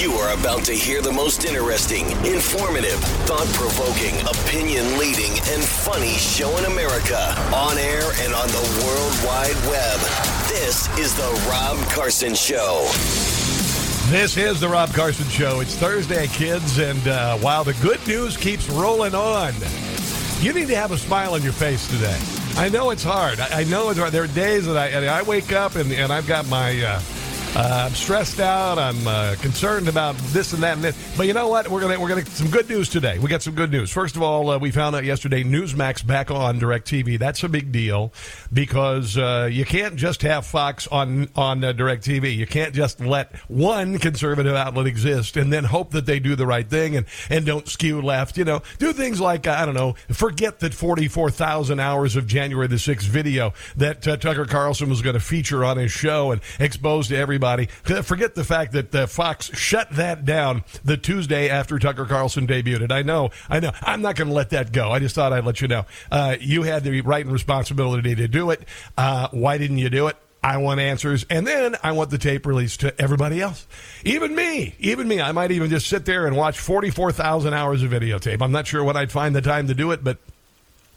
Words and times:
You 0.00 0.12
are 0.12 0.32
about 0.32 0.64
to 0.64 0.72
hear 0.72 1.02
the 1.02 1.12
most 1.12 1.44
interesting, 1.44 2.06
informative, 2.24 2.98
thought 3.28 3.46
provoking, 3.48 4.18
opinion 4.22 4.96
leading, 4.96 5.30
and 5.30 5.62
funny 5.62 6.14
show 6.14 6.56
in 6.56 6.64
America 6.64 7.18
on 7.54 7.76
air 7.76 8.04
and 8.20 8.32
on 8.32 8.48
the 8.48 8.82
World 8.82 9.12
Wide 9.26 9.54
Web. 9.68 10.00
This 10.48 10.88
is 10.98 11.14
The 11.14 11.46
Rob 11.50 11.76
Carson 11.90 12.34
Show. 12.34 12.88
This 14.08 14.38
is 14.38 14.58
the 14.58 14.70
Rob 14.70 14.88
Carson 14.94 15.28
Show. 15.28 15.60
It's 15.60 15.76
Thursday, 15.76 16.28
kids, 16.28 16.78
and 16.78 17.06
uh, 17.06 17.36
while 17.36 17.62
the 17.62 17.74
good 17.82 18.00
news 18.08 18.38
keeps 18.38 18.70
rolling 18.70 19.14
on, 19.14 19.52
you 20.40 20.54
need 20.54 20.68
to 20.68 20.76
have 20.76 20.92
a 20.92 20.98
smile 20.98 21.34
on 21.34 21.42
your 21.42 21.52
face 21.52 21.86
today. 21.88 22.18
I 22.56 22.70
know 22.70 22.88
it's 22.88 23.04
hard. 23.04 23.38
I, 23.38 23.64
know 23.64 23.90
it's 23.90 23.98
hard. 23.98 24.12
There 24.12 24.24
are 24.24 24.28
days 24.28 24.64
that 24.64 24.78
I, 24.78 25.18
I 25.18 25.22
wake 25.24 25.52
up 25.52 25.74
and, 25.74 25.92
and 25.92 26.10
I've 26.10 26.26
got 26.26 26.48
my. 26.48 26.82
Uh, 26.82 27.02
uh, 27.56 27.86
I'm 27.86 27.94
stressed 27.94 28.38
out. 28.38 28.78
I'm 28.78 29.04
uh, 29.08 29.34
concerned 29.40 29.88
about 29.88 30.14
this 30.28 30.52
and 30.52 30.62
that 30.62 30.74
and 30.74 30.84
this. 30.84 31.16
But 31.16 31.26
you 31.26 31.32
know 31.32 31.48
what? 31.48 31.68
We're 31.68 31.80
gonna 31.80 31.98
we're 31.98 32.08
gonna 32.08 32.22
get 32.22 32.30
some 32.32 32.48
good 32.48 32.68
news 32.68 32.88
today. 32.88 33.18
We 33.18 33.28
got 33.28 33.42
some 33.42 33.56
good 33.56 33.72
news. 33.72 33.90
First 33.90 34.14
of 34.14 34.22
all, 34.22 34.50
uh, 34.50 34.58
we 34.58 34.70
found 34.70 34.94
out 34.94 35.02
yesterday 35.02 35.42
Newsmax 35.42 36.06
back 36.06 36.30
on 36.30 36.60
Directv. 36.60 37.18
That's 37.18 37.42
a 37.42 37.48
big 37.48 37.72
deal 37.72 38.12
because 38.52 39.18
uh, 39.18 39.48
you 39.50 39.64
can't 39.64 39.96
just 39.96 40.22
have 40.22 40.46
Fox 40.46 40.86
on 40.88 41.28
on 41.34 41.64
uh, 41.64 41.72
Directv. 41.72 42.36
You 42.36 42.46
can't 42.46 42.72
just 42.72 43.00
let 43.00 43.34
one 43.48 43.98
conservative 43.98 44.54
outlet 44.54 44.86
exist 44.86 45.36
and 45.36 45.52
then 45.52 45.64
hope 45.64 45.90
that 45.90 46.06
they 46.06 46.20
do 46.20 46.36
the 46.36 46.46
right 46.46 46.68
thing 46.70 46.96
and 46.96 47.04
and 47.30 47.44
don't 47.44 47.66
skew 47.66 48.00
left. 48.00 48.38
You 48.38 48.44
know, 48.44 48.62
do 48.78 48.92
things 48.92 49.20
like 49.20 49.48
I 49.48 49.66
don't 49.66 49.74
know. 49.74 49.96
Forget 50.12 50.60
that 50.60 50.72
44,000 50.72 51.80
hours 51.80 52.14
of 52.14 52.28
January 52.28 52.68
the 52.68 52.76
6th 52.76 53.02
video 53.02 53.54
that 53.76 54.06
uh, 54.06 54.16
Tucker 54.16 54.46
Carlson 54.46 54.88
was 54.88 55.02
going 55.02 55.14
to 55.14 55.20
feature 55.20 55.64
on 55.64 55.78
his 55.78 55.90
show 55.90 56.30
and 56.30 56.40
expose 56.60 57.08
to 57.08 57.16
everybody 57.16 57.39
everybody. 57.42 58.02
Forget 58.02 58.34
the 58.34 58.44
fact 58.44 58.72
that 58.72 58.94
uh, 58.94 59.06
Fox 59.06 59.50
shut 59.56 59.90
that 59.92 60.24
down 60.24 60.64
the 60.84 60.96
Tuesday 60.96 61.48
after 61.48 61.78
Tucker 61.78 62.04
Carlson 62.04 62.46
debuted. 62.46 62.92
I 62.92 63.02
know, 63.02 63.30
I 63.48 63.60
know. 63.60 63.72
I'm 63.82 64.02
not 64.02 64.16
going 64.16 64.28
to 64.28 64.34
let 64.34 64.50
that 64.50 64.72
go. 64.72 64.90
I 64.90 64.98
just 64.98 65.14
thought 65.14 65.32
I'd 65.32 65.44
let 65.44 65.60
you 65.60 65.68
know. 65.68 65.86
Uh, 66.10 66.36
you 66.38 66.62
had 66.62 66.84
the 66.84 67.00
right 67.00 67.24
and 67.24 67.32
responsibility 67.32 68.14
to 68.14 68.28
do 68.28 68.50
it. 68.50 68.62
Uh, 68.96 69.28
why 69.30 69.56
didn't 69.58 69.78
you 69.78 69.88
do 69.88 70.08
it? 70.08 70.16
I 70.42 70.56
want 70.56 70.80
answers, 70.80 71.26
and 71.28 71.46
then 71.46 71.76
I 71.82 71.92
want 71.92 72.08
the 72.08 72.16
tape 72.16 72.46
released 72.46 72.80
to 72.80 72.98
everybody 72.98 73.42
else, 73.42 73.66
even 74.04 74.34
me, 74.34 74.74
even 74.78 75.06
me. 75.06 75.20
I 75.20 75.32
might 75.32 75.50
even 75.50 75.68
just 75.68 75.86
sit 75.86 76.06
there 76.06 76.26
and 76.26 76.34
watch 76.34 76.58
forty-four 76.58 77.12
thousand 77.12 77.52
hours 77.52 77.82
of 77.82 77.90
videotape. 77.90 78.40
I'm 78.40 78.50
not 78.50 78.66
sure 78.66 78.82
when 78.82 78.96
I'd 78.96 79.12
find 79.12 79.36
the 79.36 79.42
time 79.42 79.66
to 79.66 79.74
do 79.74 79.90
it, 79.90 80.02
but 80.02 80.16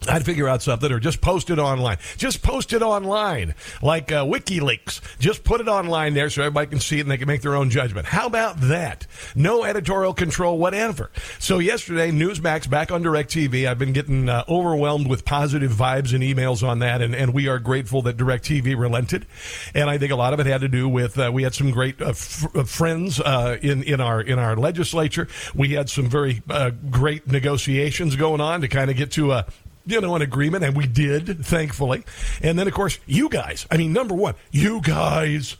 I'd 0.09 0.25
figure 0.25 0.47
out 0.47 0.61
something 0.61 0.91
or 0.91 0.99
just 0.99 1.21
post 1.21 1.49
it 1.49 1.59
online. 1.59 1.97
Just 2.17 2.41
post 2.41 2.73
it 2.73 2.81
online, 2.81 3.55
like 3.81 4.11
uh, 4.11 4.25
WikiLeaks. 4.25 5.01
Just 5.19 5.43
put 5.43 5.61
it 5.61 5.67
online 5.67 6.13
there 6.13 6.29
so 6.29 6.43
everybody 6.43 6.67
can 6.67 6.79
see 6.79 6.97
it 6.97 7.01
and 7.01 7.11
they 7.11 7.17
can 7.17 7.27
make 7.27 7.41
their 7.41 7.55
own 7.55 7.69
judgment. 7.69 8.07
How 8.07 8.27
about 8.27 8.59
that? 8.61 9.07
No 9.35 9.63
editorial 9.63 10.13
control, 10.13 10.57
whatever. 10.57 11.11
So 11.39 11.59
yesterday, 11.59 12.11
Newsmax 12.11 12.69
back 12.69 12.91
on 12.91 13.03
DirecTV. 13.03 13.67
I've 13.67 13.79
been 13.79 13.93
getting 13.93 14.29
uh, 14.29 14.43
overwhelmed 14.47 15.07
with 15.07 15.25
positive 15.25 15.71
vibes 15.71 16.13
and 16.13 16.23
emails 16.23 16.67
on 16.67 16.79
that, 16.79 17.01
and, 17.01 17.15
and 17.15 17.33
we 17.33 17.47
are 17.47 17.59
grateful 17.59 18.01
that 18.03 18.17
DirecTV 18.17 18.77
relented. 18.77 19.25
And 19.73 19.89
I 19.89 19.97
think 19.97 20.11
a 20.11 20.15
lot 20.15 20.33
of 20.33 20.39
it 20.39 20.45
had 20.45 20.61
to 20.61 20.67
do 20.67 20.87
with 20.89 21.17
uh, 21.17 21.31
we 21.33 21.43
had 21.43 21.53
some 21.53 21.71
great 21.71 22.01
uh, 22.01 22.09
f- 22.09 22.55
uh, 22.55 22.63
friends 22.63 23.19
uh, 23.19 23.57
in 23.61 23.83
in 23.83 24.01
our 24.01 24.21
in 24.21 24.39
our 24.39 24.55
legislature. 24.55 25.27
We 25.55 25.69
had 25.69 25.89
some 25.89 26.09
very 26.09 26.41
great 26.89 27.27
negotiations 27.27 28.15
going 28.15 28.41
on 28.41 28.61
to 28.61 28.67
kind 28.67 28.89
of 28.89 28.97
get 28.97 29.11
to 29.11 29.31
a 29.31 29.45
you 29.85 29.99
know, 30.01 30.15
an 30.15 30.21
agreement, 30.21 30.63
and 30.63 30.75
we 30.75 30.87
did, 30.87 31.45
thankfully. 31.45 32.03
And 32.41 32.57
then, 32.57 32.67
of 32.67 32.73
course, 32.73 32.99
you 33.05 33.29
guys. 33.29 33.67
I 33.69 33.77
mean, 33.77 33.93
number 33.93 34.15
one, 34.15 34.35
you 34.51 34.81
guys. 34.81 35.57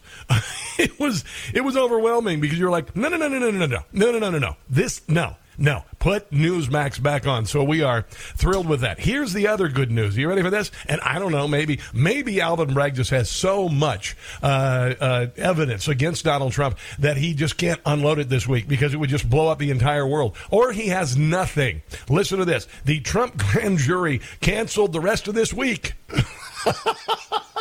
it 0.77 0.99
was 0.99 1.23
it 1.53 1.61
was 1.61 1.75
overwhelming 1.77 2.39
because 2.39 2.57
you're 2.57 2.71
like, 2.71 2.95
no, 2.95 3.09
no, 3.09 3.17
no, 3.17 3.27
no, 3.27 3.39
no, 3.39 3.51
no, 3.51 3.65
no, 3.65 3.83
no, 3.91 4.11
no, 4.11 4.19
no, 4.19 4.29
no, 4.29 4.39
no. 4.39 4.55
This 4.69 5.01
no. 5.07 5.35
No, 5.57 5.83
put 5.99 6.31
Newsmax 6.31 7.01
back 7.01 7.27
on. 7.27 7.45
So 7.45 7.63
we 7.63 7.81
are 7.81 8.03
thrilled 8.09 8.67
with 8.67 8.81
that. 8.81 8.99
Here's 8.99 9.33
the 9.33 9.47
other 9.47 9.67
good 9.67 9.91
news. 9.91 10.17
Are 10.17 10.21
you 10.21 10.27
ready 10.27 10.41
for 10.41 10.49
this? 10.49 10.71
And 10.87 10.99
I 11.01 11.19
don't 11.19 11.31
know, 11.31 11.47
maybe 11.47 11.79
maybe 11.93 12.41
Alvin 12.41 12.73
Bragg 12.73 12.95
just 12.95 13.11
has 13.11 13.29
so 13.29 13.69
much 13.69 14.15
uh, 14.41 14.93
uh, 14.99 15.27
evidence 15.37 15.87
against 15.87 16.25
Donald 16.25 16.53
Trump 16.53 16.77
that 16.99 17.17
he 17.17 17.33
just 17.33 17.57
can't 17.57 17.79
unload 17.85 18.19
it 18.19 18.29
this 18.29 18.47
week 18.47 18.67
because 18.67 18.93
it 18.93 18.97
would 18.97 19.09
just 19.09 19.29
blow 19.29 19.47
up 19.47 19.59
the 19.59 19.71
entire 19.71 20.07
world. 20.07 20.35
Or 20.49 20.71
he 20.71 20.87
has 20.87 21.15
nothing. 21.17 21.81
Listen 22.09 22.39
to 22.39 22.45
this: 22.45 22.67
the 22.85 22.99
Trump 23.01 23.37
grand 23.51 23.77
jury 23.77 24.21
canceled 24.41 24.93
the 24.93 25.01
rest 25.01 25.27
of 25.27 25.35
this 25.35 25.53
week. 25.53 25.93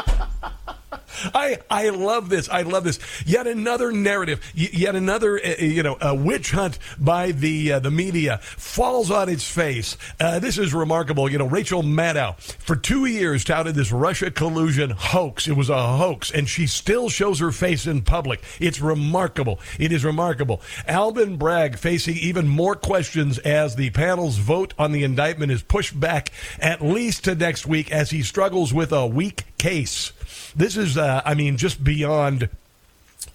I 1.34 1.58
I 1.70 1.90
love 1.90 2.28
this. 2.28 2.48
I 2.48 2.62
love 2.62 2.84
this. 2.84 2.98
Yet 3.26 3.46
another 3.46 3.92
narrative. 3.92 4.40
Yet 4.54 4.94
another 4.94 5.38
uh, 5.38 5.54
uh, 5.60 5.64
you 5.64 5.82
know 5.82 5.96
a 6.00 6.14
witch 6.14 6.50
hunt 6.52 6.78
by 6.98 7.32
the 7.32 7.72
uh, 7.72 7.78
the 7.78 7.90
media 7.90 8.38
falls 8.38 9.10
on 9.10 9.28
its 9.28 9.48
face. 9.48 9.96
Uh, 10.20 10.38
this 10.38 10.58
is 10.58 10.74
remarkable. 10.74 11.30
You 11.30 11.38
know 11.38 11.46
Rachel 11.46 11.82
Maddow 11.82 12.38
for 12.40 12.76
two 12.76 13.06
years 13.06 13.44
touted 13.44 13.74
this 13.74 13.92
Russia 13.92 14.30
collusion 14.30 14.90
hoax. 14.90 15.48
It 15.48 15.56
was 15.56 15.70
a 15.70 15.96
hoax, 15.96 16.30
and 16.30 16.48
she 16.48 16.66
still 16.66 17.08
shows 17.08 17.38
her 17.40 17.52
face 17.52 17.86
in 17.86 18.02
public. 18.02 18.42
It's 18.60 18.80
remarkable. 18.80 19.60
It 19.78 19.92
is 19.92 20.04
remarkable. 20.04 20.62
Alvin 20.86 21.36
Bragg 21.36 21.78
facing 21.78 22.16
even 22.16 22.48
more 22.48 22.74
questions 22.74 23.38
as 23.38 23.76
the 23.76 23.90
panel's 23.90 24.38
vote 24.38 24.74
on 24.78 24.92
the 24.92 25.04
indictment 25.04 25.52
is 25.52 25.62
pushed 25.62 25.98
back 25.98 26.30
at 26.58 26.82
least 26.82 27.24
to 27.24 27.34
next 27.34 27.66
week 27.66 27.90
as 27.90 28.10
he 28.10 28.22
struggles 28.22 28.72
with 28.72 28.92
a 28.92 29.06
weak 29.06 29.44
case. 29.62 30.12
This 30.56 30.76
is, 30.76 30.98
uh, 30.98 31.22
I 31.24 31.34
mean, 31.34 31.56
just 31.56 31.84
beyond 31.84 32.48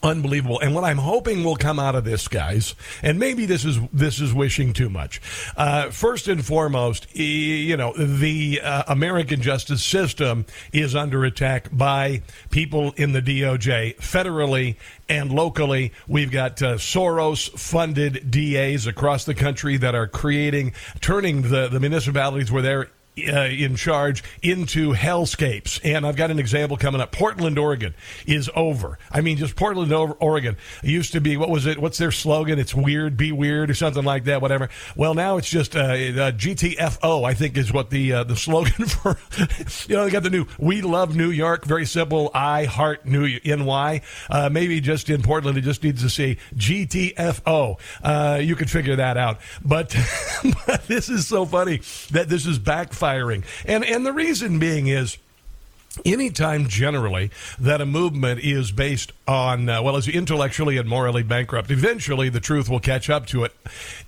unbelievable. 0.04 0.60
And 0.60 0.76
what 0.76 0.84
i'm 0.84 0.98
hoping 0.98 1.44
will 1.44 1.56
come 1.56 1.80
out 1.80 1.96
of 1.96 2.04
this 2.04 2.28
guys 2.28 2.76
and 3.02 3.18
maybe 3.18 3.46
this 3.46 3.66
is 3.66 3.80
this 3.92 4.20
is 4.20 4.34
wishing 4.34 4.74
too 4.74 4.90
much. 4.90 5.22
Uh, 5.56 5.90
first 5.90 6.28
and 6.28 6.46
foremost 6.46 7.08
you 7.16 7.76
know 7.78 7.94
the 7.94 8.60
uh, 8.62 8.84
american 8.88 9.42
justice 9.42 9.84
system 9.84 10.46
is 10.74 10.94
under 10.94 11.24
attack 11.24 11.70
by 11.72 12.22
people 12.52 12.92
in 12.98 13.14
the 13.14 13.22
doj 13.22 13.96
federally 13.98 14.76
and 15.10 15.32
locally. 15.32 15.94
We've 16.08 16.32
got 16.32 16.62
uh, 16.62 16.76
soros 16.76 17.50
funded 17.58 18.30
das 18.30 18.86
across 18.88 19.24
the 19.24 19.34
country 19.34 19.78
that 19.78 19.96
are 19.96 20.08
creating 20.08 20.74
turning 21.00 21.44
the, 21.44 21.70
the 21.70 21.80
municipalities 21.80 22.52
where 22.52 22.62
they're 22.62 22.90
uh, 23.18 23.46
in 23.46 23.76
charge 23.76 24.24
into 24.42 24.94
hellscapes. 24.94 25.80
And 25.84 26.06
I've 26.06 26.16
got 26.16 26.32
an 26.32 26.40
example 26.40 26.78
coming 26.78 27.02
up. 27.02 27.12
Portland, 27.12 27.58
Oregon 27.58 27.94
is 28.26 28.50
over. 28.56 29.00
I 29.12 29.22
mean, 29.22 29.38
just 29.38 29.56
Portland, 29.56 29.92
Oregon 29.94 30.58
used 30.84 31.14
to 31.14 31.22
be, 31.22 31.38
what 31.38 31.50
was 31.50 31.66
it? 31.66 31.80
What's 31.80 31.98
their 31.98 32.12
slogan? 32.12 32.60
It's 32.60 32.76
weird, 32.76 33.18
be 33.18 33.32
weird, 33.32 33.70
or 33.70 33.74
something 33.74 34.04
like 34.04 34.26
that, 34.26 34.42
whatever. 34.42 34.70
Well, 34.96 35.14
now 35.14 35.38
it's 35.38 35.50
just 35.50 35.76
uh, 35.76 35.80
uh, 35.80 36.32
GTFO, 36.32 37.26
I 37.26 37.34
think 37.34 37.58
is 37.58 37.74
what 37.74 37.90
the 37.90 38.14
uh, 38.14 38.24
the 38.24 38.36
slogan 38.36 38.86
for, 38.86 39.18
you 39.88 39.96
know, 39.96 40.06
they 40.06 40.12
got 40.12 40.24
the 40.24 40.30
new 40.30 40.46
We 40.60 40.82
Love 40.82 41.16
New 41.16 41.32
York, 41.32 41.66
very 41.66 41.86
simple, 41.86 42.32
I 42.34 42.66
Heart 42.66 43.06
New 43.06 43.40
NY. 43.44 44.02
Uh, 44.30 44.50
maybe 44.50 44.80
just 44.80 45.10
in 45.10 45.22
Portland, 45.22 45.58
it 45.58 45.62
just 45.62 45.84
needs 45.84 46.02
to 46.04 46.10
say 46.10 46.38
GTFO. 46.56 47.80
Uh, 48.04 48.40
you 48.42 48.56
could 48.56 48.70
figure 48.70 48.96
that 48.98 49.18
out. 49.18 49.40
But, 49.64 49.96
but 50.68 50.86
this 50.88 51.10
is 51.10 51.28
so 51.28 51.46
funny 51.46 51.82
that 52.12 52.30
this 52.30 52.46
is 52.46 52.60
backfiring 52.60 53.07
And 53.66 53.84
and 53.86 54.06
the 54.06 54.14
reason 54.14 54.60
being 54.60 54.88
is 54.88 55.18
anytime 56.06 56.68
generally 56.68 57.32
that 57.60 57.82
a 57.82 57.86
movement 57.86 58.42
is 58.42 58.72
based 58.72 59.12
on 59.28 59.70
uh, 59.70 59.82
well 59.82 59.96
is 59.96 60.08
intellectually 60.08 60.78
and 60.78 60.88
morally 60.88 61.24
bankrupt 61.24 61.72
eventually 61.72 62.30
the 62.30 62.40
truth 62.40 62.70
will 62.70 62.80
catch 62.80 63.10
up 63.10 63.26
to 63.28 63.44
it. 63.44 63.56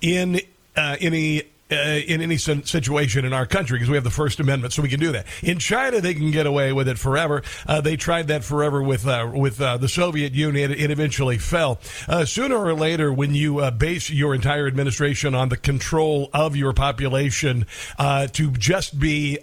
In 0.00 0.40
uh, 0.76 0.96
any 1.00 1.42
uh, 1.70 2.00
in 2.06 2.20
any 2.20 2.36
situation 2.36 3.24
in 3.24 3.32
our 3.32 3.46
country 3.46 3.78
because 3.78 3.88
we 3.88 3.96
have 3.96 4.04
the 4.04 4.10
First 4.10 4.40
Amendment, 4.40 4.72
so 4.72 4.82
we 4.82 4.88
can 4.88 5.00
do 5.00 5.12
that. 5.12 5.26
In 5.42 5.58
China, 5.58 6.00
they 6.00 6.14
can 6.14 6.30
get 6.30 6.46
away 6.46 6.72
with 6.72 6.88
it 6.88 6.98
forever. 6.98 7.42
Uh, 7.66 7.80
they 7.80 7.96
tried 7.96 8.26
that 8.28 8.42
forever 8.42 8.82
with 8.82 9.06
uh, 9.06 9.30
with 9.32 9.60
uh, 9.60 9.76
the 9.76 9.88
Soviet 9.88 10.34
Union. 10.34 10.70
It, 10.70 10.90
eventually 10.90 11.38
fell. 11.38 11.78
Uh, 12.08 12.24
sooner 12.24 12.56
or 12.56 12.74
later, 12.74 13.12
when 13.12 13.32
you 13.32 13.70
base 13.70 14.10
your 14.10 14.34
entire 14.34 14.66
administration 14.66 15.36
on 15.36 15.48
the 15.48 15.56
control 15.56 16.28
of 16.34 16.56
your 16.56 16.72
population 16.72 17.64
to 17.98 18.50
just 18.50 18.98
be 18.98 19.38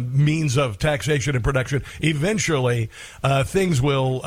means 0.00 0.56
of 0.56 0.78
taxation 0.78 1.34
and 1.34 1.44
production, 1.44 1.84
eventually 2.00 2.88
things 3.44 3.82
will 3.82 4.24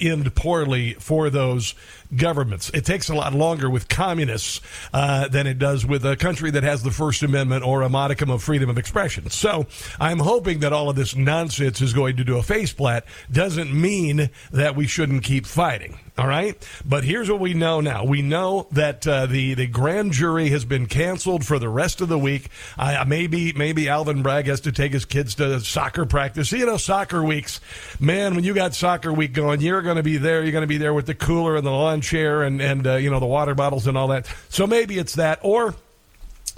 end 0.00 0.32
poorly 0.36 0.94
for 0.94 1.30
those 1.30 1.74
governments. 2.14 2.70
It 2.72 2.84
takes 2.84 3.08
a 3.08 3.14
lot 3.14 3.34
longer 3.34 3.68
with 3.68 3.88
communists 3.88 4.60
than 4.92 5.48
it 5.48 5.58
does 5.58 5.84
with 5.84 6.06
a 6.06 6.14
country 6.14 6.51
that 6.52 6.62
has 6.62 6.82
the 6.82 6.90
First 6.90 7.22
Amendment 7.22 7.64
or 7.64 7.82
a 7.82 7.88
modicum 7.88 8.30
of 8.30 8.42
freedom 8.42 8.70
of 8.70 8.78
expression. 8.78 9.30
So 9.30 9.66
I'm 10.00 10.18
hoping 10.18 10.60
that 10.60 10.72
all 10.72 10.88
of 10.88 10.96
this 10.96 11.16
nonsense 11.16 11.80
is 11.80 11.92
going 11.92 12.16
to 12.16 12.24
do 12.24 12.38
a 12.38 12.42
faceplant. 12.42 13.02
Doesn't 13.30 13.72
mean 13.72 14.30
that 14.52 14.76
we 14.76 14.86
shouldn't 14.86 15.24
keep 15.24 15.46
fighting. 15.46 15.98
All 16.18 16.26
right, 16.26 16.54
but 16.84 17.04
here's 17.04 17.30
what 17.30 17.40
we 17.40 17.54
know 17.54 17.80
now. 17.80 18.04
We 18.04 18.20
know 18.20 18.66
that 18.72 19.06
uh, 19.06 19.24
the 19.24 19.54
the 19.54 19.66
grand 19.66 20.12
jury 20.12 20.50
has 20.50 20.62
been 20.62 20.84
canceled 20.84 21.42
for 21.46 21.58
the 21.58 21.70
rest 21.70 22.02
of 22.02 22.10
the 22.10 22.18
week. 22.18 22.50
Uh, 22.76 23.02
maybe 23.08 23.54
maybe 23.54 23.88
Alvin 23.88 24.22
Bragg 24.22 24.46
has 24.46 24.60
to 24.60 24.72
take 24.72 24.92
his 24.92 25.06
kids 25.06 25.36
to 25.36 25.60
soccer 25.60 26.04
practice. 26.04 26.52
You 26.52 26.66
know, 26.66 26.76
soccer 26.76 27.24
weeks, 27.24 27.60
man. 27.98 28.34
When 28.34 28.44
you 28.44 28.52
got 28.52 28.74
soccer 28.74 29.10
week 29.10 29.32
going, 29.32 29.62
you're 29.62 29.80
going 29.80 29.96
to 29.96 30.02
be 30.02 30.18
there. 30.18 30.42
You're 30.42 30.52
going 30.52 30.62
to 30.62 30.68
be 30.68 30.76
there 30.76 30.92
with 30.92 31.06
the 31.06 31.14
cooler 31.14 31.56
and 31.56 31.66
the 31.66 31.70
lawn 31.70 32.02
chair 32.02 32.42
and 32.42 32.60
and 32.60 32.86
uh, 32.86 32.96
you 32.96 33.08
know 33.08 33.18
the 33.18 33.24
water 33.24 33.54
bottles 33.54 33.86
and 33.86 33.96
all 33.96 34.08
that. 34.08 34.26
So 34.50 34.66
maybe 34.66 34.98
it's 34.98 35.14
that, 35.14 35.38
or 35.40 35.74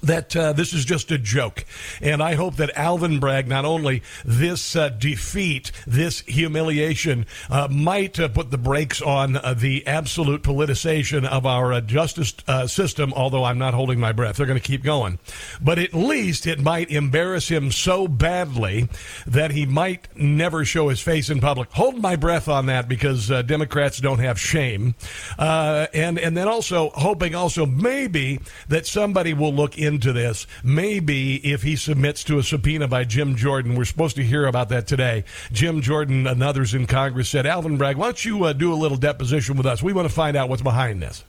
that 0.05 0.37
uh, 0.37 0.53
this 0.53 0.73
is 0.73 0.85
just 0.85 1.11
a 1.11 1.19
joke. 1.19 1.65
And 2.01 2.23
I 2.23 2.35
hope 2.35 2.57
that 2.57 2.71
Alvin 2.77 3.19
Bragg, 3.19 3.49
not 3.49 3.65
only 3.65 4.03
this 4.25 4.77
uh, 4.77 4.91
defeat, 4.91 5.73
this 5.87 6.21
humiliation, 6.21 7.27
uh, 7.51 7.69
might 7.71 8.21
uh, 8.21 8.29
put 8.29 8.51
the 8.51 8.59
brakes 8.59 9.01
on 9.01 9.37
uh, 9.37 9.55
the 9.55 9.87
absolute 9.87 10.43
politicization 10.43 11.25
of 11.25 11.47
our 11.47 11.73
uh, 11.73 11.81
justice 11.81 12.35
system, 12.67 13.13
although 13.15 13.45
I'm 13.45 13.59
not 13.59 13.75
holding 13.75 13.99
my 13.99 14.13
breath. 14.13 14.37
They're 14.37 14.47
going 14.47 14.61
to 14.61 14.67
keep 14.67 14.83
going. 14.83 15.19
But 15.61 15.79
at 15.79 15.95
least 15.95 16.47
it 16.47 16.61
might 16.61 16.91
embarrass 16.91 17.49
him 17.49 17.71
so 17.71 18.07
badly 18.07 18.89
that 19.27 19.53
he 19.53 19.67
might 19.67 20.09
never 20.17 20.65
show 20.65 20.89
his 20.89 21.01
face 21.01 21.31
in 21.31 21.41
public. 21.41 21.71
Hold 21.73 22.01
my 22.01 22.17
breath 22.17 22.49
on 22.49 22.67
that 22.67 22.89
because 22.89 23.29
Democrats 23.47 23.99
don't 23.99 24.19
have 24.19 24.39
shame. 24.39 24.95
and, 25.39 26.19
and 26.19 26.37
then 26.37 26.49
also 26.49 26.91
hoping 26.91 27.35
also 27.35 27.67
maybe 27.67 28.41
that 28.69 28.87
somebody 28.87 29.35
will 29.35 29.53
look 29.53 29.79
in 29.79 29.94
into 29.95 30.13
this. 30.13 30.47
Maybe 30.63 31.37
if 31.37 31.63
he 31.63 31.77
submits 31.77 32.25
to 32.25 32.39
a 32.39 32.43
subpoena 32.43 32.89
by 32.89 33.05
Jim 33.05 33.37
Jordan, 33.37 33.77
we're 33.77 33.85
supposed 33.85 34.17
to 34.17 34.25
hear 34.25 34.47
about 34.47 34.69
that 34.71 34.87
today. 34.87 35.25
Jim 35.53 35.81
Jordan 35.81 36.27
and 36.27 36.43
others 36.43 36.75
in 36.75 36.87
Congress 36.87 37.29
said, 37.29 37.47
Alvin 37.47 37.79
Bragg, 37.79 37.97
why 37.97 38.07
don't 38.07 38.25
you 38.25 38.45
uh, 38.45 38.53
do 38.53 38.73
a 38.73 38.75
little 38.75 38.99
deposition 38.99 39.57
with 39.57 39.67
us? 39.67 39.83
We 39.83 39.93
want 39.93 40.09
to 40.09 40.15
find 40.15 40.37
out 40.37 40.49
what's 40.49 40.63
behind 40.63 41.01
this. 41.01 41.25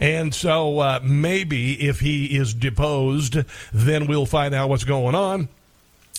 And 0.00 0.34
so 0.34 0.78
uh, 0.78 1.00
maybe 1.02 1.74
if 1.86 2.00
he 2.00 2.36
is 2.36 2.54
deposed, 2.54 3.36
then 3.72 4.06
we'll 4.06 4.26
find 4.26 4.54
out 4.54 4.68
what's 4.68 4.84
going 4.84 5.14
on 5.14 5.48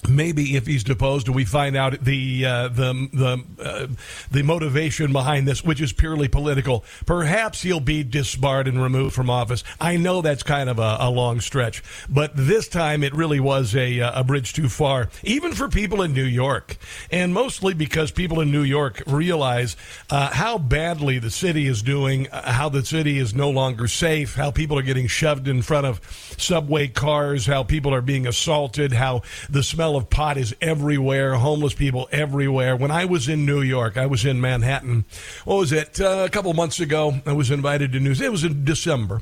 maybe 0.08 0.56
if 0.56 0.66
he's 0.66 0.84
deposed 0.84 1.30
we 1.30 1.46
find 1.46 1.76
out 1.76 2.04
the 2.04 2.46
uh, 2.46 2.68
the 2.68 2.94
the 3.14 3.64
uh, 3.64 3.88
the 4.32 4.44
motivation 4.44 5.12
behind 5.12 5.48
this 5.48 5.64
which 5.64 5.82
is 5.82 5.94
purely 5.94 6.28
political 6.28 6.84
perhaps 7.06 7.62
he'll 7.62 7.80
be 7.80 8.04
disbarred 8.04 8.68
and 8.68 8.82
removed 8.82 9.16
from 9.16 9.30
office. 9.30 9.64
I 9.80 9.98
know 9.98 10.22
that's 10.22 10.44
kind 10.44 10.70
of 10.70 10.80
a, 10.80 10.98
a 11.00 11.10
long 11.10 11.42
stretch 11.42 11.84
but 12.10 12.32
this 12.36 12.68
time 12.68 13.04
it 13.04 13.14
really 13.14 13.40
was 13.40 13.76
a, 13.76 14.02
uh, 14.02 14.22
a 14.22 14.24
bridge 14.24 14.54
too 14.54 14.70
far 14.70 15.10
even 15.24 15.54
for 15.54 15.68
people 15.70 16.02
in 16.02 16.14
new 16.14 16.24
york 16.24 16.78
and 17.12 17.34
mostly 17.34 17.74
because 17.74 18.12
people 18.12 18.40
in 18.40 18.52
new 18.52 18.64
york 18.64 19.02
realize 19.08 19.76
uh, 20.10 20.32
how 20.34 20.58
badly 20.58 21.20
the 21.20 21.32
city 21.32 21.68
is 21.68 21.82
doing 21.82 22.28
uh, 22.32 22.52
how 22.52 22.70
the 22.70 22.86
city 22.86 23.18
is 23.18 23.34
no 23.34 23.50
longer 23.50 23.88
safe 23.88 24.36
how 24.36 24.52
people 24.52 24.78
are 24.78 24.84
getting 24.84 25.08
shoved 25.08 25.48
in 25.48 25.62
front 25.62 25.86
of 25.86 26.02
subway 26.38 26.88
cars 26.88 27.46
how 27.46 27.64
people 27.64 27.94
are 27.94 28.02
being 28.02 28.28
assaulted 28.28 28.92
how 28.92 29.22
the 29.50 29.64
smell 29.64 29.93
smell 29.94 30.02
of 30.02 30.10
pot 30.10 30.38
is 30.38 30.56
everywhere, 30.60 31.36
homeless 31.36 31.74
people 31.76 32.10
everywhere. 32.12 32.76
When 32.76 32.90
I 32.90 33.06
was 33.06 33.28
in 33.28 33.46
New 33.46 33.62
York, 33.62 33.96
I 33.96 34.08
was 34.08 34.26
in 34.26 34.42
Manhattan. 34.42 35.06
What 35.46 35.58
was 35.58 35.72
it? 35.72 36.02
Uh, 36.02 36.24
a 36.26 36.30
couple 36.30 36.52
months 36.54 36.80
ago, 36.80 37.22
I 37.28 37.34
was 37.34 37.52
invited 37.52 37.92
to 37.92 38.00
news. 38.00 38.20
It 38.20 38.32
was 38.32 38.44
in 38.44 38.66
December 38.66 39.22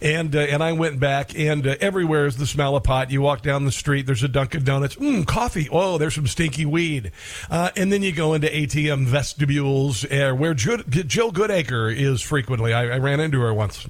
and 0.00 0.34
uh, 0.34 0.40
and 0.40 0.62
I 0.62 0.72
went 0.72 1.00
back, 1.00 1.38
and 1.38 1.66
uh, 1.66 1.76
everywhere 1.80 2.26
is 2.26 2.36
the 2.36 2.46
smell 2.46 2.76
of 2.76 2.84
pot. 2.84 3.10
You 3.10 3.22
walk 3.22 3.42
down 3.42 3.64
the 3.64 3.72
street, 3.72 4.06
there's 4.06 4.22
a 4.22 4.28
Dunkin' 4.28 4.64
Donuts, 4.64 4.96
mm, 4.96 5.26
coffee. 5.26 5.68
Oh, 5.70 5.98
there's 5.98 6.14
some 6.14 6.26
stinky 6.26 6.66
weed, 6.66 7.12
uh, 7.50 7.70
and 7.76 7.92
then 7.92 8.02
you 8.02 8.12
go 8.12 8.34
into 8.34 8.48
ATM 8.48 9.06
vestibules, 9.06 10.04
uh, 10.04 10.32
where 10.32 10.54
Jill 10.54 10.78
Goodacre 10.78 11.94
is 11.94 12.22
frequently. 12.22 12.72
I, 12.72 12.94
I 12.94 12.98
ran 12.98 13.20
into 13.20 13.40
her 13.40 13.52
once. 13.52 13.88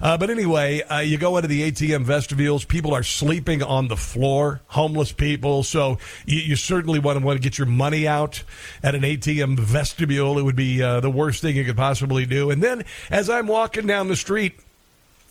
Uh, 0.00 0.16
but 0.16 0.30
anyway, 0.30 0.82
uh, 0.82 1.00
you 1.00 1.18
go 1.18 1.36
into 1.36 1.48
the 1.48 1.70
ATM 1.70 2.04
vestibules. 2.04 2.64
People 2.64 2.94
are 2.94 3.02
sleeping 3.02 3.62
on 3.62 3.88
the 3.88 3.96
floor, 3.96 4.60
homeless 4.66 5.12
people. 5.12 5.62
So 5.62 5.98
you, 6.26 6.38
you 6.38 6.56
certainly 6.56 6.98
want 6.98 7.18
to 7.18 7.24
want 7.24 7.38
to 7.38 7.42
get 7.42 7.58
your 7.58 7.66
money 7.66 8.06
out 8.06 8.42
at 8.82 8.94
an 8.94 9.02
ATM 9.02 9.58
vestibule. 9.58 10.38
It 10.38 10.42
would 10.42 10.56
be 10.56 10.82
uh, 10.82 11.00
the 11.00 11.10
worst 11.10 11.42
thing 11.42 11.56
you 11.56 11.64
could 11.64 11.76
possibly 11.76 12.26
do. 12.26 12.50
And 12.50 12.62
then 12.62 12.84
as 13.10 13.28
I'm 13.28 13.46
walking 13.46 13.86
down 13.86 14.08
the 14.08 14.16
street, 14.16 14.60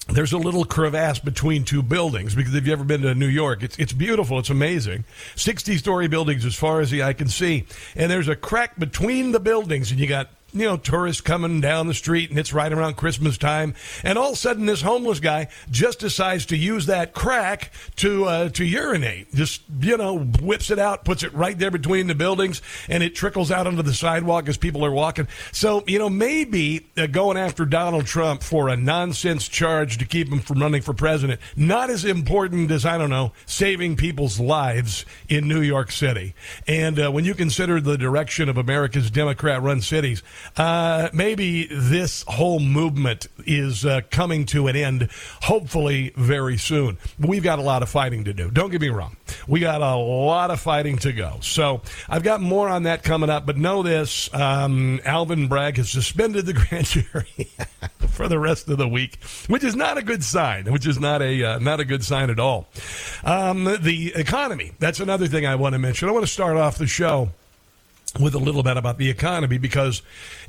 there's 0.10 0.34
a 0.34 0.38
little 0.38 0.64
crevasse 0.64 1.20
between 1.20 1.64
two 1.64 1.84
buildings 1.84 2.34
because 2.34 2.56
if 2.56 2.66
you've 2.66 2.74
ever 2.74 2.84
been 2.84 3.02
to 3.02 3.14
New 3.14 3.28
York, 3.28 3.64
it's 3.64 3.78
it's 3.78 3.94
beautiful, 3.94 4.40
it's 4.40 4.50
amazing. 4.50 5.04
60 5.36 5.78
story 5.78 6.08
buildings 6.08 6.46
as 6.46 6.56
far 6.56 6.80
as 6.80 6.90
the 6.92 7.04
eye 7.04 7.14
can 7.14 7.28
see. 7.28 7.66
And 7.96 8.10
there's 8.10 8.28
a 8.28 8.36
crack 8.36 8.80
between 8.80 9.32
the 9.32 9.40
buildings 9.40 9.92
and 9.92 10.00
you 10.00 10.08
got 10.08 10.30
you 10.54 10.66
know, 10.66 10.78
tourists 10.78 11.22
coming 11.22 11.62
down 11.62 11.88
the 11.88 11.94
street 11.94 12.30
and 12.30 12.40
it's 12.40 12.54
right 12.54 12.72
around 12.72 12.96
Christmas 12.96 13.38
time. 13.38 13.76
And 14.04 14.18
all 14.18 14.30
of 14.30 14.34
a 14.34 14.38
sudden, 14.38 14.66
this 14.66 14.82
homeless 14.82 15.20
guy 15.20 15.50
just 15.70 16.00
decides 16.00 16.46
to 16.48 16.58
use 16.58 16.86
that 16.86 17.14
crack 17.14 17.72
to, 17.98 18.26
uh, 18.26 18.50
to 18.50 18.64
urinate. 18.64 19.34
Just, 19.34 19.62
you 19.82 19.98
know, 19.98 20.20
whips 20.20 20.72
it 20.72 20.80
out, 20.80 21.06
puts 21.06 21.24
it 21.24 21.34
right 21.34 21.58
there 21.58 21.72
between 21.72 22.08
the 22.08 22.16
buildings, 22.16 22.62
and 22.88 23.04
it 23.04 23.16
trickles 23.16 23.52
out 23.52 23.68
onto 23.68 23.82
the 23.82 23.94
sidewalk 23.94 24.48
as 24.48 24.58
people 24.58 24.86
are 24.86 24.92
walking. 24.92 25.28
So, 25.52 25.84
you 25.86 26.00
know, 26.00 26.10
maybe 26.10 26.88
uh, 26.98 27.08
going 27.08 27.38
after 27.38 27.66
Donald 27.66 28.06
Trump 28.06 28.42
for 28.42 28.70
a 28.70 28.78
nonsense 28.78 29.48
charge 29.48 29.98
to 29.98 30.06
keep 30.06 30.30
him 30.30 30.40
from 30.40 30.62
running 30.62 30.82
for 30.82 30.94
president, 30.94 31.42
not 31.56 31.90
as 31.90 32.06
important 32.06 32.72
as, 32.72 32.86
I 32.86 32.98
don't 32.98 33.10
know, 33.10 33.34
saving 33.46 33.98
people's 33.98 34.40
lives 34.40 35.06
in 35.28 35.48
New 35.48 35.62
York 35.62 35.92
City. 35.92 36.34
And 36.68 37.00
uh, 37.00 37.12
when 37.12 37.26
you 37.26 37.36
consider 37.36 37.82
the 37.82 37.98
direction 37.98 38.50
of 38.50 38.58
America's 38.58 39.12
Democrat 39.12 39.62
run 39.62 39.82
cities, 39.82 40.24
uh, 40.56 41.10
maybe 41.14 41.68
this 41.68 42.24
whole 42.28 42.60
movement 42.60 43.28
is 43.46 43.86
uh, 43.86 44.02
coming 44.10 44.46
to 44.48 44.68
an 44.68 44.76
end, 44.76 45.10
hopefully 45.42 46.14
very 46.16 46.58
soon. 46.58 46.98
We've 47.20 47.44
got 47.44 47.60
a 47.60 47.62
lot 47.62 47.84
of 47.84 47.90
fighting 47.90 48.24
to 48.26 48.34
do. 48.34 48.50
Don't 48.50 48.72
get 48.72 48.82
me 48.82 48.90
wrong. 48.90 49.18
We 49.48 49.60
got 49.60 49.82
a 49.82 49.96
lot 49.96 50.52
of 50.52 50.60
fighting 50.60 50.98
to 51.00 51.14
go. 51.14 51.38
So 51.42 51.82
I've 52.10 52.24
got 52.24 52.42
more 52.42 52.70
on 52.70 52.84
that 52.84 53.04
coming 53.04 53.30
up, 53.30 53.46
but 53.46 53.58
know 53.58 53.84
this 53.84 54.34
um, 54.34 55.00
Alvin 55.06 55.48
Bragg 55.48 55.78
has 55.78 55.90
suspended 55.90 56.46
the 56.46 56.54
grand 56.70 56.86
jury 56.86 57.52
for 58.10 58.28
the 58.28 58.40
rest 58.40 58.68
of 58.68 58.78
the 58.78 58.88
week, 58.88 59.20
which 59.48 59.64
is 59.64 59.76
not 59.76 59.98
a 59.98 60.02
good 60.02 60.24
sign, 60.24 60.72
which 60.72 60.88
is 60.88 61.00
not 61.00 61.22
a, 61.22 61.44
uh, 61.44 61.60
not 61.60 61.80
a 61.80 61.86
good 61.86 62.04
sign 62.04 62.30
at 62.30 62.40
all. 62.40 62.68
Um, 63.24 63.66
the 63.82 64.14
economy, 64.16 64.72
that's 64.80 65.00
another 65.00 65.28
thing 65.28 65.46
I 65.46 65.56
want 65.56 65.74
to 65.74 65.80
mention. 65.80 66.10
I 66.10 66.12
want 66.12 66.26
to 66.26 66.32
start 66.32 66.58
off 66.58 66.78
the 66.78 66.88
show 66.88 67.30
with 68.20 68.36
a 68.36 68.40
little 68.40 68.64
bit 68.64 68.78
about 68.78 68.98
the 68.98 69.10
economy 69.10 69.58
because, 69.58 70.02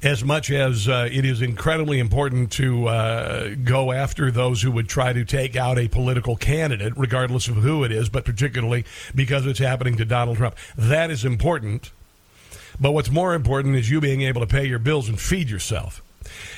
as 0.02 0.25
much 0.25 0.50
as 0.50 0.88
uh, 0.88 1.08
it 1.10 1.25
is 1.25 1.42
incredibly 1.42 1.98
important 1.98 2.52
to 2.52 2.88
uh, 2.88 3.54
go 3.64 3.92
after 3.92 4.30
those 4.30 4.62
who 4.62 4.70
would 4.70 4.88
try 4.88 5.12
to 5.12 5.25
take 5.25 5.56
out 5.56 5.78
a 5.78 5.88
political 5.88 6.37
candidate, 6.37 6.92
regardless 6.96 7.48
of 7.48 7.56
who 7.56 7.84
it 7.84 7.92
is, 7.92 8.08
but 8.08 8.25
particularly 8.25 8.84
because 9.14 9.46
it's 9.46 9.58
happening 9.58 9.96
to 9.96 10.04
Donald 10.04 10.37
Trump, 10.37 10.56
that 10.76 11.10
is 11.10 11.25
important. 11.25 11.90
But 12.80 12.92
what's 12.92 13.10
more 13.10 13.34
important 13.34 13.76
is 13.76 13.90
you 13.90 14.00
being 14.00 14.22
able 14.22 14.40
to 14.40 14.46
pay 14.46 14.64
your 14.64 14.78
bills 14.78 15.08
and 15.08 15.20
feed 15.20 15.50
yourself. 15.50 16.02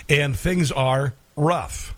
And 0.08 0.36
things 0.36 0.70
are 0.72 1.14
rough. 1.36 1.94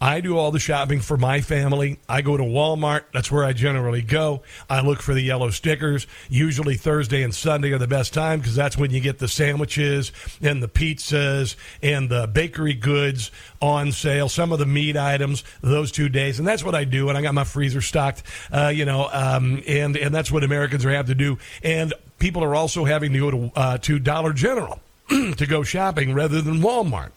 I 0.00 0.20
do 0.20 0.36
all 0.36 0.50
the 0.50 0.58
shopping 0.58 1.00
for 1.00 1.16
my 1.16 1.40
family. 1.40 1.98
I 2.08 2.22
go 2.22 2.36
to 2.36 2.42
Walmart. 2.42 3.04
That's 3.12 3.30
where 3.30 3.44
I 3.44 3.52
generally 3.52 4.02
go. 4.02 4.42
I 4.68 4.80
look 4.80 5.02
for 5.02 5.14
the 5.14 5.20
yellow 5.20 5.50
stickers. 5.50 6.06
Usually 6.28 6.76
Thursday 6.76 7.22
and 7.22 7.34
Sunday 7.34 7.72
are 7.72 7.78
the 7.78 7.86
best 7.86 8.14
time 8.14 8.40
because 8.40 8.54
that's 8.54 8.76
when 8.76 8.90
you 8.90 9.00
get 9.00 9.18
the 9.18 9.28
sandwiches 9.28 10.12
and 10.40 10.62
the 10.62 10.68
pizzas 10.68 11.56
and 11.82 12.08
the 12.08 12.26
bakery 12.26 12.74
goods 12.74 13.30
on 13.60 13.92
sale. 13.92 14.28
Some 14.28 14.52
of 14.52 14.58
the 14.58 14.66
meat 14.66 14.96
items 14.96 15.44
those 15.60 15.92
two 15.92 16.08
days, 16.08 16.38
and 16.38 16.48
that's 16.48 16.64
what 16.64 16.74
I 16.74 16.84
do. 16.84 17.08
And 17.08 17.18
I 17.18 17.22
got 17.22 17.34
my 17.34 17.44
freezer 17.44 17.80
stocked, 17.80 18.22
uh, 18.52 18.72
you 18.74 18.84
know, 18.84 19.08
um, 19.12 19.62
and 19.66 19.96
and 19.96 20.14
that's 20.14 20.32
what 20.32 20.44
Americans 20.44 20.84
are 20.84 20.90
have 20.90 21.06
to 21.06 21.14
do. 21.14 21.38
And 21.62 21.92
people 22.18 22.42
are 22.44 22.54
also 22.54 22.84
having 22.84 23.12
to 23.12 23.18
go 23.18 23.30
to, 23.30 23.52
uh, 23.54 23.78
to 23.78 23.98
Dollar 23.98 24.32
General 24.32 24.80
to 25.08 25.46
go 25.46 25.62
shopping 25.62 26.14
rather 26.14 26.40
than 26.40 26.60
Walmart. 26.60 27.10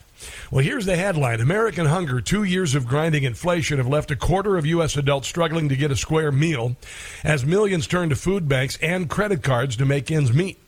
Well, 0.52 0.64
here's 0.64 0.86
the 0.86 0.96
headline 0.96 1.42
American 1.42 1.86
hunger, 1.86 2.22
two 2.22 2.44
years 2.44 2.76
of 2.76 2.88
grinding 2.88 3.24
inflation 3.24 3.78
have 3.78 3.88
left 3.88 4.12
a 4.12 4.16
quarter 4.16 4.58
of 4.58 4.66
U.S. 4.66 4.98
adults 4.98 5.28
struggling 5.28 5.70
to 5.70 5.76
get 5.76 5.92
a 5.92 5.96
square 5.96 6.32
meal 6.32 6.76
as 7.24 7.46
millions 7.46 7.88
turn 7.88 8.10
to 8.10 8.16
food 8.16 8.48
banks 8.48 8.78
and 8.82 9.10
credit 9.10 9.44
cards 9.44 9.76
to 9.78 9.86
make 9.86 10.12
ends 10.12 10.34
meet. 10.34 10.60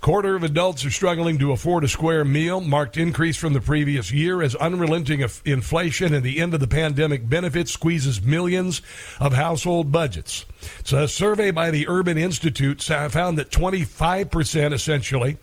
Quarter 0.00 0.36
of 0.36 0.44
adults 0.44 0.84
are 0.84 0.92
struggling 0.92 1.38
to 1.38 1.50
afford 1.50 1.82
a 1.82 1.88
square 1.88 2.24
meal, 2.24 2.60
marked 2.60 2.96
increase 2.96 3.36
from 3.36 3.52
the 3.52 3.60
previous 3.60 4.12
year 4.12 4.42
as 4.42 4.54
unrelenting 4.54 5.28
inflation 5.44 6.14
and 6.14 6.22
the 6.22 6.38
end 6.38 6.54
of 6.54 6.60
the 6.60 6.68
pandemic 6.68 7.28
benefits 7.28 7.72
squeezes 7.72 8.22
millions 8.22 8.80
of 9.18 9.32
household 9.32 9.90
budgets. 9.90 10.46
So 10.84 11.02
a 11.02 11.08
survey 11.08 11.50
by 11.50 11.72
the 11.72 11.88
Urban 11.88 12.16
Institute 12.16 12.80
found 12.80 13.38
that 13.38 13.50
25% 13.50 14.72
essentially 14.72 15.36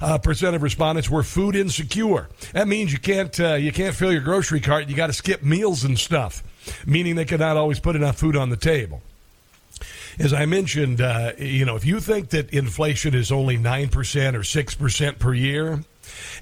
uh, 0.00 0.18
percent 0.18 0.56
of 0.56 0.62
respondents 0.62 1.08
were 1.08 1.22
food 1.22 1.56
insecure. 1.56 2.28
That 2.52 2.68
means 2.68 2.92
you 2.92 2.98
can't 2.98 3.38
uh, 3.40 3.54
you 3.54 3.72
can't 3.72 3.94
fill 3.94 4.12
your 4.12 4.20
grocery 4.20 4.60
cart. 4.60 4.90
You 4.90 4.94
got 4.94 5.06
to 5.06 5.14
skip 5.14 5.42
meals 5.42 5.84
and 5.84 5.98
stuff, 5.98 6.42
meaning 6.86 7.14
they 7.14 7.24
cannot 7.24 7.56
always 7.56 7.80
put 7.80 7.96
enough 7.96 8.18
food 8.18 8.36
on 8.36 8.50
the 8.50 8.56
table 8.58 9.00
as 10.18 10.32
I 10.32 10.46
mentioned, 10.46 11.00
uh, 11.00 11.32
you 11.38 11.64
know, 11.64 11.76
if 11.76 11.84
you 11.84 12.00
think 12.00 12.30
that 12.30 12.50
inflation 12.50 13.14
is 13.14 13.32
only 13.32 13.56
9% 13.56 13.90
or 14.34 14.40
6% 14.40 15.18
per 15.18 15.34
year, 15.34 15.84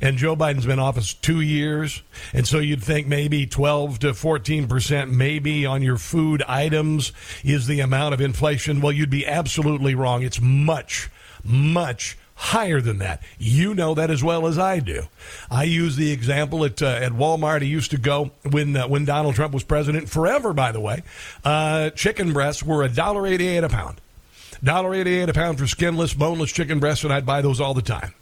and 0.01 0.17
Joe 0.17 0.35
Biden's 0.37 0.67
been 0.67 0.75
in 0.75 0.79
office 0.79 1.15
two 1.15 1.41
years, 1.41 2.03
and 2.33 2.47
so 2.47 2.59
you'd 2.59 2.83
think 2.83 3.07
maybe 3.07 3.47
12 3.47 3.99
to 4.01 4.15
14 4.15 4.69
percent, 4.69 5.11
maybe 5.11 5.67
on 5.67 5.83
your 5.83 5.99
food 5.99 6.43
items, 6.49 7.13
is 7.45 7.67
the 7.67 7.81
amount 7.81 8.15
of 8.15 8.21
inflation. 8.21 8.81
Well, 8.81 8.93
you'd 8.93 9.11
be 9.11 9.27
absolutely 9.27 9.95
wrong. 9.95 10.23
It's 10.23 10.41
much, 10.41 11.11
much 11.45 12.17
higher 12.41 12.81
than 12.81 12.99
that. 12.99 13.23
You 13.39 13.75
know 13.75 13.95
that 13.95 14.11
as 14.11 14.25
well 14.25 14.47
as 14.47 14.59
I 14.59 14.81
do. 14.81 15.03
I 15.51 15.65
use 15.65 15.97
the 15.97 16.11
example 16.11 16.65
at 16.65 16.81
uh, 16.81 16.87
at 16.87 17.13
Walmart. 17.13 17.61
I 17.61 17.67
used 17.67 17.91
to 17.91 17.99
go 17.99 18.31
when 18.51 18.75
uh, 18.75 18.89
when 18.89 19.05
Donald 19.05 19.35
Trump 19.35 19.53
was 19.53 19.63
president. 19.63 20.09
Forever, 20.09 20.53
by 20.55 20.73
the 20.73 20.81
way, 20.81 21.03
uh, 21.45 21.91
chicken 21.91 22.33
breasts 22.33 22.63
were 22.63 22.83
a 22.83 22.89
dollar 22.89 23.27
eighty 23.27 23.47
eight 23.47 23.63
a 23.63 23.69
pound. 23.69 24.01
Dollar 24.65 24.95
eighty 24.95 25.21
eight 25.21 25.29
a 25.29 25.35
pound 25.35 25.59
for 25.59 25.67
skinless, 25.67 26.15
boneless 26.15 26.51
chicken 26.51 26.81
breasts, 26.81 27.05
and 27.05 27.13
I'd 27.13 27.27
buy 27.27 27.43
those 27.43 27.61
all 27.61 27.75
the 27.75 27.83
time. 27.83 28.15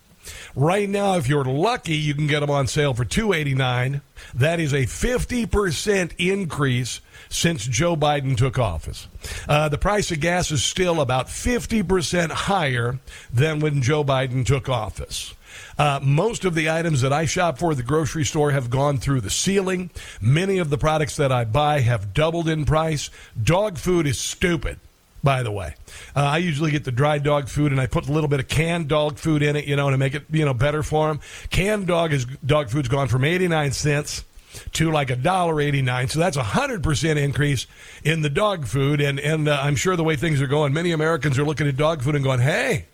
Right 0.54 0.88
now, 0.88 1.16
if 1.16 1.28
you're 1.28 1.44
lucky, 1.44 1.96
you 1.96 2.14
can 2.14 2.26
get 2.26 2.40
them 2.40 2.50
on 2.50 2.66
sale 2.66 2.94
for 2.94 3.04
two 3.04 3.32
eighty 3.32 3.54
nine. 3.54 4.02
That 4.34 4.58
is 4.58 4.74
a 4.74 4.84
fifty 4.86 5.46
percent 5.46 6.12
increase 6.18 7.00
since 7.28 7.66
Joe 7.66 7.96
Biden 7.96 8.36
took 8.36 8.58
office. 8.58 9.08
Uh, 9.48 9.68
the 9.68 9.78
price 9.78 10.10
of 10.10 10.20
gas 10.20 10.50
is 10.50 10.62
still 10.62 11.00
about 11.00 11.26
50% 11.26 12.30
higher 12.30 12.98
than 13.32 13.60
when 13.60 13.82
Joe 13.82 14.04
Biden 14.04 14.44
took 14.44 14.68
office. 14.68 15.34
Uh, 15.78 16.00
most 16.02 16.44
of 16.44 16.54
the 16.54 16.70
items 16.70 17.00
that 17.02 17.12
I 17.12 17.24
shop 17.24 17.58
for 17.58 17.72
at 17.72 17.76
the 17.76 17.82
grocery 17.82 18.24
store 18.24 18.50
have 18.50 18.70
gone 18.70 18.98
through 18.98 19.20
the 19.20 19.30
ceiling. 19.30 19.90
Many 20.20 20.58
of 20.58 20.70
the 20.70 20.78
products 20.78 21.16
that 21.16 21.32
I 21.32 21.44
buy 21.44 21.80
have 21.80 22.12
doubled 22.12 22.48
in 22.48 22.64
price. 22.64 23.10
Dog 23.40 23.78
food 23.78 24.06
is 24.06 24.18
stupid 24.18 24.78
by 25.22 25.42
the 25.42 25.50
way. 25.50 25.74
Uh, 26.14 26.20
I 26.20 26.38
usually 26.38 26.70
get 26.70 26.84
the 26.84 26.92
dry 26.92 27.18
dog 27.18 27.48
food 27.48 27.72
and 27.72 27.80
I 27.80 27.86
put 27.86 28.08
a 28.08 28.12
little 28.12 28.28
bit 28.28 28.40
of 28.40 28.48
canned 28.48 28.88
dog 28.88 29.18
food 29.18 29.42
in 29.42 29.56
it, 29.56 29.66
you 29.66 29.76
know, 29.76 29.90
to 29.90 29.98
make 29.98 30.14
it, 30.14 30.24
you 30.30 30.44
know, 30.44 30.54
better 30.54 30.82
for 30.82 31.08
them. 31.08 31.20
Canned 31.50 31.86
dog 31.86 32.12
is 32.12 32.24
dog 32.46 32.70
food's 32.70 32.88
gone 32.88 33.08
from 33.08 33.24
89 33.24 33.72
cents 33.72 34.24
to 34.72 34.90
like 34.90 35.10
a 35.10 35.16
dollar 35.16 35.60
eighty 35.60 35.82
nine. 35.82 36.08
So 36.08 36.18
that's 36.18 36.36
a 36.36 36.42
hundred 36.42 36.82
percent 36.82 37.18
increase 37.18 37.66
in 38.04 38.22
the 38.22 38.30
dog 38.30 38.66
food, 38.66 39.00
and 39.00 39.18
and 39.20 39.48
uh, 39.48 39.60
I'm 39.62 39.76
sure 39.76 39.96
the 39.96 40.04
way 40.04 40.16
things 40.16 40.40
are 40.40 40.46
going, 40.46 40.72
many 40.72 40.92
Americans 40.92 41.38
are 41.38 41.44
looking 41.44 41.66
at 41.66 41.76
dog 41.76 42.02
food 42.02 42.14
and 42.14 42.24
going, 42.24 42.40
"Hey, 42.40 42.86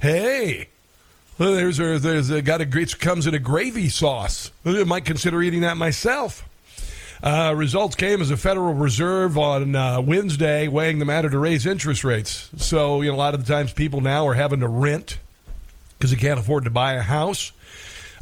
hey." 0.00 0.68
There's 1.38 1.78
a, 1.78 2.00
there's 2.00 2.30
a, 2.30 2.42
got 2.42 2.60
a 2.60 2.80
it 2.80 2.98
comes 2.98 3.28
in 3.28 3.32
a 3.32 3.38
gravy 3.38 3.88
sauce. 3.88 4.50
I 4.64 4.82
might 4.82 5.04
consider 5.04 5.40
eating 5.40 5.60
that 5.60 5.76
myself. 5.76 6.44
Uh, 7.22 7.52
results 7.56 7.94
came 7.94 8.20
as 8.20 8.30
a 8.30 8.36
Federal 8.36 8.74
Reserve 8.74 9.38
on 9.38 9.76
uh, 9.76 10.00
Wednesday 10.00 10.66
weighing 10.66 10.98
the 10.98 11.04
matter 11.04 11.30
to 11.30 11.38
raise 11.38 11.64
interest 11.64 12.04
rates. 12.04 12.50
So, 12.56 13.02
you 13.02 13.10
know, 13.10 13.16
a 13.16 13.18
lot 13.18 13.34
of 13.34 13.44
the 13.44 13.52
times 13.52 13.72
people 13.72 14.00
now 14.00 14.26
are 14.26 14.34
having 14.34 14.60
to 14.60 14.68
rent 14.68 15.18
because 15.96 16.10
they 16.10 16.16
can't 16.16 16.38
afford 16.38 16.64
to 16.64 16.70
buy 16.70 16.94
a 16.94 17.02
house 17.02 17.52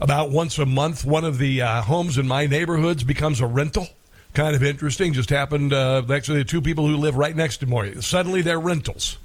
about 0.00 0.30
once 0.30 0.58
a 0.58 0.66
month, 0.66 1.04
one 1.04 1.24
of 1.24 1.38
the 1.38 1.62
uh, 1.62 1.82
homes 1.82 2.18
in 2.18 2.26
my 2.26 2.46
neighborhoods 2.46 3.04
becomes 3.04 3.40
a 3.40 3.46
rental. 3.46 3.88
Kind 4.34 4.54
of 4.54 4.62
interesting. 4.62 5.12
Just 5.12 5.30
happened. 5.30 5.72
Uh, 5.72 6.02
actually, 6.10 6.38
the 6.38 6.44
two 6.44 6.60
people 6.60 6.86
who 6.86 6.96
live 6.96 7.16
right 7.16 7.34
next 7.34 7.58
to 7.58 7.66
me 7.66 8.00
suddenly 8.00 8.42
they're 8.42 8.60
rentals. 8.60 9.16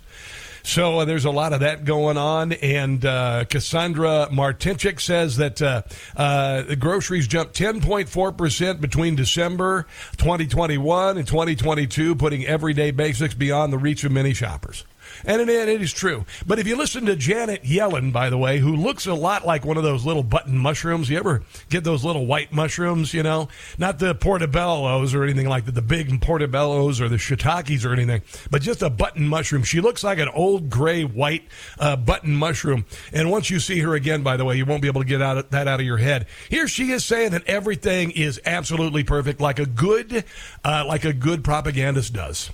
So 0.63 0.99
uh, 0.99 1.05
there's 1.05 1.25
a 1.25 1.31
lot 1.31 1.53
of 1.53 1.61
that 1.61 1.85
going 1.85 2.17
on. 2.17 2.53
And 2.53 3.03
uh, 3.05 3.45
Kassandra 3.45 4.29
Martinchek 4.29 4.99
says 4.99 5.37
that 5.37 5.61
uh, 5.61 5.81
uh, 6.15 6.63
the 6.63 6.75
groceries 6.75 7.27
jumped 7.27 7.57
10.4% 7.57 8.81
between 8.81 9.15
December 9.15 9.87
2021 10.17 11.17
and 11.17 11.27
2022, 11.27 12.15
putting 12.15 12.45
everyday 12.45 12.91
basics 12.91 13.33
beyond 13.33 13.73
the 13.73 13.77
reach 13.77 14.03
of 14.03 14.11
many 14.11 14.33
shoppers. 14.33 14.85
And 15.25 15.41
it, 15.41 15.49
it 15.49 15.81
is 15.81 15.93
true. 15.93 16.25
But 16.45 16.59
if 16.59 16.67
you 16.67 16.75
listen 16.75 17.05
to 17.05 17.15
Janet 17.15 17.63
Yellen, 17.63 18.11
by 18.11 18.29
the 18.29 18.37
way, 18.37 18.59
who 18.59 18.75
looks 18.75 19.05
a 19.05 19.13
lot 19.13 19.45
like 19.45 19.65
one 19.65 19.77
of 19.77 19.83
those 19.83 20.05
little 20.05 20.23
button 20.23 20.57
mushrooms, 20.57 21.09
you 21.09 21.17
ever 21.17 21.43
get 21.69 21.83
those 21.83 22.03
little 22.03 22.25
white 22.25 22.51
mushrooms, 22.51 23.13
you 23.13 23.23
know? 23.23 23.49
Not 23.77 23.99
the 23.99 24.15
portobellos 24.15 25.13
or 25.13 25.23
anything 25.23 25.47
like 25.47 25.65
that, 25.65 25.75
the 25.75 25.81
big 25.81 26.09
portobellos 26.21 26.99
or 26.99 27.09
the 27.09 27.17
shiitakes 27.17 27.85
or 27.85 27.93
anything, 27.93 28.21
but 28.49 28.61
just 28.61 28.81
a 28.81 28.89
button 28.89 29.27
mushroom. 29.27 29.63
She 29.63 29.81
looks 29.81 30.03
like 30.03 30.19
an 30.19 30.29
old 30.29 30.69
gray 30.69 31.03
white 31.03 31.43
uh, 31.79 31.95
button 31.95 32.33
mushroom. 32.33 32.85
And 33.13 33.31
once 33.31 33.49
you 33.49 33.59
see 33.59 33.79
her 33.79 33.95
again, 33.95 34.23
by 34.23 34.37
the 34.37 34.45
way, 34.45 34.57
you 34.57 34.65
won't 34.65 34.81
be 34.81 34.87
able 34.87 35.01
to 35.01 35.07
get 35.07 35.21
out 35.21 35.37
of, 35.37 35.49
that 35.51 35.67
out 35.67 35.79
of 35.79 35.85
your 35.85 35.97
head. 35.97 36.27
Here 36.49 36.67
she 36.67 36.91
is 36.91 37.05
saying 37.05 37.31
that 37.31 37.45
everything 37.47 38.11
is 38.11 38.39
absolutely 38.45 39.03
perfect, 39.03 39.39
like 39.41 39.59
a 39.59 39.65
good, 39.65 40.23
uh, 40.63 40.85
like 40.87 41.05
a 41.05 41.13
good 41.13 41.43
propagandist 41.43 42.13
does. 42.13 42.49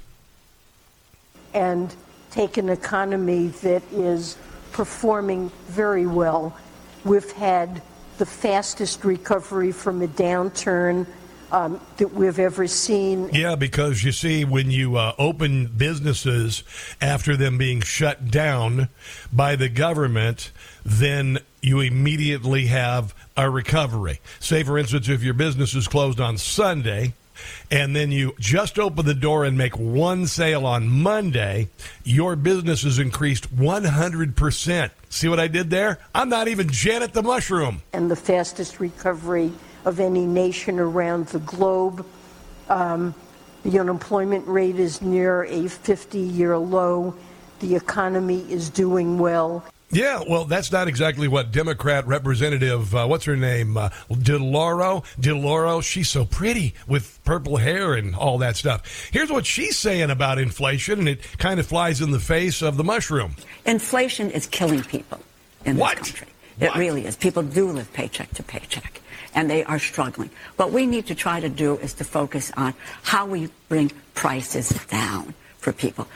And 1.53 1.93
take 2.37 2.57
an 2.57 2.69
economy 2.69 3.47
that 3.47 3.81
is 3.91 4.37
performing 4.71 5.49
very 5.69 6.05
well. 6.05 6.55
We've 7.03 7.31
had 7.31 7.81
the 8.19 8.27
fastest 8.27 9.03
recovery 9.03 9.71
from 9.71 10.03
a 10.03 10.07
downturn 10.07 11.07
um, 11.51 11.81
that 11.97 12.13
we've 12.13 12.37
ever 12.37 12.67
seen. 12.67 13.29
Yeah, 13.33 13.55
because 13.55 14.03
you 14.03 14.11
see, 14.11 14.45
when 14.45 14.69
you 14.69 14.97
uh, 14.97 15.15
open 15.17 15.65
businesses 15.65 16.63
after 17.01 17.35
them 17.35 17.57
being 17.57 17.81
shut 17.81 18.29
down 18.29 18.89
by 19.33 19.55
the 19.55 19.69
government, 19.69 20.51
then 20.85 21.39
you 21.63 21.79
immediately 21.79 22.67
have 22.67 23.15
a 23.35 23.49
recovery. 23.49 24.19
Say, 24.39 24.61
for 24.61 24.77
instance, 24.77 25.09
if 25.09 25.23
your 25.23 25.33
business 25.33 25.73
is 25.73 25.87
closed 25.87 26.19
on 26.19 26.37
Sunday, 26.37 27.13
and 27.71 27.95
then 27.95 28.11
you 28.11 28.35
just 28.39 28.79
open 28.79 29.05
the 29.05 29.13
door 29.13 29.45
and 29.45 29.57
make 29.57 29.77
one 29.77 30.27
sale 30.27 30.65
on 30.65 30.87
Monday, 30.87 31.69
your 32.03 32.35
business 32.35 32.83
has 32.83 32.99
increased 32.99 33.55
100%. 33.55 34.91
See 35.09 35.27
what 35.27 35.39
I 35.39 35.47
did 35.47 35.69
there? 35.69 35.99
I'm 36.13 36.29
not 36.29 36.47
even 36.47 36.69
Janet 36.69 37.13
the 37.13 37.23
Mushroom. 37.23 37.81
And 37.93 38.11
the 38.11 38.15
fastest 38.15 38.79
recovery 38.79 39.51
of 39.85 39.99
any 39.99 40.25
nation 40.25 40.79
around 40.79 41.27
the 41.27 41.39
globe. 41.39 42.05
Um, 42.69 43.15
the 43.63 43.79
unemployment 43.79 44.47
rate 44.47 44.77
is 44.77 45.01
near 45.01 45.43
a 45.45 45.67
50 45.67 46.19
year 46.19 46.57
low. 46.57 47.15
The 47.59 47.75
economy 47.75 48.45
is 48.51 48.69
doing 48.69 49.17
well. 49.17 49.63
Yeah, 49.89 50.21
well, 50.27 50.43
that's 50.43 50.71
not 50.71 50.89
exactly 50.89 51.29
what 51.29 51.51
Democrat 51.53 52.05
Representative, 52.05 52.93
uh, 52.93 53.07
what's 53.07 53.23
her 53.23 53.37
name, 53.37 53.77
uh, 53.77 53.89
DeLauro, 54.11 55.05
DeLauro, 55.19 55.81
she's 55.81 56.09
so 56.09 56.25
pretty 56.25 56.73
with 56.87 57.19
purple 57.23 57.55
hair 57.55 57.93
and 57.93 58.13
all 58.13 58.37
that 58.39 58.57
stuff. 58.57 59.09
Here's 59.11 59.31
what 59.31 59.45
she's 59.45 59.77
saying 59.77 60.11
about 60.11 60.39
inflation, 60.39 60.99
and 60.99 61.07
it 61.07 61.21
kind 61.37 61.59
of 61.59 61.67
flies 61.67 62.01
in 62.01 62.11
the 62.11 62.19
face 62.19 62.61
of 62.61 62.75
the 62.75 62.83
mushroom. 62.83 63.35
Inflation 63.65 64.29
is 64.31 64.45
killing 64.47 64.83
people 64.83 65.19
in 65.63 65.77
what? 65.77 65.97
this 65.97 66.11
country. 66.11 66.27
It 66.59 66.67
what? 66.69 66.77
really 66.77 67.05
is. 67.05 67.15
People 67.15 67.43
do 67.43 67.71
live 67.71 67.91
paycheck 67.93 68.29
to 68.31 68.43
paycheck, 68.43 68.99
and 69.35 69.49
they 69.49 69.63
are 69.63 69.79
struggling. 69.79 70.31
What 70.57 70.73
we 70.73 70.85
need 70.85 71.07
to 71.07 71.15
try 71.15 71.39
to 71.39 71.49
do 71.49 71.77
is 71.77 71.93
to 71.95 72.03
focus 72.03 72.51
on 72.57 72.73
how 73.03 73.25
we 73.25 73.49
bring 73.69 73.93
prices 74.15 74.69
down 74.87 75.33
for 75.59 75.71
people. 75.71 76.07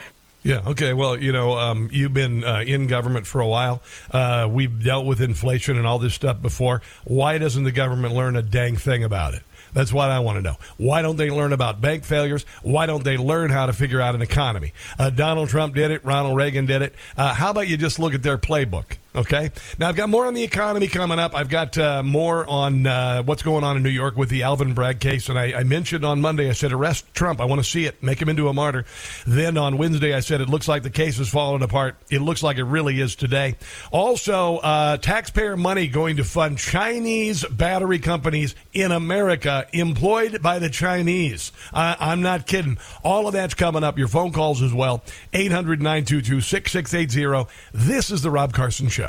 Yeah. 0.44 0.64
Okay. 0.66 0.94
Well, 0.94 1.18
you 1.18 1.32
know, 1.32 1.58
um, 1.58 1.90
you've 1.92 2.14
been 2.14 2.44
uh, 2.44 2.64
in 2.66 2.88
government 2.88 3.28
for 3.28 3.42
a 3.42 3.48
while. 3.48 3.82
Uh, 4.10 4.48
we've 4.50 4.84
dealt 4.84 5.06
with 5.06 5.22
inflation 5.22 5.78
and 5.78 5.86
all 5.86 6.00
this 6.00 6.16
stuff 6.16 6.42
before. 6.42 6.82
Why 7.04 7.38
doesn't 7.38 7.64
the 7.64 7.72
government 7.72 8.16
learn 8.16 8.36
a 8.36 8.42
dang 8.42 8.76
thing 8.76 9.04
about 9.04 9.36
it? 9.36 9.44
That's 9.74 9.94
what 9.94 10.10
I 10.10 10.20
want 10.20 10.38
to 10.38 10.42
know. 10.42 10.58
Why 10.78 11.02
don't 11.02 11.16
they 11.16 11.30
learn 11.30 11.54
about 11.54 11.80
bank 11.80 12.04
failures? 12.04 12.46
Why 12.62 12.88
don't 12.88 13.04
they 13.04 13.18
learn 13.18 13.52
how 13.52 13.68
to 13.68 13.74
figure 13.74 14.02
out 14.02 14.16
an 14.16 14.22
economy? 14.22 14.74
Uh, 15.00 15.12
Donald 15.12 15.50
Trump 15.50 15.76
did 15.76 15.92
it. 15.92 16.04
Ronald 16.04 16.36
Reagan 16.36 16.66
did 16.66 16.82
it. 16.82 16.96
Uh, 17.16 17.34
how 17.34 17.52
about 17.52 17.68
you 17.68 17.78
just 17.78 18.00
look 18.00 18.14
at 18.14 18.24
their 18.24 18.38
playbook? 18.38 18.98
Okay. 19.14 19.52
Now 19.78 19.90
I've 19.90 19.98
got 19.98 20.08
more 20.08 20.26
on 20.26 20.34
the 20.34 20.44
economy 20.44 20.88
coming 20.88 21.20
up. 21.20 21.36
I've 21.36 21.50
got 21.50 21.78
uh, 21.78 22.02
more 22.02 22.48
on 22.48 22.88
uh, 22.88 23.24
what's 23.24 23.44
going 23.44 23.66
on 23.66 23.76
in 23.76 23.84
New 23.84 23.90
York 23.90 24.16
with 24.16 24.30
the 24.30 24.44
Alvin 24.44 24.74
Bragg 24.74 25.02
case. 25.02 25.28
And 25.28 25.38
I, 25.38 25.52
I, 25.60 25.64
mentioned 25.66 26.06
on 26.06 26.22
Monday, 26.22 26.50
I 26.50 26.54
said, 26.54 26.72
arrest 26.72 27.14
Trump. 27.14 27.42
I 27.42 27.46
want 27.46 27.60
to 27.62 27.70
see 27.70 27.86
it. 27.86 28.02
Make 28.02 28.22
him 28.22 28.30
into 28.30 28.48
a 28.48 28.54
martyr. 28.54 28.86
Then 29.28 29.58
on 29.58 29.78
Wednesday, 29.78 30.14
I 30.14 30.22
said, 30.22 30.40
it 30.40 30.48
looks 30.48 30.70
like 30.70 30.84
the 30.84 30.90
case 30.90 31.20
is 31.20 31.28
falling 31.28 31.62
apart. 31.62 31.98
It 32.10 32.20
looks 32.20 32.42
like 32.42 32.58
it 32.58 32.64
really 32.64 33.02
is 33.02 33.18
today. 33.18 33.58
Also, 33.92 34.58
uh, 34.58 34.96
taxpayer 34.96 35.58
money 35.58 35.88
going 35.88 36.16
to 36.16 36.24
fund 36.24 36.58
Chinese 36.58 37.44
battery 37.46 38.00
companies 38.00 38.56
in 38.72 38.94
America 38.94 39.68
employed 39.74 40.42
by 40.42 40.60
the 40.60 40.70
Chinese. 40.70 41.52
I'm 41.74 42.22
not 42.22 42.48
kidding. 42.48 42.78
All 43.04 43.28
of 43.28 43.34
that's 43.34 43.56
coming 43.56 43.84
up. 43.84 43.98
Your 43.98 44.08
phone 44.08 44.32
calls 44.32 44.62
as 44.62 44.74
well. 44.74 45.04
800 45.34 45.82
922 45.82 46.40
6680. 46.40 47.50
This 47.74 48.10
is 48.10 48.22
the 48.22 48.32
Rob 48.32 48.54
Carson 48.54 48.88
Show. 48.88 49.01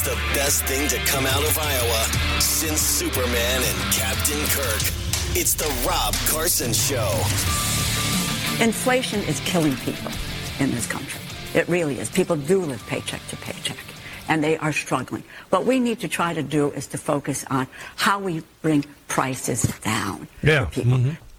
He's 0.00 0.08
the 0.08 0.34
best 0.34 0.64
thing 0.64 0.88
to 0.88 0.96
come 1.10 1.26
out 1.26 1.42
of 1.42 1.58
Iowa 1.58 2.40
since 2.40 2.80
Superman 2.80 3.62
and 3.62 3.92
Captain 3.92 4.40
Kirk. 4.46 4.80
It's 5.36 5.52
the 5.52 5.68
Rob 5.86 6.14
Carson 6.26 6.72
Show. 6.72 7.10
Inflation 8.64 9.20
is 9.20 9.40
killing 9.40 9.76
people 9.76 10.10
in 10.58 10.70
this 10.70 10.86
country. 10.86 11.20
It 11.52 11.68
really 11.68 11.98
is. 11.98 12.08
People 12.08 12.36
do 12.36 12.64
live 12.64 12.82
paycheck 12.86 13.20
to 13.28 13.36
paycheck, 13.36 13.76
and 14.28 14.42
they 14.42 14.56
are 14.56 14.72
struggling. 14.72 15.22
What 15.50 15.66
we 15.66 15.78
need 15.78 16.00
to 16.00 16.08
try 16.08 16.32
to 16.32 16.42
do 16.42 16.70
is 16.70 16.86
to 16.88 16.98
focus 16.98 17.44
on 17.50 17.66
how 17.96 18.20
we 18.20 18.42
bring 18.62 18.86
prices 19.08 19.64
down 19.80 20.28
yeah. 20.42 20.64
for 20.64 20.70
people. 20.70 20.98
Mm-hmm. 20.98 21.29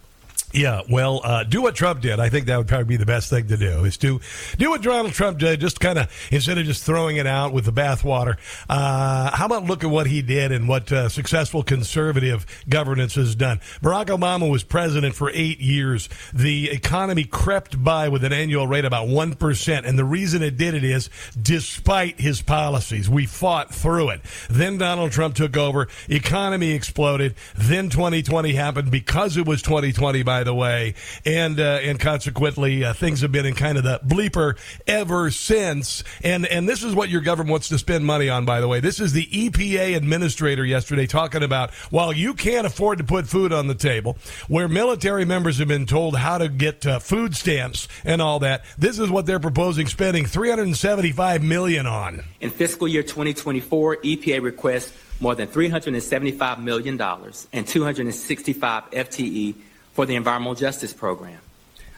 Yeah, 0.53 0.81
well, 0.89 1.21
uh, 1.23 1.43
do 1.43 1.61
what 1.61 1.75
Trump 1.75 2.01
did. 2.01 2.19
I 2.19 2.29
think 2.29 2.45
that 2.47 2.57
would 2.57 2.67
probably 2.67 2.85
be 2.85 2.97
the 2.97 3.05
best 3.05 3.29
thing 3.29 3.47
to 3.47 3.57
do 3.57 3.85
is 3.85 3.97
to 3.97 4.19
do 4.57 4.69
what 4.69 4.81
Donald 4.81 5.13
Trump 5.13 5.39
did. 5.39 5.59
Just 5.59 5.79
kind 5.79 5.97
of 5.97 6.11
instead 6.31 6.57
of 6.57 6.65
just 6.65 6.83
throwing 6.83 7.17
it 7.17 7.27
out 7.27 7.53
with 7.53 7.65
the 7.65 7.73
bathwater. 7.73 8.37
Uh, 8.69 9.31
how 9.31 9.45
about 9.45 9.65
look 9.65 9.83
at 9.83 9.89
what 9.89 10.07
he 10.07 10.21
did 10.21 10.51
and 10.51 10.67
what 10.67 10.91
uh, 10.91 11.07
successful 11.09 11.63
conservative 11.63 12.45
governance 12.67 13.15
has 13.15 13.35
done? 13.35 13.59
Barack 13.81 14.07
Obama 14.07 14.49
was 14.49 14.63
president 14.63 15.15
for 15.15 15.31
eight 15.33 15.59
years. 15.59 16.09
The 16.33 16.69
economy 16.69 17.23
crept 17.23 17.81
by 17.81 18.09
with 18.09 18.23
an 18.23 18.33
annual 18.33 18.67
rate 18.67 18.85
about 18.85 19.07
one 19.07 19.35
percent, 19.35 19.85
and 19.85 19.97
the 19.97 20.05
reason 20.05 20.41
it 20.41 20.57
did 20.57 20.73
it 20.73 20.83
is 20.83 21.09
despite 21.41 22.19
his 22.19 22.41
policies, 22.41 23.09
we 23.09 23.25
fought 23.25 23.73
through 23.73 24.09
it. 24.09 24.21
Then 24.49 24.77
Donald 24.77 25.11
Trump 25.11 25.35
took 25.35 25.55
over. 25.55 25.87
Economy 26.09 26.71
exploded. 26.71 27.35
Then 27.55 27.89
2020 27.89 28.53
happened 28.53 28.91
because 28.91 29.37
it 29.37 29.45
was 29.45 29.61
2020. 29.61 30.23
By 30.23 30.40
by 30.41 30.45
the 30.45 30.55
way, 30.55 30.95
and 31.23 31.59
uh, 31.59 31.79
and 31.83 31.99
consequently 31.99 32.83
uh, 32.83 32.93
things 32.93 33.21
have 33.21 33.31
been 33.31 33.45
in 33.45 33.53
kind 33.53 33.77
of 33.77 33.83
the 33.83 33.99
bleeper 34.03 34.57
ever 34.87 35.29
since. 35.29 36.03
And 36.23 36.47
and 36.47 36.67
this 36.67 36.81
is 36.81 36.95
what 36.95 37.09
your 37.09 37.21
government 37.21 37.51
wants 37.51 37.69
to 37.69 37.77
spend 37.77 38.07
money 38.07 38.27
on. 38.27 38.43
By 38.43 38.59
the 38.59 38.67
way, 38.67 38.79
this 38.79 38.99
is 38.99 39.13
the 39.13 39.27
EPA 39.27 39.95
administrator 39.95 40.65
yesterday 40.65 41.05
talking 41.05 41.43
about 41.43 41.71
while 41.91 42.11
you 42.11 42.33
can't 42.33 42.65
afford 42.65 42.97
to 42.97 43.03
put 43.03 43.27
food 43.27 43.53
on 43.53 43.67
the 43.67 43.75
table, 43.75 44.17
where 44.47 44.67
military 44.67 45.25
members 45.25 45.59
have 45.59 45.67
been 45.67 45.85
told 45.85 46.15
how 46.15 46.39
to 46.39 46.49
get 46.49 46.87
uh, 46.87 46.97
food 46.97 47.35
stamps 47.35 47.87
and 48.03 48.19
all 48.19 48.39
that. 48.39 48.65
This 48.79 48.97
is 48.97 49.11
what 49.11 49.27
they're 49.27 49.39
proposing 49.39 49.85
spending 49.85 50.25
375 50.25 51.43
million 51.43 51.85
on. 51.85 52.23
In 52.39 52.49
fiscal 52.49 52.87
year 52.87 53.03
2024, 53.03 53.97
EPA 53.97 54.41
requests 54.41 54.91
more 55.19 55.35
than 55.35 55.47
$375 55.47 56.63
million 56.63 56.99
and 56.99 57.67
265 57.67 58.89
FTE 58.89 59.55
for 59.93 60.05
the 60.05 60.15
Environmental 60.15 60.55
Justice 60.55 60.93
Program. 60.93 61.39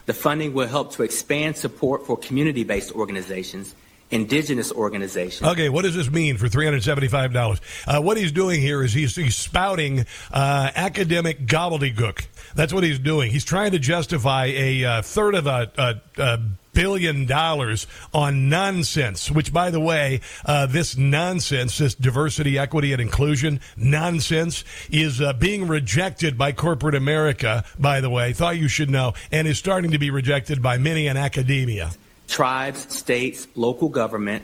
The 0.06 0.14
funding 0.14 0.52
will 0.52 0.68
help 0.68 0.92
to 0.94 1.02
expand 1.02 1.56
support 1.56 2.06
for 2.06 2.16
community 2.16 2.64
based 2.64 2.92
organizations 2.92 3.74
indigenous 4.10 4.70
organizations. 4.70 5.48
Okay, 5.48 5.68
what 5.68 5.82
does 5.82 5.94
this 5.94 6.10
mean 6.10 6.36
for 6.36 6.46
$375? 6.46 7.60
Uh, 7.86 8.00
what 8.00 8.16
he's 8.16 8.32
doing 8.32 8.60
here 8.60 8.82
is 8.82 8.92
he's, 8.92 9.16
he's 9.16 9.36
spouting 9.36 10.06
uh, 10.32 10.70
academic 10.76 11.46
gobbledygook. 11.46 12.26
That's 12.54 12.72
what 12.72 12.84
he's 12.84 12.98
doing. 12.98 13.30
He's 13.32 13.44
trying 13.44 13.72
to 13.72 13.78
justify 13.78 14.46
a 14.46 14.84
uh, 14.84 15.02
third 15.02 15.34
of 15.34 15.46
a, 15.46 15.70
a, 15.76 16.22
a 16.22 16.38
billion 16.74 17.26
dollars 17.26 17.86
on 18.12 18.48
nonsense, 18.48 19.30
which, 19.30 19.52
by 19.52 19.70
the 19.70 19.80
way, 19.80 20.20
uh, 20.44 20.66
this 20.66 20.96
nonsense, 20.96 21.78
this 21.78 21.94
diversity, 21.94 22.58
equity, 22.58 22.92
and 22.92 23.00
inclusion 23.00 23.60
nonsense, 23.76 24.64
is 24.90 25.20
uh, 25.20 25.32
being 25.32 25.66
rejected 25.66 26.36
by 26.36 26.52
corporate 26.52 26.94
America, 26.94 27.64
by 27.78 28.00
the 28.00 28.10
way, 28.10 28.32
thought 28.32 28.58
you 28.58 28.68
should 28.68 28.90
know, 28.90 29.14
and 29.32 29.48
is 29.48 29.58
starting 29.58 29.92
to 29.92 29.98
be 29.98 30.10
rejected 30.10 30.60
by 30.60 30.76
many 30.76 31.06
in 31.06 31.16
academia. 31.16 31.90
Tribes, 32.28 32.92
states, 32.94 33.46
local 33.54 33.88
government, 33.88 34.42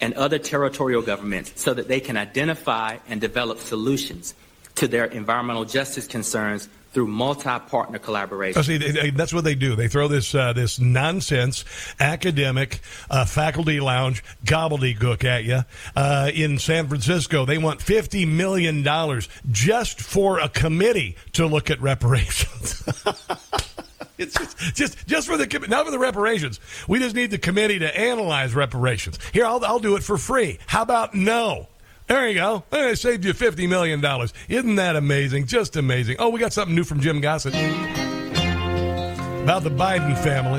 and 0.00 0.14
other 0.14 0.38
territorial 0.38 1.02
governments 1.02 1.52
so 1.56 1.74
that 1.74 1.88
they 1.88 2.00
can 2.00 2.16
identify 2.16 2.96
and 3.08 3.20
develop 3.20 3.58
solutions 3.58 4.34
to 4.76 4.88
their 4.88 5.04
environmental 5.06 5.64
justice 5.64 6.06
concerns 6.06 6.68
through 6.92 7.06
multi-partner 7.06 7.98
collaboration. 7.98 8.58
Oh, 8.58 8.62
see, 8.62 9.10
that's 9.10 9.32
what 9.32 9.44
they 9.44 9.54
do. 9.54 9.76
They 9.76 9.88
throw 9.88 10.08
this 10.08 10.34
uh, 10.34 10.52
this 10.52 10.78
nonsense 10.78 11.64
academic 11.98 12.80
uh, 13.10 13.24
faculty 13.24 13.80
lounge 13.80 14.24
gobbledygook 14.44 15.24
at 15.24 15.44
you. 15.44 15.60
Uh, 15.94 16.30
in 16.34 16.58
San 16.58 16.88
Francisco, 16.88 17.44
they 17.44 17.58
want 17.58 17.80
fifty 17.80 18.26
million 18.26 18.82
dollars 18.82 19.28
just 19.50 20.00
for 20.00 20.40
a 20.40 20.48
committee 20.48 21.16
to 21.32 21.46
look 21.46 21.70
at 21.70 21.80
reparations. 21.80 22.84
It's 24.20 24.36
just, 24.36 24.76
just, 24.76 25.06
just 25.06 25.26
for 25.26 25.38
the 25.38 25.46
committee, 25.46 25.70
not 25.70 25.86
for 25.86 25.90
the 25.90 25.98
reparations. 25.98 26.60
We 26.86 26.98
just 26.98 27.16
need 27.16 27.30
the 27.30 27.38
committee 27.38 27.78
to 27.78 27.98
analyze 27.98 28.54
reparations. 28.54 29.18
Here, 29.32 29.46
I'll, 29.46 29.64
I'll 29.64 29.78
do 29.78 29.96
it 29.96 30.02
for 30.02 30.18
free. 30.18 30.58
How 30.66 30.82
about 30.82 31.14
no? 31.14 31.68
There 32.10 32.28
you 32.28 32.34
go. 32.34 32.64
I 32.72 32.94
saved 32.94 33.24
you 33.24 33.32
$50 33.32 33.68
million. 33.68 34.04
Isn't 34.48 34.74
that 34.74 34.96
amazing? 34.96 35.46
Just 35.46 35.76
amazing. 35.76 36.16
Oh, 36.18 36.30
we 36.30 36.40
got 36.40 36.52
something 36.52 36.74
new 36.74 36.82
from 36.82 36.98
Jim 36.98 37.20
Gossett 37.20 37.54
about 39.44 39.62
the 39.62 39.70
Biden 39.70 40.18
family. 40.18 40.58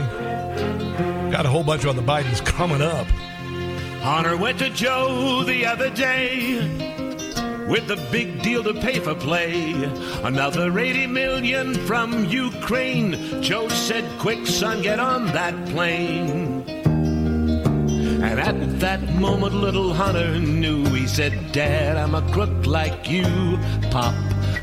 Got 1.29 1.45
a 1.45 1.49
whole 1.49 1.65
bunch 1.65 1.83
on 1.85 1.97
the 1.97 2.01
Bidens 2.01 2.45
coming 2.45 2.81
up. 2.81 3.05
Hunter 3.99 4.37
went 4.37 4.59
to 4.59 4.69
Joe 4.69 5.43
the 5.43 5.65
other 5.65 5.89
day 5.89 6.59
with 7.67 7.85
the 7.85 7.97
big 8.13 8.41
deal 8.41 8.63
to 8.63 8.73
pay 8.75 9.01
for 9.01 9.13
play. 9.13 9.73
Another 10.23 10.79
80 10.79 11.07
million 11.07 11.73
from 11.85 12.23
Ukraine. 12.27 13.41
Joe 13.43 13.67
said, 13.67 14.05
Quick, 14.19 14.47
son, 14.47 14.81
get 14.81 15.01
on 15.01 15.25
that 15.33 15.67
plane. 15.67 16.50
And 18.23 18.39
at 18.39 18.79
that 18.79 19.01
moment, 19.15 19.55
little 19.55 19.93
Hunter 19.93 20.37
knew. 20.39 20.85
He 20.85 21.07
said, 21.07 21.51
Dad, 21.51 21.97
I'm 21.97 22.13
a 22.13 22.21
crook 22.31 22.67
like 22.67 23.09
you. 23.09 23.57
Pop, 23.89 24.13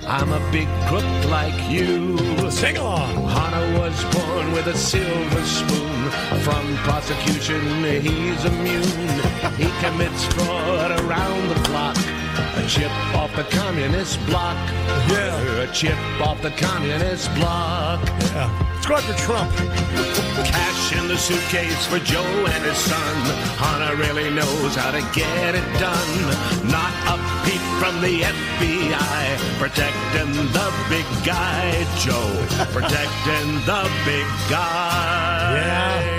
I'm 0.06 0.32
a 0.32 0.52
big 0.52 0.68
crook 0.86 1.10
like 1.26 1.58
you. 1.68 2.16
Sing 2.50 2.76
along. 2.76 3.14
Hunter 3.26 3.78
was 3.80 4.04
born 4.14 4.52
with 4.52 4.66
a 4.68 4.76
silver 4.76 5.44
spoon. 5.44 6.10
From 6.42 6.76
prosecution, 6.78 7.60
he's 8.00 8.44
immune. 8.44 9.18
He 9.56 9.68
commits 9.82 10.24
fraud 10.34 10.92
around 11.00 11.48
the 11.48 11.60
clock. 11.68 12.17
A 12.38 12.66
chip 12.68 12.90
off 13.14 13.34
the 13.34 13.44
communist 13.44 14.24
block. 14.26 14.56
Yeah. 15.10 15.62
A 15.62 15.72
chip 15.72 15.98
off 16.20 16.40
the 16.42 16.50
communist 16.52 17.34
block. 17.34 18.00
Yeah. 18.32 18.80
Squad 18.80 19.02
for 19.02 19.18
Trump. 19.18 19.52
Cash 20.46 20.96
in 20.96 21.08
the 21.08 21.16
suitcase 21.16 21.86
for 21.86 21.98
Joe 21.98 22.22
and 22.22 22.64
his 22.64 22.78
son. 22.78 23.14
Hunter 23.58 23.96
really 23.96 24.30
knows 24.30 24.74
how 24.76 24.90
to 24.92 25.00
get 25.14 25.54
it 25.54 25.66
done. 25.78 26.70
Not 26.70 26.92
a 27.10 27.16
peep 27.44 27.60
from 27.80 28.00
the 28.00 28.22
FBI. 28.22 29.58
Protecting 29.58 30.32
the 30.52 30.68
big 30.88 31.06
guy, 31.26 31.84
Joe. 31.98 32.30
Protecting 32.72 33.48
the 33.66 33.90
big 34.06 34.26
guy. 34.48 35.54
Yeah. 35.54 36.17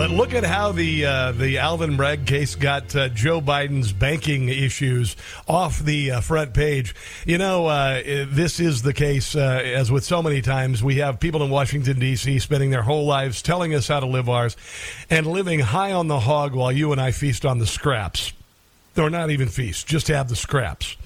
But 0.00 0.12
look 0.12 0.32
at 0.32 0.44
how 0.44 0.72
the 0.72 1.04
uh, 1.04 1.32
the 1.32 1.58
Alvin 1.58 1.98
Bragg 1.98 2.24
case 2.24 2.54
got 2.54 2.96
uh, 2.96 3.10
Joe 3.10 3.42
Biden's 3.42 3.92
banking 3.92 4.48
issues 4.48 5.14
off 5.46 5.78
the 5.78 6.12
uh, 6.12 6.20
front 6.22 6.54
page. 6.54 6.94
You 7.26 7.36
know, 7.36 7.66
uh, 7.66 8.00
this 8.26 8.60
is 8.60 8.80
the 8.80 8.94
case, 8.94 9.36
uh, 9.36 9.60
as 9.62 9.92
with 9.92 10.02
so 10.02 10.22
many 10.22 10.40
times, 10.40 10.82
we 10.82 10.96
have 10.96 11.20
people 11.20 11.42
in 11.42 11.50
Washington, 11.50 11.98
D.C. 11.98 12.38
spending 12.38 12.70
their 12.70 12.80
whole 12.80 13.04
lives 13.04 13.42
telling 13.42 13.74
us 13.74 13.88
how 13.88 14.00
to 14.00 14.06
live 14.06 14.30
ours 14.30 14.56
and 15.10 15.26
living 15.26 15.60
high 15.60 15.92
on 15.92 16.08
the 16.08 16.20
hog 16.20 16.54
while 16.54 16.72
you 16.72 16.92
and 16.92 17.00
I 17.00 17.10
feast 17.10 17.44
on 17.44 17.58
the 17.58 17.66
scraps. 17.66 18.32
Or 18.96 19.10
not 19.10 19.30
even 19.30 19.48
feast, 19.48 19.86
just 19.86 20.08
have 20.08 20.30
the 20.30 20.36
scraps. 20.36 20.96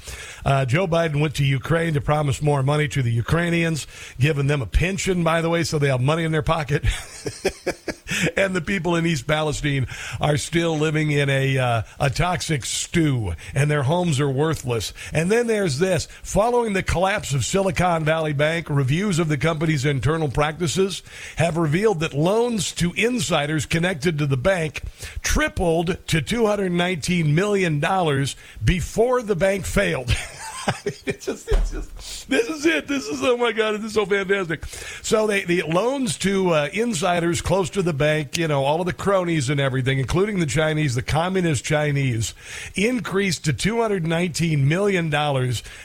Uh, 0.45 0.65
Joe 0.65 0.87
Biden 0.87 1.21
went 1.21 1.37
to 1.37 1.45
Ukraine 1.45 1.95
to 1.95 2.01
promise 2.01 2.43
more 2.43 2.63
money 2.63 2.89
to 2.89 3.03
the 3.03 3.11
Ukrainians, 3.11 3.87
giving 4.19 4.47
them 4.47 4.63
a 4.63 4.67
pension, 4.67 5.25
by 5.25 5.41
the 5.41 5.49
way, 5.49 5.65
so 5.65 5.79
they 5.79 5.89
have 5.89 6.01
money 6.01 6.25
in 6.25 6.33
their 6.33 6.43
pocket. 6.43 6.85
and 8.37 8.55
the 8.55 8.61
people 8.61 8.97
in 8.97 9.07
East 9.07 9.27
Palestine 9.27 9.87
are 10.21 10.37
still 10.37 10.77
living 10.77 11.11
in 11.11 11.31
a 11.31 11.59
uh, 11.59 11.83
a 11.99 12.11
toxic 12.11 12.65
stew, 12.65 13.33
and 13.55 13.71
their 13.71 13.85
homes 13.85 14.21
are 14.21 14.29
worthless. 14.29 14.93
And 15.13 15.31
then 15.31 15.47
there's 15.47 15.79
this: 15.79 16.07
following 16.23 16.73
the 16.73 16.83
collapse 16.83 17.33
of 17.33 17.45
Silicon 17.45 18.05
Valley 18.05 18.33
Bank, 18.33 18.69
reviews 18.69 19.19
of 19.19 19.29
the 19.29 19.39
company's 19.39 19.85
internal 19.85 20.29
practices 20.29 21.03
have 21.37 21.57
revealed 21.57 22.01
that 22.01 22.13
loans 22.13 22.73
to 22.73 22.93
insiders 22.93 23.67
connected 23.67 24.19
to 24.19 24.27
the 24.27 24.37
bank 24.37 24.83
tripled 25.23 25.99
to 26.09 26.21
219 26.21 27.35
million 27.35 27.81
dollars 27.81 28.37
before 28.63 29.23
the 29.23 29.37
bank 29.37 29.65
failed. 29.65 30.15
it's 30.85 31.27
just, 31.27 31.51
it's 31.51 31.71
just, 31.71 32.29
this 32.29 32.49
is 32.49 32.65
it. 32.65 32.87
This 32.87 33.07
is, 33.07 33.23
oh 33.23 33.37
my 33.37 33.53
God, 33.53 33.75
this 33.75 33.85
is 33.85 33.95
so 33.95 34.07
fantastic. 34.07 34.65
So 35.03 35.27
they, 35.27 35.45
the 35.45 35.63
loans 35.63 36.17
to 36.19 36.51
uh, 36.51 36.69
insiders 36.73 37.43
close 37.43 37.71
to 37.71 37.83
the 37.83 37.93
bank, 37.93 38.39
you 38.39 38.49
know, 38.49 38.65
all 38.65 38.81
of 38.81 38.87
the 38.87 38.93
cronies 38.93 39.51
and 39.51 39.61
everything, 39.61 39.99
including 39.99 40.39
the 40.39 40.47
Chinese, 40.47 40.95
the 40.95 41.03
communist 41.03 41.65
Chinese, 41.65 42.35
increased 42.75 43.45
to 43.45 43.53
$219 43.53 44.65
million 44.65 45.11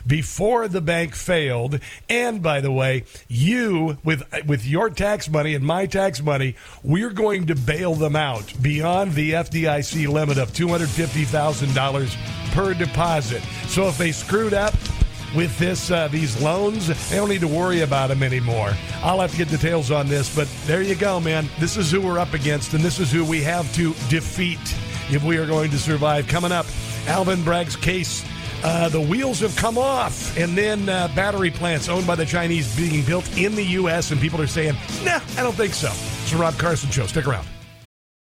before 0.07 0.67
the 0.67 0.81
bank 0.81 1.15
failed. 1.15 1.79
And 2.07 2.41
by 2.41 2.61
the 2.61 2.71
way, 2.71 3.03
you, 3.27 3.97
with, 4.03 4.23
with 4.45 4.65
your 4.65 4.89
tax 4.89 5.29
money 5.29 5.55
and 5.55 5.65
my 5.65 5.87
tax 5.87 6.21
money, 6.21 6.55
we're 6.83 7.09
going 7.09 7.47
to 7.47 7.55
bail 7.55 7.95
them 7.95 8.15
out 8.15 8.53
beyond 8.61 9.13
the 9.13 9.33
FDIC 9.33 10.07
limit 10.07 10.37
of 10.37 10.53
$250,000 10.53 12.53
per 12.53 12.73
deposit. 12.73 13.43
So 13.69 13.88
if 13.88 13.99
they 13.99 14.12
screwed 14.12 14.55
up 14.55 14.73
with 15.36 15.55
this 15.60 15.91
uh, 15.91 16.08
these 16.08 16.41
loans, 16.41 16.88
they 17.10 17.17
don't 17.17 17.29
need 17.29 17.41
to 17.41 17.47
worry 17.47 17.82
about 17.82 18.08
them 18.08 18.23
anymore. 18.23 18.73
I'll 19.03 19.19
have 19.19 19.29
to 19.32 19.38
get 19.38 19.49
details 19.49 19.91
on 19.91 20.08
this, 20.08 20.36
but 20.36 20.47
there 20.65 20.82
you 20.82 20.95
go, 20.95 21.19
man. 21.19 21.47
This 21.60 21.77
is 21.77 21.91
who 21.91 22.01
we're 22.01 22.17
up 22.17 22.34
against, 22.34 22.73
and 22.73 22.84
this 22.84 22.99
is 22.99 23.12
who 23.12 23.23
we 23.23 23.43
have 23.43 23.71
to 23.75 23.93
defeat 24.10 24.60
if 25.12 25.23
we 25.23 25.38
are 25.38 25.45
going 25.45 25.69
to 25.69 25.77
survive. 25.77 26.27
Coming 26.27 26.51
up, 26.51 26.65
Alvin 27.05 27.43
Bragg's 27.43 27.75
case. 27.75 28.25
Uh, 28.63 28.89
the 28.89 28.99
wheels 28.99 29.39
have 29.39 29.55
come 29.55 29.77
off, 29.77 30.36
and 30.36 30.58
then 30.58 30.89
uh, 30.89 31.08
battery 31.15 31.51
plants 31.51 31.88
owned 31.89 32.08
by 32.08 32.15
the 32.15 32.25
Chinese 32.25 32.75
being 32.75 33.05
built 33.05 33.38
in 33.38 33.53
the 33.53 33.63
U.S., 33.63 34.10
and 34.10 34.19
people 34.19 34.41
are 34.41 34.47
saying, 34.47 34.73
nah, 35.03 35.19
I 35.38 35.43
don't 35.43 35.55
think 35.55 35.75
so. 35.75 35.89
It's 36.23 36.32
the 36.32 36.38
Rob 36.38 36.58
Carson 36.58 36.89
Show. 36.89 37.05
Stick 37.05 37.27
around. 37.27 37.47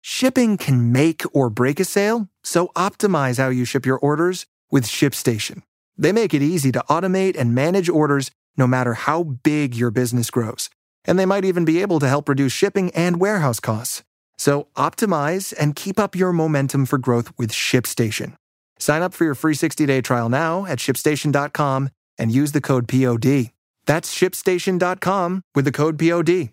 Shipping 0.00 0.56
can 0.56 0.92
make 0.92 1.22
or 1.32 1.50
break 1.50 1.78
a 1.78 1.84
sale, 1.84 2.28
so 2.42 2.68
optimize 2.74 3.36
how 3.36 3.50
you 3.50 3.64
ship 3.64 3.84
your 3.84 3.98
orders 3.98 4.46
with 4.70 4.84
ShipStation. 4.84 5.62
They 5.96 6.12
make 6.12 6.34
it 6.34 6.42
easy 6.42 6.72
to 6.72 6.84
automate 6.90 7.36
and 7.38 7.54
manage 7.54 7.88
orders 7.88 8.30
no 8.56 8.66
matter 8.66 8.94
how 8.94 9.22
big 9.22 9.74
your 9.74 9.90
business 9.90 10.30
grows. 10.30 10.70
And 11.04 11.18
they 11.18 11.26
might 11.26 11.44
even 11.44 11.64
be 11.64 11.80
able 11.82 12.00
to 12.00 12.08
help 12.08 12.28
reduce 12.28 12.52
shipping 12.52 12.90
and 12.90 13.20
warehouse 13.20 13.60
costs. 13.60 14.02
So 14.38 14.68
optimize 14.76 15.54
and 15.58 15.76
keep 15.76 15.98
up 15.98 16.14
your 16.14 16.32
momentum 16.32 16.86
for 16.86 16.98
growth 16.98 17.32
with 17.38 17.52
ShipStation. 17.52 18.34
Sign 18.78 19.02
up 19.02 19.14
for 19.14 19.24
your 19.24 19.34
free 19.34 19.54
60-day 19.54 20.02
trial 20.02 20.28
now 20.28 20.66
at 20.66 20.78
shipstation.com 20.78 21.88
and 22.18 22.32
use 22.32 22.52
the 22.52 22.60
code 22.60 22.88
POD. 22.88 23.52
That's 23.86 24.14
shipstation.com 24.14 25.42
with 25.54 25.64
the 25.64 25.72
code 25.72 25.98
POD. 25.98 26.50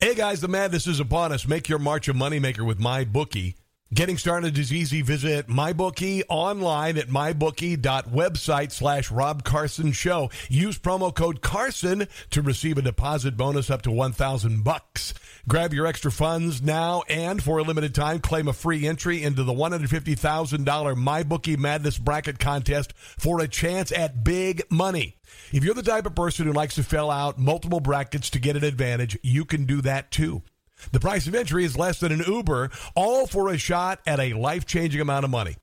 Hey 0.00 0.14
guys, 0.14 0.40
the 0.40 0.48
madness 0.48 0.86
is 0.86 1.00
upon 1.00 1.32
us. 1.32 1.46
Make 1.46 1.68
your 1.68 1.78
March 1.78 2.08
a 2.08 2.14
moneymaker 2.14 2.66
with 2.66 2.78
my 2.78 3.04
bookie. 3.04 3.56
Getting 3.94 4.18
started 4.18 4.58
is 4.58 4.70
easy. 4.70 5.00
Visit 5.00 5.46
MyBookie 5.46 6.22
online 6.28 6.98
at 6.98 7.08
mybookie.website 7.08 8.70
slash 8.70 9.10
Rob 9.10 9.44
Carson 9.44 9.92
Show. 9.92 10.28
Use 10.50 10.78
promo 10.78 11.14
code 11.14 11.40
Carson 11.40 12.06
to 12.28 12.42
receive 12.42 12.76
a 12.76 12.82
deposit 12.82 13.34
bonus 13.38 13.70
up 13.70 13.80
to 13.82 13.90
1000 13.90 14.62
bucks. 14.62 15.14
Grab 15.48 15.72
your 15.72 15.86
extra 15.86 16.12
funds 16.12 16.60
now 16.60 17.02
and 17.08 17.42
for 17.42 17.56
a 17.56 17.62
limited 17.62 17.94
time, 17.94 18.18
claim 18.18 18.46
a 18.46 18.52
free 18.52 18.86
entry 18.86 19.22
into 19.22 19.42
the 19.42 19.54
$150,000 19.54 20.58
MyBookie 20.94 21.56
Madness 21.56 21.96
Bracket 21.96 22.38
Contest 22.38 22.92
for 22.94 23.40
a 23.40 23.48
chance 23.48 23.90
at 23.90 24.22
big 24.22 24.64
money. 24.70 25.16
If 25.50 25.64
you're 25.64 25.72
the 25.72 25.82
type 25.82 26.04
of 26.04 26.14
person 26.14 26.44
who 26.46 26.52
likes 26.52 26.74
to 26.74 26.82
fill 26.82 27.10
out 27.10 27.38
multiple 27.38 27.80
brackets 27.80 28.28
to 28.30 28.38
get 28.38 28.54
an 28.54 28.64
advantage, 28.64 29.18
you 29.22 29.46
can 29.46 29.64
do 29.64 29.80
that 29.80 30.10
too. 30.10 30.42
The 30.92 31.00
price 31.00 31.26
of 31.26 31.34
entry 31.34 31.64
is 31.64 31.76
less 31.76 32.00
than 32.00 32.12
an 32.12 32.22
Uber, 32.26 32.70
all 32.94 33.26
for 33.26 33.48
a 33.48 33.58
shot 33.58 34.00
at 34.06 34.20
a 34.20 34.34
life 34.34 34.66
changing 34.66 35.00
amount 35.00 35.24
of 35.24 35.30
money. 35.30 35.56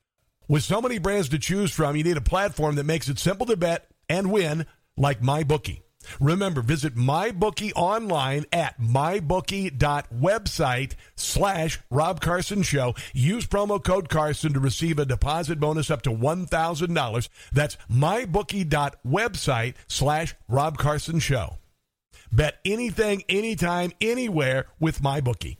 With 0.47 0.63
so 0.63 0.81
many 0.81 0.99
brands 0.99 1.29
to 1.29 1.39
choose 1.39 1.71
from, 1.71 1.95
you 1.95 2.03
need 2.03 2.17
a 2.17 2.21
platform 2.21 2.75
that 2.75 2.85
makes 2.85 3.09
it 3.09 3.17
simple 3.17 3.47
to 3.47 3.57
bet 3.57 3.87
and 4.07 4.31
win, 4.31 4.67
like 4.95 5.21
MyBookie. 5.21 5.81
Remember, 6.19 6.61
visit 6.61 6.93
MyBookie 6.95 7.71
online 7.75 8.45
at 8.51 8.79
mybookie.website 8.79 10.91
slash 11.15 11.79
Rob 11.89 12.21
Carson 12.21 12.61
Show. 12.61 12.93
Use 13.13 13.47
promo 13.47 13.83
code 13.83 14.07
Carson 14.09 14.53
to 14.53 14.59
receive 14.59 14.99
a 14.99 15.05
deposit 15.05 15.59
bonus 15.59 15.89
up 15.89 16.03
to 16.03 16.11
$1,000. 16.11 17.29
That's 17.51 17.77
mybookie.website 17.91 19.73
slash 19.87 20.35
Rob 20.47 20.77
Carson 20.77 21.17
Show. 21.19 21.57
Bet 22.35 22.59
anything, 22.65 23.23
anytime, 23.29 23.93
anywhere 24.01 24.65
with 24.77 25.01
my 25.01 25.21
bookie. 25.21 25.57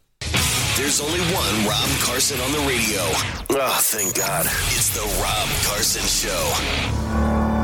There's 0.76 1.00
only 1.00 1.22
one 1.22 1.66
Rob 1.66 1.90
Carson 2.02 2.38
on 2.42 2.52
the 2.52 2.60
radio. 2.68 3.00
Oh, 3.58 3.80
thank 3.82 4.14
God. 4.14 4.46
It's 4.46 4.90
the 4.90 5.00
Rob 5.22 5.48
Carson 5.64 6.04
Show. 6.04 7.55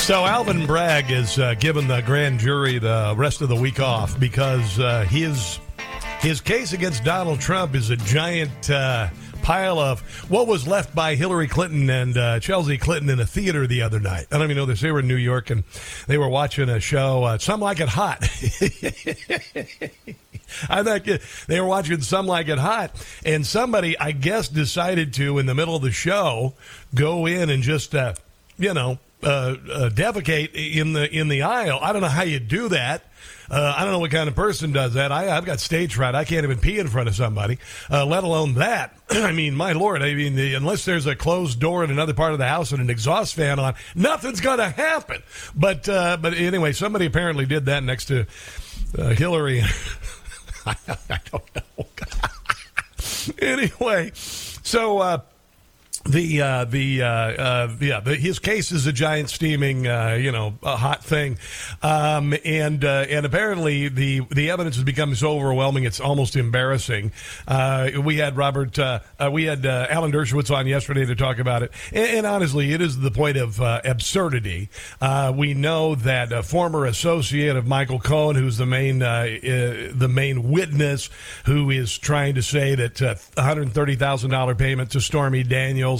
So 0.00 0.24
Alvin 0.26 0.66
Bragg 0.66 1.12
is 1.12 1.38
uh, 1.38 1.54
given 1.54 1.86
the 1.86 2.00
grand 2.00 2.40
jury 2.40 2.80
the 2.80 3.14
rest 3.16 3.42
of 3.42 3.48
the 3.48 3.54
week 3.54 3.78
off 3.78 4.18
because 4.18 4.80
uh, 4.80 5.04
his 5.04 5.60
his 6.18 6.40
case 6.40 6.72
against 6.72 7.04
Donald 7.04 7.38
Trump 7.38 7.76
is 7.76 7.90
a 7.90 7.96
giant 7.96 8.70
uh, 8.70 9.08
pile 9.42 9.78
of 9.78 10.00
what 10.28 10.48
was 10.48 10.66
left 10.66 10.92
by 10.96 11.14
Hillary 11.14 11.46
Clinton 11.46 11.88
and 11.88 12.16
uh, 12.16 12.40
Chelsea 12.40 12.76
Clinton 12.76 13.08
in 13.08 13.20
a 13.20 13.26
theater 13.26 13.68
the 13.68 13.82
other 13.82 14.00
night. 14.00 14.26
I 14.32 14.38
don't 14.38 14.46
even 14.46 14.56
know 14.56 14.66
this. 14.66 14.80
They 14.80 14.90
were 14.90 14.98
in 14.98 15.06
New 15.06 15.14
York 15.14 15.50
and 15.50 15.62
they 16.08 16.18
were 16.18 16.28
watching 16.28 16.68
a 16.68 16.80
show. 16.80 17.22
Uh, 17.22 17.38
Some 17.38 17.60
Like 17.60 17.78
It 17.78 17.90
Hot. 17.90 18.22
I 20.68 20.82
think 20.82 21.22
they 21.46 21.60
were 21.60 21.68
watching 21.68 22.00
Some 22.00 22.26
Like 22.26 22.48
It 22.48 22.58
Hot, 22.58 22.90
and 23.24 23.46
somebody, 23.46 23.96
I 23.96 24.10
guess, 24.10 24.48
decided 24.48 25.14
to 25.14 25.38
in 25.38 25.46
the 25.46 25.54
middle 25.54 25.76
of 25.76 25.82
the 25.82 25.92
show 25.92 26.54
go 26.96 27.26
in 27.26 27.48
and 27.48 27.62
just, 27.62 27.94
uh, 27.94 28.14
you 28.58 28.74
know, 28.74 28.98
uh, 29.22 29.26
uh, 29.26 29.90
defecate 29.90 30.54
in 30.54 30.92
the 30.92 31.10
in 31.10 31.28
the 31.28 31.42
aisle. 31.42 31.78
I 31.82 31.92
don't 31.92 32.02
know 32.02 32.08
how 32.08 32.22
you 32.22 32.40
do 32.40 32.68
that. 32.70 33.04
Uh, 33.50 33.74
I 33.76 33.82
don't 33.82 33.90
know 33.90 33.98
what 33.98 34.12
kind 34.12 34.28
of 34.28 34.36
person 34.36 34.70
does 34.70 34.94
that. 34.94 35.10
I, 35.10 35.24
have 35.24 35.44
got 35.44 35.58
stage 35.58 35.96
fright. 35.96 36.14
I 36.14 36.24
can't 36.24 36.44
even 36.44 36.58
pee 36.58 36.78
in 36.78 36.86
front 36.86 37.08
of 37.08 37.16
somebody, 37.16 37.58
uh, 37.90 38.06
let 38.06 38.22
alone 38.22 38.54
that. 38.54 38.94
I 39.10 39.32
mean, 39.32 39.56
my 39.56 39.72
lord. 39.72 40.02
I 40.02 40.14
mean, 40.14 40.36
the, 40.36 40.54
unless 40.54 40.84
there's 40.84 41.06
a 41.06 41.16
closed 41.16 41.58
door 41.58 41.82
in 41.82 41.90
another 41.90 42.14
part 42.14 42.32
of 42.32 42.38
the 42.38 42.46
house 42.46 42.70
and 42.70 42.80
an 42.80 42.90
exhaust 42.90 43.34
fan 43.34 43.58
on, 43.58 43.74
nothing's 43.96 44.40
going 44.40 44.58
to 44.58 44.70
happen. 44.70 45.22
But 45.56 45.88
uh, 45.88 46.16
but 46.20 46.34
anyway, 46.34 46.72
somebody 46.72 47.06
apparently 47.06 47.44
did 47.44 47.66
that 47.66 47.82
next 47.82 48.04
to 48.06 48.26
uh, 48.96 49.08
Hillary. 49.08 49.62
I, 50.64 50.76
I, 51.10 51.18
don't 51.32 51.56
know. 51.56 51.86
anyway, 53.40 54.12
so 54.14 55.22
the 56.04 56.40
uh, 56.40 56.64
the 56.64 57.02
uh, 57.02 57.06
uh, 57.06 57.76
yeah 57.78 58.00
the, 58.00 58.14
his 58.14 58.38
case 58.38 58.72
is 58.72 58.86
a 58.86 58.92
giant 58.92 59.28
steaming 59.28 59.86
uh, 59.86 60.16
you 60.18 60.32
know 60.32 60.54
a 60.62 60.76
hot 60.76 61.04
thing, 61.04 61.38
um, 61.82 62.34
and 62.44 62.84
uh, 62.84 63.04
and 63.08 63.26
apparently 63.26 63.88
the 63.88 64.20
the 64.30 64.50
evidence 64.50 64.76
has 64.76 64.84
become 64.84 65.14
so 65.14 65.32
overwhelming 65.32 65.84
it's 65.84 66.00
almost 66.00 66.36
embarrassing. 66.36 67.12
Uh, 67.46 67.90
we 68.02 68.16
had 68.16 68.36
Robert 68.36 68.78
we 69.30 69.44
had 69.44 69.66
Alan 69.66 70.10
Dershowitz 70.10 70.54
on 70.54 70.66
yesterday 70.66 71.04
to 71.04 71.14
talk 71.14 71.38
about 71.38 71.62
it, 71.62 71.70
and, 71.92 72.06
and 72.18 72.26
honestly, 72.26 72.72
it 72.72 72.80
is 72.80 72.98
the 72.98 73.10
point 73.10 73.36
of 73.36 73.60
absurdity. 73.60 74.70
we 75.34 75.52
know 75.52 75.94
that 75.96 76.32
a 76.32 76.42
former 76.42 76.86
associate 76.86 77.56
of 77.56 77.66
Michael 77.66 78.00
Cohen, 78.00 78.36
who's 78.36 78.56
the 78.56 78.66
main 78.66 79.00
the 79.00 80.10
main 80.10 80.50
witness, 80.50 81.10
who 81.44 81.70
is 81.70 81.98
trying 81.98 82.36
to 82.36 82.42
say 82.42 82.74
that 82.74 83.00
one 83.00 83.44
hundred 83.46 83.70
thirty 83.72 83.96
thousand 83.96 84.30
dollar 84.30 84.54
payment 84.54 84.92
to 84.92 85.00
Stormy 85.02 85.42
Daniels 85.42 85.90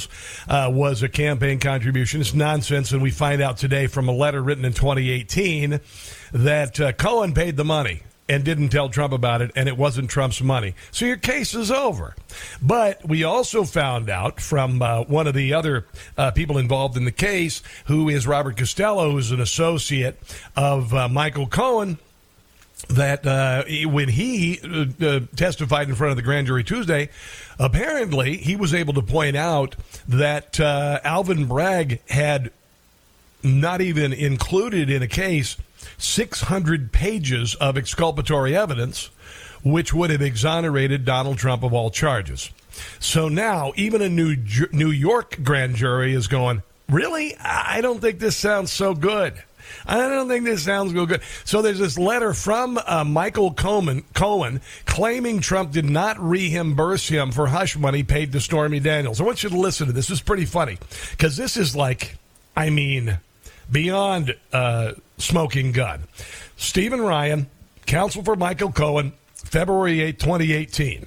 uh, 0.49 0.71
was 0.73 1.03
a 1.03 1.09
campaign 1.09 1.59
contribution. 1.59 2.21
It's 2.21 2.35
nonsense, 2.35 2.93
and 2.93 3.03
we 3.03 3.11
find 3.11 3.41
out 3.41 3.57
today 3.57 3.87
from 3.87 4.09
a 4.09 4.13
letter 4.13 4.43
written 4.43 4.65
in 4.65 4.73
2018 4.73 5.81
that 6.33 6.81
uh, 6.81 6.93
Cohen 6.93 7.35
paid 7.35 7.57
the 7.57 7.65
money 7.65 8.03
and 8.31 8.45
didn't 8.45 8.69
tell 8.69 8.89
Trump 8.89 9.13
about 9.13 9.43
it, 9.43 9.51
and 9.57 9.69
it 9.69 9.77
wasn't 9.77 10.09
Trump's 10.09 10.41
money. 10.41 10.77
So 10.93 11.05
your 11.05 11.17
case 11.17 11.53
is 11.53 11.69
over. 11.73 12.15
But 12.63 13.07
we 13.07 13.25
also 13.25 13.65
found 13.65 14.09
out 14.09 14.41
from 14.41 14.81
uh, 14.81 15.03
one 15.03 15.27
of 15.27 15.35
the 15.35 15.53
other 15.53 15.87
uh, 16.17 16.31
people 16.31 16.57
involved 16.57 16.97
in 16.97 17.05
the 17.05 17.11
case, 17.11 17.61
who 17.87 18.09
is 18.09 18.29
Robert 18.29 18.57
Costello, 18.57 19.11
who's 19.11 19.33
an 19.33 19.41
associate 19.41 20.17
of 20.55 20.95
uh, 20.95 21.09
Michael 21.09 21.49
Cohen 21.49 21.99
that 22.89 23.27
uh, 23.27 23.65
when 23.89 24.09
he 24.09 24.61
uh, 24.63 24.87
uh, 25.05 25.21
testified 25.37 25.89
in 25.89 25.95
front 25.95 26.11
of 26.11 26.17
the 26.17 26.23
grand 26.23 26.47
jury 26.47 26.65
Tuesday, 26.65 27.09
apparently 27.59 28.37
he 28.37 28.57
was 28.57 28.75
able 28.75 28.95
to 28.95 29.03
point 29.03 29.37
out 29.37 29.77
that 30.09 30.59
uh, 30.61 31.01
Alvin 31.05 31.47
Bragg 31.47 32.01
had 32.09 32.51
not 33.43 33.81
even 33.81 34.13
included 34.13 34.91
in 34.91 35.03
a 35.03 35.09
case 35.09 35.57
600 35.99 36.93
pages 36.93 37.55
of 37.57 37.77
exculpatory 37.77 38.57
evidence, 38.57 39.11
which 39.63 39.93
would 39.95 40.11
have 40.11 40.23
exonerated 40.23 41.05
Donald 41.05 41.39
Trump 41.39 41.63
of 41.63 41.73
all 41.73 41.91
charges. 41.91 42.51
So 42.99 43.29
now, 43.29 43.73
even 43.77 44.01
a 44.01 44.09
New 44.09 44.37
New 44.73 44.91
York 44.91 45.39
grand 45.43 45.77
jury 45.77 46.15
is 46.15 46.29
going, 46.29 46.63
really? 46.89 47.37
I 47.39 47.81
don't 47.81 48.01
think 48.01 48.19
this 48.19 48.37
sounds 48.37 48.73
so 48.73 48.95
good. 48.95 49.43
I 49.87 49.97
don't 49.97 50.29
think 50.29 50.45
this 50.45 50.63
sounds 50.63 50.93
real 50.93 51.07
good. 51.07 51.23
So 51.45 51.63
there's 51.63 51.79
this 51.79 51.99
letter 51.99 52.35
from 52.35 52.79
uh, 52.87 53.05
Michael 53.05 53.53
Cohen, 53.53 54.05
Cohen 54.15 54.61
claiming 54.87 55.41
Trump 55.41 55.73
did 55.73 55.89
not 55.89 56.19
reimburse 56.21 57.09
him 57.09 57.33
for 57.33 57.47
hush 57.47 57.77
money 57.77 58.03
paid 58.03 58.33
to 58.33 58.41
Stormy 58.41 58.81
Daniels. 58.81 59.21
I 59.21 59.25
want 59.25 59.43
you 59.43 59.51
to 59.51 59.59
listen 59.59 59.87
to 59.87 59.93
this. 59.93 60.09
This 60.09 60.19
is 60.19 60.23
pretty 60.23 60.45
funny 60.45 60.79
because 61.11 61.37
this 61.37 61.57
is 61.57 61.77
like, 61.77 62.17
I 62.57 62.71
mean, 62.71 63.19
beyond 63.71 64.35
uh, 64.53 64.93
smoking 65.19 65.73
gun. 65.73 66.05
Stephen 66.57 67.01
Ryan, 67.01 67.49
counsel 67.87 68.23
for 68.23 68.37
Michael 68.37 68.73
Cohen, 68.73 69.13
February 69.35 70.01
8, 70.01 70.19
2018. 70.19 71.07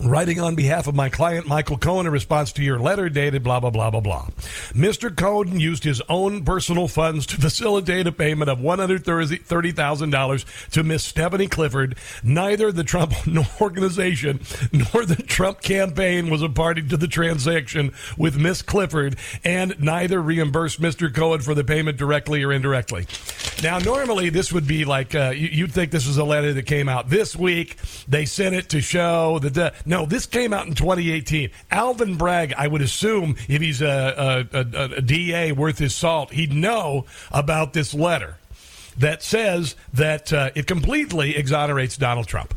Writing 0.00 0.40
on 0.40 0.56
behalf 0.56 0.88
of 0.88 0.96
my 0.96 1.08
client, 1.08 1.46
Michael 1.46 1.78
Cohen, 1.78 2.06
in 2.06 2.12
response 2.12 2.50
to 2.54 2.64
your 2.64 2.80
letter 2.80 3.08
dated 3.08 3.44
blah, 3.44 3.60
blah, 3.60 3.70
blah, 3.70 3.90
blah, 3.90 4.00
blah. 4.00 4.26
Mr. 4.72 5.16
Cohen 5.16 5.60
used 5.60 5.84
his 5.84 6.02
own 6.08 6.44
personal 6.44 6.88
funds 6.88 7.26
to 7.26 7.36
facilitate 7.36 8.08
a 8.08 8.12
payment 8.12 8.50
of 8.50 8.58
$130,000 8.58 10.70
to 10.72 10.82
Miss 10.82 11.04
Stephanie 11.04 11.46
Clifford. 11.46 11.96
Neither 12.24 12.72
the 12.72 12.82
Trump 12.82 13.14
organization 13.60 14.40
nor 14.72 15.06
the 15.06 15.14
Trump 15.14 15.62
campaign 15.62 16.28
was 16.28 16.42
a 16.42 16.48
party 16.48 16.82
to 16.88 16.96
the 16.96 17.06
transaction 17.06 17.92
with 18.18 18.36
Miss 18.36 18.62
Clifford, 18.62 19.14
and 19.44 19.80
neither 19.80 20.20
reimbursed 20.20 20.82
Mr. 20.82 21.14
Cohen 21.14 21.40
for 21.40 21.54
the 21.54 21.62
payment 21.62 21.98
directly 21.98 22.42
or 22.42 22.52
indirectly. 22.52 23.06
Now, 23.62 23.78
normally 23.78 24.28
this 24.28 24.52
would 24.52 24.66
be 24.66 24.84
like, 24.84 25.14
uh, 25.14 25.34
you'd 25.36 25.70
think 25.72 25.92
this 25.92 26.08
was 26.08 26.18
a 26.18 26.24
letter 26.24 26.52
that 26.52 26.66
came 26.66 26.88
out 26.88 27.10
this 27.10 27.36
week. 27.36 27.76
They 28.08 28.24
sent 28.24 28.56
it 28.56 28.70
to 28.70 28.80
show 28.80 29.38
that 29.38 29.54
the 29.54 29.72
no, 29.86 30.06
this 30.06 30.26
came 30.26 30.52
out 30.52 30.66
in 30.66 30.74
2018. 30.74 31.50
Alvin 31.70 32.16
Bragg, 32.16 32.54
I 32.54 32.66
would 32.66 32.82
assume, 32.82 33.36
if 33.48 33.60
he's 33.60 33.82
a, 33.82 34.46
a, 34.52 34.58
a, 34.58 34.84
a 34.96 35.02
DA 35.02 35.52
worth 35.52 35.78
his 35.78 35.94
salt, 35.94 36.32
he'd 36.32 36.52
know 36.52 37.04
about 37.30 37.72
this 37.72 37.92
letter 37.92 38.38
that 38.96 39.22
says 39.22 39.76
that 39.92 40.32
uh, 40.32 40.50
it 40.54 40.66
completely 40.66 41.36
exonerates 41.36 41.96
Donald 41.96 42.26
Trump. 42.26 42.54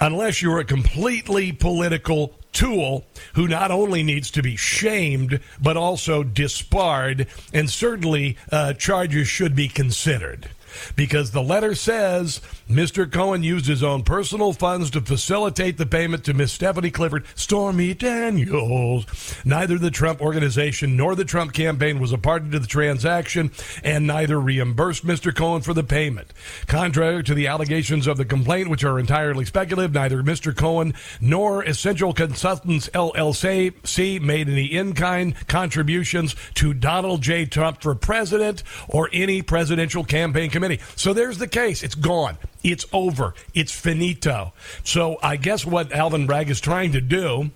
Unless 0.00 0.40
you're 0.40 0.60
a 0.60 0.64
completely 0.64 1.52
political 1.52 2.34
tool 2.52 3.04
who 3.34 3.46
not 3.46 3.70
only 3.70 4.02
needs 4.02 4.30
to 4.30 4.42
be 4.42 4.56
shamed, 4.56 5.40
but 5.60 5.76
also 5.76 6.22
disbarred, 6.22 7.26
and 7.52 7.68
certainly 7.68 8.36
uh, 8.50 8.72
charges 8.74 9.28
should 9.28 9.54
be 9.54 9.68
considered 9.68 10.48
because 10.96 11.30
the 11.30 11.42
letter 11.42 11.74
says 11.74 12.40
Mr. 12.68 13.10
Cohen 13.10 13.42
used 13.42 13.66
his 13.66 13.82
own 13.82 14.02
personal 14.02 14.52
funds 14.52 14.90
to 14.90 15.00
facilitate 15.00 15.76
the 15.76 15.86
payment 15.86 16.24
to 16.24 16.34
Miss 16.34 16.52
Stephanie 16.52 16.90
Clifford, 16.90 17.24
Stormy 17.34 17.94
Daniels. 17.94 19.06
Neither 19.44 19.78
the 19.78 19.90
Trump 19.90 20.20
organization 20.20 20.96
nor 20.96 21.14
the 21.14 21.24
Trump 21.24 21.52
campaign 21.52 22.00
was 22.00 22.12
a 22.12 22.18
party 22.18 22.50
to 22.50 22.58
the 22.58 22.66
transaction, 22.66 23.50
and 23.82 24.06
neither 24.06 24.40
reimbursed 24.40 25.06
Mr. 25.06 25.34
Cohen 25.34 25.62
for 25.62 25.74
the 25.74 25.82
payment. 25.82 26.32
Contrary 26.66 27.22
to 27.24 27.34
the 27.34 27.46
allegations 27.46 28.06
of 28.06 28.16
the 28.16 28.24
complaint, 28.24 28.68
which 28.68 28.84
are 28.84 28.98
entirely 28.98 29.44
speculative, 29.44 29.92
neither 29.92 30.22
Mr. 30.22 30.56
Cohen 30.56 30.94
nor 31.20 31.64
Essential 31.64 32.12
Consultants 32.12 32.88
LLC 32.90 34.20
made 34.20 34.48
any 34.48 34.66
in-kind 34.66 35.46
contributions 35.48 36.36
to 36.54 36.74
Donald 36.74 37.22
J. 37.22 37.46
Trump 37.46 37.82
for 37.82 37.94
president 37.94 38.62
or 38.88 39.08
any 39.12 39.42
presidential 39.42 40.04
campaign 40.04 40.50
committee. 40.60 40.82
So 40.96 41.12
there's 41.12 41.38
the 41.38 41.48
case. 41.48 41.82
It's 41.82 41.94
gone. 41.94 42.36
It's 42.62 42.84
over. 42.92 43.34
It's 43.54 43.72
finito. 43.72 44.52
So 44.84 45.18
I 45.22 45.36
guess 45.36 45.64
what 45.64 45.92
Alvin 45.92 46.26
Bragg 46.26 46.50
is 46.50 46.60
trying 46.60 46.92
to 46.92 47.00
do 47.00 47.50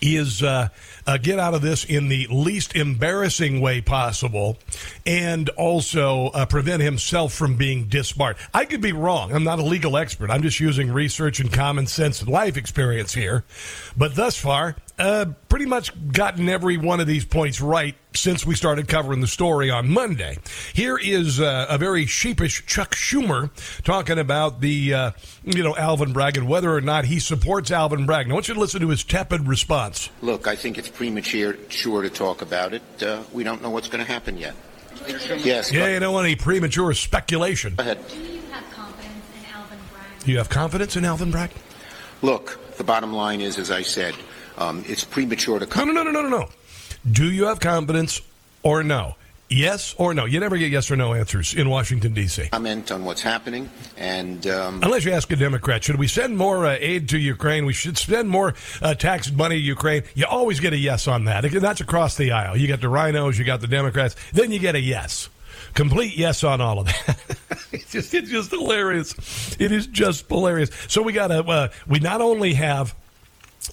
is 0.00 0.42
uh, 0.42 0.68
uh, 1.06 1.18
get 1.18 1.38
out 1.38 1.54
of 1.54 1.60
this 1.60 1.84
in 1.84 2.08
the 2.08 2.26
least 2.30 2.74
embarrassing 2.74 3.60
way 3.60 3.80
possible 3.80 4.56
and 5.04 5.48
also 5.50 6.28
uh, 6.28 6.46
prevent 6.46 6.82
himself 6.82 7.34
from 7.34 7.56
being 7.56 7.84
disbarred. 7.84 8.36
I 8.54 8.64
could 8.64 8.80
be 8.80 8.92
wrong. 8.92 9.32
I'm 9.32 9.44
not 9.44 9.58
a 9.58 9.62
legal 9.62 9.96
expert. 9.96 10.30
I'm 10.30 10.42
just 10.42 10.58
using 10.60 10.90
research 10.90 11.40
and 11.40 11.52
common 11.52 11.86
sense 11.86 12.20
and 12.20 12.30
life 12.30 12.56
experience 12.56 13.12
here. 13.12 13.44
But 13.96 14.14
thus 14.14 14.36
far, 14.36 14.76
uh, 15.00 15.26
pretty 15.48 15.64
much 15.64 15.92
gotten 16.12 16.48
every 16.48 16.76
one 16.76 17.00
of 17.00 17.06
these 17.06 17.24
points 17.24 17.60
right 17.60 17.94
since 18.14 18.44
we 18.44 18.54
started 18.54 18.86
covering 18.86 19.20
the 19.20 19.26
story 19.26 19.70
on 19.70 19.88
Monday. 19.88 20.36
Here 20.74 20.98
is 20.98 21.40
uh, 21.40 21.66
a 21.68 21.78
very 21.78 22.06
sheepish 22.06 22.66
Chuck 22.66 22.94
Schumer 22.94 23.50
talking 23.82 24.18
about 24.18 24.60
the, 24.60 24.94
uh, 24.94 25.10
you 25.44 25.62
know, 25.62 25.74
Alvin 25.74 26.12
Bragg 26.12 26.36
and 26.36 26.46
whether 26.46 26.74
or 26.74 26.82
not 26.82 27.06
he 27.06 27.18
supports 27.18 27.70
Alvin 27.70 28.04
Bragg. 28.04 28.28
Now, 28.28 28.32
I 28.32 28.34
want 28.34 28.48
you 28.48 28.54
to 28.54 28.60
listen 28.60 28.80
to 28.82 28.88
his 28.88 29.02
tepid 29.02 29.48
response. 29.48 30.10
Look, 30.20 30.46
I 30.46 30.54
think 30.54 30.76
it's 30.76 30.88
premature 30.88 31.56
sure 31.68 32.02
to 32.02 32.10
talk 32.10 32.42
about 32.42 32.74
it. 32.74 32.82
Uh, 33.02 33.22
we 33.32 33.42
don't 33.42 33.62
know 33.62 33.70
what's 33.70 33.88
going 33.88 34.04
to 34.04 34.10
happen 34.10 34.36
yet. 34.36 34.54
Yes. 35.38 35.72
Yeah, 35.72 35.94
you 35.94 36.00
don't 36.00 36.12
want 36.12 36.26
any 36.26 36.36
premature 36.36 36.92
speculation. 36.92 37.74
Go 37.74 37.82
ahead. 37.82 38.06
Do 38.08 38.18
you 38.18 38.40
have 38.50 38.70
confidence 38.70 39.24
in 39.38 39.54
Alvin 39.54 39.78
Bragg? 39.92 40.24
Do 40.24 40.32
you 40.32 40.38
have 40.38 40.48
confidence 40.50 40.96
in 40.96 41.04
Alvin 41.06 41.30
Bragg? 41.30 41.50
Look, 42.20 42.76
the 42.76 42.84
bottom 42.84 43.14
line 43.14 43.40
is, 43.40 43.58
as 43.58 43.70
I 43.70 43.80
said, 43.80 44.14
um, 44.60 44.84
it's 44.86 45.04
premature 45.04 45.58
to. 45.58 45.66
come. 45.66 45.88
no, 45.88 45.94
no, 45.94 46.02
no, 46.04 46.10
no, 46.10 46.28
no, 46.28 46.28
no. 46.28 46.48
Do 47.10 47.30
you 47.30 47.46
have 47.46 47.60
confidence 47.60 48.20
or 48.62 48.82
no? 48.82 49.16
Yes 49.48 49.96
or 49.98 50.14
no? 50.14 50.26
You 50.26 50.38
never 50.38 50.56
get 50.58 50.70
yes 50.70 50.92
or 50.92 50.96
no 50.96 51.12
answers 51.12 51.54
in 51.54 51.68
Washington 51.68 52.14
D.C. 52.14 52.50
Comment 52.50 52.92
on 52.92 53.04
what's 53.04 53.22
happening, 53.22 53.68
and 53.96 54.46
um, 54.46 54.80
unless 54.84 55.04
you 55.04 55.10
ask 55.10 55.28
a 55.32 55.36
Democrat, 55.36 55.82
should 55.82 55.96
we 55.96 56.06
send 56.06 56.36
more 56.36 56.66
uh, 56.66 56.76
aid 56.78 57.08
to 57.08 57.18
Ukraine? 57.18 57.66
We 57.66 57.72
should 57.72 57.98
spend 57.98 58.28
more 58.28 58.54
uh, 58.80 58.94
tax 58.94 59.32
money 59.32 59.56
to 59.56 59.60
Ukraine. 59.60 60.04
You 60.14 60.26
always 60.26 60.60
get 60.60 60.72
a 60.72 60.76
yes 60.76 61.08
on 61.08 61.24
that. 61.24 61.50
That's 61.50 61.80
across 61.80 62.16
the 62.16 62.30
aisle. 62.30 62.56
You 62.56 62.68
got 62.68 62.80
the 62.80 62.86
RINOs, 62.86 63.38
you 63.38 63.44
got 63.44 63.60
the 63.60 63.66
Democrats, 63.66 64.14
then 64.32 64.52
you 64.52 64.60
get 64.60 64.76
a 64.76 64.80
yes 64.80 65.28
complete 65.74 66.16
yes 66.16 66.42
on 66.44 66.60
all 66.60 66.80
of 66.80 66.86
that. 66.86 67.16
it's 67.72 67.90
just 67.90 68.14
it's 68.14 68.30
just 68.30 68.50
hilarious. 68.50 69.56
It 69.58 69.72
is 69.72 69.86
just 69.86 70.28
hilarious. 70.28 70.70
So 70.88 71.02
we 71.02 71.12
got 71.12 71.28
to 71.28 71.42
uh, 71.44 71.68
we 71.86 71.98
not 71.98 72.20
only 72.20 72.54
have 72.54 72.94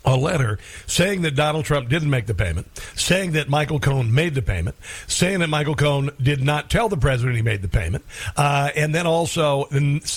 a 0.06 0.16
letter 0.16 0.60
saying 0.86 1.22
that 1.24 1.36
Donald 1.36 1.66
Trump 1.66 1.90
didn't 1.90 2.10
make 2.10 2.26
the 2.26 2.34
payment, 2.34 2.68
saying 2.96 3.34
that 3.34 3.50
Michael 3.50 3.80
Cohen 3.80 4.14
made 4.14 4.36
the 4.36 4.42
payment, 4.42 4.76
saying 5.08 5.40
that 5.40 5.48
Michael 5.48 5.76
Cohen 5.76 6.12
did 6.22 6.44
not 6.44 6.70
tell 6.70 6.90
the 6.90 6.98
president 6.98 7.36
he 7.36 7.42
made 7.42 7.62
the 7.62 7.68
payment, 7.68 8.04
uh, 8.36 8.70
and 8.76 8.94
then 8.94 9.08
also 9.08 9.66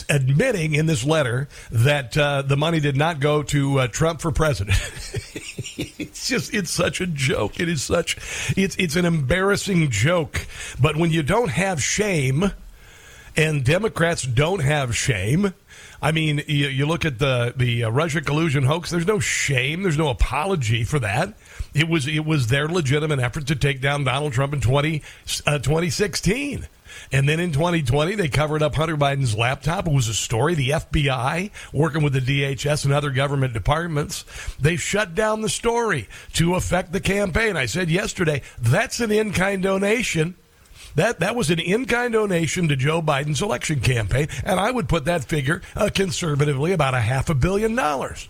admitting 0.09 0.75
in 0.75 0.87
this 0.87 1.05
letter 1.05 1.49
that 1.71 2.17
uh, 2.17 2.43
the 2.43 2.57
money 2.57 2.81
did 2.81 2.97
not 2.97 3.21
go 3.21 3.43
to 3.43 3.81
uh, 3.81 3.87
Trump 3.89 4.21
for 4.21 4.31
president. 4.31 4.79
it's 5.77 6.29
just 6.29 6.55
it's 6.55 6.71
such 6.71 7.01
a 7.01 7.07
joke. 7.07 7.59
It 7.61 7.69
is 7.69 7.83
such 7.83 8.17
it's 8.57 8.77
it's 8.77 8.97
an 8.97 9.05
embarrassing 9.05 9.91
joke. 9.91 10.47
But 10.81 10.97
when 10.97 11.11
you 11.11 11.23
don't 11.23 11.51
have 11.51 11.83
shame, 11.83 12.53
and 13.37 13.65
Democrats 13.65 14.23
don't 14.23 14.61
have 14.61 14.97
shame 14.97 15.55
I 16.03 16.13
mean, 16.13 16.43
you, 16.47 16.69
you 16.69 16.87
look 16.87 17.05
at 17.05 17.19
the 17.19 17.53
the 17.57 17.85
uh, 17.85 17.91
Russia 17.91 18.21
collusion 18.21 18.65
hoax. 18.65 18.91
There's 18.91 19.07
no 19.07 19.21
shame. 19.21 19.83
There's 19.83 19.99
no 19.99 20.09
apology 20.09 20.85
for 20.85 20.99
that. 21.01 21.35
It 21.75 21.89
was 21.89 22.07
it 22.07 22.25
was 22.25 22.47
their 22.47 22.69
legitimate 22.69 23.19
effort 23.19 23.47
to 23.49 23.57
take 23.57 23.81
down 23.81 24.05
Donald 24.05 24.33
Trump 24.33 24.55
in 24.55 24.61
20, 24.61 25.03
uh, 25.47 25.59
2016. 25.59 26.67
And 27.13 27.29
then 27.29 27.39
in 27.39 27.53
2020, 27.53 28.15
they 28.17 28.29
covered 28.29 28.63
up 28.63 28.75
Hunter 28.75 28.97
Biden's 28.97 29.37
laptop. 29.37 29.87
It 29.87 29.93
was 29.93 30.09
a 30.09 30.15
story. 30.15 30.55
The 30.55 30.71
FBI, 30.71 31.51
working 31.73 32.03
with 32.03 32.13
the 32.13 32.21
DHS 32.21 32.85
and 32.85 32.93
other 32.93 33.11
government 33.11 33.53
departments, 33.53 34.25
they 34.59 34.77
shut 34.77 35.15
down 35.15 35.41
the 35.41 35.49
story 35.49 36.09
to 36.35 36.57
affect 36.57 36.93
the 36.93 37.01
campaign. 37.01 37.57
I 37.57 37.67
said 37.67 37.91
yesterday, 37.91 38.43
that's 38.59 39.01
an 39.01 39.13
in 39.13 39.33
kind 39.33 39.63
donation 39.63 40.35
that 40.95 41.21
that 41.21 41.37
was 41.37 41.51
an 41.51 41.59
in-kind 41.59 42.13
donation 42.13 42.69
to 42.69 42.77
Joe 42.77 43.03
Biden's 43.03 43.43
election 43.43 43.81
campaign, 43.81 44.29
and 44.45 44.59
I 44.59 44.71
would 44.71 44.89
put 44.89 45.05
that 45.07 45.25
figure 45.25 45.63
uh, 45.77 45.91
conservatively 45.95 46.73
about 46.73 46.95
a 46.95 47.01
half 47.01 47.31
a 47.31 47.35
billion 47.35 47.75
dollars, 47.75 48.29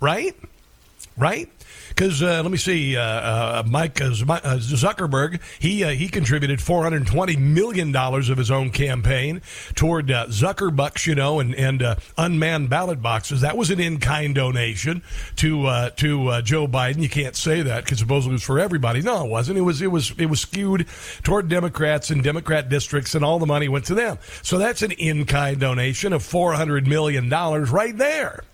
right? 0.00 0.34
right? 1.16 1.50
Because 1.88 2.22
uh, 2.22 2.42
let 2.42 2.50
me 2.50 2.58
see, 2.58 2.96
uh, 2.96 3.02
uh, 3.02 3.62
Mike 3.66 4.00
uh, 4.00 4.10
Zuckerberg 4.10 5.40
he 5.58 5.84
uh, 5.84 5.90
he 5.90 6.08
contributed 6.08 6.60
420 6.60 7.36
million 7.36 7.92
dollars 7.92 8.28
of 8.28 8.38
his 8.38 8.50
own 8.50 8.70
campaign 8.70 9.42
toward 9.74 10.10
uh, 10.10 10.26
Zuckerbucks, 10.26 11.06
you 11.06 11.14
know, 11.14 11.40
and 11.40 11.54
and 11.54 11.82
uh, 11.82 11.96
unmanned 12.16 12.70
ballot 12.70 13.02
boxes. 13.02 13.40
That 13.40 13.56
was 13.56 13.70
an 13.70 13.80
in 13.80 13.98
kind 13.98 14.34
donation 14.34 15.02
to 15.36 15.66
uh, 15.66 15.90
to 15.90 16.28
uh, 16.28 16.42
Joe 16.42 16.66
Biden. 16.66 17.02
You 17.02 17.08
can't 17.08 17.36
say 17.36 17.62
that 17.62 17.84
because 17.84 17.98
supposedly 17.98 18.32
it 18.32 18.36
was 18.36 18.42
for 18.42 18.58
everybody. 18.58 19.02
No, 19.02 19.24
it 19.24 19.30
wasn't. 19.30 19.58
It 19.58 19.62
was 19.62 19.82
it 19.82 19.90
was 19.90 20.12
it 20.18 20.26
was 20.26 20.40
skewed 20.40 20.86
toward 21.22 21.48
Democrats 21.48 22.10
and 22.10 22.22
Democrat 22.22 22.68
districts, 22.68 23.14
and 23.14 23.24
all 23.24 23.38
the 23.38 23.46
money 23.46 23.68
went 23.68 23.86
to 23.86 23.94
them. 23.94 24.18
So 24.42 24.58
that's 24.58 24.82
an 24.82 24.92
in 24.92 25.24
kind 25.26 25.58
donation 25.58 26.12
of 26.12 26.22
400 26.22 26.86
million 26.86 27.28
dollars 27.28 27.70
right 27.70 27.96
there. 27.96 28.44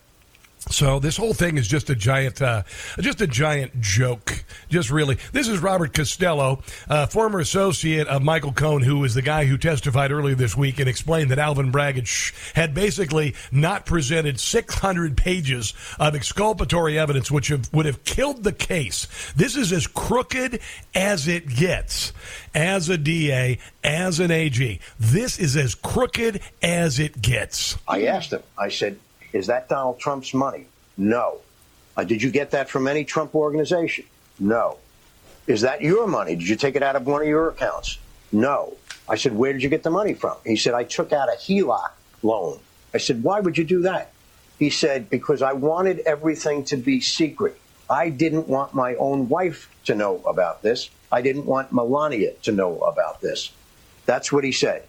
So 0.71 0.99
this 0.99 1.17
whole 1.19 1.35
thing 1.35 1.59
is 1.59 1.69
just 1.69 1.91
a 1.91 1.95
giant, 1.95 2.41
uh, 2.41 2.63
just 2.99 3.21
a 3.21 3.27
giant 3.27 3.81
joke. 3.81 4.45
Just 4.71 4.91
really, 4.91 5.19
this 5.33 5.47
is 5.47 5.59
Robert 5.59 5.93
Costello, 5.93 6.63
uh, 6.89 7.07
former 7.07 7.39
associate 7.39 8.09
of 8.09 8.23
Michael 8.23 8.53
Cohen, 8.53 8.83
who 8.83 9.05
is 9.05 9.15
the 9.15 9.23
guy 9.23 9.45
who 9.45 9.59
testified 9.59 10.11
earlier 10.11 10.35
this 10.35 10.57
week 10.57 10.81
and 10.81 10.89
explained 10.89 11.31
that 11.31 11.39
Alvin 11.39 11.71
Bragg 11.71 11.97
had, 11.97 12.09
had 12.55 12.75
basically 12.75 13.35
not 13.53 13.85
presented 13.85 14.41
600 14.41 15.17
pages 15.19 15.75
of 15.99 16.15
exculpatory 16.15 16.99
evidence, 16.99 17.31
which 17.31 17.49
have, 17.49 17.73
would 17.75 17.87
have 17.87 18.03
killed 18.05 18.43
the 18.43 18.53
case. 18.53 19.07
This 19.37 19.57
is 19.57 19.71
as 19.71 19.87
crooked 19.87 20.61
as 20.95 21.29
it 21.29 21.47
gets. 21.47 22.13
As 22.55 22.89
a 22.89 22.97
DA, 22.97 23.59
as 23.83 24.19
an 24.19 24.31
AG, 24.31 24.81
this 24.99 25.39
is 25.39 25.57
as 25.57 25.75
crooked 25.75 26.41
as 26.63 26.99
it 26.99 27.21
gets. 27.21 27.77
I 27.87 28.07
asked 28.07 28.33
him. 28.33 28.43
I 28.57 28.71
said, 28.71 28.99
is 29.35 29.49
that 29.49 29.69
Donald 29.69 29.99
Trump's 29.99 30.33
money? 30.33 30.67
No. 30.97 31.41
Uh, 31.97 32.05
did 32.05 32.23
you 32.23 32.31
get 32.31 32.53
that 32.53 32.71
from 32.71 32.89
any 32.89 33.05
Trump 33.05 33.35
organization? 33.35 34.07
No. 34.39 34.79
Is 35.47 35.61
that 35.63 35.83
your 35.83 36.07
money? 36.07 36.37
Did 36.37 36.49
you 36.49 36.57
take 36.57 36.77
it 36.77 36.83
out 36.83 36.97
of 36.97 37.07
one 37.07 37.21
of 37.21 37.29
your 37.29 37.49
accounts? 37.49 37.99
No. 38.33 38.77
I 39.09 39.17
said, 39.17 39.35
where 39.37 39.53
did 39.53 39.63
you 39.63 39.69
get 39.69 39.83
the 39.83 39.91
money 39.91 40.15
from? 40.15 40.37
He 40.47 40.57
said, 40.57 40.73
I 40.73 40.85
took 40.85 41.13
out 41.13 41.29
a 41.29 41.37
HELOC 41.37 41.91
loan. 42.23 42.61
I 42.95 42.99
said, 42.99 43.23
why 43.23 43.41
would 43.41 43.59
you 43.59 43.65
do 43.65 43.83
that? 43.83 44.13
He 44.59 44.71
said, 44.71 45.11
because 45.11 45.43
I 45.43 45.53
wanted 45.53 45.99
everything 46.01 46.65
to 46.67 46.77
be 46.77 47.01
secret. 47.01 47.61
I 47.91 48.09
didn't 48.09 48.49
want 48.49 48.73
my 48.73 48.95
own 48.95 49.29
wife 49.29 49.69
to 49.87 49.95
know 49.95 50.23
about 50.27 50.63
this. 50.63 50.91
I 51.13 51.23
didn't 51.23 51.45
want 51.45 51.73
Melania 51.73 52.33
to 52.45 52.53
know 52.53 52.79
about 52.79 53.21
this. 53.21 53.51
That's 54.07 54.33
what 54.33 54.45
he 54.45 54.53
said. 54.53 54.85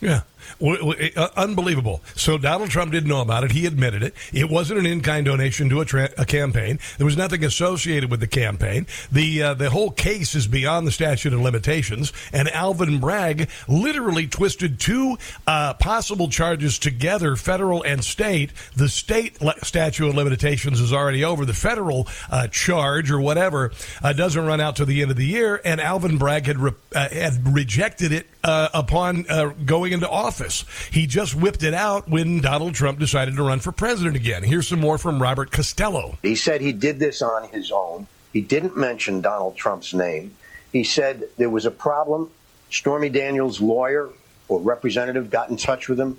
Yeah. 0.00 0.22
Uh, 0.60 1.28
unbelievable. 1.36 2.02
So 2.14 2.38
Donald 2.38 2.70
Trump 2.70 2.92
didn't 2.92 3.08
know 3.08 3.20
about 3.20 3.44
it. 3.44 3.52
He 3.52 3.66
admitted 3.66 4.02
it. 4.02 4.14
It 4.32 4.50
wasn't 4.50 4.80
an 4.80 4.86
in-kind 4.86 5.26
donation 5.26 5.68
to 5.70 5.80
a, 5.80 5.84
tra- 5.84 6.10
a 6.18 6.24
campaign. 6.24 6.78
There 6.98 7.04
was 7.04 7.16
nothing 7.16 7.44
associated 7.44 8.10
with 8.10 8.20
the 8.20 8.26
campaign. 8.26 8.86
The 9.10 9.42
uh, 9.42 9.54
the 9.54 9.70
whole 9.70 9.90
case 9.90 10.34
is 10.34 10.46
beyond 10.46 10.86
the 10.86 10.92
statute 10.92 11.32
of 11.32 11.40
limitations. 11.40 12.12
And 12.32 12.48
Alvin 12.50 13.00
Bragg 13.00 13.48
literally 13.68 14.26
twisted 14.26 14.78
two 14.80 15.18
uh, 15.46 15.74
possible 15.74 16.28
charges 16.28 16.78
together, 16.78 17.36
federal 17.36 17.82
and 17.82 18.04
state. 18.04 18.52
The 18.76 18.88
state 18.88 19.40
le- 19.40 19.58
statute 19.64 20.08
of 20.08 20.14
limitations 20.14 20.80
is 20.80 20.92
already 20.92 21.24
over. 21.24 21.44
The 21.44 21.54
federal 21.54 22.08
uh, 22.30 22.48
charge 22.48 23.10
or 23.10 23.20
whatever 23.20 23.72
uh, 24.02 24.12
doesn't 24.12 24.44
run 24.44 24.60
out 24.60 24.76
to 24.76 24.84
the 24.84 25.02
end 25.02 25.10
of 25.10 25.16
the 25.16 25.26
year. 25.26 25.60
And 25.64 25.80
Alvin 25.80 26.18
Bragg 26.18 26.46
had 26.46 26.58
re- 26.58 26.72
uh, 26.94 27.08
had 27.08 27.54
rejected 27.54 28.12
it 28.12 28.26
upon 28.42 29.24
going 29.66 29.92
into 29.92 30.08
office 30.08 30.29
office. 30.30 30.64
He 30.92 31.08
just 31.08 31.34
whipped 31.34 31.64
it 31.64 31.74
out 31.74 32.08
when 32.08 32.40
Donald 32.40 32.76
Trump 32.76 33.00
decided 33.00 33.34
to 33.34 33.42
run 33.42 33.58
for 33.58 33.72
president 33.72 34.14
again. 34.14 34.44
Here's 34.44 34.68
some 34.68 34.78
more 34.78 34.96
from 34.96 35.20
Robert 35.20 35.50
Costello. 35.50 36.18
He 36.22 36.36
said 36.36 36.60
he 36.60 36.72
did 36.72 37.00
this 37.00 37.20
on 37.20 37.48
his 37.48 37.72
own. 37.72 38.06
He 38.32 38.40
didn't 38.40 38.76
mention 38.76 39.22
Donald 39.22 39.56
Trump's 39.56 39.92
name. 39.92 40.36
He 40.70 40.84
said 40.84 41.24
there 41.36 41.50
was 41.50 41.66
a 41.66 41.70
problem. 41.72 42.30
Stormy 42.70 43.08
Daniels' 43.08 43.60
lawyer 43.60 44.08
or 44.46 44.60
representative 44.60 45.30
got 45.30 45.50
in 45.50 45.56
touch 45.56 45.88
with 45.88 45.98
him. 45.98 46.16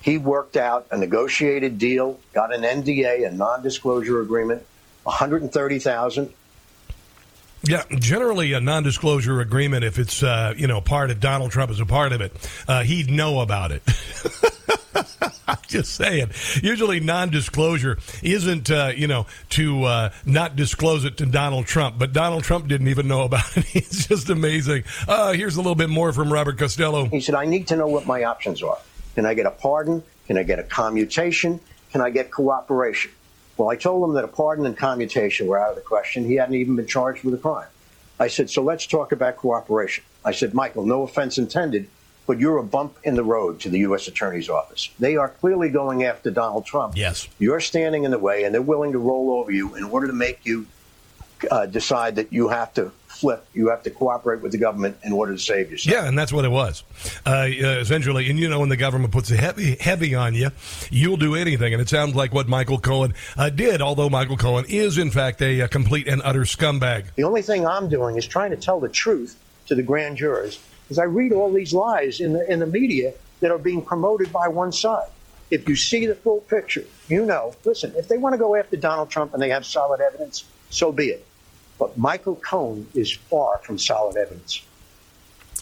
He 0.00 0.18
worked 0.18 0.56
out 0.56 0.88
a 0.90 0.98
negotiated 0.98 1.78
deal, 1.78 2.18
got 2.32 2.52
an 2.52 2.62
NDA, 2.62 3.28
a 3.28 3.30
non-disclosure 3.30 4.20
agreement, 4.20 4.66
130,000 5.04 6.34
yeah, 7.64 7.84
generally 7.98 8.52
a 8.52 8.60
non-disclosure 8.60 9.40
agreement. 9.40 9.84
If 9.84 9.98
it's 9.98 10.22
uh, 10.22 10.54
you 10.56 10.66
know 10.66 10.80
part 10.80 11.10
of 11.10 11.20
Donald 11.20 11.52
Trump 11.52 11.70
is 11.70 11.80
a 11.80 11.86
part 11.86 12.12
of 12.12 12.20
it, 12.20 12.32
uh, 12.66 12.82
he'd 12.82 13.10
know 13.10 13.40
about 13.40 13.72
it. 13.72 13.82
Just 15.68 15.94
saying. 15.94 16.30
Usually, 16.62 17.00
non-disclosure 17.00 17.98
isn't 18.22 18.70
uh, 18.70 18.92
you 18.94 19.06
know 19.06 19.26
to 19.50 19.84
uh, 19.84 20.10
not 20.26 20.56
disclose 20.56 21.04
it 21.04 21.16
to 21.18 21.26
Donald 21.26 21.66
Trump, 21.66 21.98
but 21.98 22.12
Donald 22.12 22.44
Trump 22.44 22.68
didn't 22.68 22.88
even 22.88 23.08
know 23.08 23.22
about 23.22 23.56
it. 23.56 23.64
it's 23.74 24.06
just 24.06 24.28
amazing. 24.28 24.84
Uh, 25.06 25.32
here's 25.32 25.56
a 25.56 25.60
little 25.60 25.74
bit 25.74 25.88
more 25.88 26.12
from 26.12 26.32
Robert 26.32 26.58
Costello. 26.58 27.06
He 27.06 27.20
said, 27.20 27.34
"I 27.34 27.44
need 27.44 27.68
to 27.68 27.76
know 27.76 27.86
what 27.86 28.06
my 28.06 28.24
options 28.24 28.62
are. 28.62 28.78
Can 29.14 29.24
I 29.24 29.34
get 29.34 29.46
a 29.46 29.50
pardon? 29.50 30.02
Can 30.26 30.36
I 30.36 30.42
get 30.42 30.58
a 30.58 30.64
commutation? 30.64 31.60
Can 31.92 32.00
I 32.00 32.10
get 32.10 32.30
cooperation?" 32.30 33.12
Well, 33.56 33.68
I 33.68 33.76
told 33.76 34.08
him 34.08 34.14
that 34.14 34.24
a 34.24 34.28
pardon 34.28 34.66
and 34.66 34.76
commutation 34.76 35.46
were 35.46 35.58
out 35.58 35.70
of 35.70 35.76
the 35.76 35.82
question. 35.82 36.24
He 36.24 36.36
hadn't 36.36 36.54
even 36.54 36.76
been 36.76 36.86
charged 36.86 37.24
with 37.24 37.34
a 37.34 37.38
crime. 37.38 37.68
I 38.18 38.28
said, 38.28 38.50
so 38.50 38.62
let's 38.62 38.86
talk 38.86 39.12
about 39.12 39.36
cooperation. 39.36 40.04
I 40.24 40.32
said, 40.32 40.54
Michael, 40.54 40.86
no 40.86 41.02
offense 41.02 41.38
intended, 41.38 41.88
but 42.26 42.38
you're 42.38 42.58
a 42.58 42.62
bump 42.62 42.96
in 43.02 43.14
the 43.14 43.24
road 43.24 43.60
to 43.60 43.68
the 43.68 43.80
U.S. 43.80 44.08
Attorney's 44.08 44.48
Office. 44.48 44.90
They 44.98 45.16
are 45.16 45.28
clearly 45.28 45.70
going 45.70 46.04
after 46.04 46.30
Donald 46.30 46.64
Trump. 46.64 46.96
Yes. 46.96 47.28
You're 47.38 47.60
standing 47.60 48.04
in 48.04 48.10
the 48.10 48.18
way, 48.18 48.44
and 48.44 48.54
they're 48.54 48.62
willing 48.62 48.92
to 48.92 48.98
roll 48.98 49.32
over 49.32 49.50
you 49.50 49.74
in 49.74 49.84
order 49.84 50.06
to 50.06 50.12
make 50.12 50.44
you 50.44 50.66
uh, 51.50 51.66
decide 51.66 52.16
that 52.16 52.32
you 52.32 52.48
have 52.48 52.72
to 52.74 52.92
flip. 53.22 53.46
You 53.54 53.70
have 53.70 53.84
to 53.84 53.90
cooperate 53.90 54.42
with 54.42 54.50
the 54.50 54.58
government 54.58 54.96
in 55.04 55.12
order 55.12 55.32
to 55.32 55.38
save 55.38 55.70
yourself. 55.70 55.94
Yeah, 55.94 56.08
and 56.08 56.18
that's 56.18 56.32
what 56.32 56.44
it 56.44 56.50
was. 56.50 56.82
Uh, 57.24 57.46
essentially, 57.48 58.28
and 58.28 58.38
you 58.38 58.48
know, 58.48 58.58
when 58.58 58.68
the 58.68 58.76
government 58.76 59.12
puts 59.12 59.30
a 59.30 59.36
heavy, 59.36 59.76
heavy 59.76 60.16
on 60.16 60.34
you, 60.34 60.50
you'll 60.90 61.16
do 61.16 61.36
anything. 61.36 61.72
And 61.72 61.80
it 61.80 61.88
sounds 61.88 62.16
like 62.16 62.34
what 62.34 62.48
Michael 62.48 62.78
Cohen 62.78 63.14
uh, 63.36 63.48
did, 63.48 63.80
although 63.80 64.10
Michael 64.10 64.36
Cohen 64.36 64.64
is, 64.68 64.98
in 64.98 65.12
fact, 65.12 65.40
a, 65.40 65.60
a 65.60 65.68
complete 65.68 66.08
and 66.08 66.20
utter 66.24 66.42
scumbag. 66.42 67.14
The 67.14 67.22
only 67.22 67.42
thing 67.42 67.64
I'm 67.64 67.88
doing 67.88 68.16
is 68.16 68.26
trying 68.26 68.50
to 68.50 68.56
tell 68.56 68.80
the 68.80 68.88
truth 68.88 69.38
to 69.68 69.76
the 69.76 69.82
grand 69.82 70.16
jurors 70.16 70.58
because 70.82 70.98
I 70.98 71.04
read 71.04 71.32
all 71.32 71.52
these 71.52 71.72
lies 71.72 72.20
in 72.20 72.32
the, 72.32 72.52
in 72.52 72.58
the 72.58 72.66
media 72.66 73.14
that 73.38 73.52
are 73.52 73.58
being 73.58 73.82
promoted 73.82 74.32
by 74.32 74.48
one 74.48 74.72
side. 74.72 75.08
If 75.50 75.68
you 75.68 75.76
see 75.76 76.06
the 76.06 76.14
full 76.14 76.40
picture, 76.40 76.84
you 77.08 77.24
know, 77.24 77.54
listen, 77.64 77.92
if 77.96 78.08
they 78.08 78.18
want 78.18 78.32
to 78.32 78.38
go 78.38 78.56
after 78.56 78.76
Donald 78.76 79.10
Trump 79.10 79.32
and 79.32 79.42
they 79.42 79.50
have 79.50 79.64
solid 79.64 80.00
evidence, 80.00 80.44
so 80.70 80.90
be 80.90 81.08
it. 81.08 81.26
But 81.82 81.98
Michael 81.98 82.36
Cohen 82.36 82.86
is 82.94 83.10
far 83.10 83.58
from 83.58 83.76
solid 83.76 84.16
evidence. 84.16 84.62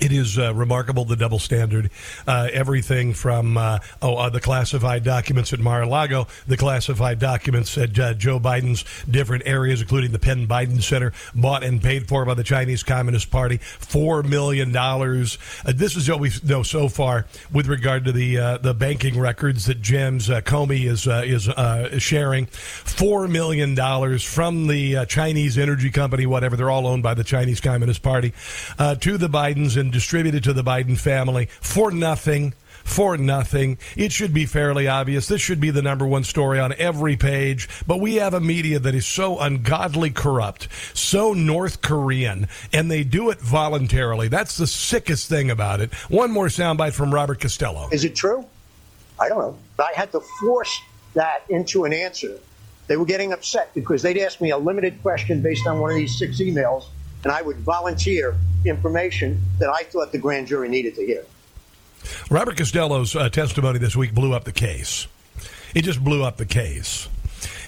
It 0.00 0.12
is 0.12 0.38
uh, 0.38 0.55
remarkable 0.55 1.05
the 1.05 1.16
double 1.16 1.38
standard. 1.38 1.90
Uh, 2.26 2.48
everything 2.53 3.12
from 3.12 3.59
uh, 3.59 3.81
oh 4.00 4.16
uh, 4.16 4.31
the 4.31 4.40
classified 4.40 5.05
documents 5.05 5.53
at 5.53 5.61
Mar-a-Lago, 5.61 6.26
the 6.46 6.57
classified 6.57 7.18
documents 7.18 7.76
at 7.76 7.98
uh, 7.98 8.14
Joe 8.14 8.40
Biden's 8.40 8.85
different 9.05 9.42
areas, 9.44 9.83
including 9.83 10.12
the 10.12 10.18
Penn 10.18 10.46
Biden 10.46 10.83
Center, 10.83 11.12
bought 11.35 11.62
and 11.62 11.83
paid 11.83 12.09
for 12.09 12.24
by 12.24 12.33
the 12.33 12.42
Chinese 12.42 12.83
Communist 12.83 13.31
Party, 13.31 13.59
four 13.59 14.22
million 14.22 14.72
dollars. 14.72 15.37
Uh, 15.66 15.72
this 15.74 15.96
is 15.96 16.09
what 16.09 16.18
we 16.18 16.31
know 16.44 16.62
so 16.62 16.88
far 16.88 17.26
with 17.53 17.66
regard 17.66 18.07
to 18.07 18.12
the 18.12 18.37
the 18.62 18.72
banking 18.72 19.20
records 19.20 19.66
that 19.66 19.83
James 19.83 20.31
Comer 20.46 20.72
is 20.72 21.07
is 21.07 21.50
sharing. 22.03 22.46
Four 22.46 23.29
million 23.29 23.74
dollars 23.74 24.24
from 24.24 24.66
the 24.66 25.05
Chinese 25.07 25.59
energy 25.59 25.90
company, 25.90 26.24
whatever 26.24 26.57
they're 26.57 26.70
all 26.70 26.87
owned 26.87 27.03
by 27.03 27.12
the 27.12 27.24
Chinese 27.24 27.61
Communist 27.61 28.03
Party, 28.03 28.33
to 28.79 29.18
the 29.18 29.29
Bidens 29.29 29.76
and 29.76 29.89
distributed 29.90 30.44
to 30.44 30.53
the 30.53 30.64
Biden 30.64 30.98
family 30.98 31.46
for 31.61 31.90
nothing. 31.90 32.55
For 32.85 33.18
nothing. 33.18 33.79
It 33.94 34.11
should 34.11 34.33
be 34.33 34.46
fairly 34.46 34.88
obvious. 34.88 35.29
This 35.29 35.40
should 35.42 35.61
be 35.61 35.70
the 35.70 35.83
number 35.83 36.07
one 36.07 36.24
story 36.24 36.59
on 36.59 36.72
every 36.79 37.16
page. 37.16 37.68
But 37.87 38.00
we 38.00 38.16
have 38.16 38.33
a 38.33 38.40
media 38.40 38.79
that 38.79 38.94
is 38.94 39.07
so 39.07 39.38
ungodly 39.38 40.11
corrupt, 40.11 40.66
so 40.94 41.35
North 41.35 41.83
Korean, 41.83 42.48
and 42.72 42.90
they 42.90 43.05
do 43.05 43.31
it 43.31 43.38
voluntarily. 43.38 44.29
That's 44.29 44.57
the 44.57 44.66
sickest 44.66 45.29
thing 45.29 45.50
about 45.50 45.81
it. 45.81 45.92
One 46.09 46.31
more 46.31 46.46
soundbite 46.46 46.94
from 46.94 47.12
Robert 47.12 47.40
Costello. 47.40 47.88
Is 47.92 48.05
it 48.05 48.16
true? 48.16 48.46
I 49.20 49.29
don't 49.29 49.38
know. 49.38 49.59
I 49.79 49.92
had 49.94 50.11
to 50.12 50.20
force 50.40 50.81
that 51.14 51.42
into 51.50 51.85
an 51.85 51.92
answer. 51.92 52.38
They 52.87 52.96
were 52.96 53.05
getting 53.05 53.33
upset 53.33 53.72
because 53.74 54.03
they'd 54.03 54.18
asked 54.18 54.40
me 54.40 54.50
a 54.50 54.59
limited 54.59 55.00
question 55.03 55.42
based 55.42 55.66
on 55.66 55.81
one 55.81 55.90
of 55.90 55.96
these 55.96 56.18
six 56.18 56.38
emails 56.40 56.87
and 57.24 57.33
I 57.33 57.42
would 57.42 57.59
volunteer 57.59 58.37
information 58.64 59.40
that 59.59 59.70
I 59.70 59.85
thought 59.85 60.12
the 60.12 60.18
grand 60.18 60.46
jury 60.46 60.68
needed 60.68 60.94
to 60.96 61.06
hear. 61.06 61.24
Robert 62.30 62.56
Costello's 62.56 63.14
uh, 63.14 63.28
testimony 63.28 63.78
this 63.78 63.96
week 63.96 64.14
blew 64.14 64.33
up 64.33 64.44
the 64.44 64.52
case. 64.52 65.06
It 65.74 65.83
just 65.83 66.02
blew 66.02 66.24
up 66.24 66.37
the 66.37 66.46
case. 66.46 67.09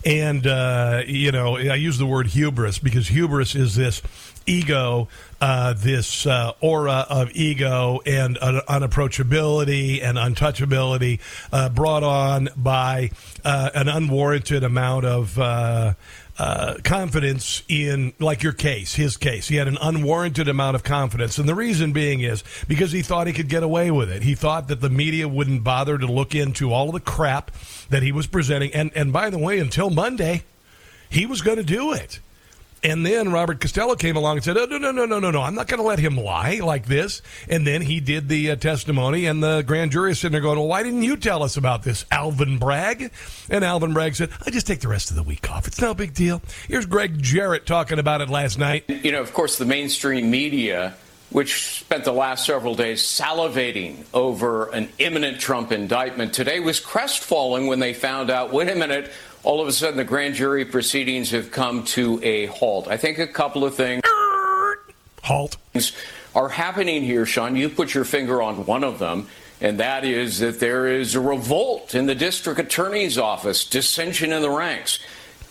And, 0.05 0.47
uh, 0.47 1.03
you 1.07 1.31
know, 1.31 1.57
I 1.57 1.77
use 1.77 1.97
the 1.99 2.07
word 2.07 2.29
hubris 2.29 2.79
because 2.79 3.09
hubris 3.09 3.55
is 3.55 3.77
this 3.77 4.03
ego, 4.47 5.09
uh, 5.41 5.75
this 5.75 6.27
uh, 6.27 6.53
aura 6.61 7.07
of 7.09 7.31
ego 7.35 8.01
and 8.05 8.37
uh, 8.41 8.63
unapproachability 8.69 10.03
and 10.03 10.19
untouchability 10.19 11.21
uh, 11.53 11.69
brought 11.69 12.03
on 12.03 12.49
by 12.57 13.11
uh, 13.45 13.71
an 13.75 13.89
unwarranted 13.89 14.65
amount 14.65 15.05
of 15.05 15.97
uh, 16.39 16.77
confidence 16.83 17.63
in, 17.69 18.13
like 18.19 18.43
your 18.43 18.53
case, 18.53 18.95
his 18.95 19.17
case. 19.17 19.49
He 19.49 19.57
had 19.57 19.69
an 19.69 19.79
unwarranted 19.81 20.49
amount 20.49 20.77
of 20.77 20.83
confidence. 20.83 21.39
And 21.39 21.49
the 21.49 21.55
reason 21.55 21.93
being 21.93 22.21
is 22.21 22.43
because 22.67 22.93
he 22.93 23.03
thought 23.03 23.27
he 23.27 23.33
could 23.33 23.49
get 23.49 23.63
away 23.63 23.91
with 23.91 24.11
it. 24.11 24.23
He 24.23 24.35
thought 24.35 24.69
that 24.69 24.81
the 24.81 24.91
media 24.91 25.29
wouldn't 25.29 25.63
bother 25.63 25.99
to 25.99 26.07
look 26.07 26.35
into 26.35 26.73
all 26.73 26.91
the 26.91 27.01
crap 27.01 27.51
that 27.91 28.03
he 28.03 28.13
was 28.13 28.27
presenting. 28.27 28.73
And, 28.75 28.91
and 28.95 29.13
by 29.13 29.31
the 29.31 29.39
way, 29.39 29.59
until 29.59 29.91
Monday, 29.91 30.45
he 31.11 31.27
was 31.27 31.43
going 31.43 31.59
to 31.59 31.65
do 31.65 31.93
it. 31.93 32.21
And 32.85 33.07
then 33.07 33.31
Robert 33.31 33.61
Costello 33.61 33.95
came 33.95 34.17
along 34.17 34.39
and 34.39 34.45
said, 34.45 34.57
oh, 34.57 34.65
no, 34.65 34.77
no, 34.77 34.91
no, 34.91 35.07
no, 35.07 35.21
no, 35.21 35.31
no. 35.31 35.41
I'm 35.41 35.55
not 35.55 35.69
going 35.69 35.79
to 35.79 35.87
let 35.87 36.01
him 36.01 36.17
lie 36.17 36.61
like 36.63 36.87
this. 36.87 37.23
And 37.49 37.65
then 37.65 37.81
he 37.81 38.01
did 38.01 38.29
the 38.29 38.51
uh, 38.51 38.57
testimony, 38.57 39.27
and 39.27 39.41
the 39.41 39.63
grand 39.63 39.93
jury 39.93 40.11
is 40.13 40.19
sitting 40.19 40.33
there 40.33 40.41
going, 40.41 40.59
well, 40.59 40.67
why 40.67 40.83
didn't 40.83 41.03
you 41.03 41.17
tell 41.17 41.45
us 41.45 41.57
about 41.57 41.85
this, 41.85 42.05
Alvin 42.11 42.59
Bragg? 42.59 43.13
And 43.49 43.65
Alvin 43.65 43.93
Bragg 43.93 44.17
said, 44.17 44.31
I 44.45 44.51
just 44.51 44.67
take 44.67 44.81
the 44.81 44.89
rest 44.89 45.11
of 45.11 45.17
the 45.17 45.23
week 45.23 45.49
off. 45.49 45.69
It's 45.69 45.81
no 45.81 45.95
big 45.95 46.13
deal. 46.13 46.43
Here's 46.67 46.87
Greg 46.87 47.23
Jarrett 47.23 47.67
talking 47.67 48.01
about 48.01 48.21
it 48.21 48.29
last 48.29 48.59
night. 48.59 48.89
You 48.89 49.13
know, 49.13 49.21
of 49.21 49.33
course, 49.33 49.59
the 49.59 49.67
mainstream 49.67 50.31
media 50.31 50.95
which 51.33 51.79
spent 51.79 52.05
the 52.05 52.13
last 52.13 52.45
several 52.45 52.75
days 52.75 53.03
salivating 53.03 54.05
over 54.13 54.67
an 54.69 54.89
imminent 54.99 55.41
Trump 55.41 55.73
indictment, 55.73 56.35
today 56.35 56.61
was 56.61 56.79
crestfallen 56.79 57.67
when 57.67 57.79
they 57.79 57.95
found 57.95 58.31
out 58.31 58.53
wait 58.53 58.69
a 58.69 58.75
minute, 58.75 59.11
all 59.45 59.61
of 59.61 59.69
a 59.69 59.73
sudden 59.73 59.97
the 59.97 60.05
grand 60.05 60.35
jury 60.35 60.65
proceedings 60.65 61.31
have 61.31 61.51
come 61.51 61.85
to 61.85 62.21
a 62.23 62.47
halt. 62.47 62.89
I 62.89 62.97
think 62.97 63.19
a 63.19 63.27
couple 63.27 63.65
of 63.65 63.75
things. 63.75 64.03
Halt. 65.23 65.57
Are 66.35 66.49
happening 66.49 67.03
here, 67.03 67.27
Sean. 67.27 67.57
You 67.57 67.69
put 67.69 67.95
your 67.95 68.05
finger 68.05 68.41
on 68.41 68.65
one 68.65 68.85
of 68.85 68.99
them, 68.99 69.29
and 69.61 69.81
that 69.81 70.05
is 70.05 70.39
that 70.39 70.61
there 70.61 70.87
is 70.87 71.15
a 71.15 71.21
revolt 71.21 71.95
in 71.95 72.07
the 72.07 72.15
district 72.15 72.59
attorney's 72.59 73.19
office, 73.19 73.67
dissension 73.67 74.33
in 74.33 74.43
the 74.43 74.51
ranks. 74.51 74.99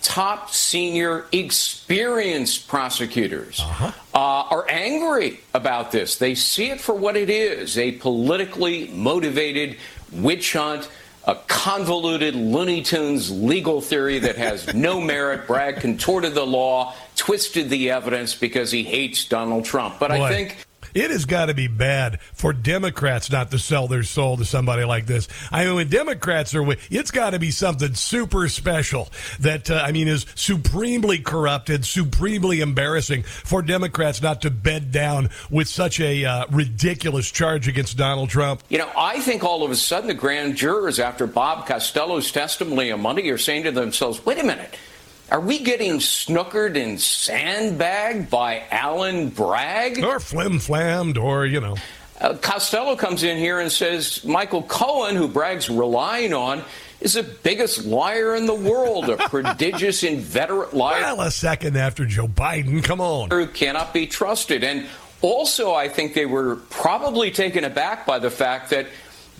Top 0.01 0.49
senior 0.49 1.25
experienced 1.31 2.67
prosecutors 2.67 3.59
uh-huh. 3.59 3.91
uh, 4.15 4.17
are 4.49 4.65
angry 4.67 5.39
about 5.53 5.91
this. 5.91 6.17
They 6.17 6.33
see 6.33 6.71
it 6.71 6.81
for 6.81 6.95
what 6.95 7.15
it 7.15 7.29
is 7.29 7.77
a 7.77 7.91
politically 7.93 8.87
motivated 8.87 9.77
witch 10.11 10.53
hunt 10.53 10.89
a 11.25 11.35
convoluted 11.47 12.35
Looney 12.35 12.81
Tunes 12.81 13.29
legal 13.29 13.81
theory 13.81 14.19
that 14.19 14.37
has 14.37 14.73
no 14.73 14.99
merit. 14.99 15.47
Bragg 15.47 15.77
contorted 15.77 16.33
the 16.33 16.45
law, 16.45 16.95
twisted 17.15 17.69
the 17.69 17.91
evidence 17.91 18.33
because 18.33 18.71
he 18.71 18.83
hates 18.83 19.25
Donald 19.25 19.65
Trump. 19.65 19.99
But 19.99 20.09
Boy. 20.09 20.23
I 20.23 20.29
think 20.29 20.65
it 20.93 21.11
has 21.11 21.25
got 21.25 21.47
to 21.47 21.53
be 21.53 21.67
bad 21.67 22.19
for 22.33 22.53
Democrats 22.53 23.31
not 23.31 23.51
to 23.51 23.59
sell 23.59 23.87
their 23.87 24.03
soul 24.03 24.37
to 24.37 24.45
somebody 24.45 24.83
like 24.83 25.05
this. 25.05 25.27
I 25.51 25.65
mean, 25.65 25.75
when 25.75 25.89
Democrats 25.89 26.55
are 26.55 26.65
it's 26.89 27.11
got 27.11 27.31
to 27.31 27.39
be 27.39 27.51
something 27.51 27.93
super 27.95 28.47
special 28.47 29.09
that, 29.39 29.69
uh, 29.69 29.83
I 29.85 29.91
mean, 29.91 30.07
is 30.07 30.25
supremely 30.35 31.19
corrupted, 31.19 31.85
supremely 31.85 32.61
embarrassing 32.61 33.23
for 33.23 33.61
Democrats 33.61 34.21
not 34.21 34.41
to 34.41 34.51
bed 34.51 34.91
down 34.91 35.29
with 35.49 35.67
such 35.67 35.99
a 35.99 36.25
uh, 36.25 36.45
ridiculous 36.51 37.29
charge 37.31 37.67
against 37.67 37.97
Donald 37.97 38.29
Trump. 38.29 38.63
You 38.69 38.77
know, 38.77 38.89
I 38.95 39.19
think 39.19 39.43
all 39.43 39.63
of 39.63 39.71
a 39.71 39.75
sudden 39.75 40.07
the 40.07 40.13
grand 40.13 40.55
jurors, 40.55 40.99
after 40.99 41.27
Bob 41.27 41.67
Costello's 41.67 42.31
testimony 42.31 42.91
on 42.91 43.01
Monday, 43.01 43.29
are 43.29 43.37
saying 43.37 43.63
to 43.63 43.71
themselves, 43.71 44.25
wait 44.25 44.39
a 44.39 44.43
minute. 44.43 44.75
Are 45.31 45.39
we 45.39 45.59
getting 45.59 45.99
snookered 45.99 46.75
and 46.75 46.99
sandbagged 46.99 48.29
by 48.29 48.63
Alvin 48.69 49.29
Bragg? 49.29 50.03
Or 50.03 50.19
flim 50.19 50.59
flammed, 50.59 51.17
or, 51.17 51.45
you 51.45 51.61
know. 51.61 51.77
Uh, 52.19 52.33
Costello 52.33 52.97
comes 52.97 53.23
in 53.23 53.37
here 53.37 53.61
and 53.61 53.71
says 53.71 54.25
Michael 54.25 54.61
Cohen, 54.63 55.15
who 55.15 55.29
Bragg's 55.29 55.69
relying 55.69 56.33
on, 56.33 56.61
is 56.99 57.13
the 57.13 57.23
biggest 57.23 57.85
liar 57.85 58.35
in 58.35 58.45
the 58.45 58.53
world, 58.53 59.09
a 59.09 59.15
prodigious 59.29 60.03
inveterate 60.03 60.73
liar. 60.73 61.01
Well, 61.01 61.21
a 61.21 61.31
second 61.31 61.77
after 61.77 62.05
Joe 62.05 62.27
Biden, 62.27 62.83
come 62.83 62.99
on. 62.99 63.29
Who 63.29 63.47
cannot 63.47 63.93
be 63.93 64.07
trusted. 64.07 64.65
And 64.65 64.85
also, 65.21 65.73
I 65.73 65.87
think 65.87 66.13
they 66.13 66.25
were 66.25 66.57
probably 66.69 67.31
taken 67.31 67.63
aback 67.63 68.05
by 68.05 68.19
the 68.19 68.29
fact 68.29 68.69
that 68.71 68.87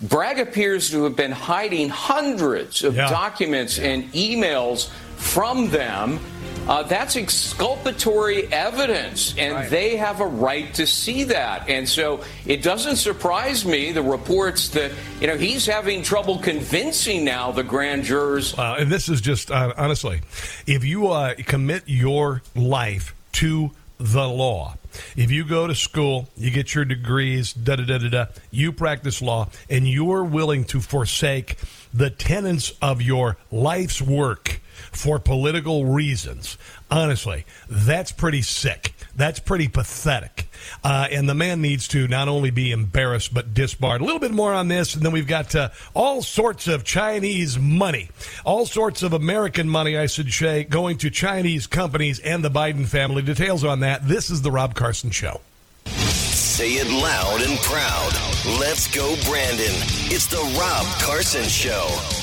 Bragg 0.02 0.38
appears 0.38 0.90
to 0.90 1.04
have 1.04 1.16
been 1.16 1.32
hiding 1.32 1.90
hundreds 1.90 2.82
of 2.82 2.96
yeah. 2.96 3.10
documents 3.10 3.76
yeah. 3.76 3.88
and 3.90 4.12
emails 4.14 4.90
from 5.22 5.70
them. 5.70 6.20
Uh, 6.68 6.82
that's 6.84 7.16
exculpatory 7.16 8.46
evidence, 8.52 9.34
and 9.36 9.54
right. 9.54 9.70
they 9.70 9.96
have 9.96 10.20
a 10.20 10.26
right 10.26 10.72
to 10.74 10.86
see 10.86 11.24
that. 11.24 11.68
And 11.68 11.88
so 11.88 12.22
it 12.46 12.62
doesn't 12.62 12.96
surprise 12.96 13.64
me 13.64 13.90
the 13.90 14.02
reports 14.02 14.68
that 14.70 14.92
you 15.20 15.26
know 15.26 15.36
he's 15.36 15.66
having 15.66 16.04
trouble 16.04 16.38
convincing 16.38 17.24
now 17.24 17.50
the 17.50 17.64
grand 17.64 18.04
jurors. 18.04 18.56
Uh, 18.56 18.76
and 18.78 18.92
this 18.92 19.08
is 19.08 19.20
just 19.20 19.50
uh, 19.50 19.72
honestly, 19.76 20.20
if 20.66 20.84
you 20.84 21.08
uh, 21.08 21.34
commit 21.46 21.82
your 21.86 22.42
life 22.54 23.12
to 23.32 23.72
the 23.98 24.28
law. 24.28 24.76
If 25.16 25.30
you 25.30 25.44
go 25.44 25.66
to 25.66 25.74
school, 25.74 26.28
you 26.36 26.50
get 26.50 26.74
your 26.74 26.84
degrees, 26.84 27.52
da 27.52 27.76
da 27.76 27.84
da 27.84 27.98
da 27.98 28.08
da, 28.08 28.26
you 28.50 28.72
practice 28.72 29.22
law, 29.22 29.48
and 29.70 29.88
you're 29.88 30.24
willing 30.24 30.64
to 30.66 30.80
forsake 30.80 31.56
the 31.94 32.10
tenets 32.10 32.72
of 32.82 33.00
your 33.00 33.36
life's 33.50 34.02
work 34.02 34.60
for 34.92 35.18
political 35.18 35.86
reasons. 35.86 36.56
Honestly, 36.90 37.44
that's 37.68 38.12
pretty 38.12 38.42
sick. 38.42 38.94
That's 39.16 39.40
pretty 39.40 39.68
pathetic. 39.68 40.46
Uh, 40.84 41.08
and 41.10 41.28
the 41.28 41.34
man 41.34 41.60
needs 41.60 41.88
to 41.88 42.06
not 42.08 42.28
only 42.28 42.50
be 42.50 42.70
embarrassed, 42.70 43.34
but 43.34 43.54
disbarred. 43.54 44.00
A 44.00 44.04
little 44.04 44.20
bit 44.20 44.30
more 44.30 44.52
on 44.52 44.68
this, 44.68 44.94
and 44.94 45.02
then 45.02 45.12
we've 45.12 45.26
got 45.26 45.54
uh, 45.54 45.70
all 45.94 46.22
sorts 46.22 46.68
of 46.68 46.84
Chinese 46.84 47.58
money, 47.58 48.10
all 48.44 48.66
sorts 48.66 49.02
of 49.02 49.12
American 49.12 49.68
money, 49.68 49.96
I 49.96 50.06
should 50.06 50.32
say, 50.32 50.64
going 50.64 50.98
to 50.98 51.10
Chinese 51.10 51.66
companies 51.66 52.18
and 52.20 52.44
the 52.44 52.50
Biden 52.50 52.86
family. 52.86 53.22
Details 53.22 53.64
on 53.64 53.80
that. 53.80 54.06
This 54.06 54.30
is 54.30 54.42
the 54.42 54.50
Rob 54.50 54.74
Carson 54.74 55.10
Show. 55.10 55.40
Say 55.86 56.74
it 56.74 56.88
loud 56.88 57.40
and 57.42 57.58
proud. 57.60 58.12
Let's 58.60 58.94
go, 58.94 59.16
Brandon. 59.24 59.74
It's 60.10 60.26
the 60.26 60.42
Rob 60.58 60.86
Carson 61.00 61.44
Show. 61.44 62.21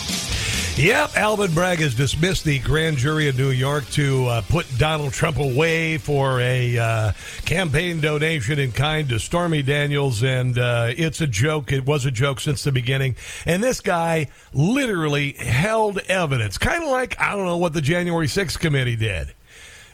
Yep, 0.80 1.17
Alvin 1.17 1.53
Bragg 1.53 1.80
has 1.80 1.93
dismissed 1.93 2.45
the 2.45 2.59
grand 2.59 2.95
jury 2.95 3.27
in 3.27 3.36
New 3.36 3.49
York 3.49 3.86
to 3.89 4.25
uh, 4.27 4.41
put 4.43 4.65
Donald 4.77 5.11
Trump 5.11 5.38
away 5.38 5.97
for 5.97 6.39
a 6.39 6.77
uh, 6.77 7.11
campaign 7.43 7.99
donation 7.99 8.59
in 8.59 8.71
kind 8.71 9.09
to 9.09 9.19
Stormy 9.19 9.61
Daniels, 9.61 10.23
and 10.23 10.57
uh, 10.57 10.93
it's 10.95 11.19
a 11.19 11.27
joke. 11.27 11.73
It 11.73 11.86
was 11.86 12.05
a 12.05 12.11
joke 12.11 12.39
since 12.39 12.63
the 12.63 12.71
beginning. 12.71 13.17
And 13.45 13.61
this 13.61 13.82
guy 13.82 14.30
literally 14.53 15.34
held 15.34 15.97
evidence, 16.07 16.57
kind 16.57 16.82
of 16.82 16.89
like 16.89 17.19
I 17.19 17.36
don't 17.36 17.45
know 17.45 17.57
what 17.57 17.73
the 17.73 17.82
January 17.82 18.27
6th 18.27 18.57
committee 18.57 18.95
did 18.95 19.34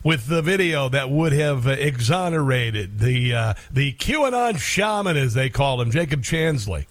with 0.03 0.27
the 0.27 0.43
video 0.43 0.87
that 0.89 1.09
would 1.09 1.33
have 1.33 1.65
exonerated 1.65 2.99
the 2.99 3.33
uh, 3.33 3.53
the 3.71 3.93
QAnon 3.93 4.59
shaman, 4.59 5.17
as 5.17 5.33
they 5.33 5.49
call 5.49 5.81
him, 5.81 5.89
Jacob 5.89 6.21
Chansley. 6.21 6.85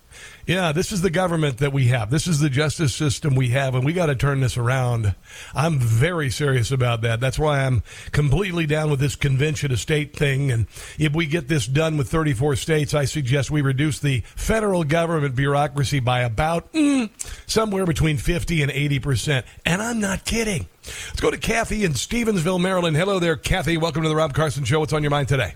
Yeah, 0.46 0.72
this 0.72 0.92
is 0.92 1.00
the 1.00 1.08
government 1.08 1.56
that 1.58 1.72
we 1.72 1.86
have. 1.86 2.10
This 2.10 2.26
is 2.26 2.38
the 2.38 2.50
justice 2.50 2.94
system 2.94 3.34
we 3.34 3.48
have, 3.50 3.74
and 3.74 3.82
we 3.82 3.94
got 3.94 4.06
to 4.06 4.14
turn 4.14 4.40
this 4.40 4.58
around. 4.58 5.14
I'm 5.54 5.78
very 5.78 6.28
serious 6.28 6.70
about 6.70 7.00
that. 7.00 7.18
That's 7.18 7.38
why 7.38 7.64
I'm 7.64 7.82
completely 8.12 8.66
down 8.66 8.90
with 8.90 9.00
this 9.00 9.16
convention 9.16 9.72
of 9.72 9.80
state 9.80 10.14
thing. 10.14 10.52
And 10.52 10.66
if 10.98 11.14
we 11.14 11.24
get 11.24 11.48
this 11.48 11.66
done 11.66 11.96
with 11.96 12.10
34 12.10 12.56
states, 12.56 12.92
I 12.92 13.06
suggest 13.06 13.50
we 13.50 13.62
reduce 13.62 13.98
the 13.98 14.20
federal 14.36 14.84
government 14.84 15.34
bureaucracy 15.34 16.00
by 16.00 16.20
about 16.20 16.70
mm, 16.74 17.08
somewhere 17.46 17.86
between 17.86 18.18
50 18.18 18.60
and 18.60 18.70
80 18.70 18.98
percent. 18.98 19.46
And 19.64 19.80
I'm 19.80 19.98
not 19.98 20.26
kidding. 20.26 20.66
Let's 20.84 21.20
go 21.20 21.30
to 21.30 21.38
Kathy 21.38 21.84
in 21.84 21.92
Stevensville, 21.92 22.60
Maryland. 22.60 22.96
Hello 22.98 23.18
there, 23.18 23.36
Kathy. 23.36 23.78
Welcome 23.78 24.02
to 24.02 24.10
the 24.10 24.16
Rob 24.16 24.34
Carson 24.34 24.64
Show. 24.64 24.80
What's 24.80 24.92
on 24.92 25.02
your 25.02 25.10
mind 25.10 25.28
today? 25.28 25.54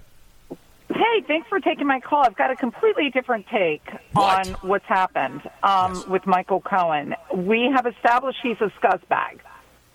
Hey, 1.18 1.24
thanks 1.26 1.48
for 1.48 1.58
taking 1.58 1.88
my 1.88 1.98
call. 1.98 2.22
I've 2.24 2.36
got 2.36 2.52
a 2.52 2.54
completely 2.54 3.10
different 3.10 3.46
take 3.48 3.82
what? 4.12 4.46
on 4.46 4.54
what's 4.68 4.84
happened 4.84 5.42
um, 5.64 5.94
yes. 5.94 6.06
with 6.06 6.26
Michael 6.28 6.60
Cohen. 6.60 7.16
We 7.34 7.72
have 7.74 7.86
established 7.86 8.38
he's 8.40 8.58
a 8.60 8.70
scuzzbag. 8.80 9.40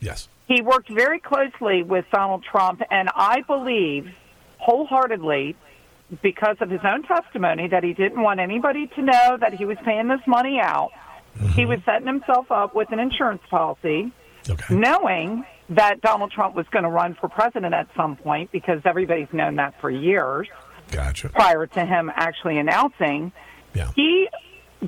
Yes. 0.01 0.27
He 0.49 0.61
worked 0.61 0.89
very 0.89 1.19
closely 1.19 1.81
with 1.81 2.03
Donald 2.11 2.43
Trump, 2.43 2.81
and 2.91 3.09
I 3.15 3.41
believe 3.43 4.13
wholeheartedly, 4.57 5.55
because 6.21 6.57
of 6.59 6.69
his 6.69 6.81
own 6.83 7.03
testimony, 7.03 7.69
that 7.69 7.85
he 7.85 7.93
didn't 7.93 8.21
want 8.21 8.41
anybody 8.41 8.87
to 8.87 9.01
know 9.01 9.37
that 9.39 9.53
he 9.53 9.63
was 9.63 9.77
paying 9.85 10.09
this 10.09 10.27
money 10.27 10.59
out. 10.59 10.91
Mm-hmm. 11.37 11.47
He 11.53 11.65
was 11.65 11.79
setting 11.85 12.07
himself 12.07 12.51
up 12.51 12.75
with 12.75 12.91
an 12.91 12.99
insurance 12.99 13.43
policy, 13.49 14.11
okay. 14.49 14.75
knowing 14.75 15.45
that 15.69 16.01
Donald 16.01 16.31
Trump 16.31 16.53
was 16.53 16.65
going 16.71 16.83
to 16.83 16.89
run 16.89 17.15
for 17.15 17.29
president 17.29 17.73
at 17.73 17.87
some 17.95 18.17
point 18.17 18.51
because 18.51 18.81
everybody's 18.83 19.31
known 19.31 19.55
that 19.55 19.79
for 19.79 19.89
years. 19.89 20.49
Gotcha. 20.93 21.29
Prior 21.29 21.65
to 21.67 21.85
him 21.85 22.11
actually 22.13 22.57
announcing, 22.57 23.31
yeah. 23.73 23.91
he 23.95 24.29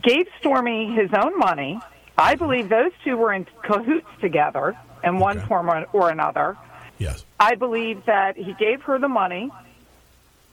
gave 0.02 0.28
Stormy 0.40 0.94
his 0.94 1.10
own 1.14 1.38
money. 1.38 1.80
I 2.18 2.36
mm-hmm. 2.36 2.44
believe 2.44 2.70
those 2.70 2.92
two 3.04 3.18
were 3.18 3.34
in 3.34 3.46
cahoots 3.64 4.08
together 4.22 4.78
in 5.04 5.20
one 5.20 5.38
okay. 5.40 5.48
form 5.48 5.86
or 5.94 6.10
another. 6.10 6.58
Yes. 6.98 7.26
I 7.40 7.56
believe 7.56 8.06
that 8.06 8.38
he 8.38 8.54
gave 8.54 8.82
her 8.84 9.00
the 9.00 9.08
money. 9.08 9.52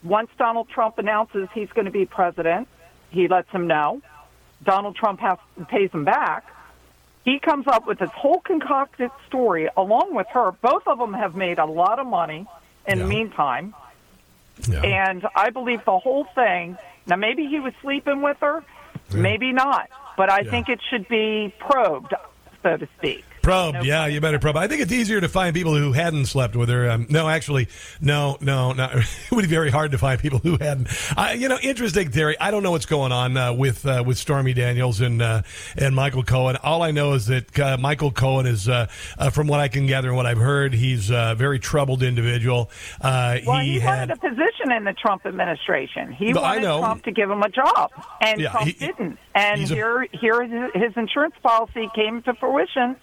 Once 0.03 0.30
Donald 0.36 0.68
Trump 0.68 0.98
announces 0.98 1.48
he's 1.55 1.70
going 1.70 1.84
to 1.84 1.92
be 1.92 2.07
president, 2.07 2.66
he 3.11 3.28
lets 3.28 3.48
him 3.50 3.68
know. 3.68 4.03
Donald 4.64 4.96
Trump 4.96 5.20
has, 5.20 5.38
pays 5.68 5.90
him 5.90 6.05
back. 6.05 6.44
He 7.24 7.38
comes 7.38 7.68
up 7.68 7.86
with 7.86 8.00
this 8.00 8.11
whole 8.11 8.40
concocted 8.40 9.11
story 9.28 9.68
along 9.76 10.14
with 10.14 10.26
her. 10.32 10.50
Both 10.50 10.88
of 10.88 10.98
them 10.98 11.12
have 11.12 11.36
made 11.36 11.59
a 11.59 11.66
lot 11.66 12.00
of 12.00 12.07
money 12.07 12.46
in 12.86 12.98
the 12.98 13.07
meantime. 13.07 13.74
And 14.84 15.26
I 15.34 15.50
believe 15.50 15.84
the 15.84 15.98
whole 15.98 16.24
thing. 16.34 16.76
Now, 17.07 17.16
maybe 17.16 17.46
he 17.46 17.59
was 17.61 17.72
sleeping 17.80 18.22
with 18.22 18.36
her, 18.40 18.64
maybe 19.12 19.53
not. 19.53 19.90
But 20.16 20.30
I 20.30 20.42
think 20.44 20.68
it 20.68 20.80
should 20.88 21.09
be 21.09 21.53
probed, 21.59 22.14
so 22.62 22.76
to 22.76 22.88
speak. 22.98 23.24
Probe, 23.43 23.76
yeah, 23.82 24.07
you 24.07 24.20
better 24.20 24.38
probe. 24.38 24.57
I 24.57 24.68
think 24.68 24.82
it's 24.82 24.93
easier 24.93 25.20
to 25.20 25.28
find 25.28 25.53
people 25.55 25.76
who 25.76 25.93
hadn't 25.93 26.26
slept 26.26 26.55
with 26.55 26.68
her. 26.68 26.88
Um, 26.88 27.07
no, 27.11 27.28
actually, 27.28 27.68
no, 28.01 28.38
no, 28.40 28.72
not. 28.72 28.95
it 28.97 29.07
would 29.32 29.43
be 29.43 29.49
very 29.49 29.70
hard 29.70 29.90
to 29.93 29.99
find 29.99 30.20
people 30.20 30.38
who 30.38 30.57
hadn't. 30.57 30.88
Uh, 31.16 31.34
you 31.36 31.49
know, 31.49 31.59
interesting 31.62 32.11
theory. 32.11 32.36
I 32.40 32.51
don't 32.53 32.62
know 32.62 32.70
what's 32.70 32.86
going 32.86 33.11
on 33.11 33.36
uh, 33.36 33.53
with 33.53 33.84
uh, 33.84 34.05
with 34.07 34.16
Stormy 34.16 34.55
Daniels 34.55 35.01
and 35.01 35.20
uh, 35.20 35.43
and 35.76 35.95
Michael 35.95 36.22
Cohen. 36.22 36.57
All 36.62 36.82
I 36.82 36.93
know 36.93 37.14
is 37.14 37.26
that 37.26 37.59
uh, 37.59 37.76
Michael 37.78 38.12
Cohen 38.12 38.47
is, 38.47 38.68
uh, 38.68 38.86
uh, 39.18 39.30
from 39.30 39.49
what 39.49 39.59
I 39.61 39.68
can 39.68 39.86
gather 39.86 40.09
and 40.09 40.16
what 40.16 40.26
I've 40.26 40.38
heard, 40.38 40.72
he's 40.72 41.11
a 41.11 41.34
very 41.36 41.59
troubled 41.59 42.03
individual. 42.03 42.70
Uh, 43.01 43.38
Well, 43.47 43.59
he, 43.61 43.80
had 43.80 44.09
wanted 44.09 44.11
a 44.12 44.16
position 44.30 44.70
in 44.76 44.84
the 44.84 44.93
Trump 44.93 45.26
administration. 45.26 46.12
He 46.12 46.32
No, 46.32 46.43
wanted. 46.43 46.62
Trump 46.62 47.05
to 47.05 47.11
give 47.11 47.28
him 47.30 47.43
a 47.43 47.49
job, 47.49 47.90
and 48.20 48.40
Yeah, 48.40 48.51
Trump 48.51 48.66
he- 48.68 48.72
didn't. 48.74 49.18
And 49.34 49.61
he's 49.61 49.70
a- 49.70 49.74
here, 49.74 50.07
here, 50.12 50.70
his 50.74 50.93
insurance 50.97 51.34
policy 51.43 51.88
came 51.95 52.22
to 52.22 52.34
fruition. 52.34 52.97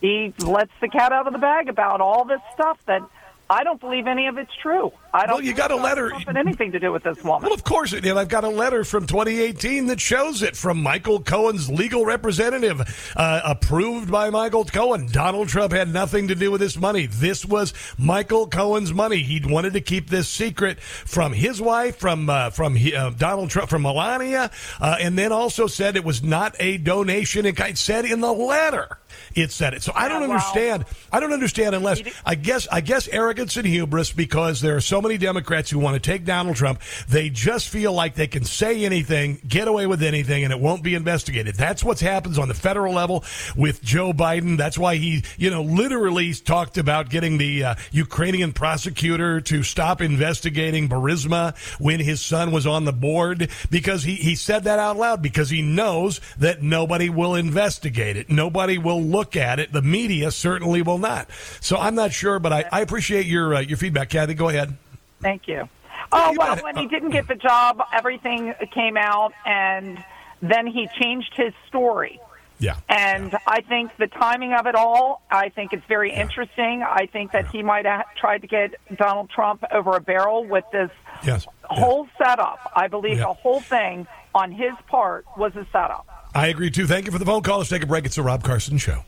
He 0.00 0.32
lets 0.38 0.72
the 0.80 0.88
cat 0.88 1.12
out 1.12 1.26
of 1.26 1.32
the 1.32 1.38
bag 1.38 1.68
about 1.68 2.00
all 2.00 2.24
this 2.24 2.40
stuff 2.54 2.78
that 2.86 3.02
I 3.50 3.64
don't 3.64 3.80
believe 3.80 4.06
any 4.06 4.26
of 4.28 4.38
it's 4.38 4.54
true. 4.62 4.92
I 5.12 5.24
don't. 5.26 5.36
Well, 5.36 5.44
you 5.44 5.54
got 5.54 5.70
a 5.70 5.76
letter- 5.76 6.12
anything 6.36 6.72
to 6.72 6.78
do 6.78 6.92
with 6.92 7.02
this 7.02 7.22
woman. 7.24 7.44
Well, 7.44 7.54
of 7.54 7.64
course 7.64 7.92
it 7.94 8.02
did. 8.02 8.16
I've 8.18 8.28
got 8.28 8.44
a 8.44 8.48
letter 8.48 8.84
from 8.84 9.06
2018 9.06 9.86
that 9.86 10.00
shows 10.00 10.42
it 10.42 10.54
from 10.56 10.82
Michael 10.82 11.20
Cohen's 11.20 11.70
legal 11.70 12.04
representative, 12.04 13.12
uh, 13.16 13.40
approved 13.44 14.10
by 14.10 14.28
Michael 14.30 14.64
Cohen. 14.66 15.06
Donald 15.10 15.48
Trump 15.48 15.72
had 15.72 15.92
nothing 15.92 16.28
to 16.28 16.34
do 16.34 16.50
with 16.50 16.60
this 16.60 16.76
money. 16.76 17.06
This 17.06 17.46
was 17.46 17.72
Michael 17.96 18.46
Cohen's 18.48 18.92
money. 18.92 19.22
He 19.22 19.40
wanted 19.44 19.72
to 19.72 19.80
keep 19.80 20.10
this 20.10 20.28
secret 20.28 20.78
from 20.80 21.32
his 21.32 21.60
wife, 21.60 21.96
from 21.96 22.28
uh, 22.28 22.50
from 22.50 22.74
he, 22.76 22.94
uh, 22.94 23.10
Donald 23.10 23.48
Trump, 23.50 23.70
from 23.70 23.82
Melania, 23.82 24.50
uh, 24.80 24.96
and 25.00 25.16
then 25.16 25.32
also 25.32 25.66
said 25.66 25.96
it 25.96 26.04
was 26.04 26.22
not 26.22 26.54
a 26.60 26.76
donation. 26.76 27.46
It 27.46 27.56
said 27.78 28.04
in 28.04 28.20
the 28.20 28.32
letter. 28.32 28.98
It 29.34 29.50
said 29.52 29.72
it. 29.74 29.82
So 29.82 29.92
I 29.94 30.08
don't 30.08 30.20
Yeah, 30.22 30.28
well- 30.28 30.36
understand. 30.36 30.84
I 31.10 31.20
don't 31.20 31.32
understand 31.32 31.74
unless 31.74 32.02
I 32.26 32.34
guess 32.34 32.68
I 32.70 32.80
guess 32.82 33.08
arrogance 33.08 33.56
and 33.56 33.66
hubris 33.66 34.12
because 34.12 34.60
there 34.60 34.76
are 34.76 34.80
so 34.80 34.97
many 35.00 35.18
Democrats 35.18 35.70
who 35.70 35.78
want 35.78 35.94
to 35.94 36.00
take 36.00 36.24
Donald 36.24 36.56
Trump. 36.56 36.80
They 37.08 37.30
just 37.30 37.68
feel 37.68 37.92
like 37.92 38.14
they 38.14 38.26
can 38.26 38.44
say 38.44 38.84
anything, 38.84 39.40
get 39.46 39.68
away 39.68 39.86
with 39.86 40.02
anything, 40.02 40.44
and 40.44 40.52
it 40.52 40.60
won't 40.60 40.82
be 40.82 40.94
investigated. 40.94 41.54
That's 41.54 41.84
what 41.84 42.00
happens 42.00 42.38
on 42.38 42.48
the 42.48 42.54
federal 42.54 42.94
level 42.94 43.24
with 43.56 43.82
Joe 43.82 44.12
Biden. 44.12 44.56
That's 44.56 44.78
why 44.78 44.96
he, 44.96 45.24
you 45.36 45.50
know, 45.50 45.62
literally 45.62 46.32
talked 46.34 46.78
about 46.78 47.10
getting 47.10 47.38
the 47.38 47.64
uh, 47.64 47.74
Ukrainian 47.92 48.52
prosecutor 48.52 49.40
to 49.42 49.62
stop 49.62 50.00
investigating 50.00 50.88
Burisma 50.88 51.56
when 51.80 52.00
his 52.00 52.20
son 52.20 52.50
was 52.50 52.66
on 52.66 52.84
the 52.84 52.92
board 52.92 53.50
because 53.70 54.02
he, 54.02 54.14
he 54.14 54.34
said 54.34 54.64
that 54.64 54.78
out 54.78 54.96
loud 54.96 55.22
because 55.22 55.50
he 55.50 55.62
knows 55.62 56.20
that 56.38 56.62
nobody 56.62 57.10
will 57.10 57.34
investigate 57.34 58.16
it. 58.16 58.28
Nobody 58.30 58.78
will 58.78 59.02
look 59.02 59.36
at 59.36 59.60
it. 59.60 59.72
The 59.72 59.82
media 59.82 60.30
certainly 60.30 60.82
will 60.82 60.98
not. 60.98 61.28
So 61.60 61.76
I'm 61.76 61.94
not 61.94 62.12
sure, 62.12 62.38
but 62.38 62.52
I, 62.52 62.64
I 62.70 62.80
appreciate 62.80 63.26
your 63.26 63.54
uh, 63.54 63.60
your 63.60 63.76
feedback, 63.76 64.10
Kathy. 64.10 64.34
Go 64.34 64.48
ahead. 64.48 64.76
Thank 65.20 65.48
you. 65.48 65.68
Oh 66.12 66.32
well, 66.38 66.56
when 66.58 66.76
he 66.76 66.86
didn't 66.86 67.10
get 67.10 67.26
the 67.28 67.34
job, 67.34 67.82
everything 67.92 68.54
came 68.72 68.96
out, 68.96 69.32
and 69.44 70.02
then 70.40 70.66
he 70.66 70.88
changed 70.98 71.34
his 71.36 71.52
story. 71.66 72.18
Yeah. 72.60 72.76
And 72.88 73.36
I 73.46 73.60
think 73.62 73.90
the 73.98 74.06
timing 74.06 74.54
of 74.54 74.66
it 74.66 74.74
all, 74.74 75.20
I 75.30 75.48
think 75.50 75.72
it's 75.72 75.84
very 75.86 76.12
interesting. 76.12 76.82
I 76.82 77.06
think 77.12 77.32
that 77.32 77.48
he 77.48 77.62
might 77.62 77.84
have 77.84 78.04
tried 78.18 78.38
to 78.42 78.46
get 78.46 78.74
Donald 78.96 79.28
Trump 79.28 79.64
over 79.72 79.96
a 79.96 80.00
barrel 80.00 80.44
with 80.46 80.64
this 80.72 80.90
Yes. 81.24 81.46
whole 81.64 82.08
setup. 82.16 82.72
I 82.74 82.86
believe 82.88 83.18
Yeah. 83.18 83.24
the 83.24 83.34
whole 83.34 83.60
thing 83.60 84.06
on 84.34 84.50
his 84.52 84.72
part 84.86 85.26
was 85.36 85.54
a 85.56 85.66
setup. 85.72 86.06
I 86.34 86.46
agree 86.46 86.70
too. 86.70 86.86
Thank 86.86 87.06
you 87.06 87.12
for 87.12 87.18
the 87.18 87.26
phone 87.26 87.42
call. 87.42 87.58
Let's 87.58 87.70
take 87.70 87.82
a 87.82 87.86
break. 87.86 88.06
It's 88.06 88.16
the 88.16 88.22
Rob 88.22 88.44
Carson 88.44 88.78
Show. 88.78 89.04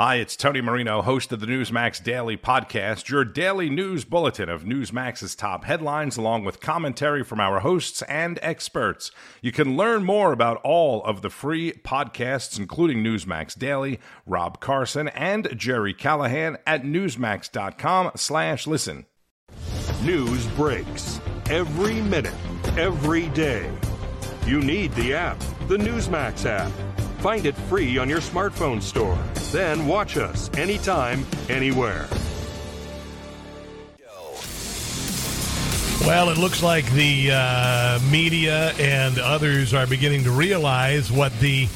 Hi, 0.00 0.14
it's 0.14 0.34
Tony 0.34 0.62
Marino, 0.62 1.02
host 1.02 1.30
of 1.30 1.40
the 1.40 1.46
Newsmax 1.46 2.02
Daily 2.02 2.34
Podcast, 2.34 3.10
your 3.10 3.22
daily 3.22 3.68
news 3.68 4.06
bulletin 4.06 4.48
of 4.48 4.64
Newsmax's 4.64 5.34
top 5.34 5.64
headlines, 5.64 6.16
along 6.16 6.46
with 6.46 6.58
commentary 6.58 7.22
from 7.22 7.38
our 7.38 7.60
hosts 7.60 8.00
and 8.08 8.38
experts. 8.40 9.10
You 9.42 9.52
can 9.52 9.76
learn 9.76 10.04
more 10.04 10.32
about 10.32 10.58
all 10.64 11.04
of 11.04 11.20
the 11.20 11.28
free 11.28 11.72
podcasts, 11.72 12.58
including 12.58 13.04
Newsmax 13.04 13.58
Daily, 13.58 14.00
Rob 14.24 14.58
Carson, 14.58 15.08
and 15.08 15.50
Jerry 15.54 15.92
Callahan 15.92 16.56
at 16.66 16.82
newsmax.com 16.82 18.12
slash 18.16 18.66
listen. 18.66 19.04
News 20.02 20.46
breaks 20.46 21.20
every 21.50 22.00
minute, 22.00 22.32
every 22.78 23.28
day. 23.28 23.70
You 24.46 24.62
need 24.62 24.92
the 24.92 25.12
app, 25.12 25.38
the 25.68 25.76
Newsmax 25.76 26.46
app. 26.46 26.72
Find 27.20 27.44
it 27.44 27.54
free 27.54 27.98
on 27.98 28.08
your 28.08 28.20
smartphone 28.20 28.80
store. 28.80 29.18
Then 29.52 29.86
watch 29.86 30.16
us 30.16 30.50
anytime, 30.56 31.26
anywhere. 31.50 32.08
Well, 36.00 36.30
it 36.30 36.38
looks 36.38 36.62
like 36.62 36.90
the 36.92 37.30
uh, 37.30 37.98
media 38.10 38.72
and 38.78 39.18
others 39.18 39.74
are 39.74 39.86
beginning 39.86 40.24
to 40.24 40.30
realize 40.30 41.12
what 41.12 41.38
the 41.40 41.68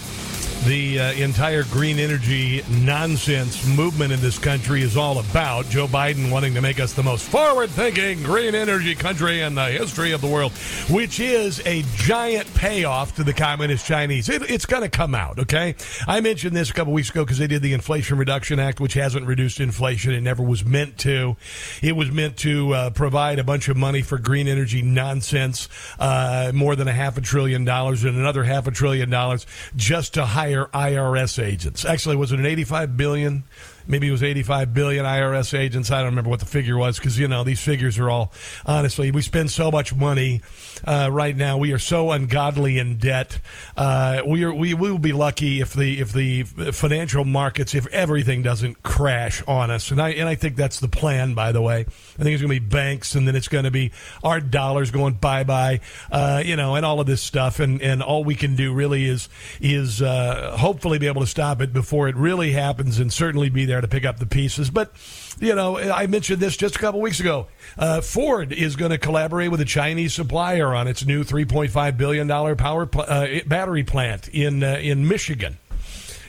the 0.67 0.99
uh, 0.99 1.13
entire 1.13 1.63
green 1.65 1.99
energy 1.99 2.63
nonsense 2.83 3.67
movement 3.67 4.13
in 4.13 4.21
this 4.21 4.39
country 4.39 4.81
is 4.81 4.97
all 4.97 5.19
about. 5.19 5.69
Joe 5.69 5.87
Biden 5.87 6.31
wanting 6.31 6.55
to 6.55 6.63
make 6.63 6.81
us 6.81 6.95
the 6.95 7.03
most 7.03 7.29
forward-thinking 7.29 8.23
green 8.23 8.55
energy 8.55 8.95
country 8.95 9.43
in 9.43 9.55
the 9.55 9.67
history 9.67 10.13
of 10.13 10.23
the 10.23 10.27
world, 10.27 10.53
which 10.89 11.21
is 11.21 11.61
a 11.67 11.83
giant 11.97 12.53
payoff 12.55 13.15
to 13.17 13.25
the 13.25 13.35
communist 13.35 13.85
Chinese. 13.85 14.31
It, 14.31 14.49
it's 14.51 14.65
going 14.65 14.83
to 14.83 14.89
come 14.89 15.15
out, 15.15 15.39
okay? 15.39 15.75
I 16.07 16.21
mentioned 16.21 16.57
this 16.57 16.71
a 16.71 16.73
couple 16.73 16.95
weeks 16.95 17.11
ago 17.11 17.25
because 17.25 17.39
they 17.39 17.47
did 17.47 17.61
the 17.61 17.75
Inflation 17.75 18.17
Reduction 18.17 18.59
Act, 18.59 18.81
which 18.81 18.95
hasn't 18.95 19.27
reduced 19.27 19.61
inflation. 19.61 20.15
It 20.15 20.23
never 20.23 20.43
was 20.43 20.65
meant 20.65 20.97
to. 20.99 21.37
It 21.83 21.95
was 21.95 22.11
meant 22.11 22.39
to 22.39 22.73
uh, 22.73 22.91
provide 22.91 23.39
a 23.39 23.45
bunch 23.45 23.69
of 23.69 23.77
money 23.77 24.01
for 24.01 24.17
green 24.17 24.49
energy 24.49 24.81
nonsense, 24.81 25.69
uh, 25.99 26.53
more 26.55 26.75
than 26.75 26.89
a 26.89 26.93
half 26.93 27.19
a 27.19 27.21
trillion 27.21 27.67
dollars 27.67 28.05
and 28.05 28.17
another 28.17 28.45
half 28.45 28.67
a 28.67 28.71
trillion 28.71 29.11
dollars 29.11 29.47
just 29.77 30.15
to 30.15 30.25
hire 30.25 30.54
IRS 30.73 31.43
agents. 31.43 31.85
Actually, 31.85 32.17
was 32.17 32.33
it 32.33 32.39
an 32.39 32.47
85 32.47 32.97
billion? 32.97 33.45
Maybe 33.87 34.09
it 34.09 34.13
was 34.13 34.23
85 34.23 34.73
billion 34.73 35.05
IRS 35.05 35.57
agents. 35.59 35.91
I 35.91 35.99
don't 35.99 36.07
remember 36.07 36.31
what 36.31 36.41
the 36.41 36.47
figure 36.47 36.77
was 36.79 36.99
because, 36.99 37.19
you 37.19 37.29
know, 37.29 37.45
these 37.45 37.61
figures 37.61 37.99
are 37.99 38.09
all, 38.09 38.33
honestly, 38.65 39.11
we 39.11 39.21
spend 39.23 39.51
so 39.51 39.71
much 39.71 39.95
money 39.95 40.41
uh, 40.87 41.09
right 41.11 41.37
now. 41.37 41.59
We 41.59 41.73
are 41.73 41.79
so 41.79 42.11
ungodly 42.11 42.79
in 42.79 42.99
debt. 42.99 43.39
Uh, 43.77 44.23
we, 44.27 44.45
are, 44.45 44.53
we, 44.53 44.75
we 44.75 44.91
will 44.91 44.99
be 44.99 45.13
lucky 45.13 45.61
if 45.61 45.73
the, 45.73 46.01
if 46.01 46.13
the 46.13 46.45
financial 46.45 47.25
markets, 47.25 47.75
if 47.75 47.87
everything 47.89 48.43
doesn't 48.43 48.83
crash 48.83 49.43
on 49.47 49.71
us. 49.71 49.91
And 49.91 50.01
I, 50.01 50.11
and 50.11 50.29
I 50.29 50.35
think 50.35 50.57
that's 50.57 50.81
the 50.81 50.89
plan, 50.89 51.35
by 51.35 51.53
the 51.53 51.63
way. 51.63 51.81
I 51.81 52.23
think 52.23 52.35
it's 52.35 52.43
going 52.43 52.55
to 52.55 52.61
be 52.61 52.67
banks 52.67 53.15
and 53.15 53.27
then 53.27 53.37
it's 53.37 53.49
going 53.49 53.65
to 53.65 53.71
be 53.71 53.93
our 54.23 54.41
dollars 54.41 54.91
going 54.91 55.15
bye 55.15 55.45
bye, 55.45 55.81
uh, 56.11 56.43
you 56.45 56.57
know, 56.57 56.75
and 56.75 56.85
all 56.85 57.01
of 57.01 57.07
this 57.07 57.23
stuff. 57.23 57.61
And, 57.61 57.81
and 57.81 58.03
all 58.03 58.25
we 58.25 58.35
can 58.35 58.57
do 58.57 58.73
really 58.73 59.05
is, 59.07 59.29
is 59.61 60.03
uh, 60.03 60.57
hopefully 60.59 60.99
be 60.99 61.07
able 61.07 61.23
to 61.23 61.27
stop 61.27 61.61
it 61.61 61.73
before 61.73 62.09
it 62.09 62.17
really 62.17 62.53
happens 62.53 62.99
and 62.99 63.13
certainly 63.13 63.49
be 63.49 63.65
there 63.65 63.81
to 63.81 63.89
pick 63.89 64.05
up 64.05 64.19
the 64.19 64.27
pieces. 64.27 64.71
But, 64.71 64.93
you 65.41 65.55
know, 65.55 65.79
I 65.79 66.07
mentioned 66.07 66.41
this 66.41 66.57
just 66.57 66.77
a 66.77 66.79
couple 66.79 67.01
weeks 67.01 67.21
ago. 67.21 67.47
Uh, 67.79 68.01
Ford 68.01 68.53
is 68.53 68.77
going 68.77 68.91
to 68.91 68.99
collaborate 68.99 69.51
with 69.51 69.61
a 69.61 69.65
Chinese 69.65 70.15
supplier 70.15 70.74
on 70.75 70.89
its 70.89 71.05
new 71.05 71.25
$3.5 71.25 71.97
billion 71.97 72.57
power 72.57 72.87
pl- 72.87 73.05
uh, 73.07 73.27
battery 73.47 73.85
plant 73.85 74.29
in, 74.29 74.63
uh, 74.63 74.79
in 74.81 75.07
Michigan. 75.07 75.59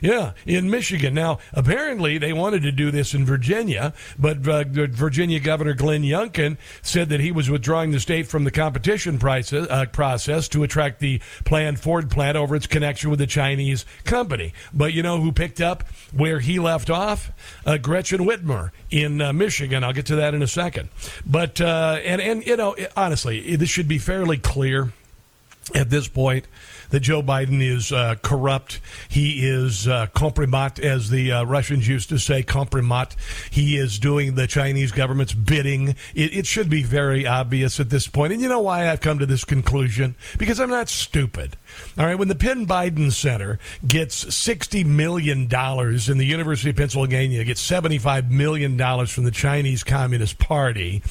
Yeah, 0.05 0.33
in 0.45 0.69
Michigan. 0.69 1.15
Now, 1.15 1.39
apparently, 1.51 2.19
they 2.19 2.31
wanted 2.31 2.61
to 2.61 2.71
do 2.71 2.91
this 2.91 3.15
in 3.15 3.25
Virginia, 3.25 3.91
but 4.19 4.47
uh, 4.47 4.63
Virginia 4.67 5.39
Governor 5.39 5.73
Glenn 5.73 6.03
Youngkin 6.03 6.57
said 6.83 7.09
that 7.09 7.21
he 7.21 7.31
was 7.31 7.49
withdrawing 7.49 7.89
the 7.89 7.99
state 7.99 8.27
from 8.27 8.43
the 8.43 8.51
competition 8.51 9.17
prices, 9.17 9.67
uh, 9.67 9.87
process 9.87 10.47
to 10.49 10.61
attract 10.61 10.99
the 10.99 11.19
planned 11.43 11.79
Ford 11.79 12.11
plant 12.11 12.37
over 12.37 12.55
its 12.55 12.67
connection 12.67 13.09
with 13.09 13.17
the 13.17 13.25
Chinese 13.25 13.83
company. 14.03 14.53
But 14.71 14.93
you 14.93 15.01
know 15.01 15.19
who 15.19 15.31
picked 15.31 15.59
up 15.59 15.83
where 16.13 16.39
he 16.39 16.59
left 16.59 16.91
off? 16.91 17.31
Uh, 17.65 17.77
Gretchen 17.77 18.27
Whitmer 18.27 18.69
in 18.91 19.19
uh, 19.19 19.33
Michigan. 19.33 19.83
I'll 19.83 19.91
get 19.91 20.05
to 20.05 20.17
that 20.17 20.35
in 20.35 20.43
a 20.43 20.47
second. 20.47 20.89
But 21.25 21.59
uh, 21.59 21.97
and 22.05 22.21
and 22.21 22.45
you 22.45 22.57
know, 22.57 22.75
honestly, 22.95 23.55
this 23.55 23.69
should 23.69 23.87
be 23.87 23.97
fairly 23.97 24.37
clear 24.37 24.93
at 25.73 25.89
this 25.89 26.07
point 26.07 26.45
that 26.89 27.01
Joe 27.01 27.21
Biden 27.21 27.61
is 27.61 27.91
uh, 27.91 28.15
corrupt. 28.21 28.79
He 29.09 29.47
is 29.47 29.87
uh, 29.87 30.07
compromat, 30.07 30.79
as 30.79 31.09
the 31.09 31.31
uh, 31.31 31.43
Russians 31.43 31.87
used 31.87 32.09
to 32.09 32.17
say, 32.17 32.43
compromat. 32.43 33.15
He 33.49 33.77
is 33.77 33.99
doing 33.99 34.35
the 34.35 34.47
Chinese 34.47 34.91
government's 34.91 35.33
bidding. 35.33 35.89
It, 36.13 36.35
it, 36.35 36.45
should 36.45 36.69
be 36.69 36.83
very 36.83 37.25
obvious 37.25 37.79
at 37.79 37.89
this 37.89 38.07
point. 38.07 38.33
And 38.33 38.41
you 38.41 38.47
know 38.47 38.59
why 38.59 38.89
I've 38.89 39.01
come 39.01 39.19
to 39.19 39.25
this 39.25 39.43
conclusion? 39.43 40.15
Because 40.37 40.59
I'm 40.59 40.69
not 40.69 40.89
stupid. 40.89 41.57
All 41.97 42.05
right, 42.05 42.17
when 42.17 42.27
the 42.27 42.35
Penn 42.35 42.65
Biden 42.67 43.11
Center 43.11 43.59
gets 43.87 44.25
$60 44.25 44.85
million 44.85 45.41
and 45.51 46.19
the 46.19 46.25
University 46.25 46.69
of 46.69 46.75
Pennsylvania 46.75 47.43
gets 47.43 47.65
$75 47.69 48.29
million 48.29 48.77
from 49.07 49.23
the 49.23 49.31
Chinese 49.31 49.83
Communist 49.83 50.37
Party, 50.39 51.01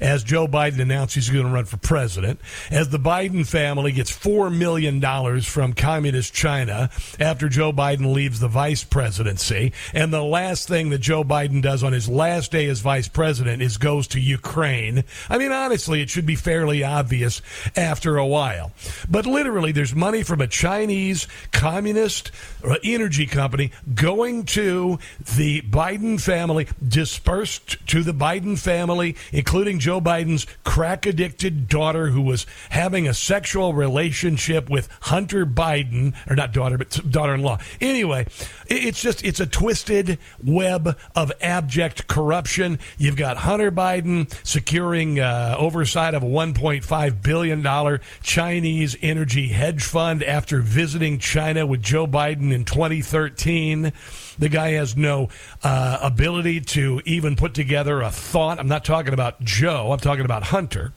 as 0.00 0.24
Joe 0.24 0.46
Biden 0.46 0.80
announced 0.80 1.14
he's 1.14 1.30
going 1.30 1.46
to 1.46 1.52
run 1.52 1.64
for 1.64 1.76
president, 1.78 2.40
as 2.70 2.90
the 2.90 2.98
Biden 2.98 3.46
family 3.46 3.92
gets 3.92 4.10
$4 4.10 4.54
million 4.54 5.00
from 5.42 5.72
communist 5.72 6.34
China 6.34 6.90
after 7.18 7.48
Joe 7.48 7.72
Biden 7.72 8.12
leaves 8.12 8.40
the 8.40 8.48
vice 8.48 8.84
presidency. 8.84 9.72
And 9.92 10.12
the 10.12 10.22
last 10.22 10.68
thing 10.68 10.90
that 10.90 10.98
Joe 10.98 11.24
Biden 11.24 11.62
does 11.62 11.82
on 11.82 11.92
his 11.92 12.08
last 12.08 12.52
day 12.52 12.66
as 12.68 12.80
vice 12.80 13.08
president 13.08 13.62
is 13.62 13.76
goes 13.76 14.06
to 14.08 14.20
Ukraine. 14.20 15.04
I 15.28 15.38
mean, 15.38 15.52
honestly, 15.52 16.02
it 16.02 16.10
should 16.10 16.26
be 16.26 16.36
fairly 16.36 16.84
obvious 16.84 17.40
after 17.76 18.16
a 18.16 18.26
while. 18.26 18.72
But 19.08 19.26
literally, 19.26 19.72
there's 19.72 19.94
money 19.94 20.13
from 20.22 20.40
a 20.40 20.46
Chinese 20.46 21.26
communist 21.52 22.30
uh, 22.62 22.76
energy 22.84 23.26
company 23.26 23.72
going 23.94 24.44
to 24.44 24.98
the 25.36 25.62
Biden 25.62 26.20
family, 26.20 26.68
dispersed 26.86 27.86
to 27.88 28.02
the 28.02 28.12
Biden 28.12 28.58
family, 28.58 29.16
including 29.32 29.78
Joe 29.78 30.00
Biden's 30.00 30.46
crack 30.64 31.06
addicted 31.06 31.68
daughter 31.68 32.08
who 32.08 32.22
was 32.22 32.46
having 32.70 33.08
a 33.08 33.14
sexual 33.14 33.74
relationship 33.74 34.70
with 34.70 34.88
Hunter 35.02 35.44
Biden, 35.44 36.14
or 36.30 36.36
not 36.36 36.52
daughter, 36.52 36.78
but 36.78 37.10
daughter 37.10 37.34
in 37.34 37.42
law. 37.42 37.58
Anyway, 37.80 38.26
it's 38.66 39.02
just, 39.02 39.24
it's 39.24 39.40
a 39.40 39.46
twisted 39.46 40.18
web 40.42 40.96
of 41.16 41.32
abject 41.40 42.06
corruption. 42.06 42.78
You've 42.98 43.16
got 43.16 43.38
Hunter 43.38 43.72
Biden 43.72 44.32
securing 44.46 45.18
uh, 45.18 45.56
oversight 45.58 46.14
of 46.14 46.22
a 46.22 46.26
$1.5 46.26 47.22
billion 47.22 48.00
Chinese 48.22 48.96
energy 49.02 49.48
hedge 49.48 49.82
fund 49.82 50.03
after 50.04 50.60
visiting 50.60 51.18
China 51.18 51.66
with 51.66 51.82
Joe 51.82 52.06
Biden 52.06 52.52
in 52.52 52.64
2013. 52.64 53.92
The 54.38 54.48
guy 54.48 54.72
has 54.72 54.96
no 54.96 55.30
uh, 55.62 55.98
ability 56.02 56.60
to 56.60 57.00
even 57.04 57.36
put 57.36 57.54
together 57.54 58.02
a 58.02 58.10
thought. 58.10 58.58
I'm 58.58 58.68
not 58.68 58.84
talking 58.84 59.14
about 59.14 59.40
Joe, 59.42 59.92
I'm 59.92 59.98
talking 59.98 60.24
about 60.24 60.44
Hunter. 60.44 60.92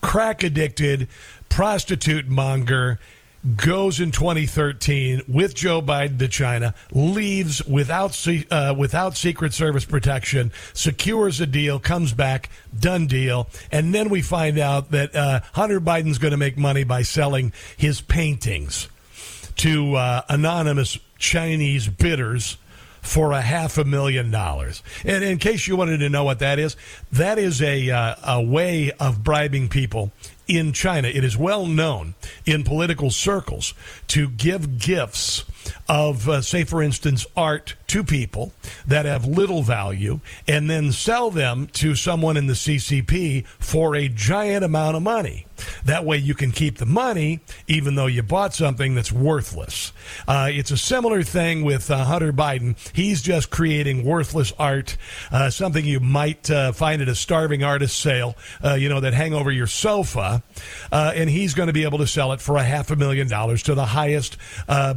Crack 0.00 0.42
addicted, 0.42 1.08
prostitute 1.48 2.28
monger 2.28 2.98
goes 3.56 4.00
in 4.00 4.10
2013 4.10 5.22
with 5.28 5.54
Joe 5.54 5.80
Biden 5.80 6.18
to 6.18 6.28
China, 6.28 6.74
leaves 6.92 7.64
without 7.64 8.26
uh, 8.50 8.74
without 8.76 9.16
Secret 9.16 9.52
Service 9.52 9.84
protection, 9.84 10.52
secures 10.72 11.40
a 11.40 11.46
deal, 11.46 11.78
comes 11.78 12.12
back, 12.12 12.50
done 12.78 13.06
deal, 13.06 13.48
and 13.70 13.94
then 13.94 14.08
we 14.08 14.22
find 14.22 14.58
out 14.58 14.90
that 14.90 15.14
uh, 15.14 15.40
Hunter 15.52 15.80
Biden's 15.80 16.18
going 16.18 16.32
to 16.32 16.36
make 16.36 16.58
money 16.58 16.84
by 16.84 17.02
selling 17.02 17.52
his 17.76 18.00
paintings 18.00 18.88
to 19.56 19.94
uh, 19.96 20.22
anonymous 20.28 20.98
Chinese 21.18 21.88
bidders 21.88 22.58
for 23.08 23.32
a 23.32 23.40
half 23.40 23.78
a 23.78 23.84
million 23.84 24.30
dollars. 24.30 24.82
And 25.04 25.24
in 25.24 25.38
case 25.38 25.66
you 25.66 25.76
wanted 25.76 25.98
to 25.98 26.10
know 26.10 26.24
what 26.24 26.40
that 26.40 26.58
is, 26.58 26.76
that 27.10 27.38
is 27.38 27.62
a 27.62 27.90
uh, 27.90 28.14
a 28.22 28.42
way 28.42 28.92
of 29.00 29.24
bribing 29.24 29.68
people 29.68 30.12
in 30.46 30.72
China. 30.72 31.08
It 31.08 31.24
is 31.24 31.36
well 31.36 31.66
known 31.66 32.14
in 32.46 32.64
political 32.64 33.10
circles 33.10 33.74
to 34.08 34.28
give 34.28 34.78
gifts 34.78 35.44
of, 35.88 36.28
uh, 36.28 36.40
say, 36.40 36.64
for 36.64 36.82
instance, 36.82 37.26
art 37.36 37.74
to 37.88 38.04
people 38.04 38.52
that 38.86 39.04
have 39.04 39.26
little 39.26 39.62
value 39.62 40.20
and 40.46 40.68
then 40.68 40.92
sell 40.92 41.30
them 41.30 41.66
to 41.74 41.94
someone 41.94 42.36
in 42.36 42.46
the 42.46 42.54
CCP 42.54 43.46
for 43.58 43.94
a 43.94 44.08
giant 44.08 44.64
amount 44.64 44.96
of 44.96 45.02
money. 45.02 45.46
That 45.84 46.04
way 46.04 46.16
you 46.16 46.34
can 46.34 46.52
keep 46.52 46.78
the 46.78 46.86
money 46.86 47.40
even 47.66 47.94
though 47.94 48.06
you 48.06 48.22
bought 48.22 48.54
something 48.54 48.94
that's 48.94 49.12
worthless. 49.12 49.92
Uh, 50.26 50.48
it's 50.50 50.70
a 50.70 50.76
similar 50.76 51.22
thing 51.22 51.64
with 51.64 51.90
uh, 51.90 52.04
Hunter 52.04 52.32
Biden. 52.32 52.76
He's 52.94 53.22
just 53.22 53.50
creating 53.50 54.04
worthless 54.04 54.52
art, 54.58 54.96
uh, 55.30 55.50
something 55.50 55.84
you 55.84 56.00
might 56.00 56.50
uh, 56.50 56.72
find 56.72 57.02
at 57.02 57.08
a 57.08 57.14
starving 57.14 57.62
artist 57.62 57.98
sale, 57.98 58.36
uh, 58.64 58.74
you 58.74 58.88
know, 58.88 59.00
that 59.00 59.14
hang 59.14 59.34
over 59.34 59.50
your 59.50 59.66
sofa. 59.66 60.42
Uh, 60.90 61.12
and 61.14 61.30
he's 61.30 61.54
going 61.54 61.68
to 61.68 61.72
be 61.72 61.84
able 61.84 61.98
to 61.98 62.06
sell 62.06 62.32
it 62.32 62.40
for 62.40 62.56
a 62.56 62.62
half 62.62 62.90
a 62.90 62.96
million 62.96 63.28
dollars 63.28 63.62
to 63.64 63.74
the 63.74 63.86
highest 63.86 64.36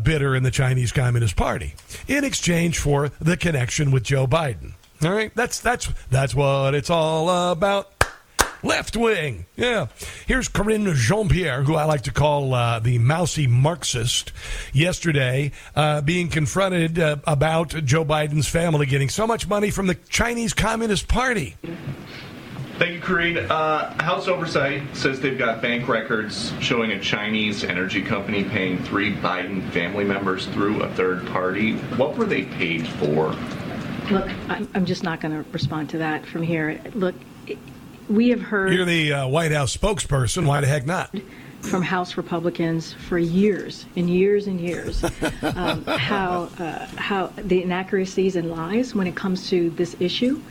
bidder 0.03 0.35
in 0.35 0.43
the 0.43 0.51
Chinese 0.51 0.91
Communist 0.91 1.35
Party 1.35 1.75
in 2.07 2.23
exchange 2.23 2.79
for 2.79 3.11
the 3.19 3.37
connection 3.37 3.91
with 3.91 4.03
Joe 4.03 4.27
Biden. 4.27 4.73
All 5.03 5.11
right, 5.11 5.33
that's 5.33 5.59
that's 5.59 5.89
that's 6.11 6.35
what 6.35 6.75
it's 6.75 6.91
all 6.91 7.51
about. 7.51 8.00
Left 8.63 8.95
wing, 8.95 9.47
yeah. 9.55 9.87
Here's 10.27 10.47
Karine 10.47 10.93
Jean 10.93 11.29
Pierre, 11.29 11.63
who 11.63 11.75
I 11.75 11.85
like 11.85 12.03
to 12.03 12.11
call 12.11 12.53
uh, 12.53 12.79
the 12.79 12.99
mousy 12.99 13.47
Marxist, 13.47 14.31
yesterday 14.71 15.51
uh, 15.75 16.01
being 16.01 16.29
confronted 16.29 16.99
uh, 16.99 17.17
about 17.25 17.69
Joe 17.69 18.05
Biden's 18.05 18.47
family 18.47 18.85
getting 18.85 19.09
so 19.09 19.25
much 19.25 19.47
money 19.47 19.71
from 19.71 19.87
the 19.87 19.95
Chinese 19.95 20.53
Communist 20.53 21.07
Party. 21.07 21.55
Thank 22.77 22.93
you, 22.93 22.99
Karine. 22.99 23.37
Uh, 23.37 23.93
House 24.03 24.27
Oversight 24.27 24.95
says 24.95 25.19
they've 25.19 25.37
got 25.37 25.61
bank 25.61 25.87
records 25.87 26.53
showing 26.59 26.91
a 26.91 26.99
Chinese 26.99 27.63
energy 27.63 28.01
company 28.01 28.43
paying 28.43 28.77
three 28.83 29.13
Biden 29.15 29.67
family 29.71 30.03
members 30.03 30.45
through 30.47 30.81
a 30.81 30.89
third 30.93 31.25
party. 31.27 31.77
What 31.97 32.15
were 32.15 32.25
they 32.25 32.43
paid 32.43 32.87
for? 32.87 33.35
Look, 34.11 34.29
I'm 34.49 34.85
just 34.85 35.03
not 35.03 35.21
going 35.21 35.43
to 35.43 35.49
respond 35.51 35.89
to 35.91 35.99
that 35.99 36.25
from 36.25 36.41
here. 36.41 36.81
Look, 36.93 37.15
we 38.11 38.29
have 38.29 38.41
heard. 38.41 38.73
You're 38.73 38.85
the 38.85 39.13
uh, 39.13 39.27
White 39.27 39.51
House 39.51 39.75
spokesperson. 39.75 40.45
Why 40.45 40.61
the 40.61 40.67
heck 40.67 40.85
not? 40.85 41.15
From 41.61 41.83
House 41.83 42.17
Republicans 42.17 42.93
for 42.93 43.19
years 43.19 43.85
and 43.95 44.09
years 44.09 44.47
and 44.47 44.59
years, 44.59 45.03
um, 45.43 45.85
how 45.85 46.49
uh, 46.57 46.87
how 46.97 47.27
the 47.37 47.61
inaccuracies 47.61 48.35
and 48.35 48.49
lies 48.49 48.95
when 48.95 49.07
it 49.07 49.15
comes 49.15 49.49
to 49.49 49.69
this 49.71 49.95
issue 49.99 50.41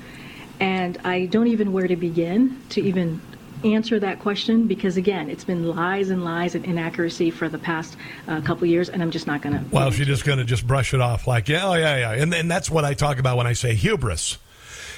and 0.60 0.98
I 1.04 1.26
don't 1.26 1.48
even 1.48 1.68
know 1.68 1.72
where 1.72 1.88
to 1.88 1.96
begin 1.96 2.60
to 2.70 2.82
even 2.82 3.20
answer 3.64 3.98
that 3.98 4.18
question 4.20 4.66
because 4.66 4.96
again 4.96 5.28
it's 5.28 5.44
been 5.44 5.66
lies 5.66 6.08
and 6.08 6.24
lies 6.24 6.54
and 6.54 6.64
inaccuracy 6.64 7.30
for 7.30 7.46
the 7.46 7.58
past 7.58 7.94
uh, 8.26 8.40
couple 8.40 8.66
years 8.66 8.88
and 8.88 9.02
i'm 9.02 9.10
just 9.10 9.26
not 9.26 9.42
going 9.42 9.52
to 9.52 9.62
well 9.70 9.90
she's 9.90 10.06
just 10.06 10.24
going 10.24 10.38
to 10.38 10.46
just 10.46 10.66
brush 10.66 10.94
it 10.94 11.00
off 11.02 11.26
like 11.26 11.46
yeah 11.46 11.68
oh 11.68 11.74
yeah 11.74 11.98
yeah 11.98 12.12
and, 12.12 12.32
and 12.32 12.50
that's 12.50 12.70
what 12.70 12.86
i 12.86 12.94
talk 12.94 13.18
about 13.18 13.36
when 13.36 13.46
i 13.46 13.52
say 13.52 13.74
hubris 13.74 14.38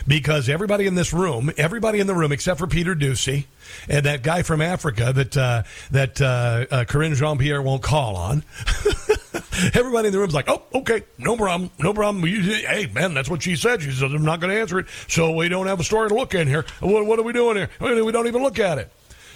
because 0.06 0.48
everybody 0.48 0.86
in 0.86 0.94
this 0.94 1.12
room, 1.12 1.50
everybody 1.56 2.00
in 2.00 2.06
the 2.06 2.14
room 2.14 2.32
except 2.32 2.58
for 2.58 2.66
Peter 2.66 2.94
Doocy 2.94 3.44
and 3.88 4.06
that 4.06 4.22
guy 4.22 4.42
from 4.42 4.60
Africa 4.60 5.12
that 5.12 5.36
uh, 5.36 5.62
that 5.90 6.20
uh, 6.20 6.66
uh, 6.70 6.84
Karine 6.84 7.14
Jean 7.14 7.38
Pierre 7.38 7.62
won't 7.62 7.82
call 7.82 8.16
on. 8.16 8.44
everybody 9.74 10.08
in 10.08 10.12
the 10.12 10.18
room's 10.18 10.34
like, 10.34 10.48
"Oh, 10.48 10.62
okay, 10.74 11.02
no 11.18 11.36
problem, 11.36 11.70
no 11.78 11.92
problem." 11.94 12.24
hey, 12.24 12.90
man, 12.92 13.14
that's 13.14 13.30
what 13.30 13.42
she 13.42 13.56
said. 13.56 13.82
She 13.82 13.90
said 13.90 14.10
I'm 14.12 14.24
not 14.24 14.40
going 14.40 14.54
to 14.54 14.60
answer 14.60 14.78
it, 14.78 14.86
so 15.08 15.32
we 15.32 15.48
don't 15.48 15.66
have 15.66 15.80
a 15.80 15.84
story 15.84 16.08
to 16.08 16.14
look 16.14 16.34
in 16.34 16.48
here. 16.48 16.64
What, 16.80 17.06
what 17.06 17.18
are 17.18 17.22
we 17.22 17.32
doing 17.32 17.56
here? 17.56 17.70
We 17.80 18.12
don't 18.12 18.26
even 18.26 18.42
look 18.42 18.58
at 18.58 18.78
it. 18.78 18.90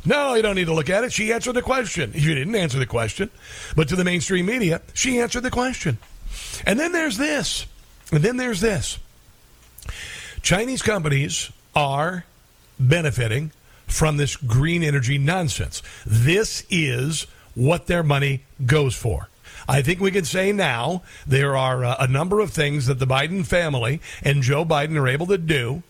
No, 0.05 0.35
you 0.35 0.43
don't 0.43 0.55
need 0.55 0.67
to 0.67 0.75
look 0.75 0.89
at 0.89 1.03
it. 1.03 1.13
She 1.13 1.33
answered 1.33 1.55
the 1.55 1.63
question. 1.63 2.13
She 2.13 2.35
didn't 2.35 2.55
answer 2.55 2.79
the 2.79 2.87
question, 2.87 3.29
but 3.75 3.89
to 3.89 3.97
the 3.97 4.05
mainstream 4.05 4.47
media, 4.47 4.81
she 4.95 5.19
answered 5.19 5.43
the 5.43 5.51
question. 5.51 5.99
And 6.65 6.79
then 6.79 6.93
there's 6.93 7.19
this. 7.19 7.67
And 8.13 8.23
then 8.23 8.37
there's 8.37 8.61
this. 8.61 8.99
Chinese 10.47 10.81
companies 10.81 11.51
are 11.75 12.25
benefiting 12.79 13.51
from 13.89 14.17
this 14.17 14.37
green 14.37 14.85
energy 14.85 15.19
nonsense. 15.19 15.83
This 16.07 16.65
is 16.71 17.27
what 17.57 17.89
their 17.89 18.05
money 18.05 18.45
goes 18.65 18.95
for. 18.95 19.29
I 19.69 19.83
think 19.83 19.99
we 19.99 20.13
can 20.13 20.25
say 20.25 20.53
now 20.53 21.03
there 21.27 21.57
are 21.57 21.85
uh, 21.85 21.97
a 21.99 22.07
number 22.07 22.39
of 22.39 22.53
things 22.53 22.87
that 22.87 23.01
the 23.01 23.09
Biden 23.09 23.45
family 23.45 24.01
and 24.23 24.41
Joe 24.41 24.65
Biden 24.65 24.97
are 24.97 25.09
able 25.09 25.27
to 25.27 25.37
do 25.37 25.83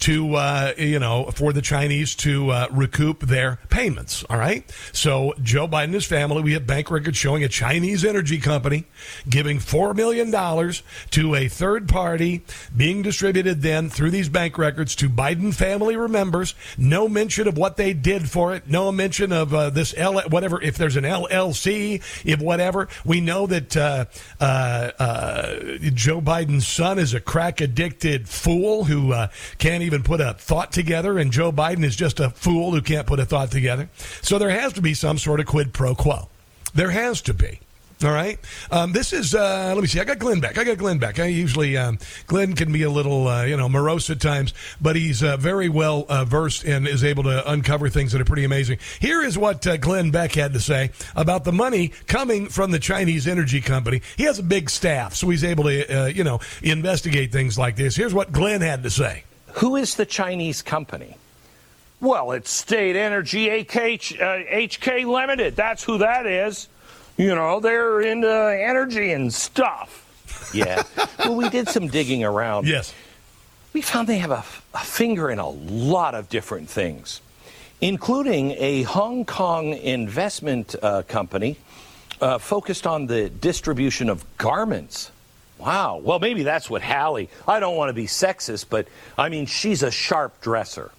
to 0.00 0.34
uh, 0.34 0.72
you 0.76 0.98
know 0.98 1.30
for 1.34 1.52
the 1.52 1.62
Chinese 1.62 2.14
to 2.16 2.50
uh, 2.50 2.66
recoup 2.70 3.20
their 3.20 3.58
payments. 3.70 4.24
All 4.28 4.38
right. 4.38 4.70
So 4.92 5.34
Joe 5.42 5.66
Biden 5.66 5.84
and 5.84 5.94
his 5.94 6.06
family, 6.06 6.42
we 6.42 6.52
have 6.52 6.66
bank 6.66 6.90
records 6.90 7.16
showing 7.16 7.44
a 7.44 7.48
Chinese 7.48 8.04
energy 8.04 8.38
company 8.38 8.84
giving 9.28 9.58
four 9.58 9.94
million 9.94 10.30
dollars 10.30 10.82
to 11.10 11.34
a 11.34 11.48
third 11.48 11.88
party, 11.88 12.44
being 12.76 13.02
distributed 13.02 13.62
then 13.62 13.88
through 13.88 14.10
these 14.10 14.28
bank 14.28 14.58
records 14.58 14.94
to 14.96 15.08
Biden 15.08 15.54
family 15.54 15.96
members. 16.08 16.54
No 16.76 17.08
mention 17.08 17.48
of 17.48 17.56
what 17.56 17.76
they 17.76 17.92
did 17.92 18.28
for 18.28 18.54
it. 18.54 18.68
No 18.68 18.90
mention 18.92 19.32
of 19.32 19.54
uh, 19.54 19.70
this 19.70 19.94
L 19.96 20.20
whatever. 20.28 20.60
If 20.62 20.76
there's 20.76 20.96
an 20.96 21.04
LLC, 21.04 22.02
if 22.24 22.40
whatever, 22.40 22.88
we 23.04 23.20
know 23.20 23.46
that 23.46 23.76
uh, 23.76 24.04
uh, 24.40 24.90
uh, 24.98 25.56
Joe 25.94 26.20
Biden's 26.20 26.66
son 26.66 26.98
is 26.98 27.14
a 27.14 27.20
crack 27.20 27.60
addicted 27.60 28.28
fool 28.28 28.84
who 28.84 29.14
can't 29.64 29.82
even 29.82 30.02
put 30.02 30.20
a 30.20 30.34
thought 30.34 30.72
together, 30.72 31.18
and 31.18 31.32
Joe 31.32 31.50
Biden 31.50 31.84
is 31.84 31.96
just 31.96 32.20
a 32.20 32.28
fool 32.28 32.72
who 32.72 32.82
can't 32.82 33.06
put 33.06 33.18
a 33.18 33.24
thought 33.24 33.50
together. 33.50 33.88
So 34.20 34.38
there 34.38 34.50
has 34.50 34.74
to 34.74 34.82
be 34.82 34.92
some 34.92 35.16
sort 35.16 35.40
of 35.40 35.46
quid 35.46 35.72
pro 35.72 35.94
quo. 35.94 36.28
There 36.74 36.90
has 36.90 37.22
to 37.22 37.32
be. 37.32 37.60
All 38.04 38.10
right. 38.10 38.38
Um, 38.70 38.92
this 38.92 39.14
is, 39.14 39.34
uh, 39.34 39.72
let 39.74 39.80
me 39.80 39.86
see. 39.86 40.00
I 40.00 40.04
got 40.04 40.18
Glenn 40.18 40.40
Beck. 40.40 40.58
I 40.58 40.64
got 40.64 40.76
Glenn 40.76 40.98
Beck. 40.98 41.18
I 41.18 41.28
usually, 41.28 41.78
um, 41.78 41.98
Glenn 42.26 42.52
can 42.52 42.72
be 42.74 42.82
a 42.82 42.90
little, 42.90 43.26
uh, 43.26 43.44
you 43.44 43.56
know, 43.56 43.66
morose 43.70 44.10
at 44.10 44.20
times, 44.20 44.52
but 44.82 44.96
he's 44.96 45.22
uh, 45.22 45.38
very 45.38 45.70
well 45.70 46.04
uh, 46.10 46.26
versed 46.26 46.64
and 46.64 46.86
is 46.86 47.02
able 47.02 47.22
to 47.22 47.50
uncover 47.50 47.88
things 47.88 48.12
that 48.12 48.20
are 48.20 48.26
pretty 48.26 48.44
amazing. 48.44 48.76
Here 49.00 49.22
is 49.22 49.38
what 49.38 49.66
uh, 49.66 49.78
Glenn 49.78 50.10
Beck 50.10 50.32
had 50.32 50.52
to 50.52 50.60
say 50.60 50.90
about 51.16 51.44
the 51.44 51.52
money 51.52 51.92
coming 52.06 52.48
from 52.48 52.70
the 52.70 52.78
Chinese 52.78 53.26
energy 53.26 53.62
company. 53.62 54.02
He 54.18 54.24
has 54.24 54.38
a 54.38 54.42
big 54.42 54.68
staff, 54.68 55.14
so 55.14 55.30
he's 55.30 55.42
able 55.42 55.64
to, 55.64 56.02
uh, 56.02 56.06
you 56.08 56.24
know, 56.24 56.40
investigate 56.62 57.32
things 57.32 57.56
like 57.56 57.76
this. 57.76 57.96
Here's 57.96 58.12
what 58.12 58.30
Glenn 58.30 58.60
had 58.60 58.82
to 58.82 58.90
say. 58.90 59.24
Who 59.54 59.76
is 59.76 59.94
the 59.94 60.06
Chinese 60.06 60.62
company? 60.62 61.16
Well, 62.00 62.32
it's 62.32 62.50
State 62.50 62.96
Energy 62.96 63.48
AK, 63.48 63.72
HK 63.72 65.06
Limited. 65.06 65.56
That's 65.56 65.84
who 65.84 65.98
that 65.98 66.26
is. 66.26 66.68
You 67.16 67.34
know, 67.34 67.60
they're 67.60 68.00
into 68.00 68.28
energy 68.28 69.12
and 69.12 69.32
stuff. 69.32 70.00
Yeah. 70.52 70.82
well, 71.20 71.36
we 71.36 71.48
did 71.48 71.68
some 71.68 71.88
digging 71.88 72.24
around. 72.24 72.66
Yes. 72.66 72.92
We 73.72 73.80
found 73.80 74.08
they 74.08 74.18
have 74.18 74.32
a, 74.32 74.44
a 74.74 74.84
finger 74.84 75.30
in 75.30 75.38
a 75.38 75.48
lot 75.48 76.14
of 76.14 76.28
different 76.28 76.68
things, 76.68 77.20
including 77.80 78.52
a 78.52 78.82
Hong 78.82 79.24
Kong 79.24 79.72
investment 79.74 80.74
uh, 80.82 81.02
company 81.02 81.56
uh, 82.20 82.38
focused 82.38 82.86
on 82.86 83.06
the 83.06 83.30
distribution 83.30 84.08
of 84.10 84.24
garments. 84.36 85.10
Wow. 85.58 86.00
Well, 86.02 86.18
maybe 86.18 86.42
that's 86.42 86.68
what 86.68 86.82
Hallie. 86.82 87.28
I 87.46 87.60
don't 87.60 87.76
want 87.76 87.88
to 87.90 87.94
be 87.94 88.06
sexist, 88.06 88.66
but 88.68 88.88
I 89.16 89.28
mean, 89.28 89.46
she's 89.46 89.82
a 89.82 89.90
sharp 89.90 90.40
dresser. 90.40 90.90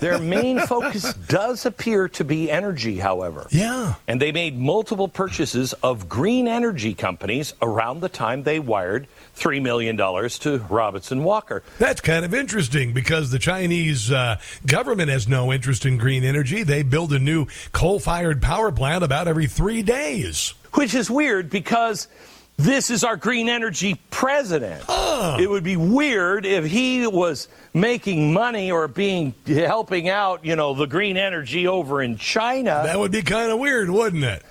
Their 0.00 0.18
main 0.18 0.58
focus 0.66 1.14
does 1.14 1.66
appear 1.66 2.08
to 2.10 2.24
be 2.24 2.50
energy, 2.50 2.98
however. 2.98 3.46
Yeah. 3.50 3.94
And 4.08 4.20
they 4.20 4.32
made 4.32 4.58
multiple 4.58 5.08
purchases 5.08 5.72
of 5.74 6.08
green 6.08 6.48
energy 6.48 6.94
companies 6.94 7.54
around 7.62 8.00
the 8.00 8.08
time 8.08 8.42
they 8.42 8.58
wired 8.58 9.06
$3 9.36 9.62
million 9.62 9.96
to 9.96 10.58
Robinson 10.68 11.24
Walker. 11.24 11.62
That's 11.78 12.00
kind 12.00 12.24
of 12.24 12.34
interesting 12.34 12.92
because 12.92 13.30
the 13.30 13.38
Chinese 13.38 14.10
uh, 14.10 14.38
government 14.66 15.10
has 15.10 15.28
no 15.28 15.52
interest 15.52 15.86
in 15.86 15.98
green 15.98 16.24
energy. 16.24 16.62
They 16.62 16.82
build 16.82 17.12
a 17.12 17.18
new 17.18 17.46
coal 17.72 18.00
fired 18.00 18.42
power 18.42 18.72
plant 18.72 19.04
about 19.04 19.28
every 19.28 19.46
three 19.46 19.82
days. 19.82 20.54
Which 20.74 20.94
is 20.94 21.10
weird 21.10 21.50
because 21.50 22.08
this 22.56 22.90
is 22.90 23.02
our 23.02 23.16
green 23.16 23.48
energy 23.48 24.00
president. 24.10 24.84
It 24.88 25.48
would 25.48 25.64
be 25.64 25.76
weird 25.76 26.46
if 26.46 26.64
he 26.64 27.06
was 27.06 27.48
making 27.74 28.32
money 28.32 28.70
or 28.70 28.88
being 28.88 29.34
helping 29.46 30.08
out, 30.08 30.44
you 30.44 30.56
know, 30.56 30.74
the 30.74 30.86
green 30.86 31.16
energy 31.16 31.66
over 31.66 32.02
in 32.02 32.16
China. 32.16 32.82
That 32.84 32.98
would 32.98 33.12
be 33.12 33.22
kind 33.22 33.50
of 33.50 33.58
weird, 33.58 33.90
wouldn't 33.90 34.24
it? 34.24 34.42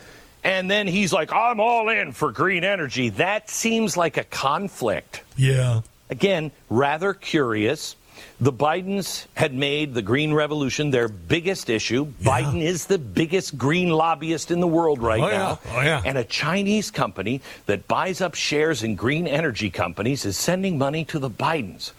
And 0.43 0.69
then 0.71 0.87
he's 0.87 1.13
like, 1.13 1.31
I'm 1.31 1.59
all 1.59 1.89
in 1.89 2.11
for 2.13 2.31
green 2.31 2.63
energy. 2.63 3.09
That 3.09 3.49
seems 3.49 3.95
like 3.95 4.17
a 4.17 4.23
conflict. 4.23 5.23
Yeah. 5.37 5.81
Again, 6.09 6.51
rather 6.69 7.13
curious. 7.13 7.95
The 8.41 8.51
Bidens 8.51 9.27
had 9.35 9.53
made 9.53 9.93
the 9.93 10.01
green 10.01 10.33
revolution 10.33 10.89
their 10.89 11.07
biggest 11.07 11.69
issue. 11.69 12.07
Biden 12.23 12.59
is 12.63 12.87
the 12.87 12.97
biggest 12.97 13.55
green 13.55 13.89
lobbyist 13.89 14.49
in 14.49 14.59
the 14.59 14.67
world 14.67 14.99
right 14.99 15.21
Oh, 15.21 15.27
yeah. 15.27 15.37
now. 15.37 15.59
Oh, 15.69 15.81
yeah. 15.81 16.01
And 16.03 16.17
a 16.17 16.23
Chinese 16.23 16.89
company 16.89 17.41
that 17.67 17.87
buys 17.87 18.19
up 18.19 18.33
shares 18.33 18.81
in 18.81 18.95
green 18.95 19.27
energy 19.27 19.69
companies 19.69 20.25
is 20.25 20.37
sending 20.37 20.79
money 20.79 21.05
to 21.05 21.19
the 21.19 21.29
Bidens. 21.29 21.91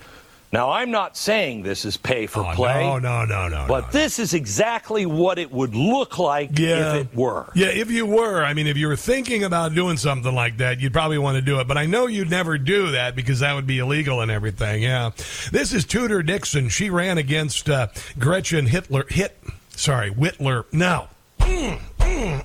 Now, 0.53 0.71
I'm 0.71 0.91
not 0.91 1.17
saying 1.17 1.63
this 1.63 1.87
is 1.87 1.97
pay 1.97 2.27
for 2.27 2.45
play. 2.55 2.85
Oh, 2.85 2.99
No, 2.99 3.25
no, 3.25 3.49
no, 3.49 3.49
no. 3.49 3.65
But 3.67 3.91
this 3.91 4.19
is 4.19 4.35
exactly 4.35 5.07
what 5.07 5.39
it 5.39 5.51
would 5.51 5.75
look 5.75 6.19
like 6.19 6.59
Yeah. 6.59 6.95
if 6.97 7.07
it 7.07 7.15
were. 7.17 7.51
Yeah, 7.55 7.69
if 7.69 7.91
you 7.91 8.05
were, 8.05 8.45
I 8.45 8.53
mean, 8.53 8.67
if 8.67 8.77
you 8.77 8.87
were 8.89 8.97
thinking 8.97 9.45
about 9.45 9.75
doing 9.75 9.97
something 9.97 10.35
like 10.35 10.59
that, 10.59 10.79
you'd 10.79 10.93
probably 10.93 11.17
want 11.17 11.37
to 11.37 11.43
do 11.43 11.59
it. 11.61 11.67
But 11.67 11.79
I 11.79 11.87
know 11.87 12.07
you'd 12.07 12.29
never 12.31 12.59
do 12.59 12.91
that 12.91 13.17
because 13.17 13.41
that 13.41 13.55
would 13.55 13.67
be 13.67 13.79
illegal 13.79 14.21
and 14.21 14.31
everything. 14.31 14.83
Yeah. 14.83 15.11
This 15.51 15.73
is 15.73 15.87
Tudor 15.87 16.23
Dixon. 16.23 16.69
She 16.69 16.91
ran 16.91 17.17
against 17.17 17.71
uh, 17.71 17.87
Gretchen 18.19 18.67
Hitler. 18.67 19.07
Hit. 19.09 19.39
Sorry, 19.75 20.11
Whitler. 20.11 20.65
No. 20.71 21.09
Mm, 21.41 21.81
mm. 21.99 22.45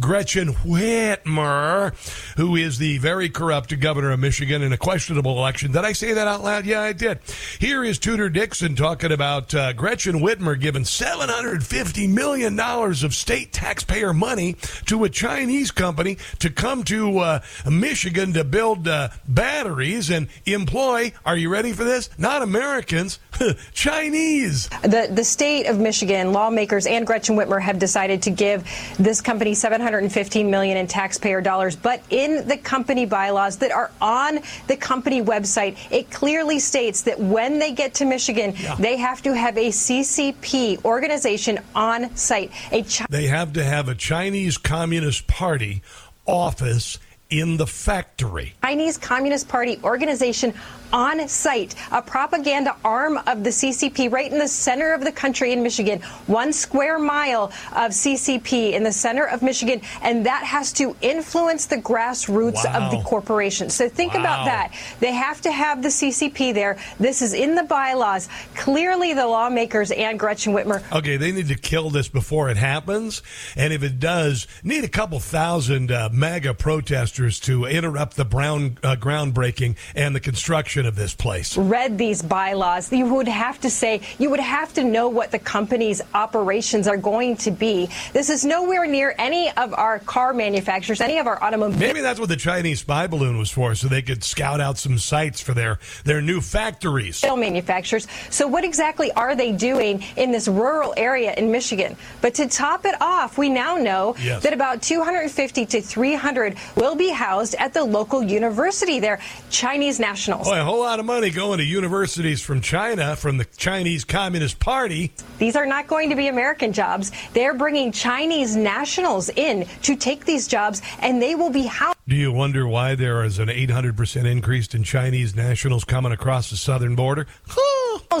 Gretchen 0.00 0.54
Whitmer, 0.54 1.94
who 2.36 2.56
is 2.56 2.78
the 2.78 2.98
very 2.98 3.28
corrupt 3.28 3.78
governor 3.80 4.12
of 4.12 4.20
Michigan 4.20 4.62
in 4.62 4.72
a 4.72 4.78
questionable 4.78 5.38
election. 5.38 5.72
Did 5.72 5.84
I 5.84 5.92
say 5.92 6.12
that 6.12 6.26
out 6.26 6.42
loud? 6.42 6.64
Yeah, 6.64 6.82
I 6.82 6.92
did. 6.92 7.18
Here 7.58 7.84
is 7.84 7.98
Tudor 7.98 8.28
Dixon 8.28 8.76
talking 8.76 9.12
about 9.12 9.54
uh, 9.54 9.72
Gretchen 9.72 10.20
Whitmer 10.20 10.58
giving 10.58 10.82
$750 10.82 12.08
million 12.08 12.58
of 12.58 13.14
state 13.14 13.52
taxpayer 13.52 14.12
money 14.12 14.56
to 14.86 15.04
a 15.04 15.08
Chinese 15.08 15.70
company 15.70 16.18
to 16.38 16.50
come 16.50 16.84
to 16.84 17.18
uh, 17.18 17.40
Michigan 17.70 18.32
to 18.32 18.44
build 18.44 18.86
uh, 18.88 19.08
batteries 19.28 20.10
and 20.10 20.28
employ, 20.46 21.12
are 21.24 21.36
you 21.36 21.48
ready 21.48 21.72
for 21.72 21.84
this? 21.84 22.10
Not 22.18 22.42
Americans, 22.42 23.18
Chinese. 23.72 24.68
The, 24.82 25.08
the 25.10 25.24
state 25.24 25.66
of 25.66 25.78
Michigan 25.78 26.32
lawmakers 26.32 26.86
and 26.86 27.06
Gretchen 27.06 27.36
Whitmer 27.36 27.60
have 27.60 27.78
decided 27.78 28.22
to 28.22 28.30
give 28.30 28.64
this 28.98 29.20
company 29.20 29.31
715 29.40 30.50
million 30.50 30.76
in 30.76 30.86
taxpayer 30.86 31.40
dollars, 31.40 31.74
but 31.76 32.02
in 32.10 32.46
the 32.46 32.56
company 32.56 33.06
bylaws 33.06 33.56
that 33.58 33.72
are 33.72 33.90
on 34.00 34.40
the 34.66 34.76
company 34.76 35.22
website, 35.22 35.76
it 35.90 36.10
clearly 36.10 36.58
states 36.58 37.02
that 37.02 37.18
when 37.18 37.58
they 37.58 37.72
get 37.72 37.94
to 37.94 38.04
Michigan, 38.04 38.54
they 38.78 38.96
have 38.96 39.22
to 39.22 39.34
have 39.34 39.56
a 39.56 39.68
CCP 39.68 40.84
organization 40.84 41.58
on 41.74 42.14
site. 42.16 42.50
A 42.70 42.82
Chi- 42.82 43.06
They 43.08 43.26
have 43.26 43.52
to 43.54 43.64
have 43.64 43.88
a 43.88 43.94
Chinese 43.94 44.58
Communist 44.58 45.26
Party 45.26 45.82
office 46.26 46.98
in 47.30 47.56
the 47.56 47.66
factory. 47.66 48.52
Chinese 48.62 48.98
Communist 48.98 49.48
Party 49.48 49.80
organization 49.82 50.52
on 50.92 51.26
site, 51.28 51.74
a 51.90 52.02
propaganda 52.02 52.76
arm 52.84 53.18
of 53.26 53.44
the 53.44 53.50
CCP 53.50 54.10
right 54.10 54.30
in 54.30 54.38
the 54.38 54.48
center 54.48 54.92
of 54.92 55.02
the 55.02 55.12
country 55.12 55.52
in 55.52 55.62
Michigan, 55.62 56.00
one 56.26 56.52
square 56.52 56.98
mile 56.98 57.44
of 57.74 57.92
CCP 57.92 58.72
in 58.72 58.82
the 58.82 58.92
center 58.92 59.24
of 59.24 59.42
Michigan, 59.42 59.80
and 60.02 60.26
that 60.26 60.44
has 60.44 60.72
to 60.74 60.94
influence 61.00 61.66
the 61.66 61.76
grassroots 61.78 62.64
of 62.66 62.90
the 62.90 62.96
Wow. 62.98 63.02
corporation. 63.04 63.70
So 63.70 63.88
think 63.88 64.14
Wow. 64.14 64.20
about 64.20 64.44
that. 64.46 64.72
They 65.00 65.12
have 65.12 65.40
to 65.42 65.52
have 65.52 65.82
the 65.82 65.90
CCP 65.90 66.52
there. 66.52 66.76
This 67.00 67.22
is 67.22 67.32
in 67.32 67.54
the 67.54 67.64
bylaws. 67.64 68.28
Clearly, 68.54 69.12
the 69.14 69.26
lawmakers 69.26 69.90
and 69.90 70.18
Gretchen 70.18 70.52
Whitmer 70.52 70.82
Okay, 70.92 71.16
they 71.16 71.32
need 71.32 71.48
to 71.48 71.54
kill 71.54 71.90
this 71.90 72.08
before 72.08 72.50
it 72.50 72.56
happens. 72.56 73.22
And 73.56 73.72
if 73.72 73.82
it 73.82 73.98
does, 73.98 74.46
need 74.62 74.84
a 74.84 74.88
couple 74.88 75.20
thousand 75.20 75.90
uh, 75.90 76.08
MAGA 76.12 76.54
protesters 76.54 77.40
to 77.40 77.64
interrupt 77.64 78.16
the 78.16 78.24
brown 78.24 78.78
uh, 78.82 78.96
groundbreaking 78.96 79.76
and 79.94 80.14
the 80.14 80.20
construction 80.20 80.81
of 80.86 80.96
this 80.96 81.14
place. 81.14 81.56
read 81.56 81.98
these 81.98 82.22
bylaws, 82.22 82.92
you 82.92 83.06
would 83.14 83.28
have 83.28 83.60
to 83.60 83.70
say, 83.70 84.00
you 84.18 84.30
would 84.30 84.40
have 84.40 84.72
to 84.74 84.84
know 84.84 85.08
what 85.08 85.30
the 85.30 85.38
company's 85.38 86.00
operations 86.14 86.86
are 86.88 86.96
going 86.96 87.36
to 87.36 87.50
be. 87.50 87.88
This 88.12 88.30
is 88.30 88.44
nowhere 88.44 88.86
near 88.86 89.14
any 89.18 89.50
of 89.52 89.74
our 89.74 89.98
car 90.00 90.32
manufacturers, 90.32 91.00
any 91.00 91.18
of 91.18 91.26
our 91.26 91.42
automobile. 91.42 91.78
Maybe 91.78 92.00
that's 92.00 92.18
what 92.20 92.28
the 92.28 92.36
Chinese 92.36 92.80
spy 92.80 93.06
balloon 93.06 93.38
was 93.38 93.50
for, 93.50 93.74
so 93.74 93.88
they 93.88 94.02
could 94.02 94.24
scout 94.24 94.60
out 94.60 94.78
some 94.78 94.98
sites 94.98 95.40
for 95.40 95.54
their, 95.54 95.78
their 96.04 96.20
new 96.22 96.40
factories. 96.40 97.22
manufacturers. 97.36 98.06
So, 98.30 98.46
what 98.46 98.64
exactly 98.64 99.10
are 99.12 99.34
they 99.34 99.52
doing 99.52 100.02
in 100.16 100.30
this 100.32 100.48
rural 100.48 100.94
area 100.96 101.34
in 101.34 101.50
Michigan? 101.50 101.96
But 102.20 102.34
to 102.34 102.48
top 102.48 102.84
it 102.84 102.94
off, 103.00 103.38
we 103.38 103.48
now 103.48 103.76
know 103.76 104.14
Yes. 104.22 104.42
that 104.44 104.52
about 104.52 104.82
250 104.82 105.66
to 105.66 105.80
300 105.80 106.56
will 106.76 106.94
be 106.94 107.10
housed 107.10 107.54
at 107.56 107.72
the 107.74 107.82
local 107.82 108.22
university 108.22 109.00
there, 109.00 109.18
Chinese 109.50 109.98
nationals. 109.98 110.46
Boy, 110.48 110.62
whole 110.72 110.80
lot 110.80 110.98
of 110.98 111.04
money 111.04 111.28
going 111.28 111.58
to 111.58 111.64
universities 111.64 112.40
from 112.40 112.62
China, 112.62 113.14
from 113.14 113.36
the 113.36 113.44
Chinese 113.44 114.06
Communist 114.06 114.58
Party. 114.58 115.12
These 115.36 115.54
are 115.54 115.66
not 115.66 115.86
going 115.86 116.08
to 116.08 116.16
be 116.16 116.28
American 116.28 116.72
jobs. 116.72 117.12
They're 117.34 117.52
bringing 117.52 117.92
Chinese 117.92 118.56
nationals 118.56 119.28
in 119.28 119.66
to 119.82 119.96
take 119.96 120.24
these 120.24 120.48
jobs, 120.48 120.80
and 121.00 121.20
they 121.20 121.34
will 121.34 121.50
be 121.50 121.64
housed. 121.64 121.98
Do 122.08 122.16
you 122.16 122.32
wonder 122.32 122.66
why 122.66 122.94
there 122.94 123.22
is 123.22 123.38
an 123.38 123.48
800% 123.48 124.24
increase 124.24 124.74
in 124.74 124.82
Chinese 124.82 125.36
nationals 125.36 125.84
coming 125.84 126.10
across 126.10 126.48
the 126.48 126.56
southern 126.56 126.96
border? 126.96 127.26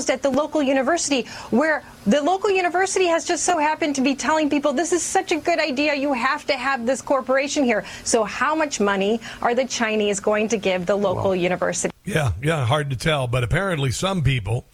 At 0.08 0.22
the 0.22 0.30
local 0.30 0.62
university 0.62 1.22
where 1.50 1.82
the 2.06 2.20
local 2.20 2.50
university 2.50 3.06
has 3.06 3.24
just 3.24 3.44
so 3.44 3.58
happened 3.58 3.94
to 3.94 4.00
be 4.00 4.14
telling 4.14 4.50
people 4.50 4.72
this 4.72 4.92
is 4.92 5.02
such 5.02 5.32
a 5.32 5.36
good 5.36 5.60
idea. 5.60 5.94
You 5.94 6.12
have 6.12 6.44
to 6.46 6.54
have 6.54 6.86
this 6.86 7.00
corporation 7.00 7.62
here. 7.64 7.84
So 8.04 8.24
how 8.24 8.54
much 8.54 8.80
money 8.80 9.20
are 9.40 9.54
the 9.54 9.64
chinese 9.64 10.18
going 10.18 10.48
to 10.48 10.56
give 10.56 10.86
the 10.86 10.96
local 10.96 11.36
university? 11.36 11.92
Yeah, 12.04 12.32
yeah, 12.42 12.66
hard 12.66 12.90
to 12.90 12.96
tell, 12.96 13.28
but 13.28 13.44
apparently 13.44 13.92
some 13.92 14.22
people 14.22 14.64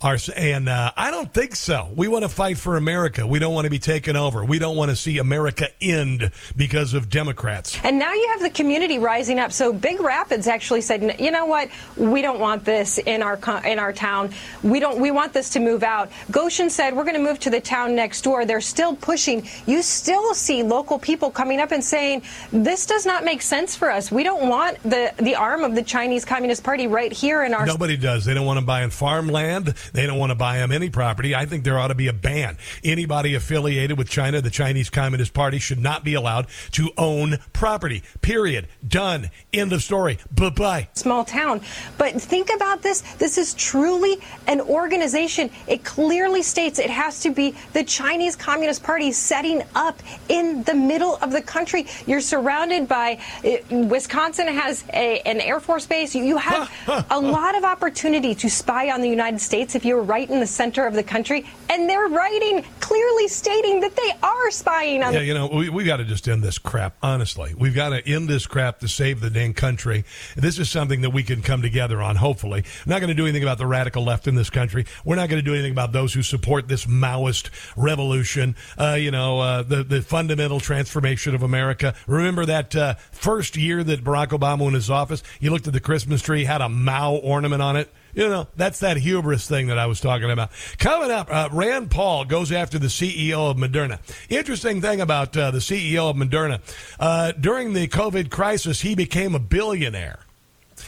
are 0.00 0.18
saying, 0.18 0.68
uh, 0.68 0.92
I 0.96 1.10
don't 1.10 1.32
think 1.32 1.56
so. 1.56 1.90
We 1.94 2.08
want 2.08 2.24
to 2.24 2.28
fight 2.28 2.58
for 2.58 2.76
America. 2.76 3.26
We 3.26 3.38
don't 3.38 3.54
want 3.54 3.64
to 3.64 3.70
be 3.70 3.78
taken 3.78 4.16
over. 4.16 4.44
We 4.44 4.58
don't 4.58 4.76
want 4.76 4.90
to 4.90 4.96
see 4.96 5.18
America 5.18 5.68
end 5.80 6.30
because 6.54 6.92
of 6.92 7.08
Democrats. 7.08 7.78
And 7.82 7.98
now 7.98 8.12
you 8.12 8.28
have 8.32 8.40
the 8.40 8.50
community 8.50 8.98
rising 8.98 9.38
up. 9.38 9.52
So 9.52 9.72
Big 9.72 10.00
Rapids 10.00 10.46
actually 10.46 10.82
said, 10.82 11.18
you 11.18 11.30
know 11.30 11.46
what? 11.46 11.70
We 11.96 12.20
don't 12.20 12.40
want 12.40 12.64
this 12.64 12.98
in 12.98 13.22
our 13.22 13.38
in 13.64 13.78
our 13.78 13.92
town. 13.92 14.30
We 14.62 14.80
don't. 14.80 15.00
We 15.00 15.10
want 15.10 15.32
this 15.32 15.50
to 15.50 15.60
move 15.60 15.82
out. 15.82 16.10
Gotion 16.30 16.70
said 16.70 16.94
we're 16.94 17.04
going 17.04 17.16
to 17.16 17.22
move 17.22 17.40
to 17.40 17.50
the 17.50 17.60
town 17.60 17.94
next 17.94 18.22
door. 18.22 18.44
They're 18.44 18.60
still 18.60 18.94
pushing. 18.96 19.48
You 19.66 19.82
still 19.82 20.34
see 20.34 20.62
local 20.62 20.98
people 20.98 21.30
coming 21.30 21.60
up 21.60 21.72
and 21.72 21.82
saying 21.82 22.22
this 22.52 22.86
does 22.86 23.06
not 23.06 23.24
make 23.24 23.40
sense 23.42 23.74
for 23.74 23.90
us. 23.90 24.12
We 24.12 24.22
don't 24.22 24.48
want 24.48 24.82
the 24.82 25.12
the 25.16 25.34
arm 25.34 25.64
of 25.64 25.74
the 25.74 25.82
Chinese 25.82 26.24
Communist 26.24 26.62
Party 26.62 26.86
right 26.86 27.12
here 27.12 27.44
in 27.44 27.54
our. 27.54 27.64
Nobody 27.64 27.96
does. 27.96 28.24
They 28.24 28.34
don't 28.34 28.46
want 28.46 28.58
to 28.60 28.64
buy 28.64 28.82
in 28.82 28.90
farmland. 28.90 29.74
They 29.92 30.06
don't 30.06 30.18
want 30.18 30.30
to 30.30 30.36
buy 30.36 30.58
them 30.58 30.72
any 30.72 30.90
property. 30.90 31.34
I 31.34 31.46
think 31.46 31.64
there 31.64 31.78
ought 31.78 31.88
to 31.88 31.94
be 31.94 32.08
a 32.08 32.12
ban. 32.12 32.58
Anybody 32.84 33.34
affiliated 33.34 33.98
with 33.98 34.08
China, 34.08 34.40
the 34.40 34.50
Chinese 34.50 34.90
Communist 34.90 35.34
Party, 35.34 35.58
should 35.58 35.78
not 35.78 36.04
be 36.04 36.14
allowed 36.14 36.46
to 36.72 36.90
own 36.96 37.38
property. 37.52 38.02
Period. 38.22 38.68
Done. 38.86 39.30
End 39.52 39.72
of 39.72 39.82
story. 39.82 40.18
Bye 40.34 40.50
bye. 40.50 40.88
Small 40.94 41.24
town. 41.24 41.60
But 41.98 42.20
think 42.20 42.50
about 42.54 42.82
this. 42.82 43.00
This 43.16 43.38
is 43.38 43.54
truly 43.54 44.18
an 44.46 44.60
organization. 44.60 45.50
It 45.66 45.84
clearly 45.84 46.42
states 46.42 46.78
it 46.78 46.90
has 46.90 47.20
to 47.20 47.30
be 47.30 47.54
the 47.72 47.84
Chinese 47.84 48.36
Communist 48.36 48.82
Party 48.82 49.12
setting 49.12 49.62
up 49.74 50.02
in 50.28 50.62
the 50.64 50.74
middle 50.74 51.16
of 51.16 51.32
the 51.32 51.42
country. 51.42 51.86
You're 52.06 52.20
surrounded 52.20 52.88
by 52.88 53.18
uh, 53.44 53.56
Wisconsin 53.86 54.48
has 54.48 54.84
a, 54.92 55.20
an 55.20 55.40
Air 55.40 55.60
Force 55.60 55.86
base. 55.86 56.14
You, 56.14 56.24
you 56.24 56.36
have 56.36 56.70
a 57.10 57.18
lot 57.20 57.54
of 57.54 57.64
opportunity 57.64 58.34
to 58.34 58.50
spy 58.50 58.90
on 58.90 59.00
the 59.00 59.08
United 59.08 59.40
States 59.40 59.74
if 59.76 59.84
you're 59.84 60.02
right 60.02 60.28
in 60.28 60.40
the 60.40 60.46
center 60.46 60.86
of 60.86 60.94
the 60.94 61.02
country. 61.02 61.46
And 61.70 61.88
they're 61.88 62.08
writing, 62.08 62.64
clearly 62.80 63.28
stating 63.28 63.80
that 63.80 63.94
they 63.94 64.12
are 64.22 64.50
spying 64.50 65.02
on 65.02 65.12
Yeah, 65.12 65.20
you 65.20 65.34
know, 65.34 65.46
we, 65.46 65.68
we 65.68 65.84
got 65.84 65.98
to 65.98 66.04
just 66.04 66.26
end 66.26 66.42
this 66.42 66.58
crap, 66.58 66.96
honestly. 67.02 67.54
We've 67.56 67.74
got 67.74 67.90
to 67.90 68.08
end 68.08 68.28
this 68.28 68.46
crap 68.46 68.80
to 68.80 68.88
save 68.88 69.20
the 69.20 69.30
dang 69.30 69.54
country. 69.54 70.04
This 70.34 70.58
is 70.58 70.70
something 70.70 71.02
that 71.02 71.10
we 71.10 71.22
can 71.22 71.42
come 71.42 71.62
together 71.62 72.02
on, 72.02 72.16
hopefully. 72.16 72.64
Not 72.86 73.00
going 73.00 73.08
to 73.08 73.14
do 73.14 73.24
anything 73.24 73.42
about 73.42 73.58
the 73.58 73.66
radical 73.66 74.02
left 74.02 74.26
in 74.26 74.34
this 74.34 74.50
country. 74.50 74.86
We're 75.04 75.16
not 75.16 75.28
going 75.28 75.42
to 75.42 75.44
do 75.44 75.54
anything 75.54 75.72
about 75.72 75.92
those 75.92 76.14
who 76.14 76.22
support 76.22 76.68
this 76.68 76.86
Maoist 76.86 77.50
revolution, 77.76 78.56
uh, 78.78 78.96
you 78.98 79.10
know, 79.10 79.40
uh, 79.40 79.62
the, 79.62 79.84
the 79.84 80.02
fundamental 80.02 80.58
transformation 80.60 81.34
of 81.34 81.42
America. 81.42 81.94
Remember 82.06 82.46
that 82.46 82.74
uh, 82.74 82.94
first 83.12 83.56
year 83.56 83.84
that 83.84 84.02
Barack 84.02 84.28
Obama 84.28 84.60
was 84.60 84.68
in 84.68 84.74
his 84.74 84.90
office? 84.90 85.22
You 85.40 85.50
looked 85.50 85.66
at 85.66 85.72
the 85.72 85.80
Christmas 85.80 86.22
tree, 86.22 86.44
had 86.44 86.60
a 86.60 86.68
Mao 86.68 87.16
ornament 87.16 87.60
on 87.60 87.76
it. 87.76 87.92
You 88.16 88.30
know, 88.30 88.48
that's 88.56 88.80
that 88.80 88.96
hubris 88.96 89.46
thing 89.46 89.66
that 89.66 89.78
I 89.78 89.84
was 89.84 90.00
talking 90.00 90.30
about. 90.30 90.50
Coming 90.78 91.10
up, 91.10 91.28
uh, 91.30 91.50
Rand 91.52 91.90
Paul 91.90 92.24
goes 92.24 92.50
after 92.50 92.78
the 92.78 92.86
CEO 92.86 93.50
of 93.50 93.58
Moderna. 93.58 93.98
Interesting 94.30 94.80
thing 94.80 95.02
about 95.02 95.36
uh, 95.36 95.50
the 95.50 95.58
CEO 95.58 96.08
of 96.08 96.16
Moderna. 96.16 96.60
Uh, 96.98 97.32
during 97.32 97.74
the 97.74 97.86
COVID 97.86 98.30
crisis, 98.30 98.80
he 98.80 98.94
became 98.94 99.34
a 99.34 99.38
billionaire. 99.38 100.20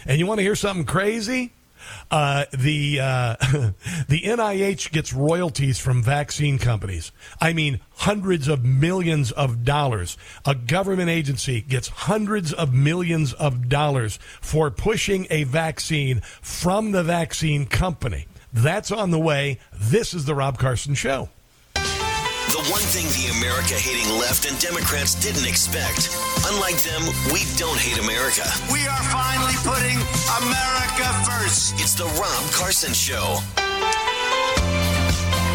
And 0.06 0.18
you 0.18 0.24
want 0.24 0.38
to 0.38 0.42
hear 0.42 0.56
something 0.56 0.86
crazy? 0.86 1.52
Uh, 2.10 2.44
the 2.52 3.00
uh, 3.00 3.36
the 4.08 4.22
NIH 4.22 4.92
gets 4.92 5.12
royalties 5.12 5.78
from 5.78 6.02
vaccine 6.02 6.58
companies. 6.58 7.12
I 7.40 7.52
mean, 7.52 7.80
hundreds 7.96 8.48
of 8.48 8.64
millions 8.64 9.32
of 9.32 9.64
dollars. 9.64 10.16
A 10.44 10.54
government 10.54 11.10
agency 11.10 11.60
gets 11.60 11.88
hundreds 11.88 12.52
of 12.52 12.72
millions 12.72 13.32
of 13.34 13.68
dollars 13.68 14.18
for 14.40 14.70
pushing 14.70 15.26
a 15.30 15.44
vaccine 15.44 16.20
from 16.40 16.92
the 16.92 17.02
vaccine 17.02 17.66
company. 17.66 18.26
That's 18.52 18.90
on 18.90 19.10
the 19.10 19.18
way. 19.20 19.58
This 19.72 20.14
is 20.14 20.24
the 20.24 20.34
Rob 20.34 20.58
Carson 20.58 20.94
Show. 20.94 21.28
The 22.48 22.64
one 22.72 22.80
thing 22.80 23.04
the 23.12 23.28
America 23.36 23.74
hating 23.74 24.08
left 24.18 24.48
and 24.48 24.58
Democrats 24.58 25.14
didn't 25.14 25.46
expect. 25.46 26.08
Unlike 26.46 26.80
them, 26.80 27.02
we 27.30 27.44
don't 27.60 27.78
hate 27.78 27.98
America. 28.00 28.48
We 28.72 28.86
are 28.88 29.04
finally 29.12 29.52
putting 29.60 30.00
America 30.40 31.06
first. 31.28 31.74
It's 31.74 31.92
the 31.92 32.06
Rob 32.16 32.50
Carson 32.52 32.94
Show. 32.94 33.36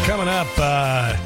Coming 0.06 0.28
up, 0.28 0.46
uh, 0.56 1.16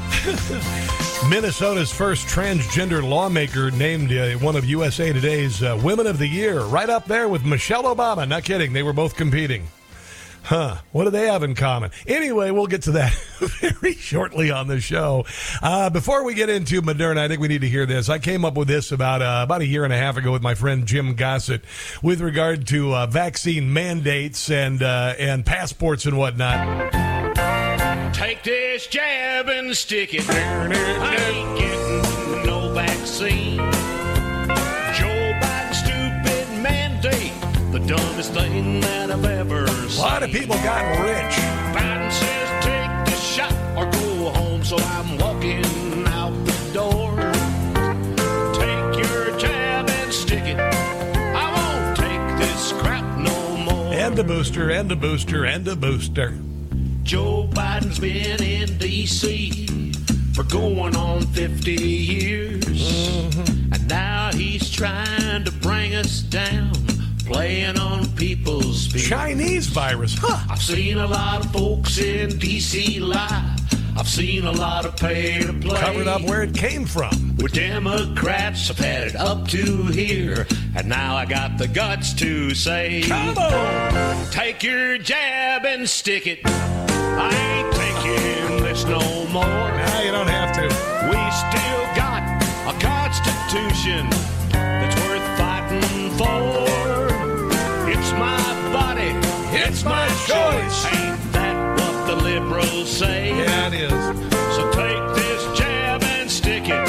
Minnesota's 1.29 1.91
first 1.93 2.25
transgender 2.25 3.07
lawmaker 3.07 3.69
named 3.69 4.11
uh, 4.11 4.31
one 4.39 4.55
of 4.55 4.65
USA 4.65 5.13
Today's 5.13 5.61
uh, 5.61 5.79
Women 5.83 6.07
of 6.07 6.17
the 6.17 6.27
Year, 6.27 6.61
right 6.61 6.89
up 6.89 7.05
there 7.05 7.29
with 7.29 7.45
Michelle 7.45 7.83
Obama. 7.83 8.27
Not 8.27 8.43
kidding, 8.43 8.73
they 8.73 8.81
were 8.81 8.93
both 8.93 9.15
competing. 9.15 9.67
Huh. 10.49 10.77
What 10.93 11.03
do 11.03 11.11
they 11.11 11.27
have 11.27 11.43
in 11.43 11.53
common? 11.53 11.91
Anyway, 12.07 12.49
we'll 12.49 12.65
get 12.65 12.81
to 12.83 12.93
that 12.93 13.13
very 13.39 13.93
shortly 13.93 14.49
on 14.49 14.67
the 14.67 14.81
show. 14.81 15.27
Uh, 15.61 15.91
before 15.91 16.23
we 16.23 16.33
get 16.33 16.49
into 16.49 16.81
Moderna, 16.81 17.19
I 17.19 17.27
think 17.27 17.39
we 17.39 17.47
need 17.47 17.61
to 17.61 17.69
hear 17.69 17.85
this. 17.85 18.09
I 18.09 18.17
came 18.17 18.43
up 18.43 18.55
with 18.55 18.67
this 18.67 18.91
about 18.91 19.21
uh, 19.21 19.41
about 19.43 19.61
a 19.61 19.67
year 19.67 19.83
and 19.83 19.93
a 19.93 19.97
half 19.97 20.17
ago 20.17 20.31
with 20.31 20.41
my 20.41 20.55
friend 20.55 20.87
Jim 20.87 21.13
Gossett 21.13 21.63
with 22.01 22.19
regard 22.19 22.65
to 22.69 22.95
uh, 22.95 23.05
vaccine 23.05 23.71
mandates 23.71 24.49
and 24.49 24.81
uh, 24.81 25.13
and 25.19 25.45
passports 25.45 26.07
and 26.07 26.17
whatnot. 26.17 26.93
Take 28.15 28.41
this 28.41 28.87
jab 28.87 29.49
and 29.49 29.77
stick 29.77 30.15
it. 30.15 30.27
I 30.27 31.15
ain't 31.29 31.59
getting 31.59 32.45
no 32.47 32.73
vaccine. 32.73 33.78
Dumbest 37.89 38.33
thing 38.33 38.79
that 38.81 39.09
I've 39.09 39.25
ever 39.25 39.65
seen. 39.67 39.99
A 39.99 40.07
lot 40.07 40.21
of 40.21 40.29
people 40.29 40.55
got 40.57 40.83
rich. 40.99 41.35
Biden 41.73 42.11
says 42.11 42.49
take 42.63 43.05
the 43.05 43.19
shot 43.19 43.51
or 43.75 43.89
go 43.89 44.29
home, 44.29 44.63
so 44.63 44.77
I'm 44.77 45.17
walking 45.17 45.65
out 46.05 46.29
the 46.45 46.71
door. 46.71 47.15
Take 48.53 49.03
your 49.03 49.35
jab 49.39 49.89
and 49.89 50.13
stick 50.13 50.43
it. 50.43 50.59
I 50.59 51.45
won't 51.55 51.97
take 51.97 52.37
this 52.37 52.73
crap 52.73 53.03
no 53.17 53.57
more. 53.57 53.91
And 53.91 54.19
a 54.19 54.23
booster, 54.23 54.69
and 54.69 54.91
a 54.91 54.95
booster, 54.95 55.45
and 55.45 55.67
a 55.67 55.75
booster. 55.75 56.37
Joe 57.01 57.47
Biden's 57.49 57.97
been 57.97 58.43
in 58.43 58.77
D.C. 58.77 59.93
for 60.35 60.43
going 60.43 60.95
on 60.95 61.21
50 61.21 61.71
years. 61.71 62.65
Mm-hmm. 62.65 63.73
And 63.73 63.87
now 63.87 64.29
he's 64.31 64.69
trying 64.69 65.43
to 65.43 65.51
bring 65.51 65.95
us 65.95 66.19
down, 66.21 66.71
playing 67.29 67.77
on 67.77 68.07
people's 68.15 68.87
fears. 68.87 69.07
Chinese 69.07 69.67
virus, 69.67 70.15
huh? 70.19 70.45
I've 70.49 70.61
seen 70.61 70.97
a 70.97 71.05
lot 71.05 71.45
of 71.45 71.51
folks 71.51 71.99
in 71.99 72.39
D.C. 72.39 72.99
lie. 72.99 73.55
I've 73.95 74.07
seen 74.07 74.45
a 74.45 74.51
lot 74.51 74.85
of 74.85 74.95
pay 74.97 75.39
to 75.43 75.53
play. 75.53 75.79
Covered 75.79 76.07
up 76.07 76.23
where 76.23 76.41
it 76.41 76.55
came 76.55 76.85
from. 76.85 77.11
Where 77.37 77.49
Democrats 77.49 78.71
I've 78.71 78.79
had 78.79 79.07
it 79.09 79.15
up 79.15 79.47
to 79.49 79.85
here. 79.87 80.47
And 80.75 80.89
now 80.89 81.15
I 81.15 81.25
got 81.25 81.57
the 81.59 81.67
guts 81.67 82.13
to 82.15 82.55
say, 82.55 83.03
Come 83.03 83.37
on! 83.37 84.31
Take 84.31 84.63
your 84.63 84.97
jab 84.97 85.65
and 85.65 85.87
stick 85.87 86.25
it. 86.25 86.39
I 86.45 87.29
ain't 87.29 87.73
taking 87.75 88.63
this 88.63 88.85
no 88.85 89.27
more. 89.27 89.43
Now 89.43 90.01
you 90.01 90.11
don't 90.11 90.27
have 90.27 90.55
to. 90.55 90.63
We 90.63 91.19
still 91.45 91.95
got 91.95 92.23
a 92.65 92.79
constitution 92.79 94.28
choice. 100.39 100.85
Ain't 100.93 101.33
that 101.33 101.55
what 101.79 101.95
the 102.07 102.15
liberals 102.23 102.89
say? 102.89 103.29
Yeah, 103.29 103.67
it 103.67 103.73
is. 103.73 104.03
So 104.55 104.61
take 104.71 105.03
this 105.15 105.41
jab 105.59 106.03
and 106.03 106.29
stick 106.29 106.65
it. 106.67 106.87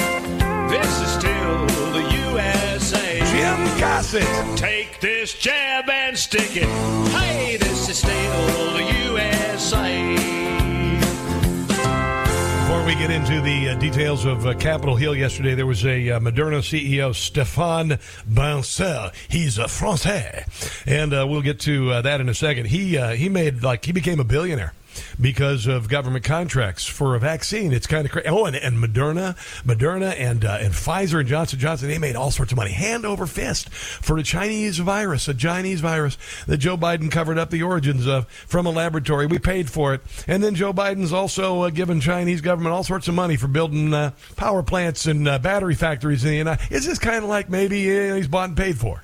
This 0.70 0.92
is 1.04 1.10
still 1.20 1.66
the 1.96 2.04
USA. 2.26 3.20
Jim 3.32 3.60
Gossett. 3.80 4.56
Take 4.56 5.00
this 5.00 5.34
jab 5.34 5.88
and 5.88 6.16
stick 6.16 6.56
it. 6.56 6.68
Hey, 7.18 7.56
this 7.56 7.88
is 7.88 7.98
still 7.98 8.72
the 8.78 8.84
USA. 9.12 10.59
We 12.90 12.96
get 12.96 13.12
into 13.12 13.40
the 13.40 13.68
uh, 13.68 13.74
details 13.76 14.24
of 14.24 14.44
uh, 14.44 14.54
Capitol 14.54 14.96
Hill 14.96 15.14
yesterday, 15.14 15.54
there 15.54 15.64
was 15.64 15.86
a 15.86 16.10
uh, 16.10 16.18
Moderna 16.18 16.58
CEO, 16.58 17.10
Stéphane 17.10 18.00
Bancel. 18.28 19.14
He's 19.28 19.58
a 19.58 19.68
Francais, 19.68 20.44
and 20.86 21.14
uh, 21.14 21.24
we'll 21.28 21.40
get 21.40 21.60
to 21.60 21.92
uh, 21.92 22.02
that 22.02 22.20
in 22.20 22.28
a 22.28 22.34
second. 22.34 22.66
He 22.66 22.98
uh, 22.98 23.10
he 23.10 23.28
made 23.28 23.62
like 23.62 23.84
he 23.84 23.92
became 23.92 24.18
a 24.18 24.24
billionaire 24.24 24.74
because 25.20 25.66
of 25.66 25.88
government 25.88 26.24
contracts 26.24 26.86
for 26.86 27.14
a 27.14 27.18
vaccine. 27.18 27.72
It's 27.72 27.86
kind 27.86 28.04
of 28.04 28.12
crazy. 28.12 28.28
Oh, 28.28 28.44
and, 28.44 28.56
and 28.56 28.76
Moderna, 28.76 29.36
Moderna, 29.64 30.14
and 30.18 30.44
uh, 30.44 30.58
and 30.60 30.72
Pfizer 30.72 31.20
and 31.20 31.28
Johnson 31.28 31.58
Johnson. 31.58 31.88
They 31.88 31.98
made 31.98 32.16
all 32.16 32.30
sorts 32.30 32.52
of 32.52 32.56
money, 32.56 32.72
hand 32.72 33.04
over 33.04 33.26
fist, 33.26 33.68
for 33.70 34.18
a 34.18 34.22
Chinese 34.22 34.78
virus, 34.78 35.28
a 35.28 35.34
Chinese 35.34 35.80
virus 35.80 36.18
that 36.46 36.58
Joe 36.58 36.76
Biden 36.76 37.10
covered 37.10 37.38
up 37.38 37.50
the 37.50 37.62
origins 37.62 38.06
of 38.06 38.28
from 38.28 38.66
a 38.66 38.70
laboratory. 38.70 39.26
We 39.26 39.38
paid 39.38 39.70
for 39.70 39.94
it, 39.94 40.00
and 40.26 40.42
then 40.42 40.54
Joe 40.54 40.72
Biden's 40.72 41.12
also 41.12 41.62
uh, 41.62 41.70
given 41.70 42.00
Chinese 42.00 42.40
government 42.40 42.74
all 42.74 42.84
sorts 42.84 43.08
of 43.08 43.14
money 43.14 43.36
for 43.36 43.48
building 43.48 43.92
uh, 43.92 44.12
power 44.36 44.62
plants 44.62 45.06
and 45.06 45.26
uh, 45.26 45.38
battery 45.38 45.74
factories 45.74 46.24
in 46.24 46.30
the 46.30 46.36
United. 46.36 46.66
It's 46.70 46.86
just 46.86 47.00
kind 47.00 47.22
of 47.22 47.30
like 47.30 47.48
maybe 47.48 48.10
uh, 48.10 48.14
he's 48.14 48.28
bought 48.28 48.48
and 48.48 48.56
paid 48.56 48.78
for. 48.78 49.02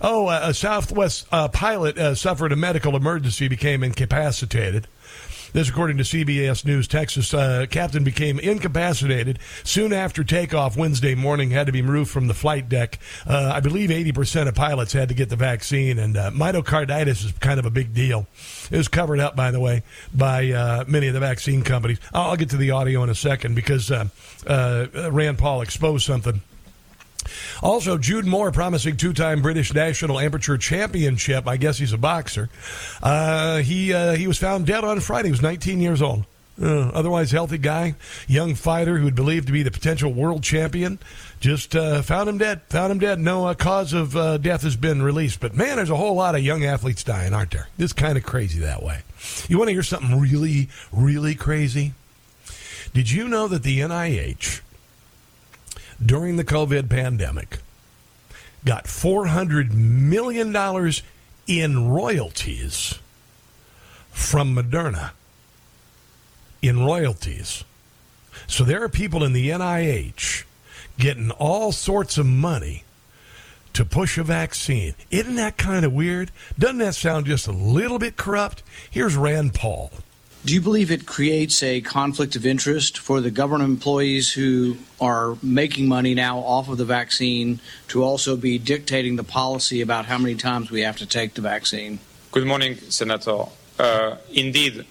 Oh, 0.00 0.28
a 0.28 0.52
Southwest 0.52 1.26
uh, 1.32 1.48
pilot 1.48 1.96
uh, 1.96 2.14
suffered 2.14 2.52
a 2.52 2.56
medical 2.56 2.96
emergency, 2.96 3.48
became 3.48 3.82
incapacitated. 3.82 4.86
This, 5.52 5.68
according 5.68 5.98
to 5.98 6.02
CBS 6.02 6.64
News 6.64 6.88
Texas, 6.88 7.34
uh, 7.34 7.66
captain 7.68 8.04
became 8.04 8.38
incapacitated 8.38 9.38
soon 9.64 9.92
after 9.92 10.24
takeoff 10.24 10.78
Wednesday 10.78 11.14
morning. 11.14 11.50
Had 11.50 11.66
to 11.66 11.72
be 11.72 11.82
moved 11.82 12.10
from 12.10 12.26
the 12.26 12.34
flight 12.34 12.70
deck. 12.70 12.98
Uh, 13.26 13.52
I 13.54 13.60
believe 13.60 13.90
80% 13.90 14.48
of 14.48 14.54
pilots 14.54 14.94
had 14.94 15.10
to 15.10 15.14
get 15.14 15.28
the 15.28 15.36
vaccine, 15.36 15.98
and 15.98 16.16
uh, 16.16 16.30
myocarditis 16.30 17.26
is 17.26 17.32
kind 17.40 17.60
of 17.60 17.66
a 17.66 17.70
big 17.70 17.92
deal. 17.92 18.26
It 18.70 18.78
was 18.78 18.88
covered 18.88 19.20
up, 19.20 19.36
by 19.36 19.50
the 19.50 19.60
way, 19.60 19.82
by 20.14 20.50
uh, 20.50 20.84
many 20.88 21.08
of 21.08 21.14
the 21.14 21.20
vaccine 21.20 21.62
companies. 21.62 21.98
I'll, 22.14 22.30
I'll 22.30 22.36
get 22.36 22.50
to 22.50 22.56
the 22.56 22.70
audio 22.70 23.02
in 23.02 23.10
a 23.10 23.14
second 23.14 23.54
because 23.54 23.90
uh, 23.90 24.08
uh, 24.46 24.86
Rand 25.12 25.36
Paul 25.36 25.60
exposed 25.60 26.06
something. 26.06 26.40
Also, 27.62 27.98
Jude 27.98 28.26
Moore 28.26 28.52
promising 28.52 28.96
two 28.96 29.12
time 29.12 29.42
British 29.42 29.72
national 29.72 30.18
amateur 30.18 30.56
championship. 30.56 31.46
I 31.46 31.56
guess 31.56 31.78
he's 31.78 31.92
a 31.92 31.98
boxer. 31.98 32.48
Uh, 33.02 33.58
he, 33.58 33.92
uh, 33.92 34.12
he 34.12 34.26
was 34.26 34.38
found 34.38 34.66
dead 34.66 34.84
on 34.84 35.00
Friday. 35.00 35.28
He 35.28 35.32
was 35.32 35.42
19 35.42 35.80
years 35.80 36.02
old. 36.02 36.24
Uh, 36.60 36.90
otherwise 36.90 37.30
healthy 37.30 37.56
guy, 37.56 37.94
young 38.28 38.54
fighter 38.54 38.98
who 38.98 39.04
would 39.04 39.14
believed 39.14 39.46
to 39.46 39.52
be 39.52 39.62
the 39.62 39.70
potential 39.70 40.12
world 40.12 40.42
champion. 40.42 40.98
Just 41.40 41.74
uh, 41.74 42.02
found 42.02 42.28
him 42.28 42.36
dead. 42.36 42.60
Found 42.68 42.92
him 42.92 42.98
dead. 42.98 43.18
No 43.18 43.46
uh, 43.46 43.54
cause 43.54 43.94
of 43.94 44.14
uh, 44.14 44.36
death 44.36 44.62
has 44.62 44.76
been 44.76 45.02
released. 45.02 45.40
But 45.40 45.54
man, 45.54 45.76
there's 45.76 45.90
a 45.90 45.96
whole 45.96 46.14
lot 46.14 46.34
of 46.34 46.42
young 46.42 46.62
athletes 46.64 47.02
dying, 47.02 47.32
aren't 47.32 47.52
there? 47.52 47.68
It's 47.78 47.94
kind 47.94 48.18
of 48.18 48.24
crazy 48.24 48.60
that 48.60 48.82
way. 48.82 49.00
You 49.48 49.56
want 49.56 49.68
to 49.68 49.72
hear 49.72 49.82
something 49.82 50.20
really, 50.20 50.68
really 50.92 51.34
crazy? 51.34 51.94
Did 52.92 53.10
you 53.10 53.28
know 53.28 53.48
that 53.48 53.62
the 53.62 53.80
NIH 53.80 54.60
during 56.04 56.36
the 56.36 56.44
COVID 56.44 56.88
pandemic 56.88 57.58
got 58.64 58.84
$400 58.84 59.72
million 59.72 60.54
in 61.46 61.90
royalties 61.90 62.98
from 64.10 64.54
Moderna. 64.54 65.10
In 66.60 66.84
royalties. 66.84 67.64
So 68.46 68.62
there 68.62 68.82
are 68.84 68.88
people 68.88 69.24
in 69.24 69.32
the 69.32 69.50
NIH 69.50 70.44
getting 70.98 71.32
all 71.32 71.72
sorts 71.72 72.18
of 72.18 72.26
money 72.26 72.84
to 73.72 73.84
push 73.84 74.18
a 74.18 74.22
vaccine. 74.22 74.94
Isn't 75.10 75.36
that 75.36 75.56
kind 75.56 75.84
of 75.84 75.92
weird? 75.92 76.30
Doesn't 76.58 76.78
that 76.78 76.94
sound 76.94 77.26
just 77.26 77.48
a 77.48 77.52
little 77.52 77.98
bit 77.98 78.16
corrupt? 78.16 78.62
Here's 78.90 79.16
Rand 79.16 79.54
Paul. 79.54 79.90
Do 80.44 80.54
you 80.54 80.60
believe 80.60 80.90
it 80.90 81.06
creates 81.06 81.62
a 81.62 81.80
conflict 81.82 82.34
of 82.34 82.44
interest 82.44 82.98
for 82.98 83.20
the 83.20 83.30
government 83.30 83.70
employees 83.70 84.32
who 84.32 84.76
are 85.00 85.36
making 85.40 85.86
money 85.86 86.14
now 86.14 86.40
off 86.40 86.68
of 86.68 86.78
the 86.78 86.84
vaccine 86.84 87.60
to 87.88 88.02
also 88.02 88.36
be 88.36 88.58
dictating 88.58 89.14
the 89.14 89.22
policy 89.22 89.80
about 89.82 90.06
how 90.06 90.18
many 90.18 90.34
times 90.34 90.68
we 90.68 90.80
have 90.80 90.96
to 90.96 91.06
take 91.06 91.34
the 91.34 91.42
vaccine? 91.42 92.00
Good 92.32 92.44
morning, 92.44 92.74
Senator. 92.88 93.44
Uh, 93.78 94.16
indeed, 94.32 94.84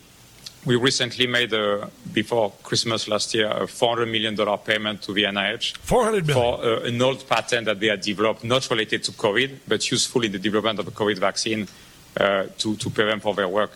we 0.65 0.77
recently 0.77 1.27
made, 1.27 1.51
a, 1.51 1.89
before 2.13 2.53
Christmas 2.63 3.09
last 3.09 3.33
year, 3.33 3.47
a 3.47 3.65
$400 3.65 4.09
million 4.09 4.57
payment 4.59 5.01
to 5.01 5.11
the 5.11 5.23
NIH 5.23 5.75
400 5.79 6.27
million. 6.27 6.33
for 6.33 6.65
uh, 6.65 6.83
an 6.83 7.01
old 7.01 7.27
patent 7.27 7.65
that 7.65 7.77
they 7.77 7.87
had 7.87 7.99
developed, 7.99 8.45
not 8.45 8.69
related 8.69 9.03
to 9.03 9.11
COVID, 9.11 9.59
but 9.67 9.91
useful 9.91 10.23
in 10.23 10.31
the 10.31 10.39
development 10.39 10.79
of 10.79 10.87
a 10.87 10.91
COVID 10.91 11.17
vaccine 11.17 11.67
uh, 12.15 12.45
to, 12.57 12.77
to 12.77 12.89
pay 12.89 13.03
them 13.03 13.19
for 13.19 13.35
their 13.35 13.49
work. 13.49 13.71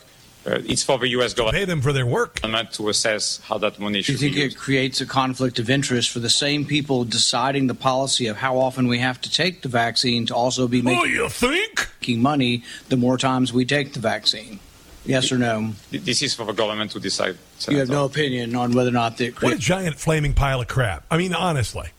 Uh, 0.45 0.61
it's 0.65 0.83
for 0.83 0.99
the 0.99 1.07
U.S. 1.09 1.33
government. 1.33 1.55
Pay 1.57 1.65
them 1.65 1.81
for 1.81 1.91
their 1.91 2.05
work. 2.05 2.39
To 2.73 2.89
assess 2.89 3.39
how 3.43 3.57
that 3.59 3.79
money 3.79 4.01
Do 4.01 4.11
you 4.11 4.17
think 4.17 4.37
it 4.37 4.55
creates 4.57 5.01
a 5.01 5.05
conflict 5.05 5.59
of 5.59 5.69
interest 5.69 6.09
for 6.11 6.19
the 6.19 6.29
same 6.29 6.65
people 6.65 7.03
deciding 7.03 7.67
the 7.67 7.73
policy 7.73 8.27
of 8.27 8.37
how 8.37 8.57
often 8.57 8.87
we 8.87 8.99
have 8.99 9.19
to 9.21 9.31
take 9.31 9.61
the 9.61 9.69
vaccine 9.69 10.25
to 10.27 10.35
also 10.35 10.67
be 10.67 10.81
making, 10.81 11.01
Oh, 11.01 11.05
you 11.05 11.29
think? 11.29 11.89
making 12.01 12.21
money 12.21 12.63
the 12.89 12.97
more 12.97 13.17
times 13.17 13.51
we 13.51 13.65
take 13.65 13.93
the 13.93 13.99
vaccine? 13.99 14.59
Yes 15.05 15.31
or 15.31 15.37
no? 15.37 15.73
This 15.91 16.21
is 16.21 16.33
for 16.33 16.45
the 16.45 16.53
government 16.53 16.91
to 16.91 16.99
decide. 16.99 17.37
You 17.67 17.77
have 17.77 17.89
no 17.89 18.05
opinion 18.05 18.55
on 18.55 18.73
whether 18.73 18.89
or 18.89 18.93
not 18.93 19.19
it 19.21 19.41
What 19.41 19.53
a 19.53 19.57
giant 19.57 19.97
flaming 19.97 20.33
pile 20.33 20.61
of 20.61 20.67
crap. 20.67 21.05
I 21.11 21.17
mean, 21.17 21.33
honestly. 21.33 21.89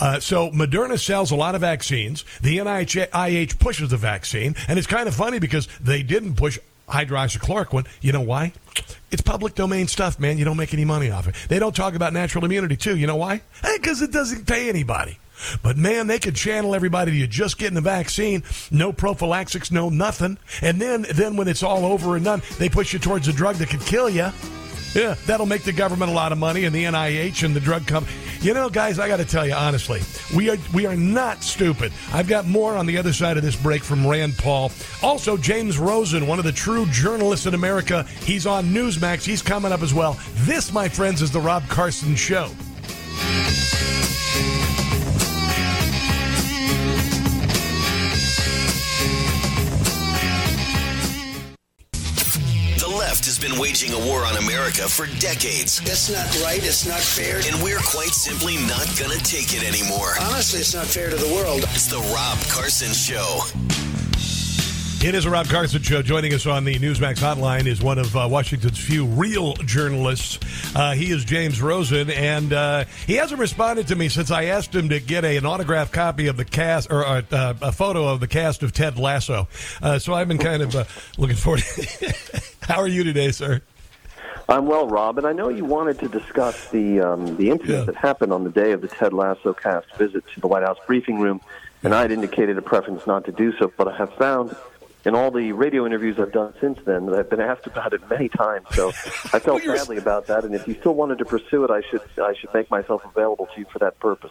Uh, 0.00 0.18
so 0.18 0.50
Moderna 0.50 0.98
sells 0.98 1.30
a 1.30 1.36
lot 1.36 1.54
of 1.54 1.60
vaccines. 1.60 2.24
The 2.40 2.58
NIH 2.58 3.58
pushes 3.58 3.90
the 3.90 3.96
vaccine, 3.96 4.56
and 4.66 4.78
it's 4.78 4.88
kind 4.88 5.06
of 5.08 5.14
funny 5.14 5.38
because 5.38 5.68
they 5.80 6.02
didn't 6.02 6.34
push 6.34 6.58
hydroxychloroquine. 6.92 7.86
You 8.00 8.12
know 8.12 8.20
why? 8.20 8.52
It's 9.10 9.22
public 9.22 9.54
domain 9.54 9.88
stuff, 9.88 10.18
man. 10.18 10.38
You 10.38 10.44
don't 10.44 10.56
make 10.56 10.72
any 10.72 10.84
money 10.84 11.10
off 11.10 11.28
it. 11.28 11.34
They 11.48 11.58
don't 11.58 11.74
talk 11.74 11.94
about 11.94 12.12
natural 12.12 12.44
immunity 12.44 12.76
too. 12.76 12.96
You 12.96 13.06
know 13.06 13.16
why? 13.16 13.42
Eh, 13.62 13.78
because 13.78 14.00
it 14.02 14.12
doesn't 14.12 14.46
pay 14.46 14.68
anybody. 14.68 15.18
But 15.62 15.76
man, 15.76 16.06
they 16.06 16.18
could 16.18 16.36
channel 16.36 16.74
everybody 16.74 17.18
to 17.20 17.26
just 17.26 17.58
getting 17.58 17.74
the 17.74 17.80
vaccine, 17.80 18.44
no 18.70 18.92
prophylaxis, 18.92 19.72
no 19.72 19.88
nothing, 19.88 20.38
and 20.60 20.80
then 20.80 21.04
then 21.14 21.36
when 21.36 21.48
it's 21.48 21.62
all 21.62 21.84
over 21.84 22.16
and 22.16 22.24
done, 22.24 22.42
they 22.58 22.68
push 22.68 22.92
you 22.92 22.98
towards 22.98 23.26
a 23.28 23.32
drug 23.32 23.56
that 23.56 23.68
could 23.68 23.80
kill 23.80 24.08
you. 24.08 24.30
Yeah, 24.94 25.14
that'll 25.26 25.46
make 25.46 25.62
the 25.62 25.72
government 25.72 26.10
a 26.10 26.14
lot 26.14 26.32
of 26.32 26.38
money 26.38 26.64
and 26.64 26.74
the 26.74 26.84
NIH 26.84 27.44
and 27.44 27.56
the 27.56 27.60
drug 27.60 27.86
company. 27.86 28.16
You 28.40 28.52
know, 28.52 28.68
guys, 28.68 28.98
I 28.98 29.08
got 29.08 29.18
to 29.18 29.24
tell 29.24 29.46
you 29.46 29.54
honestly, 29.54 30.02
we 30.36 30.50
are 30.50 30.56
we 30.74 30.84
are 30.84 30.96
not 30.96 31.42
stupid. 31.42 31.92
I've 32.12 32.28
got 32.28 32.46
more 32.46 32.76
on 32.76 32.86
the 32.86 32.98
other 32.98 33.12
side 33.12 33.36
of 33.36 33.42
this 33.42 33.56
break 33.56 33.82
from 33.82 34.06
Rand 34.06 34.36
Paul. 34.36 34.70
Also, 35.02 35.36
James 35.36 35.78
Rosen, 35.78 36.26
one 36.26 36.38
of 36.38 36.44
the 36.44 36.52
true 36.52 36.86
journalists 36.86 37.46
in 37.46 37.54
America. 37.54 38.02
He's 38.24 38.46
on 38.46 38.66
Newsmax. 38.66 39.24
He's 39.24 39.42
coming 39.42 39.72
up 39.72 39.82
as 39.82 39.94
well. 39.94 40.18
This, 40.38 40.72
my 40.72 40.88
friends, 40.88 41.22
is 41.22 41.30
the 41.30 41.40
Rob 41.40 41.66
Carson 41.68 42.14
Show. 42.14 42.50
Left 53.12 53.26
has 53.26 53.38
been 53.38 53.58
waging 53.60 53.92
a 53.92 53.98
war 54.06 54.24
on 54.24 54.38
America 54.38 54.88
for 54.88 55.04
decades. 55.20 55.82
That's 55.82 56.08
not 56.08 56.24
right. 56.42 56.64
It's 56.64 56.86
not 56.86 57.00
fair. 57.00 57.42
And 57.44 57.62
we're 57.62 57.84
quite 57.84 58.08
simply 58.08 58.56
not 58.56 58.88
going 58.96 59.12
to 59.12 59.22
take 59.22 59.52
it 59.52 59.62
anymore. 59.62 60.14
Honestly, 60.18 60.60
it's 60.60 60.74
not 60.74 60.86
fair 60.86 61.10
to 61.10 61.16
the 61.16 61.30
world. 61.34 61.64
It's 61.76 61.88
the 61.88 61.98
Rob 61.98 62.38
Carson 62.48 62.94
Show. 62.94 63.91
It 65.04 65.16
is 65.16 65.24
a 65.24 65.30
Rob 65.30 65.48
Carson 65.48 65.82
show. 65.82 66.00
Joining 66.00 66.32
us 66.32 66.46
on 66.46 66.62
the 66.62 66.76
Newsmax 66.76 67.16
hotline 67.16 67.66
is 67.66 67.82
one 67.82 67.98
of 67.98 68.16
uh, 68.16 68.28
Washington's 68.30 68.78
few 68.78 69.04
real 69.04 69.54
journalists. 69.54 70.38
Uh, 70.76 70.92
he 70.92 71.10
is 71.10 71.24
James 71.24 71.60
Rosen, 71.60 72.08
and 72.08 72.52
uh, 72.52 72.84
he 73.04 73.14
hasn't 73.14 73.40
responded 73.40 73.88
to 73.88 73.96
me 73.96 74.08
since 74.08 74.30
I 74.30 74.44
asked 74.44 74.72
him 74.72 74.90
to 74.90 75.00
get 75.00 75.24
a, 75.24 75.36
an 75.36 75.44
autographed 75.44 75.92
copy 75.92 76.28
of 76.28 76.36
the 76.36 76.44
cast 76.44 76.92
or 76.92 77.04
uh, 77.04 77.22
uh, 77.32 77.54
a 77.60 77.72
photo 77.72 78.06
of 78.06 78.20
the 78.20 78.28
cast 78.28 78.62
of 78.62 78.72
Ted 78.72 78.96
Lasso. 78.96 79.48
Uh, 79.82 79.98
so 79.98 80.14
I've 80.14 80.28
been 80.28 80.38
kind 80.38 80.62
of 80.62 80.76
uh, 80.76 80.84
looking 81.18 81.34
forward. 81.34 81.64
How 82.62 82.76
are 82.76 82.86
you 82.86 83.02
today, 83.02 83.32
sir? 83.32 83.60
I'm 84.48 84.66
well, 84.66 84.86
Rob, 84.86 85.18
and 85.18 85.26
I 85.26 85.32
know 85.32 85.48
you 85.48 85.64
wanted 85.64 85.98
to 85.98 86.08
discuss 86.08 86.68
the 86.68 87.00
um, 87.00 87.36
the 87.38 87.50
incident 87.50 87.86
that 87.86 87.96
happened 87.96 88.32
on 88.32 88.44
the 88.44 88.50
day 88.50 88.70
of 88.70 88.80
the 88.80 88.88
Ted 88.88 89.12
Lasso 89.12 89.52
cast 89.52 89.92
visit 89.96 90.22
to 90.34 90.40
the 90.40 90.46
White 90.46 90.62
House 90.62 90.78
briefing 90.86 91.18
room, 91.18 91.40
and 91.82 91.92
I 91.92 92.02
had 92.02 92.12
indicated 92.12 92.56
a 92.56 92.62
preference 92.62 93.04
not 93.04 93.24
to 93.24 93.32
do 93.32 93.52
so, 93.58 93.72
but 93.76 93.88
I 93.88 93.96
have 93.96 94.14
found 94.14 94.54
in 95.04 95.14
all 95.14 95.30
the 95.30 95.52
radio 95.52 95.84
interviews 95.86 96.18
I've 96.18 96.32
done 96.32 96.54
since 96.60 96.78
then 96.84 97.06
that 97.06 97.18
I've 97.18 97.30
been 97.30 97.40
asked 97.40 97.66
about 97.66 97.92
it 97.92 98.08
many 98.08 98.28
times. 98.28 98.66
So 98.72 98.88
I 98.88 99.38
felt 99.38 99.64
badly 99.66 99.96
about 99.96 100.26
that, 100.26 100.44
and 100.44 100.54
if 100.54 100.66
you 100.66 100.74
still 100.74 100.94
wanted 100.94 101.18
to 101.18 101.24
pursue 101.24 101.64
it, 101.64 101.70
I 101.70 101.82
should 101.82 102.02
I 102.18 102.34
should 102.34 102.52
make 102.54 102.70
myself 102.70 103.04
available 103.04 103.46
to 103.54 103.60
you 103.60 103.66
for 103.72 103.78
that 103.80 103.98
purpose. 103.98 104.30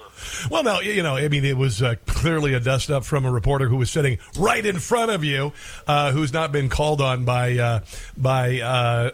Well, 0.50 0.64
no, 0.64 0.80
you 0.80 1.04
know, 1.04 1.16
I 1.16 1.28
mean, 1.28 1.46
it 1.46 1.58
was 1.58 1.82
uh, 1.82 1.96
clearly 2.06 2.54
a 2.54 2.60
dust 2.60 2.90
up 2.90 3.06
from 3.06 3.26
a 3.26 3.32
reporter 3.32 3.68
who 3.68 3.78
was 3.78 3.92
sitting 3.92 4.18
right 4.38 4.66
in 4.66 4.80
front 4.80 5.12
of 5.12 5.24
you, 5.24 5.54
uh, 5.88 6.12
who's 6.12 6.34
not 6.34 6.52
been 6.52 6.70
called 6.70 7.02
on 7.02 7.26
by 7.26 7.58
uh, 7.58 7.80
by 8.18 8.60
uh, 8.60 8.66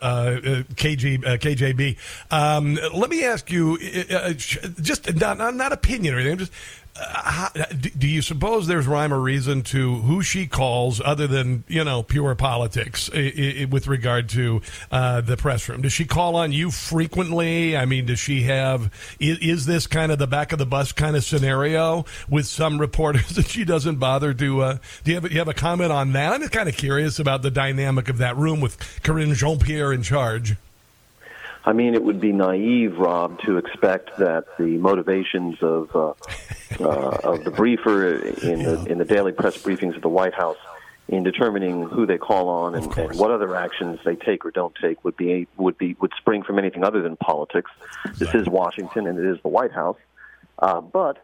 uh, 0.02 0.40
KG, 0.76 1.26
uh, 1.26 1.38
KJB. 1.38 1.98
Um, 2.32 2.80
let 2.94 3.10
me 3.10 3.24
ask 3.24 3.52
you, 3.52 3.78
uh, 4.12 4.34
just 4.34 5.14
not, 5.16 5.38
not 5.38 5.56
not 5.56 5.74
opinion 5.74 6.14
or 6.14 6.20
anything, 6.20 6.40
just. 6.40 6.54
How, 7.00 7.50
do 7.50 8.08
you 8.08 8.22
suppose 8.22 8.68
there's 8.68 8.88
rhyme 8.88 9.14
or 9.14 9.20
reason 9.20 9.62
to 9.64 9.96
who 9.96 10.24
she 10.24 10.48
calls 10.48 11.00
other 11.04 11.28
than 11.28 11.64
you 11.68 11.84
know 11.84 12.02
pure 12.02 12.34
politics 12.36 13.10
with 13.14 13.88
regard 13.88 14.30
to 14.30 14.62
uh, 14.92 15.22
the 15.22 15.38
press 15.38 15.70
room? 15.70 15.82
Does 15.82 15.94
she 15.94 16.06
call 16.06 16.36
on 16.36 16.52
you 16.52 16.72
frequently? 16.72 17.78
I 17.78 17.86
mean, 17.86 18.06
does 18.06 18.20
she 18.20 18.44
have 18.44 18.92
is, 19.20 19.38
is 19.40 19.66
this 19.66 19.86
kind 19.88 20.12
of 20.12 20.20
the 20.20 20.28
back 20.28 20.52
of 20.52 20.60
the 20.60 20.66
bus 20.66 20.92
kind 20.92 21.16
of 21.16 21.24
scenario 21.24 22.06
with 22.30 22.48
some 22.48 22.80
reporters 22.80 23.30
that 23.36 23.48
she 23.48 23.64
doesn't 23.64 23.98
bother 23.98 24.34
to? 24.34 24.62
Uh, 24.62 24.78
do 25.04 25.12
you 25.12 25.16
have 25.16 25.32
you 25.32 25.40
have 25.40 25.48
a 25.48 25.54
comment 25.54 25.92
on 25.92 26.14
that? 26.14 26.34
I'm 26.34 26.42
just 26.42 26.54
kind 26.54 26.70
of 26.70 26.76
curious 26.76 27.20
about 27.20 27.42
the 27.42 27.52
dynamic 27.52 28.10
of 28.10 28.18
that 28.20 28.38
room 28.38 28.60
with 28.60 28.78
Karine 29.04 29.34
Jean 29.36 29.60
Pierre 29.60 29.94
in 29.94 30.02
charge. 30.02 30.56
I 31.66 31.74
mean, 31.74 31.94
it 31.94 32.04
would 32.04 32.22
be 32.22 32.32
naive, 32.32 32.98
Rob, 32.98 33.40
to 33.42 33.58
expect 33.58 34.18
that 34.18 34.46
the 34.58 34.78
motivations 34.78 35.62
of 35.62 35.96
uh, 35.96 36.14
uh, 36.80 37.18
of 37.24 37.44
the 37.44 37.52
briefer 37.52 38.16
in 38.16 38.64
the 38.64 38.86
in 38.86 38.98
the 38.98 39.06
daily 39.06 39.32
press 39.32 39.58
briefings 39.58 39.96
of 39.96 40.02
the 40.02 40.10
White 40.10 40.34
House 40.34 40.58
in 41.10 41.24
determining 41.24 41.84
who 41.84 42.06
they 42.06 42.18
call 42.18 42.50
on 42.50 42.76
and, 42.76 42.98
and 42.98 43.18
what 43.18 43.32
other 43.32 43.56
actions 43.56 44.00
they 44.04 44.16
take 44.16 44.46
or 44.46 44.52
don't 44.52 44.76
take 44.82 45.04
would 45.06 45.16
be 45.16 45.48
would 45.58 45.78
be 45.78 45.96
would 46.02 46.12
spring 46.18 46.44
from 46.44 46.60
anything 46.60 46.84
other 46.84 47.02
than 47.02 47.16
politics. 47.18 47.72
This 48.16 48.34
is 48.36 48.48
Washington 48.48 49.08
and 49.08 49.18
it 49.18 49.26
is 49.26 49.42
the 49.42 49.50
White 49.50 49.72
House. 49.72 49.98
Uh, 50.60 50.82
but 50.82 51.18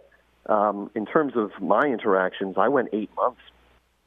um, 0.45 0.89
in 0.95 1.05
terms 1.05 1.33
of 1.35 1.51
my 1.61 1.83
interactions, 1.83 2.55
I 2.57 2.67
went 2.67 2.89
eight 2.93 3.09
months 3.15 3.41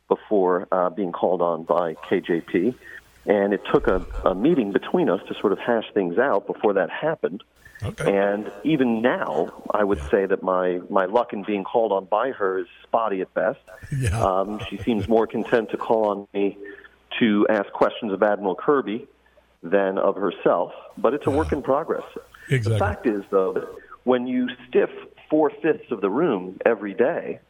before 0.08 0.68
uh, 0.70 0.90
being 0.90 1.12
called 1.12 1.42
on 1.42 1.64
by 1.64 1.94
KJP. 1.94 2.74
And 3.26 3.52
it 3.52 3.62
took 3.72 3.88
a, 3.88 4.04
a 4.24 4.34
meeting 4.34 4.72
between 4.72 5.10
us 5.10 5.20
to 5.28 5.34
sort 5.40 5.52
of 5.52 5.58
hash 5.58 5.84
things 5.94 6.18
out 6.18 6.46
before 6.46 6.74
that 6.74 6.90
happened. 6.90 7.42
Okay. 7.82 8.16
And 8.16 8.50
even 8.64 9.02
now, 9.02 9.52
I 9.70 9.84
would 9.84 10.00
say 10.10 10.26
that 10.26 10.42
my, 10.42 10.80
my 10.88 11.04
luck 11.06 11.32
in 11.32 11.42
being 11.42 11.64
called 11.64 11.92
on 11.92 12.06
by 12.06 12.30
her 12.30 12.60
is 12.60 12.66
spotty 12.84 13.20
at 13.20 13.34
best. 13.34 13.60
Yeah. 13.96 14.18
Um, 14.18 14.60
she 14.70 14.78
seems 14.78 15.08
more 15.08 15.26
content 15.26 15.70
to 15.70 15.76
call 15.76 16.08
on 16.08 16.28
me 16.32 16.56
to 17.18 17.46
ask 17.50 17.70
questions 17.72 18.12
of 18.12 18.22
Admiral 18.22 18.54
Kirby 18.54 19.06
than 19.62 19.98
of 19.98 20.16
herself, 20.16 20.72
but 20.96 21.14
it's 21.14 21.26
a 21.26 21.30
work 21.30 21.52
in 21.52 21.62
progress. 21.62 22.04
Exactly. 22.48 22.72
The 22.72 22.78
fact 22.78 23.06
is, 23.06 23.22
though, 23.30 23.52
that 23.54 23.68
when 24.04 24.26
you 24.26 24.48
stiff 24.68 24.90
four 25.28 25.50
fifths 25.50 25.90
of 25.90 26.00
the 26.00 26.10
room 26.10 26.58
every 26.64 26.94
day, 26.94 27.40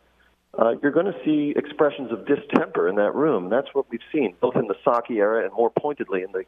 uh, 0.59 0.75
you're 0.83 0.93
going 0.93 1.07
to 1.07 1.19
see 1.25 1.53
expressions 1.57 2.11
of 2.13 2.27
distemper 2.27 2.89
in 2.89 2.97
that 2.97 3.15
room. 3.15 3.51
That's 3.51 3.69
what 3.73 3.87
we've 3.91 4.01
seen, 4.13 4.35
both 4.41 4.57
in 4.57 4.67
the 4.67 4.75
Psaki 4.87 5.17
era 5.17 5.45
and 5.45 5.53
more 5.53 5.71
pointedly 5.71 6.23
in 6.23 6.33
the 6.33 6.45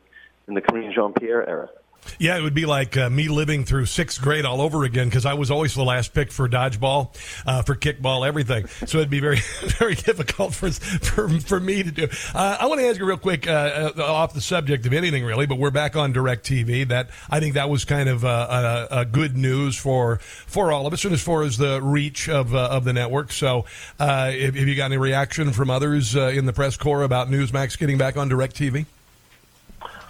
in 0.46 0.54
the 0.54 0.62
Karine 0.62 0.94
Jean 0.94 1.12
Pierre 1.12 1.46
era. 1.46 1.68
Yeah, 2.18 2.36
it 2.36 2.42
would 2.42 2.54
be 2.54 2.66
like 2.66 2.96
uh, 2.96 3.10
me 3.10 3.28
living 3.28 3.64
through 3.64 3.86
sixth 3.86 4.20
grade 4.20 4.44
all 4.44 4.60
over 4.60 4.84
again 4.84 5.08
because 5.08 5.26
I 5.26 5.34
was 5.34 5.50
always 5.50 5.74
the 5.74 5.84
last 5.84 6.14
pick 6.14 6.32
for 6.32 6.48
dodgeball, 6.48 7.14
uh, 7.46 7.62
for 7.62 7.74
kickball, 7.76 8.26
everything. 8.26 8.66
So 8.86 8.98
it'd 8.98 9.10
be 9.10 9.20
very, 9.20 9.36
very 9.60 9.94
difficult 9.94 10.54
for 10.54 10.70
for, 10.70 11.28
for 11.28 11.60
me 11.60 11.82
to 11.82 11.90
do. 11.90 12.08
Uh, 12.34 12.58
I 12.60 12.66
want 12.66 12.80
to 12.80 12.86
ask 12.88 12.98
you 12.98 13.06
real 13.06 13.18
quick, 13.18 13.46
uh, 13.46 13.92
uh, 13.96 14.02
off 14.02 14.34
the 14.34 14.40
subject 14.40 14.86
of 14.86 14.92
anything 14.92 15.24
really, 15.24 15.46
but 15.46 15.58
we're 15.58 15.70
back 15.70 15.96
on 15.96 16.12
DirecTV. 16.12 16.88
That 16.88 17.10
I 17.30 17.40
think 17.40 17.54
that 17.54 17.70
was 17.70 17.84
kind 17.84 18.08
of 18.08 18.24
uh, 18.24 18.86
a, 18.90 19.00
a 19.00 19.04
good 19.04 19.36
news 19.36 19.76
for 19.76 20.18
for 20.18 20.72
all 20.72 20.86
of 20.86 20.92
us, 20.92 21.04
and 21.04 21.14
as 21.14 21.22
far 21.22 21.42
as 21.42 21.56
the 21.56 21.80
reach 21.82 22.28
of 22.28 22.54
of 22.54 22.84
the 22.84 22.92
network. 22.92 23.32
So, 23.32 23.64
have, 23.98 24.34
have 24.34 24.56
you 24.56 24.74
got 24.74 24.86
any 24.86 24.98
reaction 24.98 25.52
from 25.52 25.70
others 25.70 26.16
in 26.16 26.46
the 26.46 26.52
press 26.52 26.76
corps 26.76 27.02
about 27.02 27.28
Newsmax 27.28 27.78
getting 27.78 27.98
back 27.98 28.16
on 28.16 28.28
DirecTV? 28.30 28.86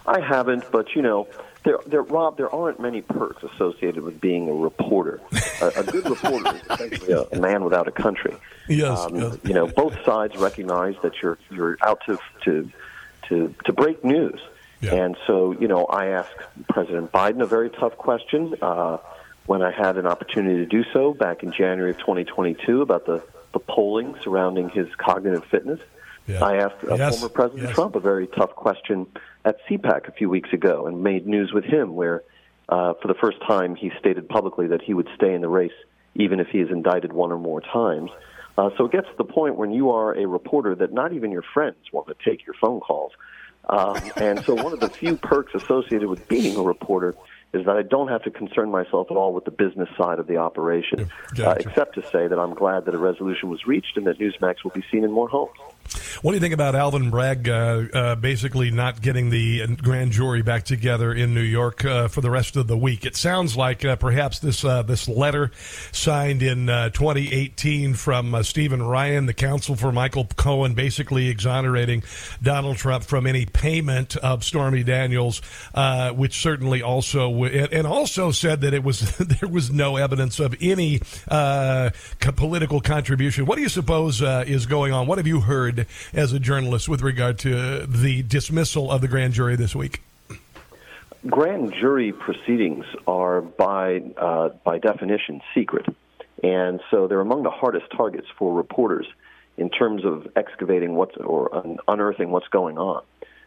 I 0.07 0.21
haven't, 0.21 0.71
but 0.73 0.95
you 0.95 1.03
know 1.03 1.29
there, 1.69 1.79
there, 1.87 2.03
Rob, 2.03 2.39
there 2.39 2.51
aren't 2.51 2.81
many 2.81 3.03
perks 3.03 3.43
associated 3.43 4.03
with 4.03 4.19
being 4.23 4.49
a 4.49 4.55
reporter. 4.55 5.21
a, 5.61 5.67
a 5.77 5.85
good 5.85 6.09
reporter 6.09 6.57
is 6.57 6.63
essentially 6.71 7.13
a, 7.13 7.23
a 7.25 7.39
man 7.41 7.63
without 7.63 7.87
a 7.87 7.91
country. 7.91 8.35
Yes, 8.69 8.99
um, 8.99 9.15
yes. 9.15 9.37
You 9.45 9.53
know, 9.53 9.67
both 9.67 9.95
sides 10.03 10.35
recognize 10.37 10.95
that 11.03 11.21
you're 11.23 11.37
you're 11.51 11.77
out 11.83 12.01
to 12.07 12.19
to 12.45 12.71
to, 13.29 13.55
to 13.67 13.73
break 13.75 14.03
news. 14.03 14.41
And 14.81 15.17
so, 15.27 15.53
you 15.53 15.69
know, 15.69 15.85
I 15.85 16.07
asked 16.07 16.37
President 16.71 17.13
Biden 17.13 17.43
a 17.43 17.47
very 17.47 17.69
tough 17.69 17.99
question 17.99 18.55
uh, 18.63 18.99
when 19.45 19.61
I 19.61 19.71
had 19.71 19.99
an 19.99 20.07
opportunity 20.07 20.57
to 20.59 20.67
do 20.67 20.85
so 20.93 21.13
back 21.13 21.43
in 21.43 21.53
January 21.53 21.91
of 21.91 21.99
2022 21.99 22.81
about 22.81 23.05
the, 23.05 23.23
the 23.53 23.59
polling 23.59 24.15
surrounding 24.23 24.71
his 24.71 24.87
cognitive 24.97 25.45
fitness. 25.47 25.81
I 26.37 26.57
asked 26.57 26.85
uh, 26.91 26.95
Yes. 26.97 27.19
former 27.19 27.33
President 27.33 27.67
Yes. 27.69 27.75
Trump 27.75 27.97
a 27.97 28.01
very 28.01 28.27
tough 28.27 28.55
question 28.55 29.07
at 29.45 29.57
CPAC 29.69 30.09
a 30.09 30.13
few 30.13 30.29
weeks 30.29 30.53
ago 30.53 30.87
and 30.87 31.03
made 31.03 31.27
news 31.27 31.53
with 31.53 31.65
him 31.65 31.95
where, 31.95 32.23
uh, 32.69 32.95
for 33.01 33.09
the 33.09 33.15
first 33.15 33.39
time, 33.47 33.75
he 33.75 33.91
stated 33.99 34.29
publicly 34.29 34.67
that 34.69 34.83
he 34.83 34.95
would 34.95 35.09
stay 35.15 35.33
in 35.35 35.41
the 35.41 35.49
race 35.49 35.73
even 36.15 36.41
if 36.41 36.49
he 36.49 36.59
is 36.59 36.71
indicted 36.71 37.13
one 37.13 37.31
or 37.33 37.39
more 37.39 37.61
times. 37.61 38.11
Uh, 38.57 38.71
so 38.77 38.87
it 38.87 38.93
gets 38.93 39.07
to 39.07 39.15
the 39.17 39.25
point 39.25 39.57
when 39.57 39.71
you 39.73 39.91
are 39.91 40.15
a 40.17 40.27
reporter 40.27 40.75
that 40.75 40.93
not 40.93 41.13
even 41.13 41.31
your 41.31 41.45
friends 41.55 41.77
want 41.93 42.09
to 42.09 42.15
take 42.29 42.45
your 42.45 42.55
phone 42.61 42.81
calls. 42.81 43.13
Um, 43.69 44.01
and 44.17 44.45
so 44.45 44.55
one 44.55 44.73
of 44.73 44.81
the 44.81 44.89
few 44.89 45.17
perks 45.17 45.55
associated 45.55 46.09
with 46.09 46.27
being 46.27 46.57
a 46.57 46.63
reporter 46.63 47.15
is 47.53 47.65
that 47.67 47.77
I 47.77 47.83
don't 47.83 48.09
have 48.09 48.23
to 48.25 48.31
concern 48.31 48.71
myself 48.71 49.11
at 49.11 49.17
all 49.17 49.33
with 49.33 49.45
the 49.45 49.51
business 49.51 49.89
side 49.97 50.19
of 50.19 50.27
the 50.27 50.37
operation, 50.39 51.09
uh, 51.39 51.55
except 51.59 51.95
to 51.95 52.03
say 52.11 52.27
that 52.27 52.39
I'm 52.39 52.55
glad 52.55 52.85
that 52.87 52.95
a 52.95 52.99
resolution 52.99 53.49
was 53.49 53.67
reached 53.67 53.97
and 53.97 54.07
that 54.07 54.19
Newsmax 54.19 54.65
will 54.65 54.71
be 54.73 54.85
seen 54.91 55.05
in 55.05 55.13
more 55.13 55.29
homes. 55.29 55.53
What 56.23 56.33
do 56.33 56.37
you 56.37 56.41
think 56.41 56.55
about 56.55 56.75
Alvin 56.75 57.11
Bragg 57.11 57.49
uh, 57.49 57.85
uh, 57.93 58.15
basically 58.17 58.71
not 58.71 59.01
getting 59.01 59.31
the 59.31 59.67
grand 59.77 60.13
jury 60.13 60.43
back 60.43 60.65
together 60.65 61.13
in 61.13 61.35
New 61.35 61.41
York 61.41 61.85
uh, 61.85 62.09
for 62.09 62.21
the 62.21 62.31
rest 62.31 62.57
of 62.57 62.67
the 62.67 62.77
week? 62.77 63.05
It 63.07 63.17
sounds 63.17 63.57
like 63.57 63.85
uh, 63.85 63.97
perhaps 63.97 64.39
this 64.39 64.65
uh, 64.65 64.83
this 64.83 65.09
letter 65.09 65.51
signed 65.93 66.43
in 66.43 66.69
uh, 66.69 66.91
2018 66.91 67.95
from 67.95 68.35
uh, 68.35 68.43
Stephen 68.43 68.83
Ryan, 68.83 69.27
the 69.27 69.35
counsel 69.35 69.77
for 69.77 69.93
Michael 69.93 70.27
Cohen, 70.37 70.75
basically 70.75 71.29
exonerating 71.29 72.03
Donald 72.43 72.77
Trump 72.77 73.05
from 73.05 73.27
any 73.27 73.47
payment 73.47 74.17
of 74.17 74.45
Stormy 74.45 74.83
Daniels, 74.83 75.41
uh, 75.75 76.11
which 76.11 76.41
certainly 76.41 76.83
also 76.83 77.31
w- 77.31 77.69
and 77.71 77.87
also 77.87 78.31
said 78.31 78.61
that 78.63 78.75
it 78.75 78.83
was 78.83 79.17
there 79.19 79.49
was 79.49 79.71
no 79.71 79.97
evidence 79.97 80.41
of 80.41 80.55
any 80.61 81.01
uh, 81.29 81.91
co- 82.21 82.33
political 82.33 82.81
contribution. 82.81 83.47
What 83.47 83.57
do 83.57 83.63
you 83.63 83.69
suppose 83.69 84.21
uh, 84.21 84.45
is 84.47 84.67
going 84.67 84.93
on? 84.93 85.07
What 85.07 85.19
have 85.19 85.27
you 85.27 85.41
heard 85.41 85.78
as 86.13 86.33
a 86.33 86.41
journalist 86.41 86.89
with 86.89 87.03
regard 87.03 87.39
to 87.41 87.87
the 87.87 88.23
dismissal 88.23 88.91
of 88.91 89.01
the 89.01 89.09
grand 89.09 89.35
jury 89.35 89.57
this 89.57 89.75
week? 89.75 90.03
grand 91.27 91.75
jury 91.75 92.13
proceedings 92.13 92.85
are 93.07 93.41
by 93.41 94.01
uh, 94.17 94.51
by 94.65 94.79
definition 94.79 95.41
secret, 95.55 95.87
and 96.43 96.81
so 96.91 97.07
they're 97.07 97.21
among 97.21 97.43
the 97.43 97.51
hardest 97.51 97.87
targets 97.97 98.27
for 98.39 98.55
reporters 98.55 99.07
in 99.57 99.71
terms 99.71 100.05
of 100.05 100.29
excavating 100.37 100.95
what's 100.95 101.17
or 101.17 101.79
unearthing 101.89 102.31
what's 102.31 102.49
going 102.49 102.79
on. 102.79 103.03